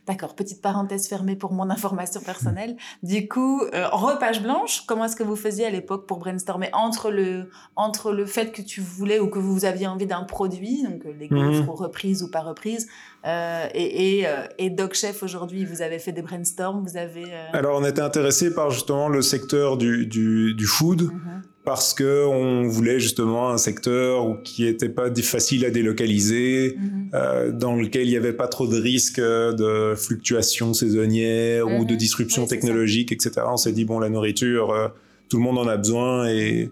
D'accord, 0.07 0.35
petite 0.35 0.61
parenthèse 0.61 1.07
fermée 1.07 1.35
pour 1.35 1.51
mon 1.51 1.69
information 1.69 2.21
personnelle. 2.21 2.75
Du 3.01 3.27
coup, 3.27 3.61
euh, 3.61 3.87
repage 3.91 4.41
blanche, 4.41 4.83
comment 4.85 5.05
est-ce 5.05 5.15
que 5.15 5.23
vous 5.23 5.35
faisiez 5.35 5.65
à 5.65 5.69
l'époque 5.69 6.05
pour 6.05 6.19
brainstormer 6.19 6.69
entre 6.73 7.09
le, 7.09 7.49
entre 7.75 8.11
le 8.11 8.25
fait 8.25 8.51
que 8.51 8.61
tu 8.61 8.81
voulais 8.81 9.19
ou 9.19 9.29
que 9.29 9.39
vous 9.39 9.65
aviez 9.65 9.87
envie 9.87 10.05
d'un 10.05 10.23
produit, 10.23 10.83
donc 10.83 11.05
euh, 11.05 11.13
les 11.17 11.29
mhm. 11.29 11.69
reprises 11.69 12.21
ou 12.21 12.29
pas 12.29 12.41
reprises, 12.41 12.87
euh, 13.25 13.67
et, 13.73 14.19
et, 14.19 14.27
et 14.59 14.69
Doc 14.69 14.93
Chef 14.93 15.23
aujourd'hui, 15.23 15.65
vous 15.65 15.81
avez 15.81 15.97
fait 15.97 16.11
des 16.11 16.21
brainstorms, 16.21 16.85
vous 16.85 16.97
avez... 16.97 17.25
Alors 17.53 17.79
on 17.79 17.85
était 17.85 18.01
intéressé 18.01 18.53
par 18.53 18.69
justement 18.69 19.09
le 19.09 19.23
secteur 19.23 19.77
du, 19.77 20.05
du, 20.05 20.53
du 20.53 20.65
food. 20.65 21.03
Mhm. 21.03 21.41
Parce 21.65 21.93
que 21.93 22.25
on 22.25 22.67
voulait 22.67 22.99
justement 22.99 23.49
un 23.49 23.57
secteur 23.57 24.37
qui 24.43 24.63
n'était 24.63 24.89
pas 24.89 25.13
facile 25.15 25.65
à 25.65 25.71
délocaliser, 25.71 26.77
mhm. 26.77 27.09
euh, 27.13 27.51
dans 27.51 27.75
lequel 27.75 28.05
il 28.05 28.11
n'y 28.11 28.17
avait 28.17 28.33
pas 28.33 28.47
trop 28.47 28.67
de 28.67 28.79
risques 28.79 29.19
de 29.19 29.95
fluctuations 29.95 30.73
saisonnières 30.73 31.67
ou 31.67 31.83
de 31.85 31.93
mhm. 31.93 31.97
disruptions 31.97 32.45
technologiques, 32.45 33.11
etc. 33.11 33.41
On 33.47 33.57
s'est 33.57 33.73
dit 33.73 33.85
bon, 33.85 33.99
la 33.99 34.09
nourriture, 34.09 34.71
euh, 34.71 34.87
tout 35.27 35.37
le 35.37 35.43
monde 35.43 35.57
en 35.57 35.67
a 35.67 35.77
besoin 35.77 36.27
et 36.29 36.69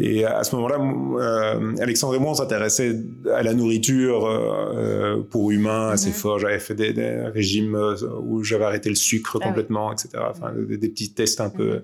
et 0.00 0.24
à 0.24 0.44
ce 0.44 0.54
moment-là, 0.54 0.78
euh, 0.78 1.74
Alexandre 1.80 2.14
et 2.14 2.18
moi, 2.20 2.30
on 2.30 2.34
s'intéressait 2.34 3.00
à 3.34 3.42
la 3.42 3.52
nourriture 3.52 4.26
euh, 4.26 5.22
pour 5.28 5.50
humains 5.50 5.88
assez 5.88 6.10
mhm. 6.10 6.14
fort. 6.14 6.38
J'avais 6.38 6.60
fait 6.60 6.76
des, 6.76 6.92
régimes 7.34 7.76
où 8.22 8.44
j'avais 8.44 8.64
arrêté 8.64 8.90
le 8.90 8.94
sucre 8.94 9.38
ah 9.40 9.48
complètement, 9.48 9.92
etc. 9.92 10.10
Enfin, 10.30 10.52
des, 10.56 10.88
petits 10.88 11.10
tests 11.10 11.40
un 11.40 11.50
peu. 11.50 11.82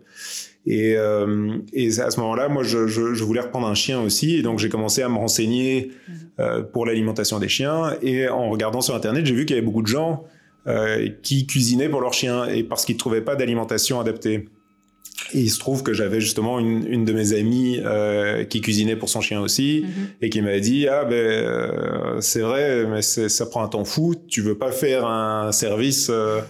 Et, 0.67 0.95
euh, 0.97 1.59
et 1.73 1.89
à 2.01 2.11
ce 2.11 2.19
moment-là, 2.21 2.49
moi, 2.49 2.63
je, 2.63 2.87
je, 2.87 3.13
je, 3.13 3.25
voulais 3.25 3.41
reprendre 3.41 3.67
un 3.67 3.75
chien 3.75 4.01
aussi. 4.01 4.37
Et 4.37 4.43
donc, 4.43 4.59
j'ai 4.59 4.69
commencé 4.69 5.03
à 5.03 5.09
me 5.09 5.17
renseigner 5.17 5.91
mhm. 6.09 6.15
euh, 6.41 6.63
pour 6.63 6.87
l'alimentation 6.87 7.39
des 7.39 7.49
chiens. 7.49 7.97
Et 8.03 8.29
en 8.29 8.49
regardant 8.49 8.81
sur 8.81 8.95
Internet, 8.95 9.27
j'ai 9.27 9.35
vu 9.35 9.45
qu'il 9.45 9.57
y 9.57 9.59
avait 9.59 9.67
beaucoup 9.67 9.83
de 9.83 9.87
gens 9.87 10.25
euh, 10.67 11.11
qui 11.23 11.47
cuisinaient 11.47 11.91
pour 11.91 12.01
leurs 12.01 12.15
chiens 12.15 12.47
et 12.47 12.63
parce 12.63 12.87
qu'ils 12.87 12.95
ne 12.95 13.01
trouvaient 13.01 13.21
pas 13.21 13.37
d'alimentation 13.37 14.01
adaptée. 14.01 14.47
Et 15.33 15.41
il 15.41 15.51
se 15.51 15.59
trouve 15.59 15.83
que 15.83 15.93
j'avais 15.93 16.21
justement 16.21 16.59
une, 16.59 16.87
une, 16.87 17.05
de 17.05 17.13
mes 17.13 17.33
amies 17.33 17.81
euh, 17.85 18.45
qui 18.45 18.61
cuisinait 18.61 18.97
pour 18.97 19.09
son 19.09 19.21
chien 19.21 19.41
aussi 19.41 19.85
mhm. 19.85 20.07
et 20.23 20.31
qui 20.31 20.43
m'a 20.43 20.59
dit 20.59 20.87
ah 20.89 21.05
ben 21.05 21.15
euh, 21.15 22.21
c'est 22.21 22.41
vrai 22.41 22.85
mais 22.87 23.01
ça 23.03 23.47
prend 23.47 23.63
un 23.63 23.69
temps 23.69 23.85
fou 23.85 24.15
tu 24.29 24.43
veux 24.43 24.57
pas 24.57 24.73
faire 24.73 25.07
un 25.07 25.53
service 25.53 26.09
euh, 26.11 26.41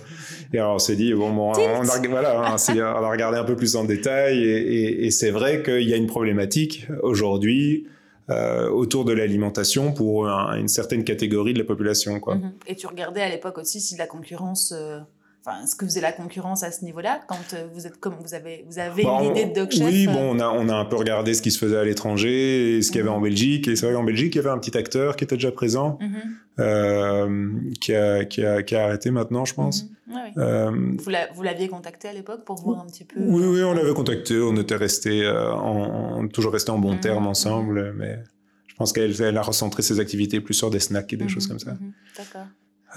et 0.54 0.58
alors 0.58 0.76
on 0.76 0.78
s'est 0.78 0.96
dit, 0.96 1.12
bon, 1.12 1.30
bon 1.30 1.52
on, 1.52 1.56
a, 1.56 2.08
voilà, 2.08 2.40
on, 2.40 3.04
a 3.04 3.10
regardé 3.10 3.38
un 3.38 3.44
peu 3.44 3.56
plus 3.56 3.76
en 3.76 3.84
détail 3.84 4.38
et, 4.38 4.56
et, 4.56 5.06
et 5.06 5.10
c'est 5.10 5.30
vrai 5.30 5.62
qu'il 5.62 5.88
y 5.88 5.92
a 5.92 5.96
une 5.96 6.06
problématique 6.06 6.86
aujourd'hui 7.02 7.86
euh, 8.30 8.70
autour 8.70 9.04
de 9.04 9.12
l'alimentation 9.12 9.92
pour 9.92 10.26
une 10.26 10.68
certaine 10.68 11.04
catégorie 11.04 11.52
de 11.52 11.58
la 11.58 11.66
population. 11.66 12.20
Quoi. 12.20 12.36
Mhm. 12.36 12.52
Et 12.66 12.74
tu 12.74 12.86
regardais 12.86 13.20
à 13.20 13.28
l'époque 13.28 13.58
aussi 13.58 13.80
si 13.80 13.96
la 13.98 14.06
concurrence... 14.06 14.72
Euh, 14.74 15.00
Enfin, 15.46 15.66
ce 15.66 15.76
que 15.76 15.84
faisait 15.84 16.00
la 16.00 16.12
concurrence 16.12 16.62
à 16.62 16.72
ce 16.72 16.86
niveau-là 16.86 17.20
quand 17.28 17.52
euh, 17.52 17.66
vous 17.74 17.86
êtes 17.86 17.98
comme 17.98 18.14
vous 18.18 18.32
avez 18.32 18.64
vous 18.66 18.78
avez 18.78 19.04
bah, 19.04 19.18
une 19.20 19.30
idée 19.30 19.44
de 19.44 19.52
Doc 19.52 19.72
Chef 19.72 19.86
Oui, 19.86 20.06
bon, 20.06 20.36
on 20.36 20.40
a 20.40 20.48
on 20.48 20.70
a 20.70 20.74
un 20.74 20.86
peu 20.86 20.96
regardé 20.96 21.34
ce 21.34 21.42
qui 21.42 21.50
se 21.50 21.58
faisait 21.58 21.76
à 21.76 21.84
l'étranger 21.84 22.78
et 22.78 22.82
ce 22.82 22.90
qu'il 22.90 23.00
y 23.00 23.02
avait 23.02 23.10
en 23.10 23.18
mhm. 23.18 23.24
Belgique 23.24 23.68
et 23.68 23.76
c'est 23.76 23.84
vrai 23.84 23.94
qu'en 23.94 24.04
Belgique 24.04 24.34
il 24.34 24.38
y 24.38 24.40
avait 24.40 24.48
un 24.48 24.58
petit 24.58 24.74
acteur 24.74 25.16
qui 25.16 25.24
était 25.24 25.34
déjà 25.34 25.52
présent, 25.52 25.98
mhm. 26.00 26.16
euh, 26.60 27.52
qui, 27.78 27.94
a, 27.94 28.24
qui, 28.24 28.42
a, 28.42 28.62
qui 28.62 28.74
a 28.74 28.84
arrêté 28.84 29.10
maintenant, 29.10 29.44
je 29.44 29.52
pense. 29.52 29.84
Mhm. 29.84 29.90
oui. 30.08 30.30
euh, 30.38 31.26
vous 31.34 31.42
l'aviez 31.42 31.68
contacté 31.68 32.08
à 32.08 32.14
l'époque 32.14 32.46
pour 32.46 32.56
voir 32.62 32.80
un 32.80 32.86
petit 32.86 33.04
peu. 33.04 33.20
Oui, 33.20 33.44
oui, 33.44 33.62
on 33.64 33.74
l'avait 33.74 33.92
contacté. 33.92 34.40
On 34.40 34.56
était 34.56 34.76
resté 34.76 35.24
euh, 35.24 35.52
en, 35.52 36.26
toujours 36.26 36.54
resté 36.54 36.70
en 36.70 36.78
bons 36.78 36.96
termes 36.96 37.26
ensemble, 37.26 37.92
mais 37.98 38.18
je 38.66 38.74
pense 38.76 38.94
qu'elle 38.94 39.20
elle 39.20 39.36
a 39.36 39.42
recentré 39.42 39.82
ses 39.82 40.00
activités 40.00 40.40
plus 40.40 40.54
sur 40.54 40.70
des 40.70 40.80
snacks 40.80 41.12
et 41.12 41.18
des 41.18 41.28
choses 41.28 41.46
comme 41.46 41.58
ça. 41.58 41.76
D'accord. 42.16 42.46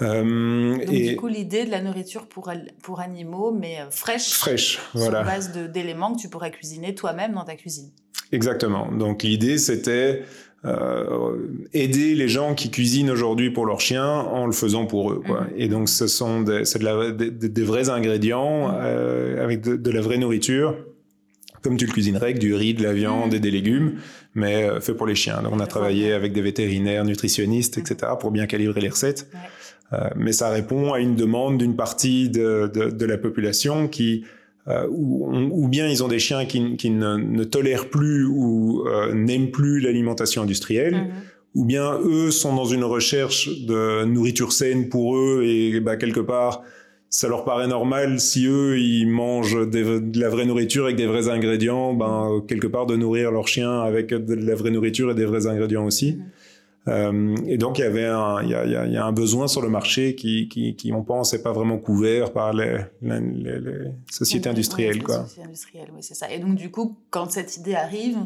Euh, 0.00 0.76
Donc, 0.76 0.92
et 0.92 1.08
du 1.10 1.16
coup, 1.16 1.28
l'idée 1.28 1.64
de 1.64 1.70
la 1.70 1.80
nourriture 1.80 2.26
pour, 2.26 2.52
pour 2.82 3.00
animaux, 3.00 3.52
mais 3.52 3.80
euh, 3.80 3.90
fraîche, 3.90 4.30
fraîche 4.30 4.78
voilà. 4.94 5.18
sur 5.18 5.26
base 5.26 5.52
d'éléments 5.72 6.14
que 6.14 6.20
tu 6.20 6.28
pourrais 6.28 6.50
cuisiner 6.50 6.94
toi-même 6.94 7.34
dans 7.34 7.44
ta 7.44 7.56
cuisine. 7.56 7.90
Exactement. 8.32 8.92
Donc, 8.92 9.22
l'idée, 9.22 9.58
c'était 9.58 10.22
euh, 10.64 11.36
aider 11.72 12.16
les 12.16 12.28
gens 12.28 12.54
qui 12.56 12.70
cuisinent 12.70 13.10
aujourd'hui 13.10 13.50
pour 13.50 13.64
leurs 13.64 13.80
chiens 13.80 14.08
en 14.08 14.44
le 14.44 14.52
faisant 14.52 14.86
pour 14.86 15.12
eux. 15.12 15.22
Quoi. 15.24 15.42
Mhm. 15.42 15.50
Et 15.56 15.68
donc, 15.68 15.88
ce 15.88 16.08
sont 16.08 16.40
des, 16.40 16.62
de 16.62 16.84
la, 16.84 17.10
des, 17.12 17.30
des, 17.30 17.62
vrais 17.62 17.90
ingrédients 17.90 18.68
mhm. 18.68 18.78
euh, 18.80 19.44
avec 19.44 19.60
de, 19.60 19.76
de, 19.76 19.90
la 19.90 20.00
vraie 20.00 20.18
nourriture, 20.18 20.76
comme 21.62 21.76
tu 21.76 21.86
le 21.86 21.92
cuisinerais 21.92 22.24
avec 22.24 22.38
du 22.40 22.54
riz, 22.54 22.74
de 22.74 22.82
la 22.82 22.92
viande 22.92 23.30
mhm. 23.30 23.36
et 23.36 23.40
des 23.40 23.52
légumes, 23.52 24.00
mais 24.34 24.64
euh, 24.64 24.80
fait 24.80 24.94
pour 24.94 25.06
les 25.06 25.14
chiens. 25.14 25.42
Donc, 25.42 25.52
on 25.54 25.60
a 25.60 25.66
travaillé 25.68 26.12
avec 26.12 26.32
des 26.32 26.42
vétérinaires, 26.42 27.04
nutritionnistes, 27.04 27.78
etc., 27.78 28.12
pour 28.18 28.32
bien 28.32 28.46
calibrer 28.46 28.80
les 28.80 28.88
recettes. 28.88 29.28
Ouais. 29.32 29.40
Euh, 29.92 30.08
mais 30.16 30.32
ça 30.32 30.50
répond 30.50 30.92
à 30.92 31.00
une 31.00 31.14
demande 31.14 31.58
d'une 31.58 31.76
partie 31.76 32.28
de, 32.28 32.70
de, 32.72 32.90
de, 32.90 33.06
la 33.06 33.16
population 33.16 33.88
qui 33.88 34.24
euh, 34.68 34.86
ou, 34.90 35.34
ou, 35.34 35.68
bien 35.68 35.88
ils 35.88 36.04
ont 36.04 36.08
des 36.08 36.18
chiens 36.18 36.44
qui, 36.44 36.76
qui 36.76 36.90
ne, 36.90 37.16
ne, 37.16 37.44
tolèrent 37.44 37.88
plus 37.88 38.26
ou 38.26 38.84
euh, 38.86 39.14
n'aiment 39.14 39.50
plus 39.50 39.80
l'alimentation 39.80 40.42
industrielle, 40.42 40.94
mhm. 40.94 41.10
ou 41.54 41.64
bien 41.64 41.98
eux 42.04 42.30
sont 42.30 42.54
dans 42.54 42.66
une 42.66 42.84
recherche 42.84 43.48
de 43.64 44.04
nourriture 44.04 44.52
saine 44.52 44.90
pour 44.90 45.16
eux 45.16 45.42
et 45.44 45.80
bah, 45.80 45.96
quelque 45.96 46.20
part 46.20 46.62
ça 47.08 47.26
leur 47.26 47.46
paraît 47.46 47.68
normal 47.68 48.20
si 48.20 48.46
eux 48.46 48.78
ils 48.78 49.06
mangent 49.06 49.66
des, 49.70 50.00
de 50.00 50.20
la 50.20 50.28
vraie 50.28 50.44
nourriture 50.44 50.84
avec 50.84 50.96
des 50.96 51.06
vrais 51.06 51.30
ingrédients, 51.30 51.94
ben 51.94 52.42
quelque 52.46 52.66
part 52.66 52.84
de 52.84 52.96
nourrir 52.96 53.30
leur 53.30 53.48
chien 53.48 53.80
avec 53.80 54.08
de 54.10 54.34
la 54.34 54.54
vraie 54.54 54.70
nourriture 54.70 55.10
et 55.10 55.14
des 55.14 55.24
vrais 55.24 55.46
ingrédients 55.46 55.86
aussi. 55.86 56.16
Mhm. 56.16 56.24
Euh, 56.88 57.36
et 57.46 57.58
donc 57.58 57.78
il 57.78 57.82
y 57.82 57.84
avait 57.84 58.06
un, 58.06 58.42
il 58.42 58.50
y 58.50 58.54
a, 58.54 58.64
il 58.64 58.92
y 58.92 58.96
a 58.96 59.04
un 59.04 59.12
besoin 59.12 59.46
sur 59.46 59.62
le 59.62 59.68
marché 59.68 60.14
qui, 60.14 60.48
qui, 60.48 60.74
qui 60.74 60.92
on 60.92 61.02
pense, 61.02 61.32
n'est 61.32 61.38
pas 61.40 61.52
vraiment 61.52 61.78
couvert 61.78 62.32
par 62.32 62.52
les, 62.52 62.78
les, 63.02 63.20
les, 63.60 63.90
sociétés 64.10 64.48
industrielles, 64.48 65.02
quoi. 65.02 65.24
Sociétés 65.24 65.46
industrielles, 65.46 65.88
oui, 65.94 66.00
c'est 66.02 66.14
ça. 66.14 66.30
Et 66.32 66.38
donc 66.38 66.54
du 66.54 66.70
coup, 66.70 66.96
quand 67.10 67.30
cette 67.30 67.56
idée 67.56 67.74
arrive, 67.74 68.18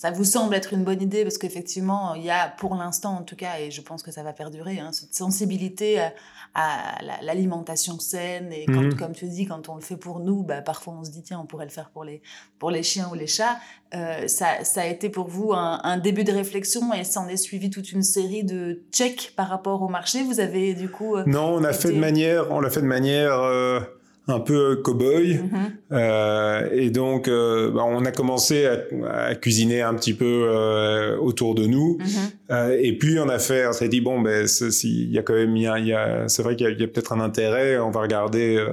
ça 0.00 0.10
vous 0.10 0.24
semble 0.24 0.54
être 0.54 0.72
une 0.72 0.82
bonne 0.82 1.02
idée 1.02 1.24
parce 1.24 1.36
qu'effectivement, 1.36 2.14
il 2.14 2.22
y 2.22 2.30
a 2.30 2.48
pour 2.48 2.74
l'instant 2.74 3.18
en 3.18 3.22
tout 3.22 3.36
cas, 3.36 3.58
et 3.60 3.70
je 3.70 3.82
pense 3.82 4.02
que 4.02 4.10
ça 4.10 4.22
va 4.22 4.32
perdurer, 4.32 4.78
hein, 4.78 4.92
cette 4.92 5.14
sensibilité 5.14 6.00
à, 6.00 6.14
à 6.54 7.02
l'alimentation 7.20 7.98
saine. 7.98 8.50
Et 8.50 8.64
quand, 8.64 8.80
mhm. 8.80 8.96
comme 8.96 9.12
tu 9.12 9.28
dis, 9.28 9.44
quand 9.44 9.68
on 9.68 9.74
le 9.74 9.82
fait 9.82 9.98
pour 9.98 10.20
nous, 10.20 10.42
bah, 10.42 10.62
parfois 10.62 10.94
on 10.98 11.04
se 11.04 11.10
dit, 11.10 11.22
tiens, 11.22 11.38
on 11.38 11.44
pourrait 11.44 11.66
le 11.66 11.70
faire 11.70 11.90
pour 11.90 12.04
les, 12.04 12.22
pour 12.58 12.70
les 12.70 12.82
chiens 12.82 13.10
ou 13.12 13.14
les 13.14 13.26
chats. 13.26 13.58
Euh, 13.94 14.26
ça, 14.26 14.64
ça 14.64 14.80
a 14.80 14.86
été 14.86 15.10
pour 15.10 15.28
vous 15.28 15.52
un, 15.52 15.80
un 15.84 15.98
début 15.98 16.24
de 16.24 16.32
réflexion 16.32 16.94
et 16.94 17.04
s'en 17.04 17.28
est 17.28 17.36
suivi 17.36 17.68
toute 17.68 17.92
une 17.92 18.02
série 18.02 18.42
de 18.42 18.82
checks 18.92 19.34
par 19.36 19.48
rapport 19.48 19.82
au 19.82 19.88
marché. 19.88 20.22
Vous 20.22 20.40
avez 20.40 20.72
du 20.72 20.88
coup... 20.88 21.16
Euh, 21.16 21.24
non, 21.26 21.56
on 21.56 21.62
a 21.62 21.74
fait 21.74 21.92
de 21.92 21.98
manière... 21.98 22.50
On 22.50 22.60
l'a 22.60 22.70
fait 22.70 22.80
de 22.80 22.86
manière... 22.86 23.38
Euh 23.38 23.80
un 24.28 24.40
peu 24.40 24.76
cow-boy. 24.76 25.34
Mm-hmm. 25.34 25.70
euh, 25.92 26.68
et 26.72 26.90
donc, 26.90 27.28
euh, 27.28 27.70
bah, 27.70 27.82
on 27.86 28.04
a 28.04 28.12
commencé 28.12 28.66
à, 28.66 28.78
à, 29.10 29.34
cuisiner 29.34 29.82
un 29.82 29.94
petit 29.94 30.14
peu 30.14 30.48
euh, 30.48 31.16
autour 31.18 31.54
de 31.54 31.66
nous. 31.66 31.98
Mm-hmm. 31.98 32.78
Et 32.80 32.96
puis, 32.96 33.18
on 33.18 33.28
a 33.28 33.38
fait, 33.38 33.66
on 33.66 33.72
s'est 33.72 33.88
dit, 33.88 34.00
bon, 34.00 34.20
ben, 34.20 34.46
il 34.82 35.12
y 35.12 35.18
a 35.18 35.22
quand 35.22 35.34
même, 35.34 36.28
c'est 36.28 36.42
vrai 36.42 36.56
qu'il 36.56 36.66
y 36.66 36.70
a, 36.70 36.72
a 36.72 36.88
peut-être 36.88 37.12
un 37.12 37.20
intérêt, 37.20 37.78
on 37.78 37.90
va 37.90 38.00
regarder 38.00 38.64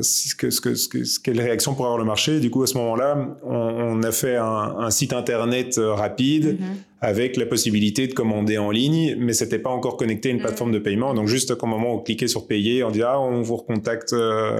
ce 0.00 0.34
que, 0.34 0.50
ce 0.50 0.60
que, 0.60 0.74
ce 0.74 0.88
que, 0.88 0.98
quelle 1.22 1.40
réaction 1.40 1.74
pourrait 1.74 1.88
avoir 1.88 1.98
le 1.98 2.04
marché. 2.04 2.40
Du 2.40 2.50
coup, 2.50 2.62
à 2.62 2.66
ce 2.66 2.76
moment-là, 2.78 3.36
on, 3.44 3.54
on, 3.54 4.02
a 4.02 4.12
fait 4.12 4.36
un, 4.36 4.76
un 4.78 4.90
site 4.90 5.12
internet 5.12 5.78
rapide 5.78 6.58
mm-hmm. 6.58 6.95
Avec 7.06 7.36
la 7.36 7.46
possibilité 7.46 8.08
de 8.08 8.14
commander 8.14 8.58
en 8.58 8.72
ligne, 8.72 9.14
mais 9.16 9.32
c'était 9.32 9.60
pas 9.60 9.70
encore 9.70 9.96
connecté 9.96 10.28
à 10.28 10.32
une 10.32 10.38
mm-hmm. 10.38 10.42
plateforme 10.42 10.72
de 10.72 10.80
paiement. 10.80 11.14
Donc, 11.14 11.28
juste 11.28 11.52
au 11.52 11.66
moment 11.66 11.92
où 11.92 11.98
on 11.98 12.02
cliquait 12.02 12.26
sur 12.26 12.48
payer, 12.48 12.82
on 12.82 12.90
dit 12.90 13.04
ah, 13.04 13.20
on 13.20 13.42
vous 13.42 13.54
recontacte 13.54 14.12
euh, 14.12 14.58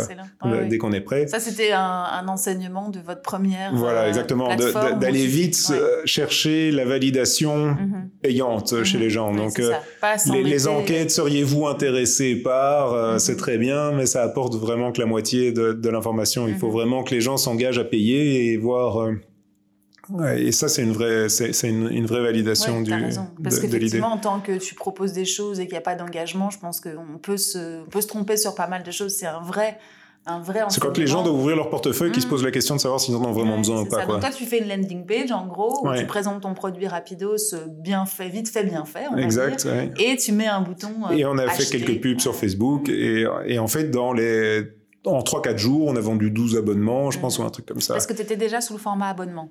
dès 0.71 0.79
qu'on 0.79 0.93
est 0.93 1.01
prêt. 1.01 1.27
Ça, 1.27 1.41
c'était 1.41 1.73
un, 1.73 1.81
un, 1.81 2.29
enseignement 2.29 2.89
de 2.89 3.01
votre 3.01 3.23
première. 3.23 3.75
Voilà, 3.75 4.07
exactement, 4.07 4.49
d'aller 4.55 5.27
vite 5.27 5.59
ouais. 5.71 5.79
chercher 6.05 6.71
la 6.71 6.85
validation 6.85 7.73
mm-hmm. 7.73 8.21
payante 8.23 8.85
chez 8.85 8.99
les 8.99 9.11
gens. 9.11 9.35
Donc, 9.35 9.59
les, 9.59 10.43
les, 10.45 10.69
enquêtes, 10.69 11.11
seriez-vous 11.11 11.67
intéressé 11.67 12.37
par 12.37 13.19
C'est 13.19 13.37
très 13.37 13.59
bien, 13.59 13.91
mais 13.91 14.07
ça 14.07 14.23
apporte 14.23 14.55
vraiment 14.55 14.93
que 14.93 15.01
la 15.01 15.07
moitié 15.07 15.51
de, 15.51 15.73
de 15.73 15.89
l'information. 15.89 16.47
Il 16.47 16.55
faut 16.55 16.71
vraiment 16.71 17.03
que 17.03 17.13
les 17.13 17.21
gens 17.21 17.39
s'engagent 17.39 17.81
à 17.81 17.85
payer 17.85 18.53
et 18.53 18.57
voir. 18.57 19.03
Euh, 19.03 19.17
et 20.37 20.53
ça, 20.53 20.69
c'est 20.69 20.83
une 20.83 20.93
vraie, 20.93 21.29
c'est 21.29 21.69
une, 21.69 21.91
une, 21.91 22.07
vraie 22.07 22.23
validation 22.23 22.79
ouais, 22.79 22.83
du, 22.85 22.93
raison. 22.93 23.29
Parce 23.43 23.59
qu'effectivement, 23.59 24.13
en 24.13 24.19
tant 24.19 24.41
que 24.41 24.59
tu 24.59 24.75
proposes 24.75 25.13
des 25.13 25.25
choses 25.25 25.61
et 25.61 25.65
qu'il 25.65 25.73
n'y 25.73 25.79
a 25.79 25.83
pas 25.83 25.95
d'engagement, 25.95 26.51
je 26.51 26.59
pense 26.59 26.81
qu'on 26.81 27.19
peut 27.21 27.37
se, 27.37 27.83
on 27.83 27.89
peut 27.89 28.01
se 28.01 28.07
tromper 28.07 28.37
sur 28.37 28.55
pas 28.55 28.69
mal 28.69 28.83
de 28.83 28.91
choses. 28.91 29.15
C'est 29.15 29.27
un 29.27 29.41
vrai, 29.41 29.79
un 30.25 30.41
vrai 30.41 30.65
C'est 30.69 30.81
quand 30.81 30.97
les 30.97 31.07
gens 31.07 31.23
doivent 31.23 31.37
ouvrir 31.37 31.57
leur 31.57 31.71
portefeuille 31.71 32.11
mmh. 32.11 32.13
qui 32.13 32.21
se 32.21 32.27
posent 32.27 32.45
la 32.45 32.51
question 32.51 32.77
de 32.77 32.81
savoir 32.81 33.01
s'ils 33.01 33.15
en 33.17 33.25
ont 33.25 33.33
vraiment 33.33 33.53
ouais, 33.53 33.59
besoin 33.59 33.83
ou 33.83 33.87
pas. 33.87 33.97
Ça. 33.97 34.05
Quoi. 34.05 34.15
Donc 34.15 34.23
toi, 34.23 34.31
tu 34.31 34.45
fais 34.45 34.59
une 34.59 34.69
landing 34.69 35.07
page, 35.07 35.33
en 35.33 35.47
gros, 35.47 35.81
où 35.83 35.89
ouais. 35.89 35.99
tu 35.99 36.07
présentes 36.07 36.43
ton 36.43 36.55
produit 36.55 36.87
rapidos, 36.87 37.55
bien 37.69 38.07
fait, 38.07 38.29
vite 38.29 38.49
fait, 38.49 38.65
bien 38.65 38.85
fait. 38.85 39.07
On 39.11 39.17
exact. 39.17 39.67
Et 39.99 40.17
tu 40.17 40.33
mets 40.33 40.47
un 40.47 40.61
bouton. 40.61 40.93
Euh, 41.11 41.15
et 41.15 41.25
on 41.25 41.37
a 41.39 41.45
acheter. 41.45 41.65
fait 41.65 41.79
quelques 41.85 42.01
pubs 42.01 42.21
sur 42.21 42.35
Facebook. 42.35 42.89
Et, 42.89 43.27
et 43.47 43.59
en 43.59 43.69
fait, 43.69 43.91
dans 43.91 44.13
les 44.13 44.63
en 45.05 45.21
3-4 45.21 45.57
jours, 45.57 45.87
on 45.87 45.97
a 45.97 46.01
vendu 46.01 46.31
12 46.31 46.57
abonnements, 46.57 47.11
je 47.11 47.19
pense, 47.19 47.39
mmh. 47.39 47.43
ou 47.43 47.47
un 47.47 47.51
truc 47.51 47.67
comme 47.67 47.81
ça. 47.81 47.97
Est-ce 47.97 48.07
que 48.07 48.13
tu 48.13 48.23
étais 48.23 48.37
déjà 48.37 48.61
sous 48.61 48.73
le 48.73 48.81
format 48.81 49.09
abonnement 49.09 49.51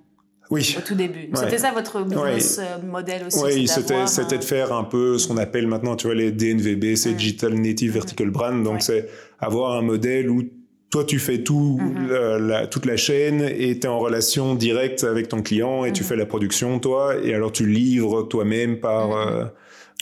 oui. 0.52 0.76
Au 0.78 0.82
tout 0.82 0.96
début. 0.96 1.30
Ouais. 1.32 1.36
C'était 1.36 1.58
ça 1.58 1.72
votre 1.72 2.02
business 2.04 2.58
ouais. 2.58 2.64
Euh, 2.64 2.86
modèle 2.86 3.26
aussi 3.28 3.40
Oui, 3.44 3.68
c'était 3.68 4.08
c'était 4.08 4.38
de 4.38 4.44
faire 4.44 4.74
un 4.74 4.84
peu 4.84 5.18
ce 5.18 5.28
qu'on 5.28 5.38
appelle 5.38 5.68
maintenant, 5.68 5.96
tu 5.96 6.08
vois, 6.08 6.16
les 6.16 6.32
DNVB, 6.32 6.96
c'est 6.96 7.12
mmh. 7.12 7.16
Digital 7.16 7.54
Native 7.54 7.94
Vertical 7.94 8.30
Brand. 8.30 8.64
Donc, 8.64 8.82
c'est 8.82 9.10
avoir 9.40 9.74
un 9.74 9.82
modèle 9.82 10.30
où 10.30 10.44
toi, 10.92 11.04
tu 11.04 11.20
fais 11.20 11.44
tout, 11.44 11.80
mmh. 11.82 12.10
la, 12.10 12.40
la, 12.40 12.68
toute 12.68 12.86
la 12.86 12.98
chaîne 12.98 13.42
et 13.42 13.80
tu 13.80 13.88
es 13.88 13.90
en 13.90 14.00
relation 14.00 14.56
directe 14.56 15.04
avec 15.04 15.30
ton 15.30 15.42
client 15.42 15.84
et 15.84 15.92
tu 15.92 16.04
fais 16.04 16.16
la 16.16 16.26
production, 16.26 16.80
toi, 16.80 17.16
et 17.22 17.34
alors 17.34 17.52
tu 17.52 17.66
livres 17.68 18.24
toi-même 18.24 18.80
par. 18.80 19.16
Euh, 19.16 19.46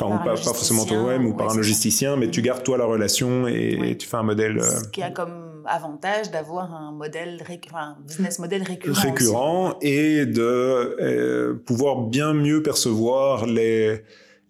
Enfin, 0.01 0.17
pas, 0.17 0.31
pas, 0.31 0.37
forcément 0.37 0.85
toi-même 0.85 1.27
ou 1.27 1.35
par 1.35 1.51
un 1.51 1.55
logisticien, 1.55 2.15
mais 2.15 2.27
tu 2.31 2.41
gardes 2.41 2.63
toi 2.63 2.79
la 2.79 2.85
relation 2.85 3.47
et, 3.47 3.91
et 3.91 3.95
tu 3.95 4.07
fais 4.07 4.17
un 4.17 4.23
modèle. 4.23 4.59
Ce 4.63 4.87
qui 4.87 5.03
a 5.03 5.11
comme 5.11 5.42
avantage 5.65 6.31
d'avoir 6.31 6.73
un 6.73 6.91
modèle, 6.91 7.43
un 7.73 7.97
business 8.05 8.39
model 8.39 8.63
récurrent. 8.63 9.01
Récurrent 9.01 9.77
et 9.81 10.25
de 10.25 10.41
euh, 10.41 11.53
pouvoir 11.65 12.01
bien 12.01 12.33
mieux 12.33 12.61
percevoir 12.63 13.45
les 13.45 14.03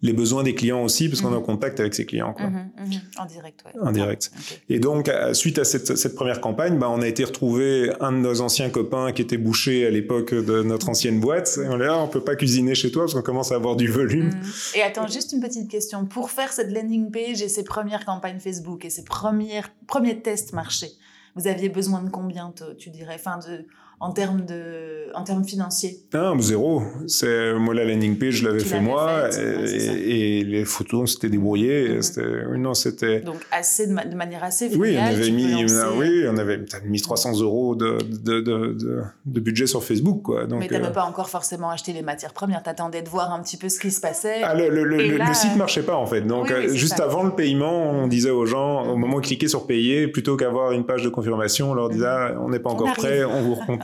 les 0.04 0.12
besoins 0.12 0.42
des 0.42 0.54
clients 0.54 0.84
aussi, 0.84 1.08
parce 1.08 1.22
qu'on 1.22 1.32
est 1.32 1.36
en 1.36 1.40
mhm. 1.40 1.46
contact 1.46 1.80
avec 1.80 1.94
ses 1.94 2.04
clients. 2.04 2.34
Quoi. 2.34 2.46
Mhm, 2.46 2.70
mhm. 2.78 3.00
En 3.18 3.24
direct, 3.24 3.64
En 3.80 3.90
direct. 3.90 4.30
Et 4.68 4.78
donc, 4.78 5.10
suite 5.32 5.58
à 5.58 5.64
cette, 5.64 5.96
cette 5.96 6.14
première 6.14 6.42
campagne, 6.42 6.78
bah, 6.78 6.90
on 6.90 7.00
a 7.00 7.08
été 7.08 7.24
retrouver 7.24 7.90
un 8.00 8.12
de 8.12 8.18
nos 8.18 8.42
anciens 8.42 8.68
copains 8.68 9.12
qui 9.12 9.22
était 9.22 9.38
bouché 9.38 9.86
à 9.86 9.90
l'époque 9.90 10.34
de 10.34 10.62
notre 10.62 10.90
ancienne 10.90 11.20
boîte. 11.20 11.58
Et 11.62 11.66
on 11.68 11.80
est 11.80 11.86
là, 11.86 11.96
on 11.96 12.08
peut 12.08 12.22
pas 12.22 12.36
cuisiner 12.36 12.74
chez 12.74 12.90
toi 12.90 13.04
parce 13.04 13.14
qu'on 13.14 13.22
commence 13.22 13.50
à 13.50 13.54
avoir 13.54 13.76
du 13.76 13.88
volume. 13.88 14.30
Et 14.74 14.82
attends, 14.82 15.06
juste 15.06 15.32
une 15.32 15.40
petite 15.40 15.70
question. 15.70 16.04
Pour 16.04 16.30
faire 16.30 16.52
cette 16.52 16.70
landing 16.70 17.10
page 17.10 17.40
et 17.40 17.48
ces 17.48 17.64
premières 17.64 18.04
campagnes 18.04 18.40
Facebook 18.40 18.84
et 18.84 18.90
ces 18.90 19.04
premières, 19.04 19.72
premiers 19.86 20.20
tests 20.20 20.52
marché, 20.52 20.88
vous 21.34 21.46
aviez 21.46 21.68
besoin 21.68 22.02
de 22.02 22.10
combien, 22.10 22.52
tu 22.78 22.90
dirais, 22.90 23.18
de 23.18 23.66
en 24.00 24.12
termes 24.12 24.44
de 24.44 24.94
en 25.14 25.22
termes 25.22 25.44
financiers 25.44 26.00
Non, 26.12 26.38
zéro. 26.40 26.82
C'est 27.06 27.54
moi 27.54 27.74
la 27.74 27.84
landing 27.84 28.18
page, 28.18 28.34
je 28.34 28.44
l'avais 28.46 28.60
fait 28.60 28.80
moi 28.80 29.28
et, 29.32 30.44
les 30.44 30.64
photos 30.64 31.14
c'était 31.14 31.28
débrouillé. 31.28 31.88
Mhm. 31.88 32.02
C'était 32.02 32.56
non, 32.56 32.74
c'était 32.74 33.20
donc 33.20 33.40
assez 33.50 33.86
de, 33.86 33.92
manière 33.92 34.44
assez 34.44 34.74
Oui, 34.76 34.96
on 34.98 35.04
avait 35.04 35.30
mis 35.30 35.64
oui, 35.96 36.24
on 36.28 36.36
avait 36.36 36.64
mis 36.84 37.00
300 37.00 37.40
euros 37.40 37.74
de, 37.74 37.98
de, 38.02 38.40
de, 38.40 38.76
de, 39.26 39.40
budget 39.40 39.66
sur 39.66 39.84
Facebook 39.84 40.22
quoi. 40.22 40.46
Donc, 40.46 40.60
Mais 40.60 40.68
tu 40.68 40.74
n'avais 40.74 40.86
euh, 40.86 40.90
pas 40.90 41.04
encore 41.04 41.28
forcément 41.28 41.70
acheté 41.70 41.92
les 41.92 42.02
matières 42.02 42.32
premières. 42.32 42.62
Tu 42.62 42.70
attendais 42.70 43.02
de 43.02 43.08
voir 43.08 43.32
un 43.32 43.40
petit 43.42 43.56
peu 43.56 43.68
ce 43.68 43.78
qui 43.78 43.90
se 43.90 44.00
passait. 44.00 44.42
Ah, 44.42 44.54
le, 44.54 44.68
le, 44.68 44.84
le, 44.84 45.34
site 45.34 45.56
marchait 45.56 45.82
pas 45.82 45.96
en 45.96 46.06
fait. 46.06 46.22
Donc 46.22 46.50
euh, 46.50 46.68
juste 46.74 47.00
avant 47.00 47.22
le 47.22 47.30
paiement, 47.30 47.90
on 47.90 48.06
disait 48.06 48.30
aux 48.30 48.46
gens 48.46 48.84
au 48.86 48.96
moment 48.96 49.16
où 49.16 49.20
ils 49.20 49.26
cliquaient 49.26 49.48
sur 49.48 49.66
payer, 49.66 50.08
plutôt 50.08 50.36
qu'avoir 50.36 50.72
une 50.72 50.84
page 50.84 51.02
de 51.02 51.08
confirmation, 51.08 51.70
on 51.70 51.74
leur 51.74 51.88
disait 51.88 52.06
mhm. 52.06 52.34
ah, 52.36 52.40
on 52.40 52.48
n'est 52.48 52.58
pas 52.58 52.70
encore 52.70 52.92
prêt, 52.94 53.24
on 53.24 53.42
vous 53.42 53.54
recontacte. 53.54 53.83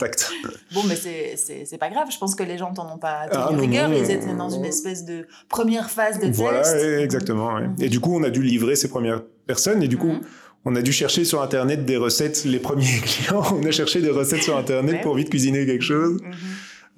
bon, 0.73 0.81
mais 0.87 0.95
c'est 0.95 1.77
pas 1.79 1.89
grave. 1.89 2.07
Je 2.11 2.17
pense 2.17 2.35
que 2.35 2.43
les 2.43 2.57
gens 2.57 2.73
t'en 2.73 2.93
ont 2.93 2.97
pas 2.97 3.27
tenu 3.27 3.43
ah, 3.43 3.59
rigueur. 3.59 3.93
Ils 3.93 4.09
étaient 4.11 4.33
dans 4.35 4.49
une 4.49 4.65
espèce 4.65 5.05
de 5.05 5.27
première 5.49 5.89
phase 5.89 6.19
de 6.19 6.27
test. 6.27 6.39
Voilà, 6.39 7.01
exactement. 7.01 7.59
Et 7.79 7.89
du 7.89 7.99
coup, 7.99 8.15
on 8.15 8.23
a 8.23 8.29
dû 8.29 8.41
livrer 8.41 8.75
ces 8.75 8.89
premières 8.89 9.23
personnes. 9.47 9.83
Et 9.83 9.87
du 9.87 9.97
coup, 9.97 10.11
mhm. 10.11 10.21
on 10.65 10.75
a 10.75 10.81
dû 10.81 10.91
chercher 10.91 11.25
sur 11.25 11.41
Internet 11.41 11.85
des 11.85 11.97
recettes. 11.97 12.45
Les 12.45 12.59
premiers 12.59 12.99
clients, 13.03 13.43
on 13.53 13.65
a 13.65 13.71
cherché 13.71 14.01
des 14.01 14.09
recettes 14.11 14.43
sur 14.43 14.57
Internet 14.57 15.01
pour 15.01 15.15
vite 15.15 15.29
cuisiner 15.29 15.65
quelque 15.65 15.83
chose. 15.83 16.21
Mhm. 16.21 16.31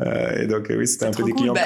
Euh, 0.02 0.42
et 0.42 0.48
donc, 0.48 0.68
oui, 0.70 0.88
c'était 0.88 1.06
un 1.06 1.12
peu 1.12 1.24
des 1.24 1.34
clients 1.34 1.54
bah, 1.54 1.62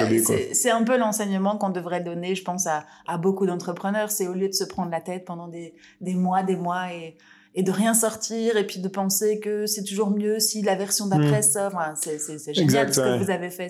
C'est 0.52 0.70
un 0.70 0.84
peu 0.84 0.98
l'enseignement 0.98 1.56
qu'on 1.56 1.70
devrait 1.70 2.02
donner, 2.02 2.34
je 2.34 2.44
pense, 2.44 2.66
à, 2.66 2.84
à 3.06 3.18
beaucoup 3.18 3.46
d'entrepreneurs. 3.46 4.10
C'est 4.10 4.28
au 4.28 4.34
lieu 4.34 4.48
de 4.48 4.54
se 4.54 4.64
prendre 4.64 4.90
la 4.90 5.00
tête 5.00 5.24
pendant 5.24 5.48
des, 5.48 5.74
des 6.00 6.14
mois, 6.14 6.42
des 6.42 6.56
mois 6.56 6.92
et 6.92 7.16
et 7.54 7.62
de 7.62 7.70
rien 7.70 7.94
sortir 7.94 8.56
et 8.56 8.66
puis 8.66 8.80
de 8.80 8.88
penser 8.88 9.40
que 9.40 9.66
c'est 9.66 9.82
toujours 9.82 10.10
mieux 10.10 10.38
si 10.38 10.62
la 10.62 10.74
version 10.74 11.06
d'après 11.06 11.40
hmm. 11.40 11.42
sort. 11.42 11.72
Enfin, 11.74 11.94
c'est 11.96 12.54
génial 12.54 12.92
ce 12.92 13.00
que 13.00 13.24
vous 13.24 13.30
avez 13.30 13.50
fait. 13.50 13.68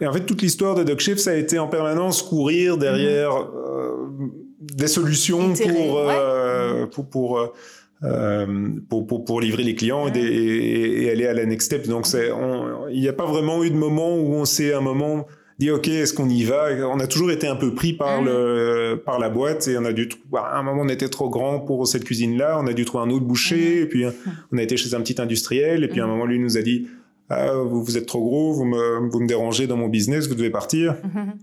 Et 0.00 0.06
en 0.06 0.12
fait, 0.12 0.24
toute 0.26 0.42
l'histoire 0.42 0.74
de 0.74 0.82
DocShift, 0.82 1.18
ça 1.18 1.30
a 1.30 1.34
été 1.34 1.58
en 1.58 1.68
permanence 1.68 2.22
courir 2.22 2.78
derrière 2.78 3.30
hmm. 3.30 3.50
euh, 3.56 3.92
des 4.60 4.88
solutions 4.88 5.52
euh, 5.66 6.86
pour, 6.86 7.06
pour, 7.06 7.38
euh, 8.02 8.56
pour, 8.88 9.06
pour, 9.06 9.24
pour, 9.24 9.40
livrer 9.40 9.62
les 9.62 9.74
clients 9.74 10.08
et, 10.12 10.18
et, 10.18 11.10
aller 11.10 11.26
à 11.26 11.34
la 11.34 11.44
next 11.44 11.66
step. 11.66 11.86
Donc, 11.86 12.06
il 12.12 13.00
n'y 13.00 13.08
a 13.08 13.12
pas 13.12 13.26
vraiment 13.26 13.62
eu 13.62 13.70
de 13.70 13.76
moment 13.76 14.16
où 14.16 14.34
on 14.34 14.44
sait 14.44 14.72
un 14.74 14.80
moment 14.80 15.26
dit 15.62 15.70
ok 15.70 15.88
est-ce 15.88 16.12
qu'on 16.12 16.28
y 16.28 16.42
va? 16.44 16.70
On 16.88 16.98
a 16.98 17.06
toujours 17.06 17.30
été 17.30 17.46
un 17.46 17.56
peu 17.56 17.72
pris 17.74 17.92
par 17.92 18.20
mm. 18.20 18.24
le 18.24 19.02
par 19.04 19.18
la 19.18 19.28
boîte 19.28 19.68
et 19.68 19.78
on 19.78 19.84
a 19.84 19.92
dû 19.92 20.08
bah, 20.30 20.48
à 20.52 20.58
un 20.58 20.62
moment 20.62 20.82
on 20.82 20.88
était 20.88 21.08
trop 21.08 21.30
grand 21.30 21.60
pour 21.60 21.86
cette 21.86 22.04
cuisine 22.04 22.36
là 22.36 22.58
on 22.60 22.66
a 22.66 22.72
dû 22.72 22.84
trouver 22.84 23.04
un 23.04 23.10
autre 23.10 23.24
boucher 23.24 23.80
mm. 23.80 23.82
et 23.82 23.86
puis 23.86 24.04
on 24.52 24.58
a 24.58 24.62
été 24.62 24.76
chez 24.76 24.94
un 24.94 25.00
petit 25.00 25.20
industriel 25.20 25.84
et 25.84 25.88
puis 25.88 26.00
à 26.00 26.04
un 26.04 26.06
mm. 26.06 26.10
moment 26.10 26.26
lui 26.26 26.38
nous 26.38 26.56
a 26.56 26.62
dit 26.62 26.88
ah, 27.30 27.52
vous, 27.54 27.82
vous 27.82 27.96
êtes 27.96 28.06
trop 28.06 28.22
gros 28.22 28.52
vous 28.52 28.64
me 28.64 29.08
vous 29.08 29.20
me 29.20 29.28
dérangez 29.28 29.66
dans 29.66 29.76
mon 29.76 29.88
business 29.88 30.28
vous 30.28 30.34
devez 30.34 30.50
partir 30.50 30.96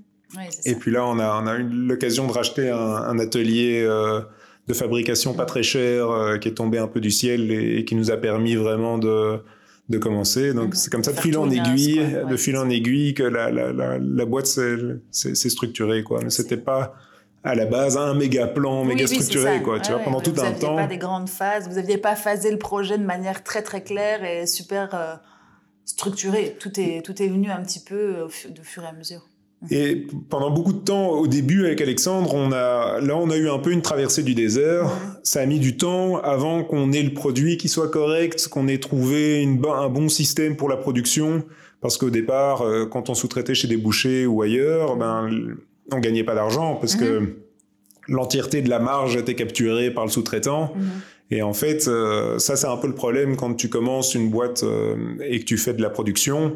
et 0.66 0.76
puis 0.76 0.92
là 0.92 1.06
on 1.06 1.18
a 1.18 1.42
on 1.42 1.48
a 1.48 1.56
eu 1.58 1.64
l'occasion 1.64 2.28
de 2.28 2.34
racheter 2.34 2.70
un, 2.70 3.18
atelier 3.20 3.84
euh, 3.86 4.20
de 4.68 4.74
fabrication 4.74 5.34
pas 5.34 5.46
très 5.46 5.64
cher 5.64 6.10
euh, 6.10 6.38
qui 6.38 6.50
est 6.50 6.56
tombé 6.56 6.78
un 6.78 6.88
peu 6.88 7.00
du 7.00 7.12
ciel 7.12 7.52
et 7.52 7.86
qui 7.86 7.96
nous 7.96 8.12
a 8.12 8.18
permis 8.18 8.56
vraiment 8.56 8.98
de 8.98 9.40
de 9.90 9.98
commencer. 9.98 10.54
Donc, 10.54 10.76
c'est 10.76 10.92
comme 10.92 11.04
ça, 11.04 11.12
de 11.14 11.20
fil 11.20 11.38
en 11.38 11.50
aiguille, 11.50 12.02
de 12.30 12.38
fil 12.38 12.56
en 12.58 12.70
aiguille, 12.70 13.14
que 13.14 13.24
la, 13.24 13.50
la, 13.50 13.74
la, 13.74 13.98
la 13.98 14.26
boîte 14.26 14.46
s'est 14.46 15.50
structurée, 15.50 16.04
quoi. 16.04 16.22
Mais 16.24 16.30
c'était 16.30 16.58
pas 16.58 16.96
à 17.44 17.56
la 17.56 17.66
base 17.66 17.98
un 17.98 18.14
méga 18.14 18.48
plan, 18.48 18.84
méga 18.84 19.08
structuré, 19.08 19.62
quoi. 19.62 19.80
Tu 19.80 19.92
vois, 19.92 20.02
pendant 20.02 20.22
tout 20.22 20.34
un 20.38 20.52
temps. 20.52 20.72
Vous 20.72 20.76
n'aviez 20.76 20.88
pas 20.88 20.88
des 20.88 20.98
grandes 20.98 21.30
phases, 21.30 21.68
vous 21.70 21.76
n'aviez 21.76 21.98
pas 21.98 22.16
phasé 22.16 22.52
le 22.52 22.58
projet 22.58 22.98
de 22.98 23.06
manière 23.06 23.44
très 23.44 23.62
très 23.62 23.82
claire 23.82 24.24
et 24.24 24.46
super 24.46 24.94
euh, 24.94 25.16
structurée. 25.86 26.58
Tout 26.60 26.80
est, 26.80 27.02
tout 27.04 27.22
est 27.24 27.28
venu 27.28 27.50
un 27.50 27.64
petit 27.64 27.80
peu 27.80 28.28
de 28.50 28.62
fur 28.62 28.84
et 28.84 28.88
à 28.88 28.92
mesure. 28.94 29.29
Et 29.72 30.08
pendant 30.30 30.52
beaucoup 30.52 30.72
de 30.72 30.80
temps, 30.80 31.10
au 31.10 31.28
début 31.28 31.66
avec 31.66 31.82
Alexandre, 31.82 32.34
on 32.34 32.54
a, 32.54 33.02
là, 33.02 33.18
on 33.18 33.30
a 33.30 33.36
eu 33.36 33.50
un 33.50 33.60
peu 33.60 33.72
une 33.72 33.82
traversée 33.82 34.24
du 34.24 34.34
désert. 34.34 34.90
Ça 35.24 35.42
a 35.42 35.46
mis 35.46 35.60
du 35.60 35.76
temps 35.76 36.18
avant 36.18 36.64
qu'on 36.64 36.94
ait 36.94 37.04
le 37.04 37.14
produit 37.14 37.58
qui 37.58 37.68
soit 37.68 37.90
correct, 37.90 38.48
qu'on 38.48 38.70
ait 38.70 38.78
trouvé 38.78 39.42
une, 39.42 39.62
un 39.66 39.90
bon 39.90 40.08
système 40.08 40.56
pour 40.56 40.70
la 40.70 40.78
production. 40.78 41.44
Parce 41.82 41.98
qu'au 41.98 42.10
départ, 42.10 42.62
euh, 42.62 42.86
quand 42.86 43.10
on 43.10 43.14
sous-traitait 43.14 43.54
chez 43.54 43.68
des 43.68 43.78
bouchers 43.78 44.26
ou 44.26 44.42
ailleurs, 44.42 44.96
ben, 44.96 45.30
on 45.92 46.00
gagnait 46.00 46.24
pas 46.24 46.36
d'argent 46.36 46.76
parce 46.76 46.96
que 46.96 47.20
mhm. 47.20 47.34
l'entièreté 48.08 48.62
de 48.62 48.70
la 48.70 48.80
marge 48.80 49.18
était 49.18 49.36
capturée 49.36 49.92
par 49.92 50.06
le 50.06 50.12
sous-traitant. 50.12 50.74
Mhm. 50.76 50.84
Et 51.32 51.42
en 51.42 51.54
fait, 51.54 51.88
euh, 51.88 52.40
ça, 52.40 52.56
c'est 52.56 52.68
un 52.68 52.78
peu 52.78 52.88
le 52.88 52.96
problème 52.96 53.36
quand 53.36 53.54
tu 53.54 53.70
commences 53.70 54.16
une 54.16 54.30
boîte 54.30 54.64
euh, 54.64 54.96
et 55.24 55.40
que 55.40 55.46
tu 55.46 55.58
fais 55.58 55.74
de 55.74 55.82
la 55.82 55.90
production 55.90 56.56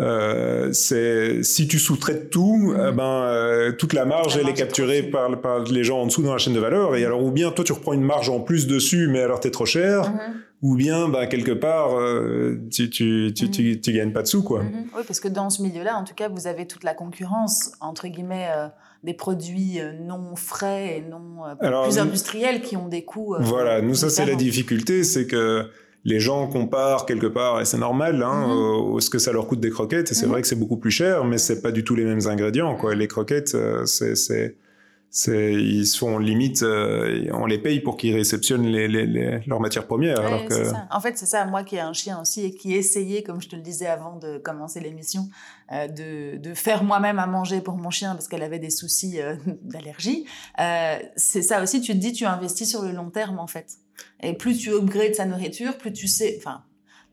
euh, 0.00 0.72
c'est 0.72 1.42
si 1.42 1.68
tu 1.68 1.78
sous-traites 1.78 2.30
tout, 2.30 2.56
mhm. 2.56 2.86
eh 2.88 2.92
ben 2.92 3.02
euh, 3.02 3.72
toute 3.72 3.92
la 3.92 4.06
marge 4.06 4.38
elle 4.38 4.48
est 4.48 4.54
capturée 4.54 5.02
par, 5.02 5.40
par, 5.40 5.64
les 5.64 5.84
gens 5.84 6.00
en 6.00 6.06
dessous 6.06 6.22
dans 6.22 6.32
la 6.32 6.38
chaîne 6.38 6.54
de 6.54 6.60
valeur. 6.60 6.96
Et 6.96 7.04
alors 7.04 7.22
ou 7.22 7.30
bien 7.30 7.50
toi 7.50 7.64
tu 7.64 7.72
reprends 7.72 7.92
une 7.92 8.04
marge 8.04 8.30
en 8.30 8.40
plus 8.40 8.66
dessus, 8.66 9.08
mais 9.08 9.20
alors 9.20 9.40
t'es 9.40 9.50
trop 9.50 9.66
cher. 9.66 10.10
Mhm. 10.10 10.18
Ou 10.62 10.76
bien, 10.76 11.08
bah, 11.08 11.26
quelque 11.26 11.52
part, 11.52 11.98
euh, 11.98 12.60
tu, 12.70 12.90
tu, 12.90 13.32
tu, 13.34 13.50
tu, 13.50 13.80
tu, 13.80 13.92
gagnes 13.94 14.12
pas 14.12 14.20
de 14.20 14.26
sous, 14.26 14.42
quoi. 14.42 14.62
Mhm. 14.62 14.88
Oui, 14.94 15.02
parce 15.06 15.18
que 15.18 15.28
dans 15.28 15.48
ce 15.48 15.62
milieu-là, 15.62 15.96
en 15.96 16.04
tout 16.04 16.12
cas, 16.12 16.28
vous 16.28 16.46
avez 16.46 16.66
toute 16.66 16.84
la 16.84 16.92
concurrence, 16.92 17.72
entre 17.80 18.08
guillemets, 18.08 18.46
des 19.02 19.14
produits 19.14 19.78
non 20.02 20.36
frais 20.36 20.98
et 20.98 21.00
non 21.00 21.56
plus 21.58 21.98
industriels 21.98 22.60
qui 22.60 22.76
ont 22.76 22.88
des 22.88 23.04
coûts. 23.04 23.36
voilà, 23.40 23.80
nous, 23.80 23.94
ça, 23.94 24.10
c'est 24.10 24.26
la 24.26 24.34
difficulté, 24.34 25.02
c'est 25.02 25.26
que 25.26 25.70
les 26.04 26.20
gens 26.20 26.46
comparent 26.46 27.04
quelque 27.04 27.26
part, 27.26 27.60
et 27.60 27.64
c'est 27.64 27.78
normal, 27.78 28.22
hein, 28.22 28.46
mhm. 28.48 29.00
ce 29.00 29.10
que 29.10 29.18
ça 29.18 29.32
leur 29.32 29.46
coûte 29.46 29.60
des 29.60 29.70
croquettes. 29.70 30.10
Et 30.10 30.14
c'est 30.14 30.26
mhm. 30.26 30.32
vrai 30.32 30.42
que 30.42 30.48
c'est 30.48 30.56
beaucoup 30.56 30.78
plus 30.78 30.90
cher, 30.90 31.24
mais 31.24 31.38
c'est 31.38 31.60
pas 31.60 31.72
du 31.72 31.84
tout 31.84 31.94
les 31.94 32.04
mêmes 32.04 32.26
ingrédients. 32.26 32.74
Quoi. 32.76 32.94
Les 32.94 33.08
croquettes, 33.08 33.54
euh, 33.54 33.84
c'est, 33.84 34.56
ils 35.28 35.86
sont 35.86 36.18
limite, 36.18 36.62
euh, 36.62 37.28
on 37.32 37.44
les 37.44 37.58
paye 37.58 37.80
pour 37.80 37.98
qu'ils 37.98 38.14
réceptionnent 38.14 38.66
les, 38.66 38.88
les, 38.88 39.40
leurs 39.46 39.60
matières 39.60 39.86
premières. 39.86 40.20
alors 40.20 40.46
que... 40.46 40.64
ça. 40.64 40.86
En 40.90 41.00
fait, 41.00 41.18
c'est 41.18 41.26
ça. 41.26 41.44
Moi 41.44 41.64
qui 41.64 41.76
ai 41.76 41.80
un 41.80 41.92
chien 41.92 42.18
aussi 42.18 42.46
et 42.46 42.54
qui 42.54 42.74
essayait, 42.74 43.22
comme 43.22 43.42
je 43.42 43.48
te 43.48 43.56
le 43.56 43.62
disais 43.62 43.88
avant 43.88 44.16
de 44.16 44.38
commencer 44.38 44.80
l'émission, 44.80 45.28
euh, 45.72 45.86
de, 45.86 46.38
de, 46.38 46.54
faire 46.54 46.82
moi-même 46.82 47.18
à 47.18 47.26
manger 47.26 47.60
pour 47.60 47.76
mon 47.76 47.90
chien 47.90 48.14
parce 48.14 48.26
qu'elle 48.26 48.42
avait 48.42 48.58
des 48.58 48.70
soucis 48.70 49.18
d'allergie. 49.62 50.24
c'est 51.16 51.42
ça 51.42 51.62
aussi. 51.62 51.82
Tu 51.82 51.92
te 51.92 51.98
dis, 51.98 52.14
tu 52.14 52.24
investis 52.24 52.70
sur 52.70 52.82
le 52.82 52.92
long 52.92 53.10
terme 53.10 53.38
en 53.38 53.46
fait. 53.46 53.76
Et 54.22 54.34
plus 54.34 54.58
tu 54.58 54.70
upgrades 54.70 55.14
sa 55.14 55.26
nourriture, 55.26 55.76
plus 55.78 55.92
tu 55.92 56.08
sais, 56.08 56.36
enfin, 56.38 56.62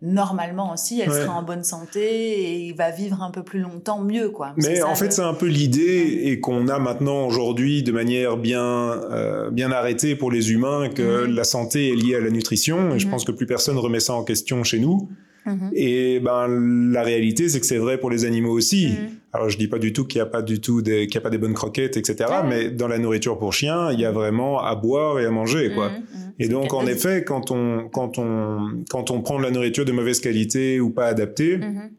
normalement 0.01 0.73
aussi, 0.73 0.99
elle 1.01 1.11
sera 1.11 1.33
en 1.33 1.43
bonne 1.43 1.63
santé 1.63 2.01
et 2.01 2.59
il 2.67 2.75
va 2.75 2.91
vivre 2.91 3.23
un 3.23 3.31
peu 3.31 3.43
plus 3.43 3.59
longtemps 3.59 4.01
mieux, 4.01 4.29
quoi. 4.29 4.53
Mais 4.57 4.81
en 4.83 4.95
fait, 4.95 5.11
c'est 5.11 5.23
un 5.23 5.33
peu 5.33 5.47
l'idée 5.47 6.21
et 6.25 6.39
qu'on 6.39 6.67
a 6.67 6.77
maintenant 6.79 7.25
aujourd'hui 7.25 7.81
de 7.81 7.91
manière 7.91 8.37
bien, 8.37 8.61
euh, 8.61 9.49
bien 9.49 9.71
arrêtée 9.71 10.15
pour 10.15 10.31
les 10.31 10.51
humains 10.51 10.89
que 10.89 11.25
la 11.25 11.43
santé 11.43 11.91
est 11.91 11.95
liée 11.95 12.15
à 12.15 12.21
la 12.21 12.29
nutrition 12.29 12.93
et 12.93 12.99
je 12.99 13.05
mhm. 13.05 13.11
pense 13.11 13.25
que 13.25 13.31
plus 13.31 13.47
personne 13.47 13.77
remet 13.77 13.99
ça 13.99 14.13
en 14.13 14.23
question 14.23 14.63
chez 14.63 14.79
nous. 14.79 15.09
Mhm. 15.47 15.71
Et 15.73 16.19
ben 16.19 16.47
la 16.91 17.03
réalité, 17.03 17.49
c'est 17.49 17.59
que 17.59 17.65
c'est 17.65 17.77
vrai 17.77 17.97
pour 17.97 18.09
les 18.09 18.25
animaux 18.25 18.51
aussi. 18.51 18.91
Alors 19.33 19.49
je 19.49 19.57
dis 19.57 19.67
pas 19.67 19.79
du 19.79 19.93
tout 19.93 20.05
qu'il 20.05 20.19
n'y 20.19 20.27
a 20.27 20.29
pas 20.29 20.41
du 20.41 20.59
tout 20.59 20.81
des, 20.81 21.07
qu'il 21.07 21.15
y 21.15 21.17
a 21.17 21.21
pas 21.21 21.29
des 21.29 21.37
bonnes 21.37 21.53
croquettes, 21.53 21.97
etc. 21.97 22.29
Mais 22.47 22.69
dans 22.69 22.87
la 22.87 22.97
nourriture 22.97 23.39
pour 23.39 23.53
chien, 23.53 23.91
il 23.91 23.99
y 23.99 24.05
a 24.05 24.11
vraiment 24.11 24.61
à 24.61 24.75
boire 24.75 25.19
et 25.19 25.25
à 25.25 25.31
manger, 25.31 25.71
quoi. 25.73 25.91
Et 26.39 26.49
donc, 26.49 26.73
en 26.73 26.85
effet, 26.85 27.23
quand 27.23 27.49
on, 27.49 27.89
quand, 27.89 28.19
on, 28.19 28.83
quand 28.89 29.09
on 29.09 29.21
prend 29.21 29.39
de 29.39 29.43
la 29.43 29.51
nourriture 29.51 29.85
de 29.85 29.91
mauvaise 29.91 30.19
qualité 30.19 30.79
ou 30.79 30.91
pas 30.91 31.07
adaptée, 31.07 31.57
mhm. 31.57 31.89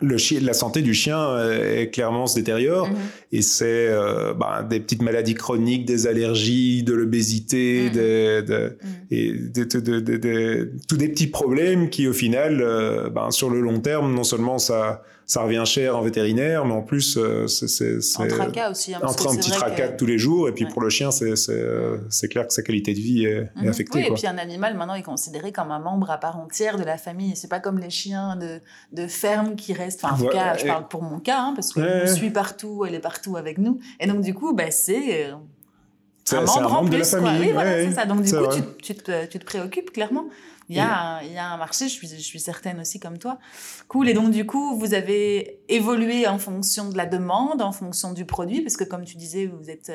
Le 0.00 0.18
chien, 0.18 0.40
la 0.42 0.54
santé 0.54 0.82
du 0.82 0.94
chien 0.94 1.18
euh, 1.18 1.82
est 1.82 1.90
clairement 1.90 2.26
se 2.26 2.34
détériore 2.34 2.88
mhm. 2.88 2.96
et 3.32 3.42
c'est 3.42 3.88
euh, 3.88 4.34
bah, 4.34 4.66
des 4.68 4.80
petites 4.80 5.02
maladies 5.02 5.34
chroniques, 5.34 5.84
des 5.84 6.06
allergies, 6.06 6.82
de 6.82 6.94
l'obésité, 6.94 7.84
mhm. 7.88 7.92
de, 7.92 8.76
mhm. 8.82 8.90
et 9.10 9.32
de, 9.32 10.72
tous 10.88 10.96
des 10.96 11.08
petits 11.08 11.28
problèmes 11.28 11.90
qui 11.90 12.08
au 12.08 12.12
final, 12.12 12.60
euh, 12.60 13.08
bah, 13.10 13.28
sur 13.30 13.50
le 13.50 13.60
long 13.60 13.80
terme, 13.80 14.14
non 14.14 14.24
seulement 14.24 14.58
ça 14.58 15.02
ça 15.26 15.42
revient 15.42 15.62
cher 15.64 15.96
en 15.96 16.02
vétérinaire, 16.02 16.64
mais 16.66 16.74
en 16.74 16.82
plus, 16.82 17.16
euh, 17.16 17.46
c'est. 17.46 17.98
En 18.18 18.26
tracas 18.26 18.70
aussi. 18.70 18.94
Hein, 18.94 19.00
un 19.02 19.36
petit 19.36 19.50
tracas 19.50 19.88
tous 19.88 20.06
les 20.06 20.18
jours. 20.18 20.48
Et 20.48 20.52
puis 20.52 20.66
pour 20.66 20.82
le 20.82 20.90
chien, 20.90 21.10
c'est 21.10 22.28
clair 22.28 22.46
que 22.46 22.52
sa 22.52 22.62
qualité 22.62 22.92
de 22.92 23.00
vie 23.00 23.24
est, 23.24 23.50
mhm. 23.56 23.68
affectée. 23.68 23.98
Oui, 24.00 24.06
et 24.08 24.12
puis 24.12 24.26
un 24.26 24.38
animal, 24.38 24.76
maintenant, 24.76 24.94
est 24.94 25.02
considéré 25.02 25.52
comme 25.52 25.70
un 25.70 25.78
membre 25.78 26.10
à 26.10 26.18
part 26.18 26.38
entière 26.38 26.78
de 26.78 26.84
la 26.84 26.98
famille. 26.98 27.36
C'est 27.36 27.48
pas 27.48 27.60
comme 27.60 27.78
les 27.78 27.90
chiens 27.90 28.36
de, 28.36 28.60
de 28.92 29.06
ferme 29.06 29.56
qui 29.56 29.72
restent. 29.72 30.04
Enfin, 30.04 30.14
en 30.14 30.18
tout 30.18 30.28
cas, 30.28 30.56
je 30.56 30.66
parle 30.66 30.88
pour 30.88 31.02
mon 31.02 31.18
cas, 31.18 31.40
hein, 31.40 31.52
parce 31.54 31.72
que 31.72 32.06
je 32.06 32.12
suis 32.12 32.30
partout, 32.30 32.84
elle 32.86 32.94
est 32.94 33.00
partout 33.00 33.36
avec 33.36 33.58
nous. 33.58 33.80
Et 34.00 34.06
donc, 34.06 34.20
du 34.20 34.34
coup, 34.34 34.52
bah, 34.52 34.70
c'est. 34.70 35.26
Euh, 35.26 35.34
un 36.32 36.40
membre, 36.40 36.72
en 36.72 36.80
plus, 36.84 36.90
de 36.90 36.96
la 36.96 37.04
famille. 37.04 37.40
Oui, 37.40 37.52
voilà, 37.52 37.84
c'est 37.84 37.92
ça. 37.92 38.06
Donc, 38.06 38.22
du 38.22 38.32
coup, 38.32 38.46
tu, 38.46 38.94
tu, 38.94 38.94
te, 38.94 39.26
tu 39.26 39.38
te 39.38 39.44
préoccupes 39.44 39.90
clairement. 39.90 40.24
Il 40.68 40.76
y, 40.76 40.80
a 40.80 41.16
un, 41.16 41.22
il 41.22 41.32
y 41.32 41.36
a 41.36 41.50
un 41.50 41.56
marché, 41.58 41.88
je 41.88 41.92
suis, 41.92 42.08
je 42.08 42.14
suis 42.14 42.40
certaine 42.40 42.80
aussi 42.80 42.98
comme 42.98 43.18
toi. 43.18 43.38
Cool. 43.88 44.08
Et 44.08 44.14
donc, 44.14 44.30
du 44.30 44.46
coup, 44.46 44.78
vous 44.78 44.94
avez 44.94 45.60
évolué 45.68 46.26
en 46.26 46.38
fonction 46.38 46.88
de 46.88 46.96
la 46.96 47.04
demande, 47.04 47.60
en 47.60 47.72
fonction 47.72 48.12
du 48.12 48.24
produit, 48.24 48.62
parce 48.62 48.76
que 48.76 48.84
comme 48.84 49.04
tu 49.04 49.16
disais, 49.16 49.46
vous 49.46 49.68
êtes 49.68 49.92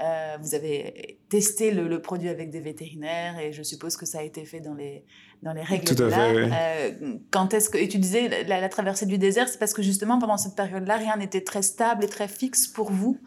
euh, 0.00 0.36
vous 0.40 0.54
avez 0.54 1.18
testé 1.28 1.72
le, 1.72 1.88
le, 1.88 2.00
produit 2.00 2.28
avec 2.28 2.50
des 2.50 2.60
vétérinaires 2.60 3.40
et 3.40 3.52
je 3.52 3.64
suppose 3.64 3.96
que 3.96 4.06
ça 4.06 4.20
a 4.20 4.22
été 4.22 4.44
fait 4.44 4.60
dans 4.60 4.74
les, 4.74 5.04
dans 5.42 5.52
les 5.52 5.62
règles 5.62 5.84
Tout 5.84 6.02
à 6.02 6.10
fait, 6.10 6.34
oui. 6.34 6.50
euh, 6.52 7.14
quand 7.30 7.54
est-ce 7.54 7.70
que, 7.70 7.78
et 7.78 7.86
tu 7.88 7.98
disais 7.98 8.28
la, 8.48 8.60
la 8.60 8.68
traversée 8.68 9.06
du 9.06 9.18
désert, 9.18 9.48
c'est 9.48 9.58
parce 9.58 9.72
que 9.72 9.82
justement 9.82 10.18
pendant 10.18 10.36
cette 10.36 10.56
période-là, 10.56 10.96
rien 10.96 11.16
n'était 11.16 11.42
très 11.42 11.62
stable 11.62 12.04
et 12.04 12.08
très 12.08 12.26
fixe 12.26 12.66
pour 12.66 12.90
vous? 12.90 13.18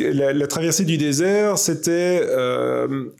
La, 0.00 0.32
la 0.32 0.46
traversée 0.46 0.84
du 0.84 0.98
désert, 0.98 1.58
c'était 1.58 2.20
euh, 2.24 3.10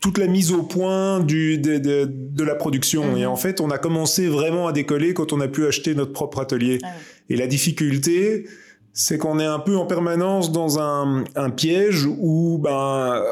toute 0.00 0.18
la 0.18 0.28
mise 0.28 0.52
au 0.52 0.62
point 0.62 1.20
du, 1.20 1.58
de, 1.58 1.78
de, 1.78 2.08
de 2.08 2.44
la 2.44 2.54
production. 2.54 3.16
Et 3.16 3.26
en 3.26 3.36
fait, 3.36 3.60
on 3.60 3.70
a 3.70 3.78
commencé 3.78 4.28
vraiment 4.28 4.68
à 4.68 4.72
décoller 4.72 5.12
quand 5.12 5.32
on 5.32 5.40
a 5.40 5.48
pu 5.48 5.66
acheter 5.66 5.94
notre 5.94 6.12
propre 6.12 6.40
atelier. 6.40 6.78
Ah 6.84 6.88
oui. 6.96 7.34
Et 7.34 7.36
la 7.36 7.46
difficulté, 7.46 8.46
c'est 8.92 9.18
qu'on 9.18 9.40
est 9.40 9.46
un 9.46 9.58
peu 9.58 9.76
en 9.76 9.86
permanence 9.86 10.52
dans 10.52 10.78
un, 10.78 11.24
un 11.34 11.50
piège 11.50 12.06
où 12.06 12.58
ben 12.58 13.22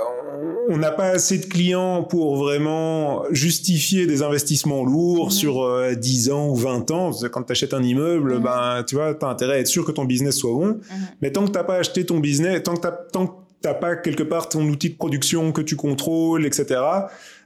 on 0.71 0.79
n'a 0.79 0.93
pas 0.93 1.09
assez 1.09 1.39
de 1.39 1.47
clients 1.47 2.05
pour 2.05 2.37
vraiment 2.37 3.25
justifier 3.33 4.07
des 4.07 4.23
investissements 4.23 4.85
lourds 4.85 5.27
mmh. 5.27 5.31
sur 5.33 5.63
euh, 5.63 5.95
10 5.95 6.31
ans 6.31 6.49
ou 6.49 6.55
20 6.55 6.91
ans. 6.93 7.11
Quand 7.33 7.43
tu 7.43 7.53
achètes 7.53 7.75
un 7.75 7.83
immeuble, 7.83 8.39
mmh. 8.39 8.43
ben, 8.43 8.85
tu 8.87 8.95
vois, 8.95 9.13
tu 9.15 9.27
as 9.27 9.29
intérêt 9.29 9.55
à 9.55 9.59
être 9.59 9.67
sûr 9.67 9.85
que 9.85 9.91
ton 9.91 10.05
business 10.05 10.37
soit 10.37 10.53
bon. 10.53 10.67
Mmh. 10.69 10.95
Mais 11.23 11.33
tant 11.33 11.45
que 11.45 11.51
tu 11.51 11.59
n'as 11.59 11.65
pas 11.65 11.77
acheté 11.77 12.07
ton 12.07 12.21
business, 12.21 12.63
tant 12.63 12.77
que 12.77 12.87
tu 12.87 13.19
n'as 13.65 13.75
pas 13.75 13.97
quelque 13.97 14.23
part 14.23 14.49
ton 14.49 14.63
outil 14.69 14.91
de 14.91 14.95
production 14.95 15.51
que 15.51 15.61
tu 15.61 15.75
contrôles, 15.75 16.47
etc., 16.47 16.81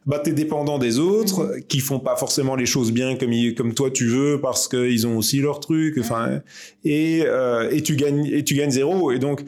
bah 0.07 0.19
t'es 0.19 0.33
dépendant 0.33 0.79
des 0.79 0.99
autres 0.99 1.57
qui 1.67 1.81
font 1.81 1.99
pas 1.99 2.15
forcément 2.17 2.57
les 2.57 2.67
choses 2.67 2.93
bien 2.93 3.17
comme 3.17 3.33
comme 3.57 3.73
toi 3.73 3.91
tu 3.91 4.07
veux 4.07 4.39
parce 4.39 4.69
qu'ils 4.69 5.07
ont 5.07 5.17
aussi 5.17 5.41
leur 5.41 5.61
truc 5.61 5.97
enfin 5.99 6.43
et 6.85 7.23
euh, 7.25 7.71
et 7.71 7.83
tu 7.83 7.97
gagnes 7.97 8.27
et 8.27 8.45
tu 8.45 8.55
gagnes 8.55 8.71
zéro 8.71 9.13
et 9.13 9.19
donc 9.19 9.43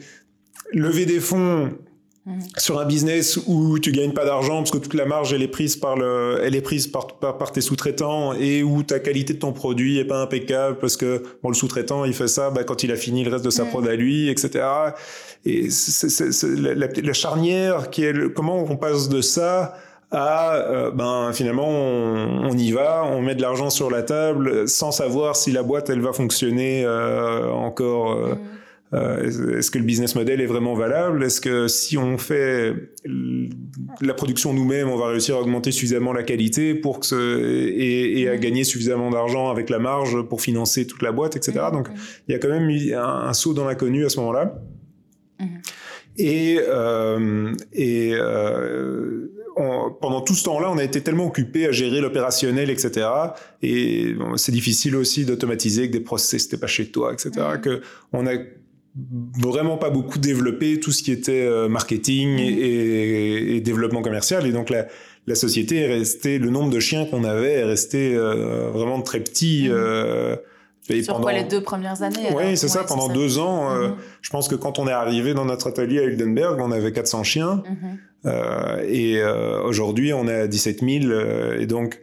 lever 0.73 1.05
des 1.05 1.19
fonds 1.19 1.69
mmh. 2.27 2.39
sur 2.57 2.79
un 2.79 2.85
business 2.85 3.39
où 3.47 3.79
tu 3.79 3.91
gagnes 3.91 4.13
pas 4.13 4.25
d'argent 4.25 4.57
parce 4.57 4.69
que 4.69 4.77
toute 4.77 4.93
la 4.93 5.05
marge 5.05 5.33
elle 5.33 5.41
est 5.41 5.47
prise 5.47 5.75
par 5.75 5.95
le 5.95 6.39
elle 6.43 6.55
est 6.55 6.61
prise 6.61 6.85
par 6.85 7.07
par, 7.07 7.37
par 7.39 7.51
tes 7.51 7.61
sous-traitants 7.61 8.33
et 8.33 8.61
où 8.61 8.83
ta 8.83 8.99
qualité 8.99 9.33
de 9.33 9.39
ton 9.39 9.53
produit 9.53 9.97
est 9.97 10.05
pas 10.05 10.21
impeccable 10.21 10.77
parce 10.77 10.97
que 10.97 11.23
bon 11.41 11.49
le 11.49 11.55
sous-traitant 11.55 12.05
il 12.05 12.13
fait 12.13 12.27
ça 12.27 12.51
bah, 12.51 12.63
quand 12.63 12.83
il 12.83 12.91
a 12.91 12.95
fini 12.95 13.23
le 13.23 13.31
reste 13.31 13.45
de 13.45 13.49
sa 13.49 13.65
prod 13.65 13.87
à 13.87 13.95
lui 13.95 14.29
etc 14.29 14.65
et 15.45 15.69
c'est, 15.69 16.09
c'est, 16.09 16.31
c'est 16.31 16.55
la, 16.55 16.75
la, 16.75 16.87
la, 16.87 17.13
charnière 17.13 17.89
qui 17.89 18.03
est 18.03 18.13
le, 18.13 18.29
comment 18.29 18.57
on 18.57 18.75
passe 18.75 19.09
de 19.09 19.21
ça 19.21 19.75
à 20.11 20.55
euh, 20.55 20.91
ben 20.91 21.31
finalement 21.33 21.67
on, 21.67 22.49
on, 22.49 22.57
y 22.57 22.71
va, 22.71 23.03
on 23.05 23.21
met 23.21 23.35
de 23.35 23.41
l'argent 23.41 23.69
sur 23.69 23.91
la 23.91 24.03
table 24.03 24.67
sans 24.67 24.91
savoir 24.91 25.35
si 25.35 25.51
la 25.51 25.63
boîte 25.63 25.89
elle 25.89 26.01
va 26.01 26.13
fonctionner 26.13 26.83
euh, 26.85 27.51
encore. 27.51 28.13
Euh, 28.13 28.35
mm. 28.35 28.56
Euh, 28.93 29.57
est-ce 29.57 29.69
que 29.69 29.77
le 29.77 29.83
business 29.83 30.15
model 30.15 30.39
est 30.39 30.45
vraiment 30.45 30.73
valable? 30.73 31.23
Est-ce 31.23 31.41
que 31.41 31.67
si 31.67 31.97
on 31.97 32.17
fait 32.17 32.73
la 34.01 34.13
production 34.13 34.53
nous-mêmes, 34.53 34.89
on 34.89 34.97
va 34.97 35.07
réussir 35.07 35.35
à 35.35 35.41
augmenter 35.41 35.71
suffisamment 35.71 36.13
la 36.13 36.23
qualité 36.23 36.73
pour 36.73 37.01
que 37.01 37.05
ce, 37.05 37.15
et, 37.67 38.21
et, 38.21 38.29
à 38.29 38.35
mm. 38.35 38.39
gagner 38.39 38.63
suffisamment 38.63 39.09
d'argent 39.09 39.49
avec 39.49 39.69
la 39.69 39.79
marge 39.79 40.21
pour 40.23 40.41
financer 40.41 40.87
toute 40.87 41.01
la 41.01 41.11
boîte, 41.11 41.35
etc. 41.35 41.65
Mm. 41.69 41.73
Donc 41.73 41.89
il 42.27 42.31
y 42.31 42.35
a 42.35 42.39
quand 42.39 42.49
même 42.49 42.69
un, 42.69 43.27
un 43.27 43.33
saut 43.33 43.53
dans 43.53 43.65
l'inconnu 43.65 44.05
à 44.05 44.09
ce 44.09 44.19
moment-là. 44.19 44.61
Et, 46.17 46.59
euh, 46.67 47.53
et 47.73 48.11
euh, 48.13 49.27
on, 49.55 49.91
pendant 49.91 50.21
tout 50.21 50.33
ce 50.33 50.45
temps-là, 50.45 50.71
on 50.71 50.77
a 50.77 50.83
été 50.83 51.01
tellement 51.01 51.27
occupé 51.27 51.67
à 51.67 51.71
gérer 51.71 52.01
l'opérationnel, 52.01 52.69
etc. 52.69 53.07
Et 53.61 54.13
bon, 54.13 54.35
c'est 54.35 54.51
difficile 54.51 54.95
aussi 54.95 55.25
d'automatiser 55.25 55.81
avec 55.81 55.91
des 55.91 55.99
process, 55.99 56.43
c'était 56.43 56.57
pas 56.57 56.67
chez 56.67 56.89
toi, 56.89 57.13
etc. 57.13 57.31
Mmh. 57.35 57.61
Que 57.61 57.81
on 58.13 58.25
a 58.25 58.33
vraiment 59.39 59.77
pas 59.77 59.89
beaucoup 59.89 60.19
développé 60.19 60.79
tout 60.79 60.91
ce 60.91 61.03
qui 61.03 61.11
était 61.11 61.45
euh, 61.45 61.67
marketing 61.69 62.35
mmh. 62.35 62.39
et, 62.39 63.55
et, 63.55 63.61
développement 63.61 64.01
commercial. 64.01 64.45
Et 64.47 64.51
donc 64.51 64.69
la, 64.69 64.87
la 65.27 65.35
société 65.35 65.77
est 65.77 65.87
restée, 65.87 66.39
le 66.39 66.49
nombre 66.49 66.69
de 66.69 66.79
chiens 66.79 67.05
qu'on 67.05 67.23
avait 67.23 67.53
est 67.53 67.63
resté 67.63 68.15
euh, 68.15 68.69
vraiment 68.71 69.01
très 69.01 69.19
petit. 69.19 69.67
Mmh. 69.69 69.73
Euh, 69.73 70.35
et 70.89 71.03
Sur 71.03 71.13
pendant... 71.13 71.23
quoi 71.23 71.33
les 71.33 71.43
deux 71.43 71.61
premières 71.61 72.01
années 72.01 72.29
Oui, 72.33 72.55
c'est 72.55 72.69
ça, 72.69 72.83
pendant 72.83 73.07
ça. 73.07 73.13
deux 73.13 73.39
ans. 73.39 73.73
Euh, 73.73 73.89
je 74.21 74.29
pense 74.29 74.47
que 74.47 74.55
quand 74.55 74.79
on 74.79 74.87
est 74.87 74.93
arrivé 74.93 75.33
dans 75.33 75.45
notre 75.45 75.67
atelier 75.67 75.99
à 75.99 76.03
Hildenberg, 76.03 76.59
on 76.61 76.71
avait 76.71 76.93
400 76.93 77.23
chiens. 77.23 77.63
Euh, 78.25 78.83
et 78.87 79.21
euh, 79.21 79.61
aujourd'hui, 79.63 80.13
on 80.13 80.27
est 80.27 80.41
à 80.41 80.47
17 80.47 80.79
000. 80.81 81.05
Euh, 81.05 81.59
et 81.59 81.65
donc, 81.65 81.99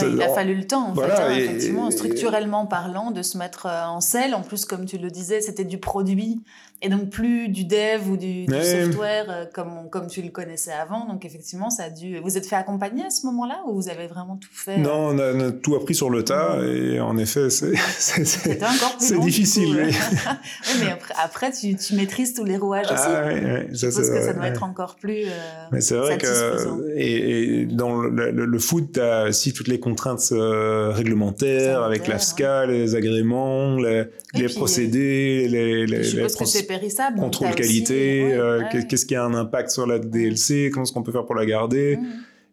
Il 0.00 0.22
a 0.22 0.28
fallu 0.28 0.54
le 0.54 0.66
temps, 0.66 0.88
en 0.88 0.92
voilà, 0.92 1.16
fait, 1.16 1.22
hein, 1.22 1.30
et, 1.32 1.44
effectivement, 1.44 1.90
structurellement 1.90 2.66
parlant, 2.66 3.10
de 3.10 3.22
se 3.22 3.36
mettre 3.36 3.66
euh, 3.66 3.84
en 3.84 4.00
selle. 4.00 4.34
En 4.34 4.42
plus, 4.42 4.64
comme 4.64 4.86
tu 4.86 4.98
le 4.98 5.10
disais, 5.10 5.40
c'était 5.40 5.64
du 5.64 5.78
produit 5.78 6.40
et 6.82 6.88
donc 6.88 7.10
plus 7.10 7.48
du 7.48 7.64
dev 7.64 8.08
ou 8.10 8.16
du, 8.16 8.44
du 8.46 8.52
software 8.52 9.26
euh, 9.28 9.44
comme, 9.54 9.88
comme 9.88 10.08
tu 10.08 10.20
le 10.20 10.30
connaissais 10.30 10.72
avant. 10.72 11.06
Donc 11.06 11.24
effectivement, 11.24 11.70
ça 11.70 11.84
a 11.84 11.90
dû... 11.90 12.18
Vous 12.18 12.36
êtes 12.36 12.46
fait 12.46 12.56
accompagner 12.56 13.04
à 13.04 13.10
ce 13.10 13.24
moment-là 13.26 13.62
ou 13.68 13.74
vous 13.80 13.88
avez 13.88 14.08
vraiment 14.08 14.36
tout 14.36 14.48
fait 14.52 14.78
Non, 14.78 15.10
on 15.10 15.18
a, 15.18 15.32
on 15.32 15.40
a 15.40 15.52
tout 15.52 15.76
appris 15.76 15.94
sur 15.94 16.10
le 16.10 16.24
tas 16.24 16.58
et 16.60 16.98
en 17.00 17.16
effet, 17.18 17.50
c'est 17.50 17.74
c'est 17.98 19.20
difficile. 19.20 19.84
oui. 19.86 19.94
oui, 19.94 20.80
mais 20.80 20.90
après, 20.90 21.14
après 21.22 21.52
tu, 21.52 21.76
tu, 21.76 21.94
maîtrises 21.94 22.34
tous 22.34 22.44
les 22.44 22.56
rouages 22.56 22.86
ah, 22.90 22.94
aussi. 22.94 23.36
Oui, 23.36 23.68
Je 23.72 23.86
pense 23.86 24.08
que 24.08 24.22
ça 24.22 24.32
doit 24.32 24.48
être 24.48 24.64
encore 24.64 24.96
plus 24.96 25.24
euh, 25.26 25.66
Mais 25.70 25.80
c'est 25.80 25.96
vrai 25.96 26.18
que 26.18 26.96
et, 26.96 27.60
et 27.62 27.66
dans 27.66 28.00
le, 28.00 28.32
le, 28.32 28.44
le 28.44 28.58
foot, 28.58 28.92
tu 28.94 29.00
as 29.00 29.28
aussi 29.28 29.52
toutes 29.52 29.68
les 29.68 29.78
contraintes 29.78 30.32
euh, 30.32 30.90
réglementaires 30.90 31.84
avec 31.84 32.08
l'AFSCA, 32.08 32.66
les 32.66 32.96
agréments, 32.96 33.76
les, 33.76 34.04
les 34.34 34.46
puis, 34.46 34.54
procédés, 34.54 35.48
les, 35.48 35.86
les, 35.86 36.02
les 36.02 36.26
procédés 36.26 36.71
périssable. 36.72 37.18
Contrôle 37.18 37.54
qualité, 37.54 38.24
ouais, 38.24 38.32
euh, 38.32 38.62
ouais. 38.62 38.86
qu'est-ce 38.86 39.06
qui 39.06 39.14
a 39.14 39.24
un 39.24 39.34
impact 39.34 39.70
sur 39.70 39.86
la 39.86 39.98
DLC, 39.98 40.70
comment 40.72 40.84
est-ce 40.84 40.92
qu'on 40.92 41.02
peut 41.02 41.12
faire 41.12 41.26
pour 41.26 41.34
la 41.34 41.46
garder. 41.46 41.96
Mmh. 41.96 42.06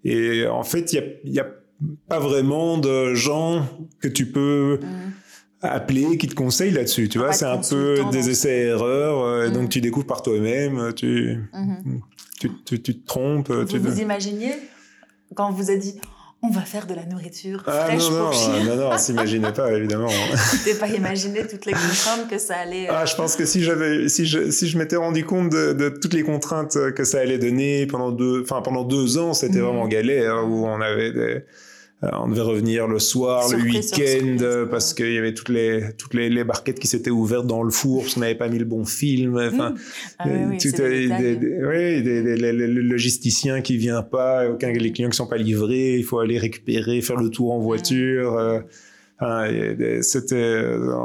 Et 0.05 0.47
en 0.47 0.63
fait, 0.63 0.93
il 0.93 1.31
n'y 1.31 1.39
a, 1.39 1.43
a, 1.43 1.47
pas 2.07 2.19
vraiment 2.19 2.77
de 2.77 3.13
gens 3.13 3.65
que 4.01 4.07
tu 4.07 4.25
peux 4.25 4.79
mmh. 4.81 4.87
appeler 5.61 6.17
qui 6.17 6.27
te 6.27 6.35
conseillent 6.35 6.71
là-dessus. 6.71 7.09
Tu 7.09 7.17
vois, 7.17 7.33
c'est 7.33 7.45
un 7.45 7.57
peu 7.57 7.97
des 8.11 8.29
essais-erreurs. 8.29 9.23
Euh, 9.23 9.49
mmh. 9.49 9.53
Donc, 9.53 9.69
tu 9.69 9.81
découvres 9.81 10.07
par 10.07 10.21
toi-même, 10.21 10.93
tu, 10.93 11.39
tu, 12.39 12.49
tu, 12.65 12.81
tu, 12.81 12.99
te 12.99 13.05
trompes. 13.05 13.51
Vous 13.51 13.65
tu 13.65 13.77
vous 13.77 13.99
imaginez 13.99 14.53
quand 15.35 15.49
on 15.49 15.53
vous 15.53 15.69
a 15.71 15.75
dit 15.75 15.95
on 16.41 16.49
va 16.49 16.61
faire 16.61 16.87
de 16.87 16.93
la 16.93 17.05
nourriture 17.05 17.63
ah, 17.67 17.85
fraîche 17.85 18.09
non, 18.09 18.11
non, 18.11 18.31
pour. 18.31 18.49
Non, 18.63 18.75
non, 18.75 18.89
on 18.93 18.97
s'imaginait 18.97 19.51
pas, 19.51 19.73
évidemment. 19.73 20.07
tu 20.65 20.73
pas 20.75 20.87
imaginé 20.87 21.45
toutes 21.45 21.65
les 21.65 21.73
contraintes 21.73 22.29
que 22.29 22.37
ça 22.37 22.55
allait... 22.55 22.87
Ah, 22.89 23.05
je 23.05 23.15
pense 23.15 23.35
que 23.35 23.45
si 23.45 23.61
j'avais, 23.61 24.07
si 24.07 24.25
je, 24.25 24.49
si 24.49 24.69
je 24.69 24.77
m'étais 24.77 24.95
rendu 24.95 25.25
compte 25.25 25.49
de, 25.49 25.73
de, 25.73 25.89
toutes 25.89 26.13
les 26.13 26.23
contraintes 26.23 26.77
que 26.93 27.03
ça 27.03 27.19
allait 27.19 27.39
donner 27.39 27.87
pendant 27.87 28.11
deux, 28.11 28.41
enfin, 28.43 28.61
pendant 28.61 28.85
deux 28.85 29.17
ans, 29.17 29.33
c'était 29.33 29.59
mmh. 29.59 29.63
vraiment 29.63 29.87
galère, 29.87 30.35
hein, 30.35 30.43
où 30.43 30.65
on 30.65 30.79
avait 30.79 31.11
des, 31.11 31.19
euh, 31.19 31.39
on 32.01 32.29
devait 32.29 32.41
revenir 32.41 32.87
le 32.87 32.97
soir, 32.97 33.47
surprise, 33.47 33.91
le 33.97 33.97
week-end, 33.97 34.67
parce 34.71 34.93
qu'il 34.93 35.11
y 35.11 35.17
avait 35.17 35.33
toutes 35.33 35.49
les 35.49 35.89
toutes 35.97 36.13
les, 36.13 36.29
les 36.29 36.45
barquettes 36.45 36.79
qui 36.79 36.87
s'étaient 36.87 37.09
ouvertes 37.09 37.45
dans 37.45 37.61
le 37.61 37.71
four 37.71 38.03
parce 38.03 38.13
qu'on 38.13 38.21
n'avait 38.21 38.35
pas 38.35 38.47
mis 38.47 38.57
le 38.57 38.65
bon 38.65 38.85
film. 38.85 39.37
Enfin, 39.37 39.71
mmh. 39.71 39.77
ah, 40.19 40.29
le 40.29 42.81
logisticien 42.81 43.61
qui 43.61 43.75
vient 43.75 44.01
pas, 44.01 44.49
aucun 44.49 44.71
les 44.71 44.93
clients 44.93 45.09
qui 45.09 45.17
sont 45.17 45.27
pas 45.27 45.37
livrés, 45.37 45.97
il 45.97 46.05
faut 46.05 46.19
aller 46.19 46.37
récupérer, 46.37 47.01
faire 47.01 47.17
le 47.17 47.29
tour 47.29 47.51
en 47.51 47.59
voiture. 47.59 48.33
Mmh. 48.33 48.63
Euh, 49.21 50.01
c'était 50.01 50.35
euh, 50.35 50.95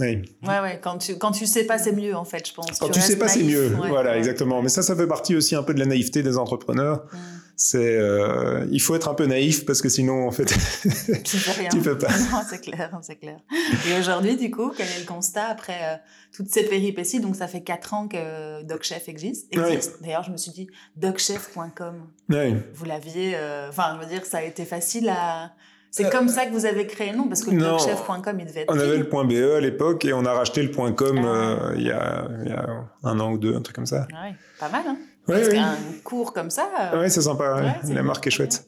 oui. 0.00 0.22
ouais 0.42 0.60
ouais 0.62 0.80
quand 0.82 0.96
tu 0.96 1.18
quand 1.18 1.32
tu 1.32 1.44
sais 1.44 1.64
pas 1.64 1.76
c'est 1.76 1.92
mieux 1.92 2.16
en 2.16 2.24
fait 2.24 2.48
je 2.48 2.54
pense 2.54 2.78
quand 2.78 2.86
tu, 2.86 2.92
tu 2.92 3.00
sais 3.00 3.18
pas 3.18 3.28
c'est 3.28 3.42
mieux 3.42 3.74
ouais, 3.74 3.88
voilà 3.88 4.12
ouais. 4.12 4.16
exactement 4.16 4.62
mais 4.62 4.70
ça 4.70 4.80
ça 4.80 4.96
fait 4.96 5.06
partie 5.06 5.36
aussi 5.36 5.54
un 5.54 5.62
peu 5.62 5.74
de 5.74 5.78
la 5.78 5.84
naïveté 5.84 6.22
des 6.22 6.38
entrepreneurs 6.38 7.04
mmh 7.12 7.37
c'est 7.60 7.98
euh, 7.98 8.68
il 8.70 8.80
faut 8.80 8.94
être 8.94 9.08
un 9.08 9.14
peu 9.14 9.26
naïf 9.26 9.66
parce 9.66 9.82
que 9.82 9.88
sinon 9.88 10.28
en 10.28 10.30
fait 10.30 10.44
tu 11.24 11.36
peux 11.38 11.50
rien. 11.58 11.68
tu 11.68 11.80
peux 11.80 11.98
pas. 11.98 12.06
Non, 12.08 12.42
c'est 12.48 12.60
clair, 12.60 12.96
c'est 13.02 13.16
clair. 13.16 13.40
Et 13.88 13.98
aujourd'hui, 13.98 14.36
du 14.36 14.52
coup, 14.52 14.70
quel 14.74 14.86
est 14.86 15.00
le 15.00 15.06
constat 15.06 15.48
après 15.48 15.78
euh, 15.82 15.96
toutes 16.32 16.50
ces 16.50 16.62
péripéties? 16.62 17.18
Donc, 17.18 17.34
ça 17.34 17.48
fait 17.48 17.62
quatre 17.62 17.94
ans 17.94 18.06
que 18.06 18.62
DocChef 18.62 19.08
existe. 19.08 19.52
existe. 19.52 20.00
D'ailleurs, 20.00 20.22
je 20.22 20.30
me 20.30 20.36
suis 20.36 20.52
dit 20.52 20.68
docchef.com. 20.96 22.06
Oui. 22.28 22.54
Vous 22.74 22.84
l'aviez, 22.84 23.32
euh, 23.34 23.70
enfin, 23.70 23.96
je 23.96 24.06
veux 24.06 24.10
dire, 24.10 24.24
ça 24.24 24.38
a 24.38 24.42
été 24.42 24.64
facile 24.64 25.08
à. 25.08 25.52
C'est 25.90 26.10
comme 26.10 26.28
ça 26.28 26.46
que 26.46 26.52
vous 26.52 26.64
avez 26.64 26.86
créé 26.86 27.10
le 27.10 27.16
nom? 27.16 27.26
Parce 27.26 27.42
que 27.42 27.50
docchef.com, 27.50 28.38
il 28.38 28.46
devait 28.46 28.60
être. 28.60 28.72
On 28.72 28.78
avait 28.78 28.98
le 28.98 29.04
.be 29.04 29.56
à 29.56 29.60
l'époque 29.60 30.04
et 30.04 30.12
on 30.12 30.24
a 30.24 30.32
racheté 30.32 30.62
le 30.62 30.68
.com 30.68 31.18
ah. 31.24 31.72
il, 31.74 31.82
y 31.82 31.90
a, 31.90 32.28
il, 32.44 32.50
y 32.50 32.52
a, 32.52 32.84
un 33.02 33.18
an 33.18 33.32
ou 33.32 33.38
deux, 33.38 33.56
un 33.56 33.62
truc 33.62 33.74
comme 33.74 33.86
ça. 33.86 34.06
Ouais, 34.12 34.34
pas 34.60 34.68
mal, 34.68 34.82
hein 34.86 34.96
parce 35.28 35.48
qu'un 35.50 35.76
cours 36.04 36.32
comme 36.32 36.50
ça. 36.50 36.68
Euh, 36.94 37.02
oui, 37.02 37.10
c'est 37.10 37.22
sympa. 37.22 37.76
la 37.86 38.02
marque 38.02 38.26
est 38.26 38.30
chouette. 38.30 38.64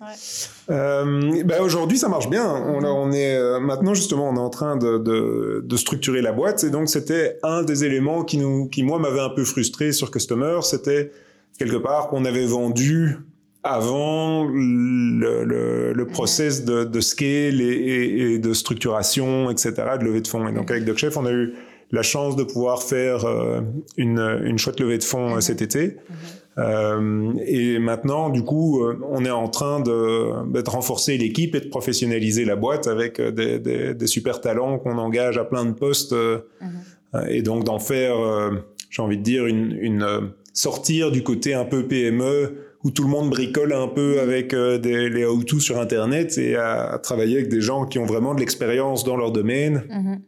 Euh, 0.70 1.42
bah, 1.44 1.62
aujourd'hui, 1.62 1.98
ça 1.98 2.08
marche 2.08 2.28
bien. 2.28 2.46
On, 2.46 2.84
on 2.84 3.12
est 3.12 3.34
euh, 3.34 3.60
maintenant 3.60 3.94
justement, 3.94 4.28
on 4.28 4.36
est 4.36 4.40
en 4.40 4.50
train 4.50 4.76
de, 4.76 4.98
de, 4.98 5.62
de, 5.64 5.76
structurer 5.76 6.20
la 6.20 6.32
boîte. 6.32 6.64
Et 6.64 6.70
donc, 6.70 6.88
c'était 6.88 7.38
un 7.42 7.62
des 7.62 7.84
éléments 7.84 8.24
qui 8.24 8.36
nous, 8.36 8.66
qui 8.68 8.82
moi 8.82 8.98
m'avait 8.98 9.20
un 9.20 9.30
peu 9.30 9.44
frustré 9.44 9.92
sur 9.92 10.10
Customer. 10.10 10.58
C'était 10.62 11.12
quelque 11.58 11.76
part 11.76 12.08
qu'on 12.08 12.24
avait 12.24 12.46
vendu 12.46 13.16
avant 13.62 14.44
le, 14.44 15.44
le, 15.44 15.92
le 15.92 16.06
process 16.06 16.64
de, 16.64 16.84
de 16.84 17.00
scale 17.00 17.60
et, 17.60 18.34
et, 18.34 18.38
de 18.38 18.52
structuration, 18.52 19.50
etc., 19.50 19.72
de 19.98 20.04
levée 20.04 20.20
de 20.20 20.28
fonds. 20.28 20.46
Et 20.48 20.52
donc, 20.52 20.70
avec 20.70 20.84
DocChef, 20.84 21.16
on 21.16 21.26
a 21.26 21.32
eu 21.32 21.54
la 21.90 22.02
chance 22.02 22.36
de 22.36 22.44
pouvoir 22.44 22.82
faire 22.82 23.26
une, 23.96 24.40
une 24.44 24.58
chouette 24.58 24.78
levée 24.78 24.96
de 24.98 25.04
fonds 25.04 25.40
cet 25.40 25.60
été. 25.60 25.96
Euh, 26.60 27.32
et 27.46 27.78
maintenant, 27.78 28.28
du 28.28 28.42
coup, 28.42 28.84
euh, 28.84 28.98
on 29.08 29.24
est 29.24 29.30
en 29.30 29.48
train 29.48 29.80
de, 29.80 30.50
de 30.50 30.70
renforcer 30.70 31.16
l'équipe 31.16 31.54
et 31.54 31.60
de 31.60 31.68
professionnaliser 31.68 32.44
la 32.44 32.56
boîte 32.56 32.86
avec 32.86 33.18
euh, 33.18 33.30
des, 33.30 33.58
des, 33.58 33.94
des 33.94 34.06
super 34.06 34.40
talents 34.40 34.78
qu'on 34.78 34.98
engage 34.98 35.38
à 35.38 35.44
plein 35.44 35.64
de 35.64 35.72
postes 35.72 36.12
mhm. 36.12 37.26
et 37.28 37.42
donc 37.42 37.64
d'en 37.64 37.78
faire, 37.78 38.16
j'ai 38.90 39.02
envie 39.02 39.18
de 39.18 39.22
dire, 39.22 39.46
une, 39.46 39.76
une 39.80 40.30
sortir 40.52 41.10
du 41.10 41.22
côté 41.22 41.54
un 41.54 41.64
peu 41.64 41.86
PME 41.86 42.56
où 42.82 42.90
tout 42.90 43.02
le 43.02 43.08
monde 43.08 43.30
bricole 43.30 43.72
un 43.72 43.88
peu 43.88 44.20
avec 44.20 44.54
des, 44.54 45.08
les 45.08 45.24
how-to 45.24 45.60
sur 45.60 45.78
Internet 45.78 46.36
et 46.38 46.56
à, 46.56 46.98
travailler 47.02 47.36
avec 47.36 47.48
des 47.48 47.60
gens 47.60 47.86
qui 47.86 47.98
ont 47.98 48.06
vraiment 48.06 48.34
de 48.34 48.40
l'expérience 48.40 49.04
dans 49.04 49.16
leur 49.16 49.32
domaine. 49.32 49.84
Mhm 49.88 50.20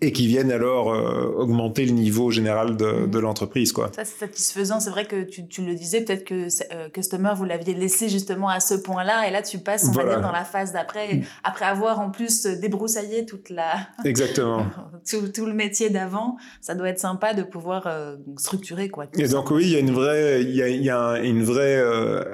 et 0.00 0.12
qui 0.12 0.26
viennent 0.26 0.52
alors 0.52 0.92
euh, 0.92 1.32
augmenter 1.36 1.86
le 1.86 1.92
niveau 1.92 2.30
général 2.30 2.76
de, 2.76 2.84
mhm. 2.84 3.10
de 3.10 3.18
l'entreprise 3.18 3.72
quoi. 3.72 3.90
Ça 3.94 4.04
c'est 4.04 4.18
satisfaisant, 4.18 4.80
c'est 4.80 4.90
vrai 4.90 5.06
que 5.06 5.22
tu, 5.22 5.46
tu 5.46 5.62
le 5.64 5.74
disais 5.74 6.02
peut-être 6.02 6.24
que 6.24 6.48
euh, 6.72 6.88
customer 6.90 7.32
vous 7.36 7.44
l'aviez 7.44 7.74
laissé 7.74 8.08
justement 8.08 8.48
à 8.48 8.60
ce 8.60 8.74
point-là 8.74 9.28
et 9.28 9.30
là 9.30 9.42
tu 9.42 9.58
passes 9.58 9.86
on 9.88 9.92
va 9.92 10.04
dire 10.04 10.20
dans 10.20 10.32
la 10.32 10.44
phase 10.44 10.72
d'après 10.72 11.14
mm. 11.14 11.22
après 11.44 11.64
avoir 11.64 12.00
en 12.00 12.10
plus 12.10 12.46
débroussaillé 12.46 13.24
toute 13.26 13.50
la 13.50 13.76
Exactement. 14.04 14.66
tout, 15.08 15.28
tout, 15.28 15.46
le 15.46 15.54
métier 15.54 15.90
d'avant, 15.90 16.36
ça 16.60 16.74
doit 16.74 16.88
être 16.88 16.98
sympa 16.98 17.34
de 17.34 17.42
pouvoir 17.42 17.86
euh, 17.86 18.16
structurer 18.36 18.88
quoi. 18.88 19.06
Et 19.16 19.28
donc 19.28 19.50
oui, 19.50 19.64
il 19.64 19.70
y 19.70 19.76
a 19.76 19.80
une 19.80 19.92
vraie 19.92 20.42
il 20.42 20.54
y 20.54 20.62
a, 20.62 20.68
il 20.68 20.82
y 20.82 20.90
a 20.90 21.18
une 21.18 21.42
vraie 21.42 21.82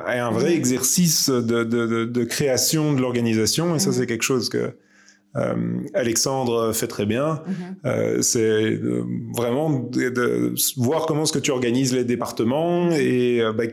un 0.06 0.30
vrai 0.30 0.50
mm. 0.50 0.54
exercice 0.54 1.30
de, 1.30 1.64
de, 1.64 2.04
de, 2.04 2.24
création 2.24 2.92
de 2.92 3.00
l'organisation 3.00 3.74
et 3.74 3.78
ça 3.78 3.90
mm. 3.90 3.92
c'est 3.92 4.06
quelque 4.06 4.22
chose 4.22 4.48
que 4.48 4.74
euh, 5.36 5.80
Alexandre 5.94 6.72
fait 6.72 6.86
très 6.86 7.06
bien. 7.06 7.42
Mhm. 7.46 7.54
euh, 7.86 8.22
c'est 8.22 8.40
euh, 8.40 9.04
vraiment 9.34 9.70
de, 9.70 10.54
voir 10.76 11.06
comment 11.06 11.22
est-ce 11.22 11.32
que 11.32 11.38
tu 11.38 11.50
organises 11.50 11.94
les 11.94 12.04
départements 12.04 12.90
et 12.90 13.42
bah, 13.56 13.64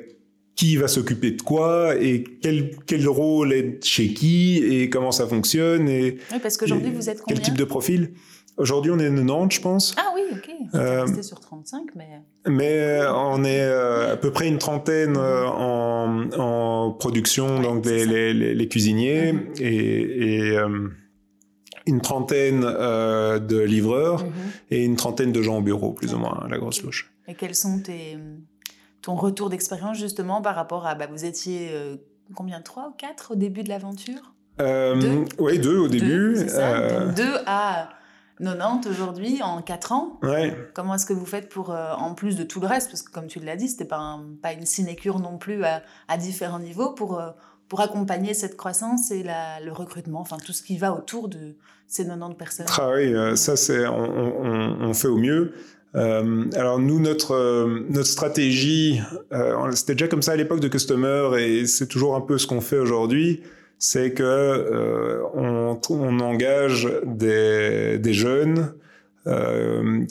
qui 0.56 0.78
va 0.78 0.88
s'occuper 0.88 1.32
de 1.32 1.42
quoi 1.42 1.96
et 1.96 2.24
quel, 2.42 2.72
quel 2.86 3.08
rôle 3.08 3.54
est 3.54 3.84
chez 3.84 4.14
qui 4.14 4.58
et 4.58 4.90
comment 4.90 5.12
ça 5.12 5.26
fonctionne 5.26 5.88
et 5.88 6.18
oui, 6.32 6.40
parce 6.42 6.58
qu'aujourd'hui 6.58 6.92
vous 6.92 7.10
êtes 7.10 7.22
combien 7.22 7.36
quel 7.36 7.44
type 7.44 7.58
de 7.58 7.64
profil? 7.64 8.12
Aujourd'hui, 8.58 8.92
on 8.92 9.00
est 9.00 9.10
90, 9.10 9.56
je 9.56 9.62
pense. 9.62 9.96
Ah 9.98 10.12
oui, 10.14 10.22
ok. 10.34 10.50
Euh, 10.76 11.04
resté 11.04 11.24
sur 11.24 11.40
35, 11.40 11.84
mais... 11.96 12.10
Mais 12.46 13.00
on 13.08 13.46
est 13.46 13.62
à 13.62 14.18
peu 14.18 14.32
près 14.32 14.50
une 14.50 14.58
trentaine 14.58 15.16
en, 15.16 16.30
en 16.38 16.92
production, 16.92 17.62
donc 17.62 17.86
les, 17.86 18.06
les, 18.06 18.34
les, 18.34 18.68
cuisiniers. 18.68 19.32
Mhm. 19.32 19.54
Et, 19.62 20.50
et 20.50 20.58
une 21.90 22.02
trentaine 22.02 22.64
euh, 22.64 23.40
de 23.40 23.60
livreurs 23.60 24.24
mhm. 24.24 24.32
et 24.70 24.86
une 24.86 24.96
trentaine 24.96 25.32
de 25.32 25.42
gens 25.42 25.58
au 25.58 25.62
bureau, 25.62 25.92
plus 25.92 26.14
ou 26.14 26.18
moins, 26.18 26.46
la 26.50 26.58
grosse 26.58 26.84
louche. 26.84 27.12
Et 27.28 27.34
quels 27.34 27.56
sont 27.56 27.80
tes, 27.80 28.18
ton 29.02 29.16
retour 29.16 29.50
d'expérience 29.50 29.98
justement 29.98 30.42
par 30.42 30.56
rapport 30.56 30.86
à, 30.86 30.96
bah, 30.96 31.08
vous 31.12 31.26
étiez 31.26 31.70
euh, 31.72 31.98
combien, 32.36 32.62
trois 32.62 32.90
ou 32.90 32.92
quatre 32.92 33.32
au 33.32 33.36
début 33.36 33.64
de 33.64 33.70
l'aventure? 33.70 34.34
Euh, 34.62 35.26
Oui, 35.40 35.58
deux 35.60 35.78
au 35.78 35.88
début. 35.88 36.36
Deux, 36.36 36.48
ça, 36.48 37.08
deux 37.08 37.36
à 37.46 37.90
90 38.42 38.90
aujourd'hui 38.90 39.42
en 39.42 39.62
quatre 39.62 39.92
ans? 39.92 40.20
Ouais. 40.22 40.56
Comment 40.74 40.96
est-ce 40.96 41.06
que 41.06 41.14
vous 41.14 41.26
faites 41.26 41.50
pour, 41.50 41.72
en 41.72 42.14
plus 42.14 42.36
de 42.36 42.44
tout 42.44 42.60
le 42.60 42.68
reste, 42.68 42.90
parce 42.90 43.02
que 43.02 43.12
comme 43.12 43.28
tu 43.28 43.40
l'as 43.40 43.56
dit, 43.56 43.68
c'était 43.68 43.86
pas, 43.86 44.20
pas 44.42 44.54
une 44.54 44.66
sinécure 44.66 45.20
non 45.20 45.38
plus 45.38 45.64
à, 45.64 45.82
à 46.08 46.18
différents 46.18 46.60
niveaux 46.60 46.92
pour 46.92 47.22
pour 47.70 47.82
accompagner 47.82 48.34
cette 48.34 48.58
croissance 48.58 49.12
et 49.12 49.24
la, 49.24 49.60
le 49.62 49.72
recrutement, 49.72 50.20
enfin 50.20 50.38
tout 50.44 50.52
ce 50.54 50.64
qui 50.64 50.78
va 50.78 50.94
autour 50.94 51.30
de 51.30 51.56
ces 51.88 52.06
90 52.06 52.36
personnes 52.36 52.66
Ah 52.78 52.90
oui, 52.96 53.14
euh, 53.14 53.36
ça 53.36 53.56
c'est 53.56 53.88
on, 53.88 54.44
on, 54.44 54.82
on, 54.82 54.94
fait 54.94 55.08
au 55.08 55.18
mieux. 55.18 55.54
Euh, 55.96 56.46
alors 56.56 56.80
nous, 56.80 57.00
notre 57.00 57.34
euh, 57.34 57.86
notre 57.90 58.08
stratégie, 58.08 59.02
euh, 59.34 59.72
c'était 59.72 59.94
déjà 59.94 60.08
comme 60.08 60.22
ça 60.22 60.34
à 60.34 60.36
l'époque 60.36 60.60
de 60.60 60.68
Customer 60.68 61.30
et 61.40 61.66
c'est 61.68 61.88
toujours 61.88 62.16
un 62.16 62.22
peu 62.22 62.38
ce 62.38 62.48
qu'on 62.48 62.62
fait 62.62 62.78
aujourd'hui, 62.78 63.42
c'est 63.78 64.14
que 64.14 65.22
on, 65.36 65.80
on, 65.90 66.20
engage 66.20 66.90
des, 67.06 67.98
des 67.98 68.14
jeunes 68.14 68.74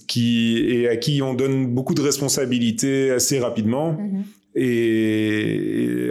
qui 0.06 0.58
et 0.68 0.88
à 0.88 0.96
qui 0.96 1.22
on 1.22 1.34
donne 1.34 1.66
beaucoup 1.66 1.94
de 1.94 2.02
responsabilités 2.02 3.10
assez 3.10 3.40
rapidement. 3.40 3.92
Mm-hmm 3.94 4.37
et, 4.58 6.10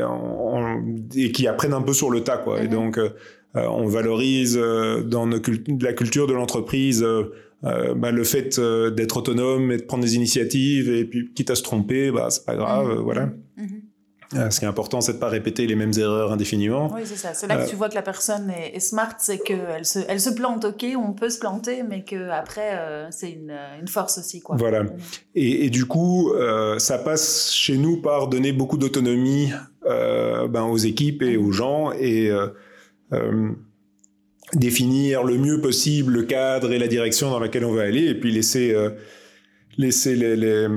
et, 1.16 1.32
qui 1.32 1.48
apprennent 1.48 1.74
un 1.74 1.82
peu 1.82 1.94
sur 1.94 2.10
le 2.10 2.22
tas 2.22 2.38
quoi. 2.38 2.62
Et 2.62 2.66
mhm. 2.66 2.70
donc 2.70 2.98
euh, 2.98 3.10
on 3.54 3.88
valorise 3.88 4.58
euh, 4.62 5.04
dans 5.04 5.26
nos 5.26 5.40
la 5.82 5.94
culture 5.94 6.28
de 6.28 6.34
l'entreprise 6.34 7.04
euh, 7.04 7.94
bah, 7.96 8.12
le 8.12 8.24
fait 8.24 8.60
d'être 8.60 9.18
autonome 9.18 9.72
et 9.72 9.78
de 9.78 9.84
prendre 9.84 10.04
des 10.04 10.16
initiatives 10.16 10.90
et 10.92 11.06
puis 11.06 11.32
quitte 11.34 11.50
à 11.50 11.56
se 11.56 11.64
tromper, 11.64 12.12
bah 12.12 12.28
c'est 12.30 12.46
pas 12.46 12.56
grave, 12.56 12.88
mhm. 12.88 13.04
voilà. 13.04 13.26
Mhm. 13.58 13.82
Euh, 14.36 14.50
ce 14.50 14.60
qui 14.60 14.66
est 14.66 14.68
important, 14.68 15.00
c'est 15.00 15.14
de 15.14 15.18
pas 15.20 15.30
répéter 15.30 15.68
les 15.68 15.76
mêmes 15.76 15.94
erreurs 15.98 16.34
indéfiniment. 16.34 16.92
Oui, 16.94 17.02
c'est 17.06 17.16
ça. 17.16 17.34
C'est 17.34 17.48
là 17.48 17.58
que 17.58 17.62
euh, 17.62 17.68
tu 17.68 17.76
vois 17.76 17.88
que 17.88 17.96
la 17.96 18.02
personne 18.02 18.50
est, 18.50 18.80
smart, 18.80 19.16
c'est 19.20 19.38
qu'elle 19.38 19.86
se, 19.86 20.00
elle 20.08 20.20
se 20.20 20.30
plante, 20.30 20.66
ok, 20.66 20.86
on 20.98 21.14
peut 21.14 21.30
se 21.30 21.40
planter, 21.40 21.84
mais 21.84 22.04
que 22.04 22.30
après 22.30 22.72
euh, 22.74 23.08
c'est 23.10 23.32
une, 23.32 23.58
une, 23.80 23.88
force 23.88 24.18
aussi, 24.18 24.42
quoi. 24.42 24.58
Voilà. 24.58 24.84
Et, 25.34 25.66
et 25.66 25.70
du 25.70 25.86
coup, 25.86 26.34
ça 26.78 26.98
passe 26.98 27.52
chez 27.54 27.78
nous 27.78 28.02
par 28.02 28.28
donner 28.28 28.52
beaucoup 28.52 28.78
d'autonomie 28.78 29.52
ben, 29.86 30.64
aux 30.64 30.78
équipes 30.78 31.22
et 31.22 31.38
aux 31.38 31.52
gens 31.52 31.94
et 31.94 32.30
définir 34.54 35.24
le 35.24 35.38
mieux 35.38 35.62
possible 35.62 36.14
le 36.14 36.24
cadre 36.24 36.72
et 36.74 36.80
la 36.80 36.88
direction 36.88 37.30
dans 37.30 37.40
laquelle 37.40 37.66
on 37.66 37.74
va 37.74 37.84
aller, 37.84 38.08
et 38.08 38.16
puis 38.16 38.32
laisser 38.32 38.76
laisser 39.78 40.16
les, 40.16 40.36
les 40.36 40.68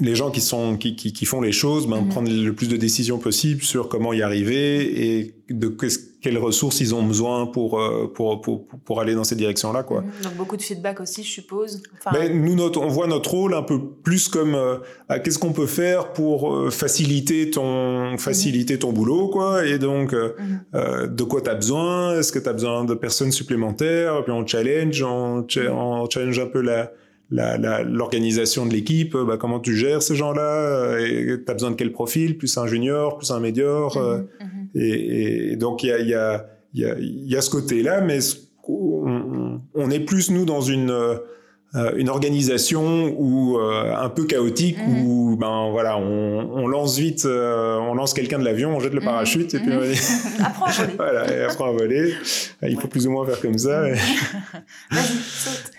les 0.00 0.14
gens 0.14 0.30
qui 0.30 0.40
sont 0.40 0.76
qui, 0.76 0.96
qui, 0.96 1.12
qui 1.12 1.24
font 1.26 1.40
les 1.40 1.52
choses, 1.52 1.86
ben, 1.86 2.00
mhm. 2.00 2.08
prendre 2.08 2.30
le 2.30 2.52
plus 2.52 2.68
de 2.68 2.76
décisions 2.76 3.18
possible 3.18 3.62
sur 3.62 3.88
comment 3.88 4.12
y 4.12 4.22
arriver 4.22 5.18
et 5.18 5.34
de 5.50 5.76
quelles 6.22 6.38
ressources 6.38 6.80
ils 6.80 6.94
ont 6.94 7.02
besoin 7.02 7.46
pour 7.46 7.80
euh, 7.80 8.10
pour, 8.14 8.40
pour, 8.40 8.66
pour 8.66 9.00
aller 9.00 9.14
dans 9.14 9.24
cette 9.24 9.38
direction-là, 9.38 9.82
quoi. 9.82 10.02
Mhm. 10.02 10.10
Donc 10.22 10.34
beaucoup 10.36 10.56
de 10.56 10.62
feedback 10.62 11.00
aussi, 11.00 11.22
je 11.22 11.30
suppose. 11.30 11.82
Enfin... 11.98 12.10
Ben, 12.12 12.44
nous, 12.44 12.54
notre, 12.54 12.80
on 12.80 12.88
voit 12.88 13.06
notre 13.06 13.30
rôle 13.30 13.54
un 13.54 13.62
peu 13.62 13.80
plus 13.80 14.28
comme 14.28 14.54
euh, 14.54 14.78
qu'est-ce 15.22 15.38
qu'on 15.38 15.52
peut 15.52 15.66
faire 15.66 16.12
pour 16.12 16.54
euh, 16.54 16.70
faciliter 16.70 17.50
ton 17.50 18.16
faciliter 18.18 18.78
ton 18.78 18.92
boulot, 18.92 19.28
quoi. 19.28 19.66
Et 19.66 19.78
donc, 19.78 20.14
euh, 20.14 20.34
mhm. 20.38 20.60
euh, 20.74 21.06
de 21.06 21.22
quoi 21.24 21.40
tu 21.40 21.50
as 21.50 21.54
besoin? 21.54 22.18
Est-ce 22.18 22.32
que 22.32 22.38
tu 22.38 22.48
as 22.48 22.52
besoin 22.52 22.84
de 22.84 22.94
personnes 22.94 23.32
supplémentaires? 23.32 24.22
Puis 24.24 24.32
on 24.32 24.46
challenge, 24.46 25.02
on, 25.02 25.46
on 25.70 26.10
challenge 26.10 26.38
un 26.38 26.46
peu 26.46 26.60
la 26.60 26.92
l'organisation 27.30 28.66
de 28.66 28.72
l'équipe, 28.72 29.16
bah, 29.16 29.36
comment 29.38 29.60
tu 29.60 29.76
gères 29.76 30.02
ces 30.02 30.16
gens-là, 30.16 30.96
tu 30.98 31.44
as 31.46 31.52
besoin 31.52 31.70
de 31.70 31.76
quel 31.76 31.92
profil, 31.92 32.36
plus 32.36 32.56
un 32.58 32.66
junior, 32.66 33.18
plus 33.18 33.30
un 33.30 33.40
médior. 33.40 33.96
Euh, 33.96 34.18
mhm. 34.18 34.68
et, 34.74 35.52
et, 35.52 35.56
donc 35.56 35.82
il 35.82 35.88
y 35.88 35.92
a, 35.92 35.98
y, 36.00 36.14
a, 36.14 36.46
y, 36.74 36.84
a, 36.84 36.96
y 36.98 37.36
a 37.36 37.40
ce 37.40 37.50
côté-là, 37.50 38.00
mais 38.00 38.18
on, 38.68 39.60
on, 39.74 39.90
est 39.90 40.00
plus 40.00 40.30
nous 40.30 40.44
dans 40.44 40.60
une 40.60 40.90
euh, 40.90 41.16
une 41.72 42.08
organisation 42.08 43.14
ou 43.16 43.56
euh, 43.58 43.94
un 43.96 44.08
peu 44.08 44.24
chaotique 44.24 44.78
mhm. 44.78 45.06
où 45.06 45.36
ben 45.36 45.70
voilà 45.70 45.98
on, 45.98 46.50
on 46.52 46.66
lance 46.66 46.98
vite 46.98 47.26
euh, 47.26 47.78
on 47.78 47.94
lance 47.94 48.12
quelqu'un 48.12 48.40
de 48.40 48.44
l'avion 48.44 48.74
on 48.74 48.80
jette 48.80 48.92
le 48.92 48.98
mhm. 48.98 49.06
parachute 49.06 49.54
et 49.54 49.60
puis 49.60 49.70
on 49.70 49.80
apprends 50.44 50.66
à 50.66 50.72
voler. 50.72 50.94
Voilà 50.96 51.32
et 51.32 51.44
apprends 51.44 51.68
à 51.68 51.72
voler. 51.72 52.12
Il 52.62 52.80
faut 52.80 52.88
plus 52.88 53.06
ou 53.06 53.12
moins 53.12 53.24
faire 53.24 53.40
comme 53.40 53.58
ça. 53.58 53.88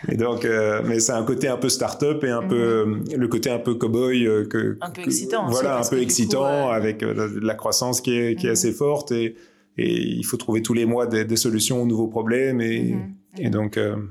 Et, 0.07 0.13
et 0.13 0.17
donc 0.17 0.47
mais 0.85 0.99
c'est 0.99 1.11
un 1.11 1.23
côté 1.23 1.47
un 1.47 1.57
peu 1.57 1.69
start-up 1.69 2.23
et 2.23 2.29
un 2.29 2.41
peu 2.41 2.85
mhm. 2.85 3.03
le 3.17 3.27
côté 3.27 3.49
un 3.49 3.59
peu 3.59 3.75
cowboy 3.75 4.23
que 4.49 4.77
un 4.81 4.89
peu 4.89 5.01
excitant 5.01 5.47
voilà 5.47 5.79
un 5.79 5.87
peu 5.87 6.01
excitant 6.01 6.69
avec 6.69 7.03
la, 7.03 7.55
croissance 7.55 8.01
qui 8.01 8.17
est 8.17 8.35
qui 8.35 8.47
est 8.47 8.51
assez 8.51 8.71
forte 8.71 9.11
et 9.11 9.35
et 9.77 9.93
il 9.93 10.23
faut 10.23 10.37
trouver 10.37 10.61
tous 10.61 10.73
les 10.73 10.85
mois 10.85 11.05
des, 11.05 11.25
des 11.25 11.35
solutions 11.35 11.81
aux 11.81 11.85
nouveaux 11.85 12.07
problèmes 12.07 12.61
et 12.61 12.95
et 13.37 13.49
donc 13.49 13.77
Cool, 13.77 14.09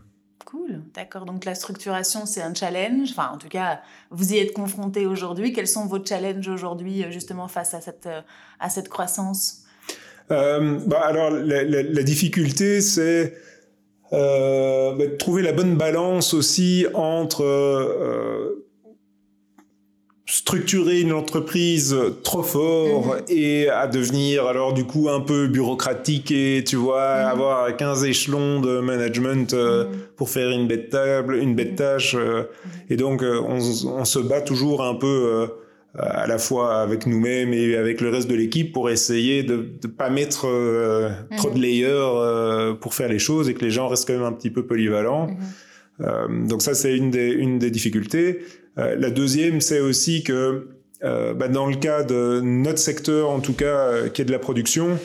d'accord. 0.94 1.24
Donc 1.24 1.44
la 1.44 1.54
structuration, 1.54 2.26
c'est 2.26 2.42
un 2.42 2.54
challenge. 2.54 3.10
Enfin, 3.10 3.30
en 3.32 3.38
tout 3.38 3.48
cas, 3.48 3.80
vous 4.10 4.32
y 4.32 4.38
êtes 4.38 4.52
confronté 4.52 5.06
aujourd'hui. 5.06 5.52
Quels 5.52 5.68
sont 5.68 5.86
vos 5.86 6.04
challenges 6.04 6.48
aujourd'hui, 6.48 7.04
euh, 7.04 7.10
justement, 7.10 7.48
face 7.48 7.74
à 7.74 7.80
cette, 7.80 8.06
euh, 8.06 8.20
à 8.58 8.70
cette 8.70 8.88
croissance? 8.88 9.64
Euh, 10.30 10.78
bah, 10.86 11.00
Alors, 11.04 11.30
la, 11.30 12.02
difficulté, 12.02 12.80
c'est 12.80 13.34
euh, 14.12 14.94
bah, 14.94 15.04
trouver 15.18 15.42
la 15.42 15.52
bonne 15.52 15.76
balance 15.76 16.34
aussi 16.34 16.86
entre 16.94 18.59
structurer 20.30 21.00
une 21.00 21.12
entreprise 21.12 21.96
trop 22.22 22.44
fort 22.44 23.06
mhm. 23.06 23.22
et 23.28 23.68
à 23.68 23.88
devenir 23.88 24.46
alors 24.46 24.72
du 24.72 24.84
coup 24.84 25.08
un 25.08 25.20
peu 25.20 25.48
bureaucratique 25.48 26.30
et 26.30 26.62
tu 26.64 26.76
vois 26.76 27.16
mhm. 27.16 27.26
avoir 27.26 27.76
15 27.76 28.04
échelons 28.04 28.60
de 28.60 28.78
management 28.78 29.52
euh, 29.54 29.86
mhm. 29.86 29.90
pour 30.14 30.30
faire 30.30 30.50
une 30.50 30.68
bête 30.68 30.90
table 30.90 31.34
une 31.34 31.56
bête 31.56 31.74
tâche 31.74 32.14
euh, 32.16 32.44
et 32.88 32.96
donc 32.96 33.24
euh, 33.24 33.40
on, 33.40 33.58
on, 33.88 34.04
se 34.04 34.20
bat 34.20 34.40
toujours 34.40 34.84
un 34.84 34.94
peu 34.94 35.48
à 35.98 36.28
la 36.28 36.38
fois 36.38 36.76
avec 36.76 37.06
nous-mêmes 37.06 37.52
et 37.52 37.74
avec 37.74 38.00
le 38.00 38.10
reste 38.10 38.30
de 38.30 38.36
l'équipe 38.36 38.72
pour 38.72 38.88
essayer 38.88 39.42
de 39.42 39.68
ne 39.82 39.88
pas 39.88 40.10
mettre 40.10 40.46
trop 41.36 41.50
de 41.50 41.58
layers 41.58 42.76
pour 42.80 42.94
faire 42.94 43.08
les 43.08 43.18
choses 43.18 43.48
et 43.48 43.54
que 43.54 43.64
les 43.64 43.72
gens 43.72 43.88
restent 43.88 44.06
quand 44.06 44.14
même 44.14 44.22
un 44.22 44.32
petit 44.32 44.50
peu 44.50 44.64
polyvalents 44.64 45.30
donc 45.98 46.62
ça 46.62 46.74
c'est 46.74 46.96
une 46.96 47.10
des, 47.10 47.30
une 47.30 47.58
des 47.58 47.72
difficultés 47.72 48.40
euh, 48.78 48.96
la 48.96 49.10
deuxième, 49.10 49.60
c'est 49.60 49.80
aussi 49.80 50.22
que 50.22 50.68
euh, 51.02 51.34
bah, 51.34 51.48
dans 51.48 51.66
le 51.66 51.76
cas 51.76 52.02
de 52.02 52.40
notre 52.42 52.78
secteur, 52.78 53.30
en 53.30 53.40
tout 53.40 53.54
cas, 53.54 53.64
euh, 53.64 54.08
qui 54.08 54.22
est 54.22 54.24
de 54.24 54.32
la 54.32 54.38
production, 54.38 54.98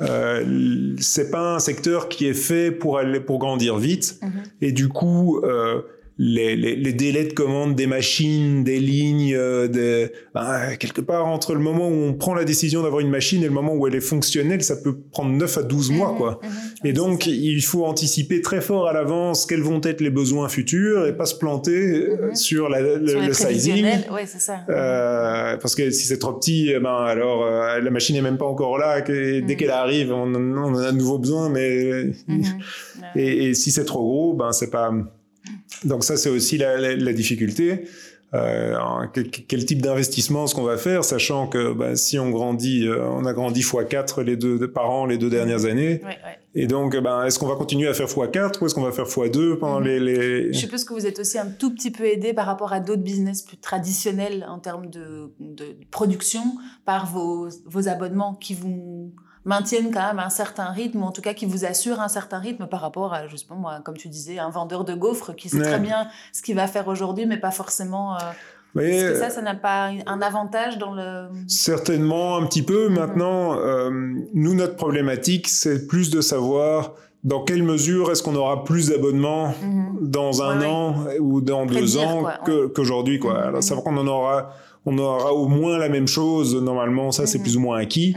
euh, 0.00 0.94
c'est 1.00 1.30
pas 1.30 1.54
un 1.56 1.58
secteur 1.58 2.08
qui 2.08 2.26
est 2.26 2.34
fait 2.34 2.70
pour 2.70 2.98
aller 2.98 3.20
pour 3.20 3.38
grandir 3.38 3.78
vite 3.78 4.20
mm-hmm. 4.22 4.50
et 4.60 4.72
du 4.72 4.88
coup 4.88 5.40
euh, 5.42 5.82
les, 6.18 6.56
les, 6.56 6.74
les, 6.74 6.92
délais 6.92 7.24
de 7.24 7.32
commande 7.32 7.76
des 7.76 7.86
machines, 7.86 8.64
des 8.64 8.80
lignes, 8.80 9.34
euh, 9.36 9.68
de, 9.68 10.10
ben, 10.34 10.74
quelque 10.76 11.00
part 11.00 11.26
entre 11.26 11.54
le 11.54 11.60
moment 11.60 11.88
où 11.88 11.92
on 11.92 12.12
prend 12.12 12.34
la 12.34 12.44
décision 12.44 12.82
d'avoir 12.82 13.00
une 13.00 13.10
machine 13.10 13.40
et 13.42 13.46
le 13.46 13.52
moment 13.52 13.74
où 13.74 13.86
elle 13.86 13.94
est 13.94 14.00
fonctionnelle, 14.00 14.64
ça 14.64 14.76
peut 14.76 14.98
prendre 15.12 15.30
9 15.30 15.58
à 15.58 15.62
12 15.62 15.92
mois. 15.92 16.12
Mmh, 16.12 16.16
quoi. 16.16 16.40
Mmh. 16.42 16.86
et 16.86 16.92
donc, 16.92 17.26
il 17.26 17.62
faut 17.62 17.84
anticiper 17.84 18.40
très 18.40 18.60
fort 18.60 18.88
à 18.88 18.92
l'avance 18.92 19.46
quels 19.46 19.62
vont 19.62 19.80
être 19.84 20.00
les 20.00 20.10
besoins 20.10 20.48
futurs 20.48 21.06
et 21.06 21.16
pas 21.16 21.26
se 21.26 21.36
planter 21.36 22.08
mmh. 22.08 22.34
sur, 22.34 22.68
la, 22.68 22.80
le, 22.80 23.32
sizing. 23.32 23.84
Ouais, 24.10 24.26
ça. 24.26 24.64
Euh, 24.68 25.56
parce 25.56 25.76
que 25.76 25.90
si 25.90 26.04
c'est 26.04 26.18
trop 26.18 26.32
petit, 26.32 26.72
eh 26.74 26.80
ben, 26.80 26.96
alors 26.96 27.44
euh, 27.44 27.80
la 27.80 27.90
machine 27.90 28.16
est 28.16 28.22
même 28.22 28.38
pas 28.38 28.46
encore 28.46 28.76
là. 28.76 29.02
Que, 29.02 29.38
dès 29.40 29.54
qu'elle 29.54 29.70
arrive, 29.70 30.12
on, 30.12 30.34
on, 30.34 30.74
a 30.74 30.90
de 30.90 30.96
nouveau 30.96 31.18
besoin. 31.18 31.48
Mais... 31.48 32.10
et, 33.14 33.50
et 33.50 33.54
si 33.54 33.70
c'est 33.70 33.84
trop 33.84 34.00
gros, 34.00 34.34
ben, 34.34 34.50
c'est 34.50 34.70
pas 34.70 34.90
donc 35.84 36.04
ça, 36.04 36.16
c'est 36.16 36.30
aussi 36.30 36.58
la, 36.58 36.76
la, 36.76 36.96
la 36.96 37.12
difficulté. 37.12 37.84
Euh, 38.34 38.76
quel, 39.48 39.64
type 39.64 39.80
d'investissement 39.80 40.44
est-ce 40.44 40.54
qu'on 40.54 40.62
va 40.62 40.76
faire, 40.76 41.02
sachant 41.02 41.46
que 41.46 41.72
bah, 41.72 41.96
si 41.96 42.18
on 42.18 42.28
grandit, 42.28 42.86
euh, 42.86 43.02
on 43.08 43.24
a 43.24 43.32
grandi 43.32 43.62
x4 43.62 44.22
les 44.22 44.36
deux, 44.36 44.70
par 44.70 44.90
an 44.90 45.06
les 45.06 45.16
deux 45.16 45.30
dernières 45.30 45.64
années. 45.64 46.02
Ouais, 46.02 46.08
ouais. 46.08 46.38
Et 46.54 46.66
donc, 46.66 46.94
ben, 46.98 47.24
est-ce 47.24 47.38
qu'on 47.38 47.46
va 47.46 47.54
continuer 47.54 47.88
à 47.88 47.94
faire 47.94 48.06
x4 48.06 48.60
ou 48.60 48.66
est-ce 48.66 48.74
qu'on 48.74 48.82
va 48.82 48.92
faire 48.92 49.06
x2 49.06 49.56
pendant 49.56 49.80
mm-hmm. 49.80 49.84
les, 49.84 50.00
les... 50.00 50.52
Je 50.52 50.58
suppose 50.58 50.84
que 50.84 50.92
vous 50.92 51.06
êtes 51.06 51.18
aussi 51.20 51.38
un 51.38 51.46
tout 51.46 51.72
petit 51.72 51.90
peu 51.90 52.04
aidé 52.04 52.34
par 52.34 52.44
rapport 52.44 52.74
à 52.74 52.80
d'autres 52.80 53.02
business 53.02 53.40
plus 53.40 53.56
traditionnels 53.56 54.44
en 54.46 54.58
termes 54.58 54.90
de, 54.90 55.32
de 55.40 55.76
production 55.90 56.42
par 56.84 57.10
vos, 57.10 57.48
vos 57.64 57.88
abonnements 57.88 58.34
qui 58.34 58.52
vous 58.52 59.14
maintiennent 59.44 59.90
quand 59.92 60.06
même 60.06 60.18
un 60.18 60.30
certain 60.30 60.66
rythme, 60.66 61.02
ou 61.02 61.06
en 61.06 61.12
tout 61.12 61.22
cas 61.22 61.34
qui 61.34 61.46
vous 61.46 61.64
assurent 61.64 62.00
un 62.00 62.08
certain 62.08 62.38
rythme 62.38 62.66
par 62.66 62.80
rapport 62.80 63.14
à, 63.14 63.26
justement, 63.28 63.58
moi, 63.58 63.80
comme 63.84 63.96
tu 63.96 64.08
disais, 64.08 64.38
un 64.38 64.50
vendeur 64.50 64.84
de 64.84 64.94
gaufres 64.94 65.34
qui 65.34 65.48
sait 65.48 65.62
très 65.62 65.80
bien 65.80 66.08
ce 66.32 66.42
qu'il 66.42 66.56
va 66.56 66.66
faire 66.66 66.88
aujourd'hui, 66.88 67.26
mais 67.26 67.38
pas 67.38 67.50
forcément... 67.50 68.16
Euh, 68.16 68.18
est-ce 68.76 69.12
que 69.12 69.18
ça, 69.18 69.30
ça 69.30 69.42
n'a 69.42 69.54
pas 69.54 69.90
un 70.06 70.22
avantage 70.22 70.78
dans 70.78 70.92
le... 70.92 71.28
Certainement 71.46 72.36
un 72.36 72.46
petit 72.46 72.62
peu. 72.62 72.88
Mhm. 72.88 72.94
Maintenant, 72.94 73.54
euh, 73.58 73.90
nous, 74.34 74.54
notre 74.54 74.76
problématique, 74.76 75.48
c'est 75.48 75.86
plus 75.86 76.10
de 76.10 76.20
savoir 76.20 76.92
dans 77.24 77.42
quelle 77.42 77.62
mesure 77.62 78.10
est-ce 78.12 78.22
qu'on 78.22 78.36
aura 78.36 78.64
plus 78.64 78.90
d'abonnements 78.90 79.54
mhm. 79.62 79.98
dans 80.02 80.42
un 80.42 80.62
an 80.64 80.94
ou 81.18 81.40
dans 81.40 81.66
deux 81.66 81.96
ans 81.96 82.24
qu'aujourd'hui. 82.74 83.18
quoi. 83.18 83.32
Mhm. 83.32 83.48
Alors, 83.48 83.62
savoir 83.62 83.84
qu'on 83.84 83.96
en 83.96 84.06
aura, 84.06 84.52
on 84.86 84.96
aura 84.98 85.32
au 85.32 85.48
moins 85.48 85.78
la 85.78 85.88
même 85.88 86.06
chose, 86.06 86.54
normalement, 86.54 87.10
ça, 87.10 87.26
c'est 87.26 87.40
plus 87.40 87.56
ou 87.56 87.60
moins 87.60 87.78
acquis. 87.78 88.14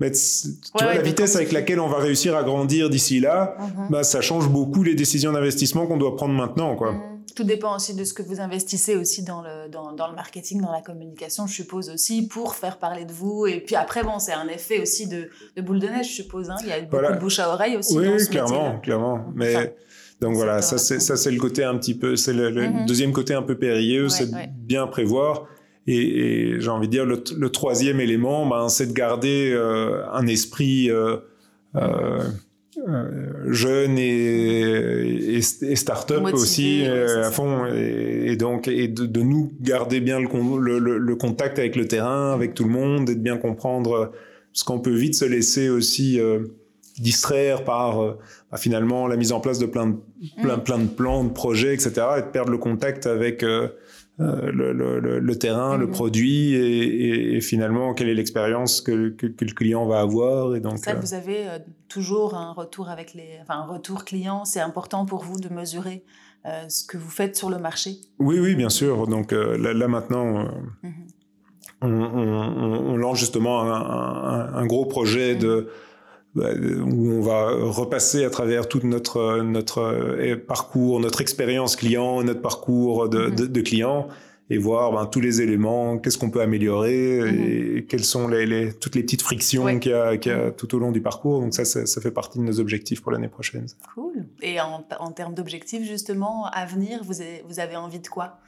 Mais 0.00 0.12
tu 0.12 0.48
vois, 0.74 0.94
la 0.94 1.02
vitesse 1.02 1.34
avec 1.36 1.52
laquelle 1.52 1.80
on 1.80 1.88
va 1.88 1.98
réussir 1.98 2.36
à 2.36 2.44
grandir 2.44 2.88
d'ici 2.88 3.20
là, 3.20 3.56
mhm. 3.58 3.88
bah, 3.90 4.04
ça 4.04 4.20
change 4.20 4.48
beaucoup 4.48 4.82
les 4.82 4.94
décisions 4.94 5.32
d'investissement 5.32 5.86
qu'on 5.86 5.96
doit 5.96 6.16
prendre 6.16 6.34
maintenant. 6.34 6.76
Quoi. 6.76 6.92
Mhm. 6.92 7.00
Tout 7.34 7.44
dépend 7.44 7.76
aussi 7.76 7.94
de 7.94 8.04
ce 8.04 8.14
que 8.14 8.22
vous 8.22 8.40
investissez 8.40 8.96
aussi 8.96 9.22
dans 9.22 9.42
le, 9.42 9.68
dans, 9.70 9.92
dans, 9.92 10.08
le 10.08 10.14
marketing, 10.14 10.60
dans 10.60 10.72
la 10.72 10.80
communication, 10.80 11.46
je 11.46 11.54
suppose 11.54 11.90
aussi, 11.90 12.26
pour 12.26 12.54
faire 12.54 12.78
parler 12.78 13.04
de 13.04 13.12
vous. 13.12 13.46
Et 13.46 13.60
puis 13.60 13.76
après, 13.76 14.02
bon, 14.02 14.18
c'est 14.18 14.32
un 14.32 14.48
effet 14.48 14.80
aussi 14.80 15.06
de, 15.06 15.28
de, 15.56 15.62
boule 15.62 15.78
de 15.78 15.86
neige, 15.86 16.08
je 16.08 16.14
suppose. 16.14 16.50
Hein. 16.50 16.56
Il 16.62 16.68
y 16.68 16.72
a 16.72 16.80
beaucoup 16.80 17.12
de 17.12 17.18
bouche 17.18 17.38
à 17.38 17.48
oreille 17.48 17.76
aussi. 17.76 17.96
Oui, 17.96 18.26
clairement, 18.28 18.80
clairement. 18.80 19.26
Mais 19.34 19.74
donc 20.20 20.34
voilà, 20.34 20.62
ça 20.62 20.78
c'est, 20.78 20.98
ça 20.98 21.16
c'est 21.16 21.30
le 21.30 21.38
côté 21.38 21.62
un 21.62 21.76
petit 21.78 21.94
peu, 21.94 22.16
c'est 22.16 22.32
le, 22.32 22.50
mhm. 22.50 22.86
deuxième 22.86 23.12
côté 23.12 23.34
un 23.34 23.42
peu 23.42 23.56
périlleux, 23.56 24.08
c'est 24.08 24.28
bien 24.50 24.86
prévoir. 24.86 25.46
Et, 25.90 26.52
et 26.52 26.60
j'ai 26.60 26.68
envie 26.68 26.86
de 26.86 26.92
dire, 26.92 27.06
le, 27.06 27.22
le 27.36 27.50
troisième 27.50 27.98
élément, 27.98 28.46
ben, 28.46 28.68
c'est 28.68 28.88
de 28.88 28.92
garder 28.92 29.52
euh, 29.54 30.02
un 30.12 30.26
esprit 30.26 30.90
euh, 30.90 31.16
euh, 31.76 32.20
jeune 33.46 33.96
et, 33.98 35.36
et, 35.36 35.38
et 35.38 35.76
start-up 35.76 36.24
aussi 36.34 36.84
à 36.84 37.30
fond. 37.30 37.64
Et, 37.74 38.36
donc, 38.36 38.68
et 38.68 38.88
de, 38.88 39.06
de, 39.06 39.20
nous 39.22 39.50
garder 39.62 40.00
bien 40.00 40.20
le, 40.20 40.78
le, 40.78 40.98
le, 40.98 41.16
contact 41.16 41.58
avec 41.58 41.74
le 41.74 41.88
terrain, 41.88 42.34
avec 42.34 42.52
tout 42.52 42.64
le 42.64 42.70
monde, 42.70 43.08
et 43.08 43.14
de 43.14 43.20
bien 43.20 43.38
comprendre 43.38 44.12
ce 44.52 44.64
qu'on 44.64 44.80
peut 44.80 44.94
vite 44.94 45.14
se 45.14 45.24
laisser 45.24 45.70
aussi 45.70 46.20
distraire 46.98 47.64
par 47.64 48.16
bah, 48.50 48.56
finalement 48.56 49.06
la 49.06 49.16
mise 49.16 49.32
en 49.32 49.40
place 49.40 49.58
de 49.58 49.66
plein 49.66 49.88
de, 49.88 49.96
plein, 50.42 50.56
mm. 50.56 50.62
plein 50.62 50.78
de 50.78 50.88
plans, 50.88 51.24
de 51.24 51.30
projets, 51.30 51.74
etc. 51.74 51.92
et 52.18 52.22
de 52.22 52.26
perdre 52.26 52.50
le 52.50 52.58
contact 52.58 53.06
avec 53.06 53.42
euh, 53.42 53.68
le, 54.18 54.72
le, 54.72 55.18
le, 55.20 55.38
terrain, 55.38 55.76
le 55.76 55.86
mhm. 55.86 55.92
produit 55.92 56.54
et, 56.54 57.36
et, 57.36 57.40
finalement 57.40 57.94
quelle 57.94 58.08
est 58.08 58.14
l'expérience 58.14 58.80
que, 58.80 59.10
que, 59.10 59.26
que, 59.26 59.44
le 59.44 59.52
client 59.52 59.86
va 59.86 60.00
avoir. 60.00 60.56
Et 60.56 60.60
donc, 60.60 60.78
ça, 60.78 60.92
euh, 60.92 61.00
vous 61.00 61.14
avez 61.14 61.48
euh, 61.48 61.58
toujours 61.88 62.34
un 62.34 62.52
retour 62.52 62.88
avec 62.88 63.14
les, 63.14 63.38
enfin 63.42 63.60
un 63.60 63.66
retour 63.66 64.04
client. 64.04 64.44
C'est 64.44 64.60
important 64.60 65.06
pour 65.06 65.22
vous 65.22 65.38
de 65.38 65.48
mesurer 65.48 66.04
ce 66.68 66.82
que 66.86 66.96
vous 66.96 67.10
faites 67.10 67.36
sur 67.36 67.50
le 67.50 67.58
marché? 67.58 67.96
Oui, 68.18 68.40
oui, 68.40 68.54
bien 68.54 68.70
sûr. 68.70 69.06
Donc 69.06 69.32
là, 69.32 69.74
là, 69.74 69.88
maintenant. 69.88 70.48
Mhm. 70.82 70.92
On, 71.80 71.92
on, 71.92 72.92
on, 72.92 72.96
lance 72.96 73.20
justement 73.20 73.62
un, 73.62 73.70
un, 73.70 74.54
un 74.54 74.66
gros 74.66 74.84
projet 74.86 75.36
de 75.36 75.68
où 76.36 77.10
on 77.10 77.20
va 77.20 77.50
repasser 77.50 78.24
à 78.24 78.30
travers 78.30 78.68
tout 78.68 78.80
notre 78.84 79.42
notre 79.42 79.80
euh, 79.80 80.36
parcours, 80.36 81.00
notre 81.00 81.20
expérience 81.20 81.74
client, 81.74 82.22
notre 82.22 82.42
parcours 82.42 83.08
de, 83.08 83.28
de, 83.30 83.46
de 83.46 83.60
client 83.60 84.08
et 84.50 84.58
voir 84.58 84.92
ben, 84.92 85.06
tous 85.06 85.20
les 85.20 85.42
éléments, 85.42 85.98
qu'est-ce 85.98 86.16
qu'on 86.16 86.30
peut 86.30 86.40
améliorer 86.40 87.20
mm-hmm. 87.20 87.76
et 87.78 87.84
quelles 87.84 88.04
sont 88.04 88.28
les, 88.28 88.46
les, 88.46 88.72
toutes 88.72 88.94
les 88.94 89.02
petites 89.02 89.22
frictions 89.22 89.66
qu'il 89.78 89.92
y 89.92 89.94
y 89.94 89.98
a 89.98 90.14
mm-hmm. 90.14 90.54
tout 90.56 90.74
au 90.74 90.78
long 90.78 90.90
du 90.90 91.02
parcours. 91.02 91.40
Donc 91.40 91.54
ça, 91.54 91.64
ça, 91.64 91.86
ça, 91.86 92.00
fait 92.00 92.10
partie 92.10 92.38
de 92.38 92.44
nos 92.44 92.58
objectifs 92.60 93.02
pour 93.02 93.12
l'année 93.12 93.28
prochaine. 93.28 93.66
Cool. 93.94 94.24
Et 94.40 94.60
en, 94.60 94.84
en 95.00 95.12
termes 95.12 95.34
d'objectifs, 95.34 95.86
justement, 95.86 96.46
à 96.46 96.64
venir, 96.64 97.00
vous 97.04 97.20
avez, 97.20 97.44
vous 97.46 97.60
avez 97.60 97.76
envie 97.76 98.00
de 98.00 98.08
quoi? 98.08 98.38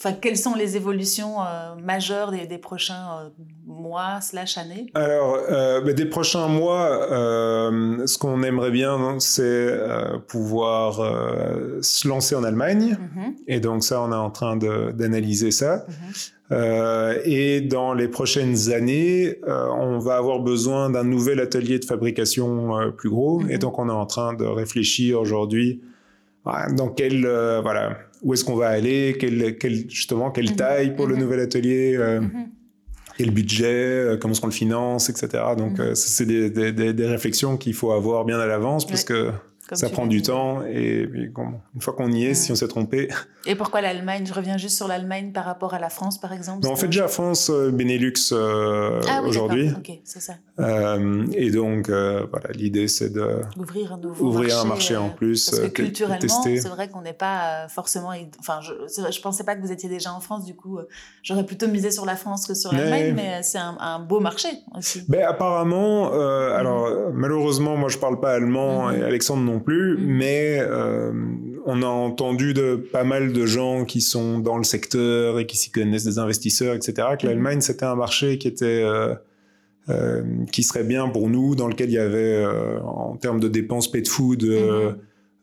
Enfin, 0.00 0.12
quelles 0.12 0.36
sont 0.36 0.54
les 0.54 0.76
évolutions 0.76 1.42
euh, 1.42 1.74
majeures 1.82 2.30
des, 2.30 2.46
des 2.46 2.58
prochains 2.58 3.08
euh, 3.24 3.28
mois 3.66 4.20
slash 4.20 4.56
années? 4.56 4.86
Alors, 4.94 5.36
euh, 5.50 5.80
bah, 5.80 5.92
des 5.92 6.06
prochains 6.06 6.46
mois, 6.46 6.86
euh, 7.10 8.06
ce 8.06 8.16
qu'on 8.16 8.44
aimerait 8.44 8.70
bien, 8.70 9.16
c'est 9.18 9.42
euh, 9.42 10.18
pouvoir 10.28 11.00
euh, 11.00 11.78
se 11.82 12.06
lancer 12.06 12.36
en 12.36 12.44
Allemagne. 12.44 12.96
Mm 12.96 13.18
-hmm. 13.18 13.34
Et 13.48 13.58
donc 13.58 13.82
ça, 13.82 14.00
on 14.00 14.12
est 14.12 14.24
en 14.28 14.30
train 14.30 14.56
d'analyser 14.98 15.50
ça. 15.50 15.72
Mm 15.76 15.92
-hmm. 15.92 17.20
et 17.24 17.60
dans 17.60 17.92
les 18.00 18.08
prochaines 18.18 18.58
années, 18.78 19.40
on 19.86 19.98
va 20.06 20.14
avoir 20.22 20.38
besoin 20.52 20.90
d'un 20.90 21.04
nouvel 21.04 21.38
atelier 21.40 21.78
de 21.80 21.84
fabrication 21.84 22.46
plus 23.00 23.10
gros. 23.10 23.36
Mm 23.40 23.46
-hmm. 23.46 23.52
Et 23.54 23.58
donc, 23.58 23.72
on 23.82 23.86
est 23.88 24.00
en 24.04 24.08
train 24.14 24.32
de 24.42 24.46
réfléchir 24.62 25.10
aujourd'hui 25.24 25.70
dans 26.80 26.90
quel 26.98 27.16
voilà 27.66 27.84
où 28.22 28.34
est-ce 28.34 28.44
qu'on 28.44 28.56
va 28.56 28.68
aller, 28.68 29.16
quel, 29.18 29.58
quel 29.58 29.88
justement 29.90 30.30
quelle 30.30 30.50
mhm. 30.50 30.56
taille 30.56 30.96
pour 30.96 31.06
le 31.06 31.14
mhm. 31.14 31.20
nouvel 31.22 31.40
atelier. 31.40 31.96
Mhm 31.98 32.48
et 33.18 33.24
le 33.24 33.32
budget, 33.32 33.66
euh, 33.66 34.16
comment 34.16 34.32
est-ce 34.32 34.40
qu'on 34.40 34.46
le 34.46 34.52
finance, 34.52 35.10
etc. 35.10 35.42
Donc, 35.56 35.80
euh, 35.80 35.94
c'est 35.94 36.24
des, 36.24 36.50
des, 36.50 36.72
des, 36.72 37.06
réflexions 37.06 37.56
qu'il 37.56 37.74
faut 37.74 37.90
avoir 37.90 38.24
bien 38.24 38.38
à 38.38 38.46
l'avance 38.46 38.86
parce 38.86 39.04
que 39.04 39.30
ça 39.76 39.88
prend 39.88 40.06
du 40.06 40.22
temps 40.22 40.62
et, 40.64 41.02
une 41.02 41.80
fois 41.80 41.94
qu'on 41.94 42.10
y 42.10 42.24
est, 42.24 42.34
si 42.34 42.52
on 42.52 42.54
s'est 42.54 42.68
trompé. 42.68 43.08
Et 43.46 43.54
pourquoi 43.54 43.80
l'Allemagne 43.80 44.24
Je 44.26 44.34
reviens 44.34 44.56
juste 44.56 44.76
sur 44.76 44.88
l'Allemagne 44.88 45.32
par 45.32 45.44
rapport 45.44 45.74
à 45.74 45.78
la 45.78 45.90
France, 45.90 46.20
par 46.20 46.32
exemple. 46.32 46.66
on 46.66 46.76
fait 46.76 46.86
déjà 46.86 47.08
France, 47.08 47.50
euh, 47.50 47.70
Benelux 47.70 48.12
euh, 48.32 49.00
ah, 49.08 49.20
oui, 49.22 49.28
aujourd'hui. 49.30 49.70
Ok, 49.76 49.90
c'est 50.04 50.20
ça. 50.20 50.34
Euh, 50.58 51.26
et 51.32 51.50
donc, 51.50 51.88
voilà, 51.88 52.50
l'idée 52.54 52.88
c'est 52.88 53.10
de 53.10 53.40
ouvrir 53.56 53.92
un 53.92 53.98
nouveau 53.98 54.26
ouvrir 54.26 54.48
marché, 54.48 54.60
un 54.60 54.68
marché 54.68 54.96
en 54.96 55.10
plus, 55.10 55.50
parce 55.50 55.62
que 55.62 55.68
culturellement, 55.68 56.42
c'est 56.42 56.68
vrai 56.68 56.88
qu'on 56.88 57.02
n'est 57.02 57.12
pas 57.12 57.68
forcément. 57.68 58.12
Enfin, 58.40 58.60
je, 58.60 58.72
je 59.10 59.20
pensais 59.20 59.44
pas 59.44 59.54
que 59.54 59.60
vous 59.60 59.72
étiez 59.72 59.88
déjà 59.88 60.12
en 60.12 60.20
France, 60.20 60.44
du 60.44 60.54
coup, 60.54 60.78
j'aurais 61.22 61.44
plutôt 61.44 61.68
misé 61.68 61.90
sur 61.90 62.06
la 62.06 62.16
France 62.16 62.46
que 62.46 62.54
sur 62.54 62.72
l'Allemagne, 62.72 63.14
mais, 63.14 63.42
c'est 63.42 63.58
un, 63.58 63.98
beau 63.98 64.20
marché 64.20 64.48
aussi. 64.76 65.02
Ben 65.08 65.24
apparemment, 65.26 66.12
alors 66.12 66.88
mm. 66.88 67.12
malheureusement, 67.14 67.76
moi 67.76 67.88
je 67.88 67.98
parle 67.98 68.20
pas 68.20 68.32
allemand 68.32 68.90
mm-hmm. 68.90 68.98
et 68.98 69.02
Alexandre 69.04 69.42
non 69.42 69.57
plus, 69.58 69.96
mm. 69.96 70.04
mais 70.04 70.58
euh, 70.60 71.12
on 71.66 71.82
a 71.82 71.86
entendu 71.86 72.54
de 72.54 72.76
pas 72.76 73.04
mal 73.04 73.32
de 73.32 73.46
gens 73.46 73.84
qui 73.84 74.00
sont 74.00 74.38
dans 74.38 74.56
le 74.56 74.64
secteur 74.64 75.38
et 75.38 75.46
qui 75.46 75.56
s'y 75.56 75.70
connaissent, 75.70 76.04
des 76.04 76.18
investisseurs, 76.18 76.74
etc., 76.74 77.08
que 77.18 77.26
mm. 77.26 77.30
l'Allemagne 77.30 77.60
c'était 77.60 77.84
un 77.84 77.96
marché 77.96 78.38
qui 78.38 78.48
était 78.48 78.82
euh, 78.82 79.14
euh, 79.88 80.22
qui 80.52 80.62
serait 80.62 80.84
bien 80.84 81.08
pour 81.08 81.30
nous, 81.30 81.54
dans 81.54 81.68
lequel 81.68 81.90
il 81.90 81.94
y 81.94 81.98
avait 81.98 82.44
en 82.84 83.16
termes 83.16 83.40
de 83.40 83.48
dépenses 83.48 83.90
pet 83.90 84.06
food. 84.06 84.44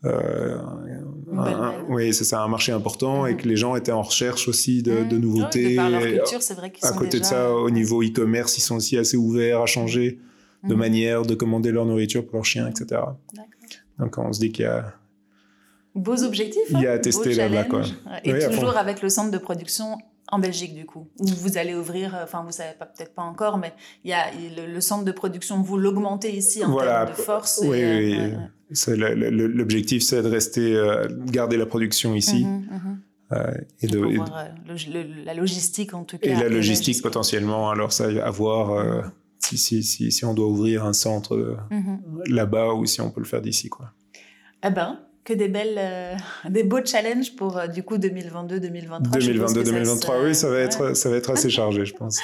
Mm-hmm. 0.03 1.85
oui, 1.89 2.13
c'est 2.13 2.25
ça, 2.25 2.43
un 2.43 2.47
marché 2.47 2.71
important 2.71 3.25
et 3.25 3.33
mm-hmm. 3.33 3.37
que 3.37 3.47
les 3.47 3.55
gens 3.55 3.75
étaient 3.75 3.91
en 3.91 4.03
recherche 4.03 4.47
aussi 4.47 4.83
de, 4.83 5.03
de 5.03 5.17
nouveautés. 5.17 5.75
Leur 5.75 5.99
culture, 5.99 6.41
c'est 6.41 6.53
vrai 6.53 6.69
qu'ils 6.69 6.87
À 6.87 6.91
côté 6.91 7.19
de 7.19 7.25
ça, 7.25 7.51
au 7.51 7.71
niveau 7.71 8.03
e-commerce, 8.03 8.57
ils 8.59 8.61
sont 8.61 8.75
aussi 8.75 8.97
assez 8.97 9.17
ouverts 9.17 9.61
à 9.61 9.65
changer 9.65 10.19
de 10.63 10.73
mm-hmm. 10.73 10.77
manière 10.77 11.21
de 11.23 11.35
commander 11.35 11.71
leur 11.71 11.85
nourriture 11.85 12.25
pour 12.25 12.35
leurs 12.35 12.45
chiens, 12.45 12.67
etc. 12.67 13.01
Donc 13.99 14.17
on 14.17 14.31
se 14.33 14.39
dit 14.39 14.51
qu'il 14.51 14.65
y 14.65 14.67
a 14.67 14.93
beaux 15.95 16.23
objectifs. 16.23 16.69
Il 16.69 16.81
y 16.81 16.87
a 16.87 16.91
à 16.91 16.95
hein, 16.95 16.99
tester 16.99 17.33
là-bas 17.33 17.65
quoi. 17.65 17.83
Et 18.23 18.37
toujours 18.49 18.77
avec 18.77 19.01
le 19.01 19.09
centre 19.09 19.31
de 19.31 19.37
production 19.37 19.97
en 20.31 20.39
Belgique 20.39 20.73
du 20.73 20.85
coup, 20.85 21.07
où 21.19 21.27
vous 21.27 21.57
allez 21.57 21.75
ouvrir, 21.75 22.19
enfin 22.23 22.43
vous 22.43 22.51
savez 22.51 22.73
pas 22.77 22.85
peut-être 22.85 23.13
pas 23.13 23.21
encore, 23.21 23.57
mais 23.57 23.73
il 24.03 24.09
y 24.09 24.13
a 24.13 24.25
le, 24.65 24.81
centre 24.81 25.05
de 25.05 25.11
production, 25.11 25.61
vous 25.61 25.77
l'augmentez 25.77 26.35
ici 26.35 26.63
en 26.65 26.75
termes 26.75 27.09
de 27.09 27.13
force. 27.13 27.61
Oui, 27.63 27.83
oui. 27.83 28.17
L'objectif 28.97 30.03
c'est 30.03 30.23
de 30.23 30.27
rester, 30.27 30.75
euh, 30.75 31.07
garder 31.27 31.57
la 31.57 31.65
production 31.65 32.15
ici. 32.15 32.45
Mhm, 32.45 32.67
mhm. 32.71 32.99
Euh, 33.31 33.53
et 33.81 33.87
de, 33.87 33.99
euh, 33.99 35.03
la 35.25 35.33
logistique 35.33 35.95
en 35.95 36.03
tout 36.03 36.19
cas. 36.19 36.29
Et 36.29 36.35
la 36.35 36.47
logistique 36.47 37.01
potentiellement, 37.01 37.71
alors 37.71 37.91
ça 37.91 38.05
à 38.05 38.29
voir 38.29 39.11
si, 39.45 39.57
si, 39.57 39.83
si, 39.83 40.11
si, 40.11 40.25
on 40.25 40.33
doit 40.33 40.47
ouvrir 40.47 40.85
un 40.85 40.93
centre 40.93 41.57
mhm. 41.71 41.99
là-bas 42.27 42.73
ou 42.73 42.85
si 42.85 43.01
on 43.01 43.11
peut 43.11 43.21
le 43.21 43.27
faire 43.27 43.41
d'ici. 43.41 43.69
Quoi. 43.69 43.91
Eh 44.63 44.69
ben, 44.69 44.99
que 45.25 45.33
des 45.33 45.47
belles, 45.47 45.77
euh, 45.77 46.15
des 46.49 46.63
beaux 46.63 46.85
challenges 46.85 47.35
pour 47.35 47.57
euh, 47.57 47.67
du 47.67 47.83
coup 47.83 47.97
2022-2023. 47.97 49.09
2022-2023, 49.09 50.23
oui, 50.23 50.35
ça 50.35 50.49
va 50.49 50.59
être, 50.59 50.95
ça 50.95 51.09
va 51.09 51.17
être 51.17 51.31
assez 51.31 51.49
chargé, 51.51 51.83
je 51.83 51.95
pense. 51.95 52.19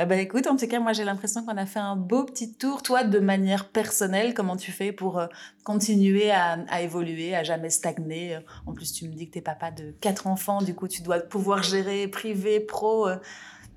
eh 0.00 0.04
ben, 0.04 0.18
écoute, 0.18 0.48
en 0.48 0.56
tout 0.56 0.66
cas, 0.66 0.80
moi 0.80 0.92
j'ai 0.92 1.04
l'impression 1.04 1.44
qu'on 1.44 1.56
a 1.56 1.64
fait 1.64 1.78
un 1.78 1.94
beau 1.94 2.24
petit 2.24 2.52
tour. 2.52 2.82
Toi, 2.82 3.04
de 3.04 3.20
manière 3.20 3.68
personnelle, 3.68 4.34
comment 4.34 4.56
tu 4.56 4.72
fais 4.72 4.90
pour 4.90 5.20
euh, 5.20 5.26
continuer 5.62 6.32
à, 6.32 6.58
à, 6.68 6.82
évoluer, 6.82 7.36
à 7.36 7.44
jamais 7.44 7.70
stagner 7.70 8.38
En 8.66 8.72
plus, 8.72 8.92
tu 8.92 9.08
me 9.08 9.14
dis 9.14 9.28
que 9.28 9.34
tu 9.34 9.38
es 9.38 9.42
papa 9.42 9.70
de 9.70 9.94
quatre 10.00 10.26
enfants, 10.26 10.60
du 10.60 10.74
coup, 10.74 10.88
tu 10.88 11.02
dois 11.02 11.20
pouvoir 11.20 11.62
gérer 11.62 12.08
privé, 12.08 12.58
pro 12.58 13.08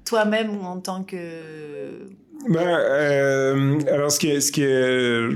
toi-même 0.05 0.57
ou 0.57 0.63
en 0.63 0.79
tant 0.79 1.03
que 1.03 2.09
ben, 2.49 2.59
euh, 2.59 3.79
alors 3.89 4.11
ce 4.11 4.19
qui 4.19 4.27
est, 4.27 4.41
ce 4.41 4.51
qui 4.51 4.63
est, 4.63 5.29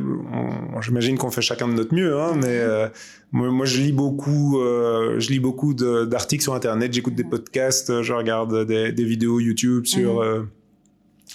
j'imagine 0.81 1.17
qu'on 1.17 1.31
fait 1.31 1.41
chacun 1.41 1.67
de 1.67 1.73
notre 1.73 1.93
mieux, 1.93 2.19
hein, 2.19 2.33
mais 2.35 2.47
euh, 2.49 2.87
moi, 3.31 3.49
moi, 3.49 3.65
je 3.65 3.79
lis 3.81 3.93
beaucoup, 3.93 4.59
euh, 4.59 5.19
je 5.19 5.29
lis 5.29 5.39
beaucoup 5.39 5.73
d'articles 5.73 6.43
sur 6.43 6.53
internet, 6.53 6.93
j'écoute 6.93 7.15
des 7.15 7.23
podcasts, 7.23 8.01
je 8.01 8.13
regarde 8.13 8.65
des, 8.65 8.91
des 8.91 9.03
vidéos 9.05 9.39
YouTube 9.39 9.85
sur 9.85 10.21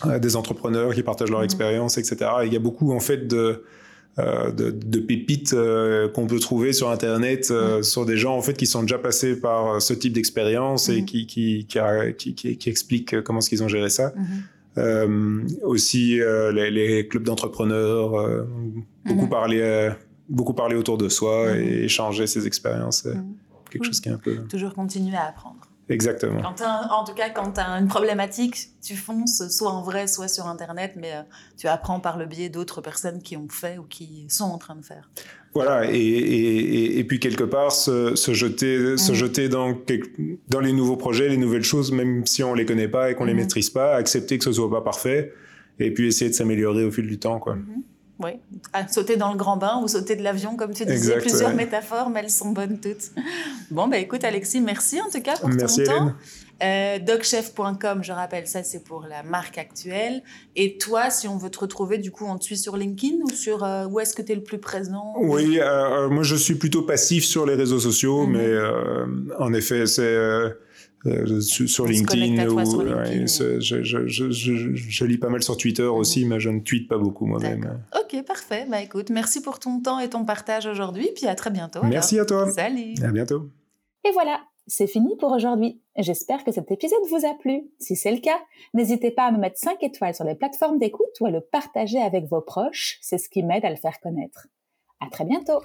mhm. 0.04 0.18
des 0.18 0.36
entrepreneurs 0.36 0.92
qui 0.94 1.02
partagent 1.02 1.30
leur 1.30 1.40
mhm. 1.40 1.46
expérience, 1.46 1.96
etc. 1.96 2.30
il 2.44 2.52
y 2.52 2.56
a 2.56 2.60
beaucoup 2.60 2.92
en 2.92 3.00
fait 3.00 3.26
de 3.26 3.62
de, 4.18 4.70
de, 4.70 4.98
pépites 4.98 5.54
euh, 5.54 6.06
qu'on 6.06 6.26
peut 6.26 6.38
trouver 6.38 6.74
sur 6.74 6.90
internet 6.90 7.48
euh, 7.50 7.78
mm. 7.78 7.82
sur 7.82 8.04
des 8.04 8.18
gens 8.18 8.36
en 8.36 8.42
fait 8.42 8.52
qui 8.52 8.66
sont 8.66 8.82
déjà 8.82 8.98
passés 8.98 9.40
par 9.40 9.80
ce 9.80 9.94
type 9.94 10.12
d'expérience 10.12 10.90
et 10.90 11.06
qui 11.06 11.26
qui, 11.26 11.66
qui, 11.66 12.34
qui, 12.34 12.56
qui, 12.58 12.68
expliquent 12.68 13.22
comment 13.22 13.38
est-ce 13.38 13.48
qu'ils 13.48 13.62
ont 13.62 13.68
géré 13.68 13.88
ça. 13.88 14.12
Aussi 15.62 16.18
les, 16.18 16.70
les, 16.70 17.08
clubs 17.08 17.24
d'entrepreneurs, 17.24 18.46
beaucoup 19.04 19.26
mm-hmm. 19.26 19.28
parler 19.28 19.90
beaucoup 20.28 20.54
parler 20.54 20.76
autour 20.76 20.96
de 20.98 21.08
soi 21.08 21.48
mm-hmm. 21.48 21.60
et 21.60 21.84
échanger 21.84 22.26
ses 22.26 22.46
expériences, 22.46 23.06
quelque 23.70 23.84
chose 23.84 24.00
qui 24.00 24.08
est 24.08 24.12
un 24.12 24.18
peu 24.18 24.36
toujours 24.48 24.74
continuer 24.74 25.16
à 25.16 25.26
apprendre. 25.26 25.60
Exactement. 25.92 26.40
en 26.42 27.04
tout 27.04 27.14
cas, 27.14 27.30
quand 27.30 27.52
tu 27.52 27.60
as 27.60 27.68
une 27.78 27.88
problématique, 27.88 28.70
tu 28.82 28.96
fonces 28.96 29.48
soit 29.48 29.70
en 29.70 29.82
vrai, 29.82 30.06
soit 30.06 30.28
sur 30.28 30.46
Internet, 30.46 30.94
mais 30.96 31.12
euh, 31.12 31.22
tu 31.56 31.68
apprends 31.68 32.00
par 32.00 32.18
le 32.18 32.26
biais 32.26 32.48
d'autres 32.48 32.80
personnes 32.80 33.22
qui 33.22 33.36
ont 33.36 33.48
fait 33.48 33.78
ou 33.78 33.84
qui 33.84 34.26
sont 34.28 34.44
en 34.44 34.58
train 34.58 34.76
de 34.76 34.84
faire. 34.84 35.10
Voilà, 35.54 35.90
et, 35.90 35.98
et, 35.98 36.98
et 36.98 37.04
puis 37.04 37.20
quelque 37.20 37.44
part, 37.44 37.72
se, 37.72 38.14
se 38.14 38.32
jeter, 38.32 38.96
se 38.96 39.12
mhm. 39.12 39.16
jeter 39.16 39.48
dans, 39.48 39.76
dans 40.48 40.60
les 40.60 40.72
nouveaux 40.72 40.96
projets, 40.96 41.28
les 41.28 41.36
nouvelles 41.36 41.62
choses, 41.62 41.92
même 41.92 42.26
si 42.26 42.42
on 42.42 42.54
les 42.54 42.64
connaît 42.64 42.88
pas 42.88 43.10
et 43.10 43.14
qu'on 43.14 43.26
les 43.26 43.34
mhm. 43.34 43.40
maîtrise 43.40 43.70
pas, 43.70 43.94
accepter 43.94 44.38
que 44.38 44.44
ce 44.44 44.52
soit 44.52 44.70
pas 44.70 44.80
parfait, 44.80 45.34
et 45.78 45.92
puis 45.92 46.06
essayer 46.06 46.30
de 46.30 46.34
s'améliorer 46.34 46.84
au 46.84 46.90
fil 46.90 47.06
du 47.06 47.18
temps. 47.18 47.38
quoi. 47.38 47.56
Mhm. 47.56 47.82
Oui, 48.22 48.32
sauter 48.88 49.16
dans 49.16 49.32
le 49.32 49.36
grand 49.36 49.56
bain 49.56 49.80
ou 49.82 49.88
sauter 49.88 50.16
de 50.16 50.22
l'avion, 50.22 50.56
comme 50.56 50.72
tu 50.72 50.84
disais, 50.84 51.18
plusieurs 51.18 51.54
métaphores, 51.54 52.10
mais 52.10 52.20
elles 52.20 52.30
sont 52.30 52.50
bonnes 52.50 52.78
toutes. 52.78 53.12
Bon, 53.70 53.88
bah 53.88 53.98
écoute 53.98 54.24
Alexis, 54.24 54.60
merci 54.60 55.00
en 55.00 55.10
tout 55.10 55.22
cas 55.22 55.36
pour 55.36 55.48
merci, 55.48 55.84
ton 55.84 55.92
temps. 55.92 56.12
Euh, 56.62 56.98
docchef.com, 57.00 58.04
je 58.04 58.12
rappelle, 58.12 58.46
ça 58.46 58.62
c'est 58.62 58.84
pour 58.84 59.06
la 59.08 59.22
marque 59.22 59.58
actuelle. 59.58 60.22
Et 60.54 60.78
toi, 60.78 61.10
si 61.10 61.26
on 61.26 61.36
veut 61.36 61.50
te 61.50 61.58
retrouver, 61.58 61.98
du 61.98 62.12
coup, 62.12 62.24
on 62.28 62.38
te 62.38 62.44
suit 62.44 62.58
sur 62.58 62.76
LinkedIn 62.76 63.16
ou 63.24 63.30
sur 63.30 63.64
euh, 63.64 63.86
où 63.86 63.98
est-ce 63.98 64.14
que 64.14 64.22
tu 64.22 64.32
es 64.32 64.34
le 64.36 64.44
plus 64.44 64.58
présent? 64.58 65.14
Oui, 65.18 65.58
euh, 65.60 66.08
moi 66.08 66.22
je 66.22 66.36
suis 66.36 66.54
plutôt 66.54 66.82
passif 66.82 67.24
sur 67.24 67.46
les 67.46 67.54
réseaux 67.54 67.80
sociaux, 67.80 68.26
mhm. 68.26 68.36
mais 68.36 69.34
en 69.38 69.52
effet, 69.54 69.86
c'est 69.86 70.16
euh, 71.06 71.40
sur, 71.40 71.86
LinkedIn, 71.86 72.48
ou, 72.48 72.60
je, 72.60 73.60
je, 73.60 74.06
je, 74.06 74.30
je, 74.30 75.04
lis 75.04 75.18
pas 75.18 75.28
mal 75.28 75.42
sur 75.42 75.56
Twitter 75.56 75.82
mhm. 75.82 75.90
aussi, 75.90 76.24
mais 76.24 76.38
je 76.38 76.50
ne 76.50 76.60
tweete 76.60 76.88
pas 76.88 76.98
beaucoup 76.98 77.26
moi-même. 77.26 77.82
Ok, 77.98 78.24
parfait. 78.24 78.66
Bah 78.70 78.80
écoute, 78.80 79.10
merci 79.10 79.42
pour 79.42 79.58
ton 79.58 79.80
temps 79.80 79.98
et 79.98 80.08
ton 80.08 80.24
partage 80.24 80.66
aujourd'hui, 80.66 81.08
puis 81.14 81.26
à 81.26 81.34
très 81.34 81.50
bientôt. 81.50 81.80
Merci 81.82 82.18
à 82.18 82.24
toi. 82.24 82.50
Salut. 82.50 82.94
À 83.02 83.10
bientôt. 83.10 83.50
Et 84.04 84.12
voilà, 84.12 84.40
c'est 84.66 84.86
fini 84.86 85.16
pour 85.16 85.32
aujourd'hui. 85.32 85.80
J'espère 85.98 86.44
que 86.44 86.52
cet 86.52 86.70
épisode 86.70 87.02
vous 87.10 87.26
a 87.26 87.34
plu. 87.34 87.70
Si 87.78 87.96
c'est 87.96 88.12
le 88.12 88.20
cas, 88.20 88.38
n'hésitez 88.74 89.10
pas 89.10 89.24
à 89.24 89.32
me 89.32 89.38
mettre 89.38 89.58
5 89.58 89.82
étoiles 89.82 90.14
sur 90.14 90.24
les 90.24 90.34
plateformes 90.34 90.78
d'écoute 90.78 91.20
ou 91.20 91.26
à 91.26 91.30
le 91.30 91.40
partager 91.40 92.00
avec 92.00 92.26
vos 92.26 92.40
proches. 92.40 92.98
C'est 93.02 93.18
ce 93.18 93.28
qui 93.28 93.42
m'aide 93.42 93.64
à 93.64 93.70
le 93.70 93.76
faire 93.76 93.98
connaître. 94.00 94.46
À 95.00 95.10
très 95.10 95.24
bientôt. 95.24 95.60